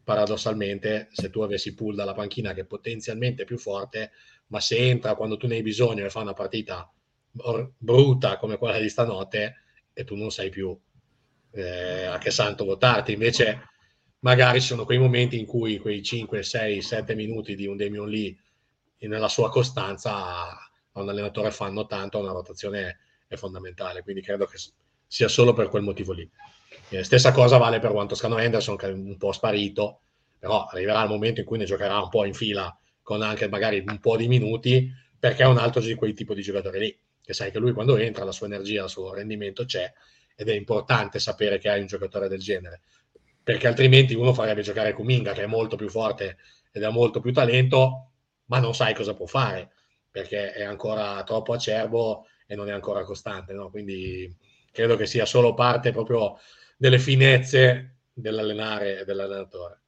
paradossalmente, 0.06 1.10
se 1.12 1.30
tu 1.30 1.42
avessi 1.42 1.74
pull 1.74 1.96
dalla 1.96 2.14
panchina 2.14 2.54
che 2.54 2.62
è 2.62 2.66
potenzialmente 2.66 3.44
più 3.44 3.58
forte, 3.58 4.12
ma 4.48 4.62
se 4.62 4.78
entra 4.78 5.16
quando 5.16 5.36
tu 5.36 5.48
ne 5.48 5.56
hai 5.56 5.62
bisogno 5.62 6.06
e 6.06 6.10
fa 6.10 6.22
una 6.22 6.32
partita 6.32 6.90
brutta 7.78 8.38
come 8.38 8.58
quella 8.58 8.80
di 8.80 8.88
stanotte 8.88 9.56
e 9.92 10.06
tu 10.06 10.16
non 10.16 10.32
sai 10.32 10.48
più 10.48 10.80
eh, 11.52 12.06
a 12.06 12.18
che 12.20 12.32
santo 12.32 12.64
votarti. 12.64 13.12
Invece 13.12 13.68
magari 14.20 14.62
ci 14.62 14.68
sono 14.68 14.86
quei 14.86 14.98
momenti 14.98 15.38
in 15.38 15.46
cui 15.46 15.78
quei 15.78 16.02
5, 16.02 16.42
6, 16.42 16.82
7 16.82 17.16
minuti 17.16 17.54
di 17.54 17.68
un 17.68 17.76
Damion 17.76 18.08
Lee 18.08 18.34
nella 19.00 19.28
sua 19.28 19.50
costanza 19.50 20.58
a 20.96 21.02
un 21.02 21.10
allenatore 21.10 21.52
fanno 21.52 21.86
tanto, 21.86 22.20
una 22.20 22.32
rotazione 22.32 23.00
è 23.28 23.36
fondamentale, 23.36 24.02
quindi 24.02 24.22
credo 24.22 24.46
che 24.46 24.58
sia 25.08 25.28
solo 25.28 25.54
per 25.54 25.70
quel 25.70 25.84
motivo 25.84 26.14
lì. 26.14 26.30
Eh, 26.90 27.04
stessa 27.04 27.32
cosa 27.32 27.58
vale 27.58 27.80
per 27.80 27.92
quanto 27.92 28.16
Scano 28.16 28.38
Henderson 28.38 28.76
che 28.76 28.88
è 28.88 28.92
un 28.92 29.18
po' 29.18 29.32
sparito, 29.32 30.02
però 30.38 30.66
arriverà 30.66 31.04
il 31.04 31.10
momento 31.10 31.40
in 31.42 31.46
cui 31.46 31.58
ne 31.58 31.66
giocherà 31.66 32.02
un 32.02 32.10
po' 32.10 32.26
in 32.26 32.34
fila 32.34 32.76
con 33.02 33.22
anche 33.22 33.48
magari 33.48 33.84
un 33.86 34.00
po' 34.00 34.18
di 34.18 34.28
minuti, 34.28 34.90
perché 35.18 35.44
è 35.44 35.48
un 35.48 35.58
altro 35.58 35.82
di 35.82 35.96
quei 35.96 36.14
tipo 36.14 36.34
di 36.34 36.42
giocatori 36.42 36.80
lì, 36.80 37.00
che 37.22 37.34
sai 37.34 37.52
che 37.52 37.60
lui 37.60 37.72
quando 37.72 37.98
entra 37.98 38.24
la 38.24 38.32
sua 38.32 38.48
energia, 38.48 38.84
il 38.84 38.90
suo 38.90 39.14
rendimento 39.14 39.66
c'è 39.66 39.92
ed 40.36 40.50
è 40.50 40.54
importante 40.54 41.20
sapere 41.20 41.58
che 41.58 41.70
hai 41.70 41.82
un 41.82 41.88
giocatore 41.88 42.28
del 42.28 42.40
genere 42.40 42.82
perché 43.46 43.68
altrimenti 43.68 44.16
uno 44.16 44.34
farebbe 44.34 44.64
giocare 44.64 44.94
Kuminga 44.94 45.34
che 45.34 45.44
è 45.44 45.46
molto 45.46 45.76
più 45.76 45.88
forte 45.88 46.38
ed 46.72 46.84
ha 46.84 46.90
molto 46.90 47.20
più 47.20 47.32
talento, 47.32 48.10
ma 48.46 48.58
non 48.58 48.74
sai 48.74 48.96
cosa 48.96 49.14
può 49.14 49.28
fare 49.28 49.75
perché 50.16 50.54
è 50.54 50.64
ancora 50.64 51.22
troppo 51.24 51.52
acerbo 51.52 52.26
e 52.48 52.56
non 52.56 52.70
è 52.70 52.72
ancora 52.72 53.04
costante. 53.04 53.52
No? 53.52 53.70
Quindi 53.70 54.34
credo 54.72 54.96
che 54.96 55.06
sia 55.06 55.26
solo 55.26 55.54
parte 55.54 55.92
proprio 55.92 56.40
delle 56.78 57.00
finezze 57.00 57.98
dell'allenare 58.14 59.02
e 59.02 59.04
dell'allenatore. 59.04 59.82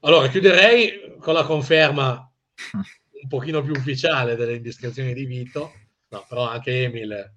Allora, 0.00 0.26
chiuderei 0.26 1.14
con 1.20 1.34
la 1.34 1.44
conferma 1.44 2.28
un 3.22 3.28
pochino 3.28 3.62
più 3.62 3.70
ufficiale 3.70 4.34
delle 4.34 4.56
indiscrezioni 4.56 5.14
di 5.14 5.24
Vito, 5.24 5.72
no, 6.08 6.26
però 6.28 6.48
anche 6.48 6.82
Emil 6.82 7.32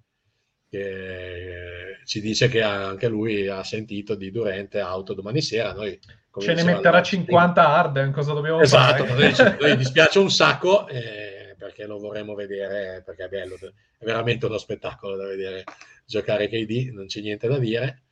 che 0.67 1.99
ci 2.03 2.19
dice 2.19 2.47
che 2.47 2.63
anche 2.63 3.07
lui 3.07 3.47
ha 3.47 3.63
sentito 3.63 4.15
di 4.15 4.31
Durante 4.31 4.79
auto 4.79 5.13
domani 5.13 5.41
sera. 5.43 5.71
Noi, 5.71 5.99
Ce 6.39 6.53
ne 6.55 6.63
metterà 6.63 7.03
50 7.03 7.67
Arden, 7.67 8.11
cosa 8.11 8.33
dobbiamo 8.33 8.59
esatto, 8.59 9.05
fare? 9.05 9.27
Esatto, 9.27 9.67
noi 9.67 9.77
dispiace 9.77 10.17
un 10.17 10.31
sacco 10.31 10.87
eh, 10.87 11.36
perché 11.67 11.85
lo 11.85 11.99
vorremmo 11.99 12.33
vedere, 12.33 13.03
perché 13.05 13.25
è 13.25 13.29
bello, 13.29 13.55
è 13.55 14.05
veramente 14.05 14.45
uno 14.45 14.57
spettacolo 14.57 15.15
da 15.15 15.25
vedere 15.25 15.63
giocare 16.05 16.47
KD, 16.47 16.91
non 16.93 17.07
c'è 17.07 17.21
niente 17.21 17.47
da 17.47 17.57
dire. 17.57 18.03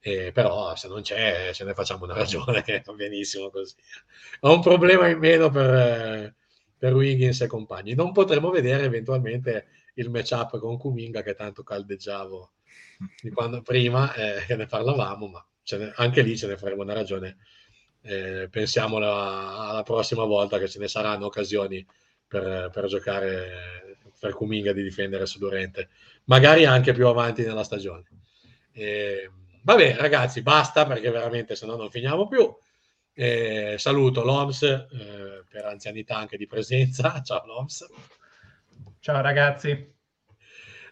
Eh, 0.00 0.30
però 0.30 0.76
se 0.76 0.86
non 0.86 1.02
c'è 1.02 1.50
ce 1.52 1.64
ne 1.64 1.74
facciamo 1.74 2.04
una 2.04 2.14
ragione 2.14 2.62
va 2.84 2.92
benissimo 2.92 3.50
così 3.50 3.74
ho 4.42 4.54
un 4.54 4.62
problema 4.62 5.08
in 5.08 5.18
meno 5.18 5.50
per, 5.50 6.36
per 6.78 6.94
Wiggins 6.94 7.40
e 7.40 7.48
compagni 7.48 7.94
non 7.94 8.12
potremo 8.12 8.50
vedere 8.50 8.84
eventualmente 8.84 9.66
il 9.94 10.08
matchup 10.08 10.60
con 10.60 10.78
Kuminga 10.78 11.22
che 11.22 11.34
tanto 11.34 11.64
caldeggiavo 11.64 12.52
di 13.20 13.30
quando 13.30 13.62
prima 13.62 14.12
eh, 14.14 14.44
che 14.46 14.56
ne 14.56 14.66
parlavamo, 14.66 15.26
ma 15.28 15.46
ne, 15.76 15.92
anche 15.96 16.22
lì 16.22 16.36
ce 16.36 16.46
ne 16.46 16.56
faremo 16.56 16.82
una 16.82 16.94
ragione. 16.94 17.38
Eh, 18.00 18.48
pensiamo 18.50 18.96
alla, 18.96 19.68
alla, 19.68 19.82
prossima 19.82 20.24
volta 20.24 20.58
che 20.58 20.68
ce 20.68 20.78
ne 20.78 20.88
saranno 20.88 21.26
occasioni 21.26 21.84
per, 22.28 22.70
per 22.72 22.86
giocare 22.86 23.96
per 24.18 24.34
Kuminga 24.34 24.72
di 24.72 24.82
difendere 24.82 25.26
su 25.26 25.38
Durente, 25.38 25.88
magari 26.24 26.64
anche 26.64 26.92
più 26.92 27.06
avanti 27.06 27.42
nella 27.42 27.62
stagione. 27.62 28.04
Eh, 28.72 29.30
vabbè, 29.62 29.96
ragazzi, 29.96 30.42
basta 30.42 30.86
perché 30.86 31.10
veramente 31.10 31.56
se 31.56 31.66
no 31.66 31.76
non 31.76 31.90
finiamo 31.90 32.26
più. 32.26 32.52
Eh, 33.14 33.76
saluto 33.78 34.22
l'OMS 34.22 34.62
eh, 34.62 35.44
per 35.48 35.64
anzianità 35.64 36.16
anche 36.16 36.36
di 36.36 36.46
presenza. 36.46 37.20
Ciao 37.22 37.46
l'OMS. 37.46 37.86
Ciao 39.00 39.20
ragazzi. 39.20 39.94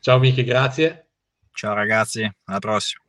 Ciao 0.00 0.18
Miki, 0.18 0.44
grazie. 0.44 1.08
Ciao 1.52 1.74
ragazzi, 1.74 2.28
alla 2.44 2.58
prossima. 2.58 3.02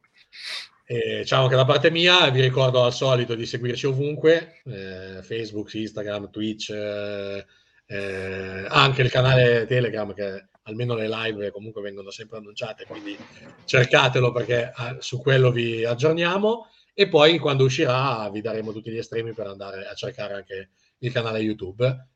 Eh, 0.89 1.25
ciao 1.25 1.43
anche 1.43 1.55
da 1.57 1.65
parte 1.65 1.91
mia, 1.91 2.29
vi 2.29 2.39
ricordo 2.39 2.85
al 2.85 2.93
solito 2.93 3.35
di 3.35 3.45
seguirci 3.45 3.87
ovunque, 3.87 4.61
eh, 4.63 5.21
Facebook, 5.21 5.73
Instagram, 5.73 6.29
Twitch, 6.29 6.69
eh, 6.69 7.45
eh 7.87 8.65
anche 8.67 9.01
il 9.01 9.09
canale 9.09 9.65
Telegram 9.65 10.13
che 10.13 10.49
almeno 10.63 10.93
le 10.93 11.07
live 11.07 11.51
comunque 11.51 11.81
vengono 11.81 12.11
sempre 12.11 12.37
annunciate, 12.37 12.85
quindi 12.85 13.17
cercatelo 13.65 14.31
perché 14.31 14.71
ah, 14.73 14.97
su 14.99 15.21
quello 15.21 15.51
vi 15.51 15.85
aggiorniamo 15.85 16.67
e 16.93 17.07
poi 17.07 17.37
quando 17.39 17.63
uscirà 17.63 18.29
vi 18.29 18.41
daremo 18.41 18.73
tutti 18.73 18.91
gli 18.91 18.97
estremi 18.97 19.33
per 19.33 19.47
andare 19.47 19.87
a 19.87 19.93
cercare 19.93 20.33
anche 20.33 20.69
il 20.99 21.11
canale 21.11 21.39
YouTube 21.39 22.07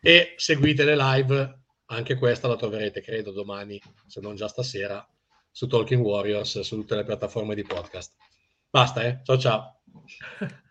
e 0.00 0.34
seguite 0.36 0.84
le 0.84 0.96
live 0.96 1.62
anche 1.86 2.16
questa 2.16 2.48
la 2.48 2.56
troverete, 2.56 3.00
credo, 3.00 3.30
domani, 3.30 3.80
se 4.06 4.20
non 4.20 4.36
già 4.36 4.48
stasera, 4.48 5.06
su 5.50 5.66
Talking 5.66 6.02
Warriors, 6.02 6.60
su 6.60 6.76
tutte 6.76 6.96
le 6.96 7.04
piattaforme 7.04 7.54
di 7.54 7.62
podcast. 7.62 8.14
Basta, 8.70 9.04
eh? 9.04 9.20
Ciao 9.22 9.38
ciao. 9.38 9.80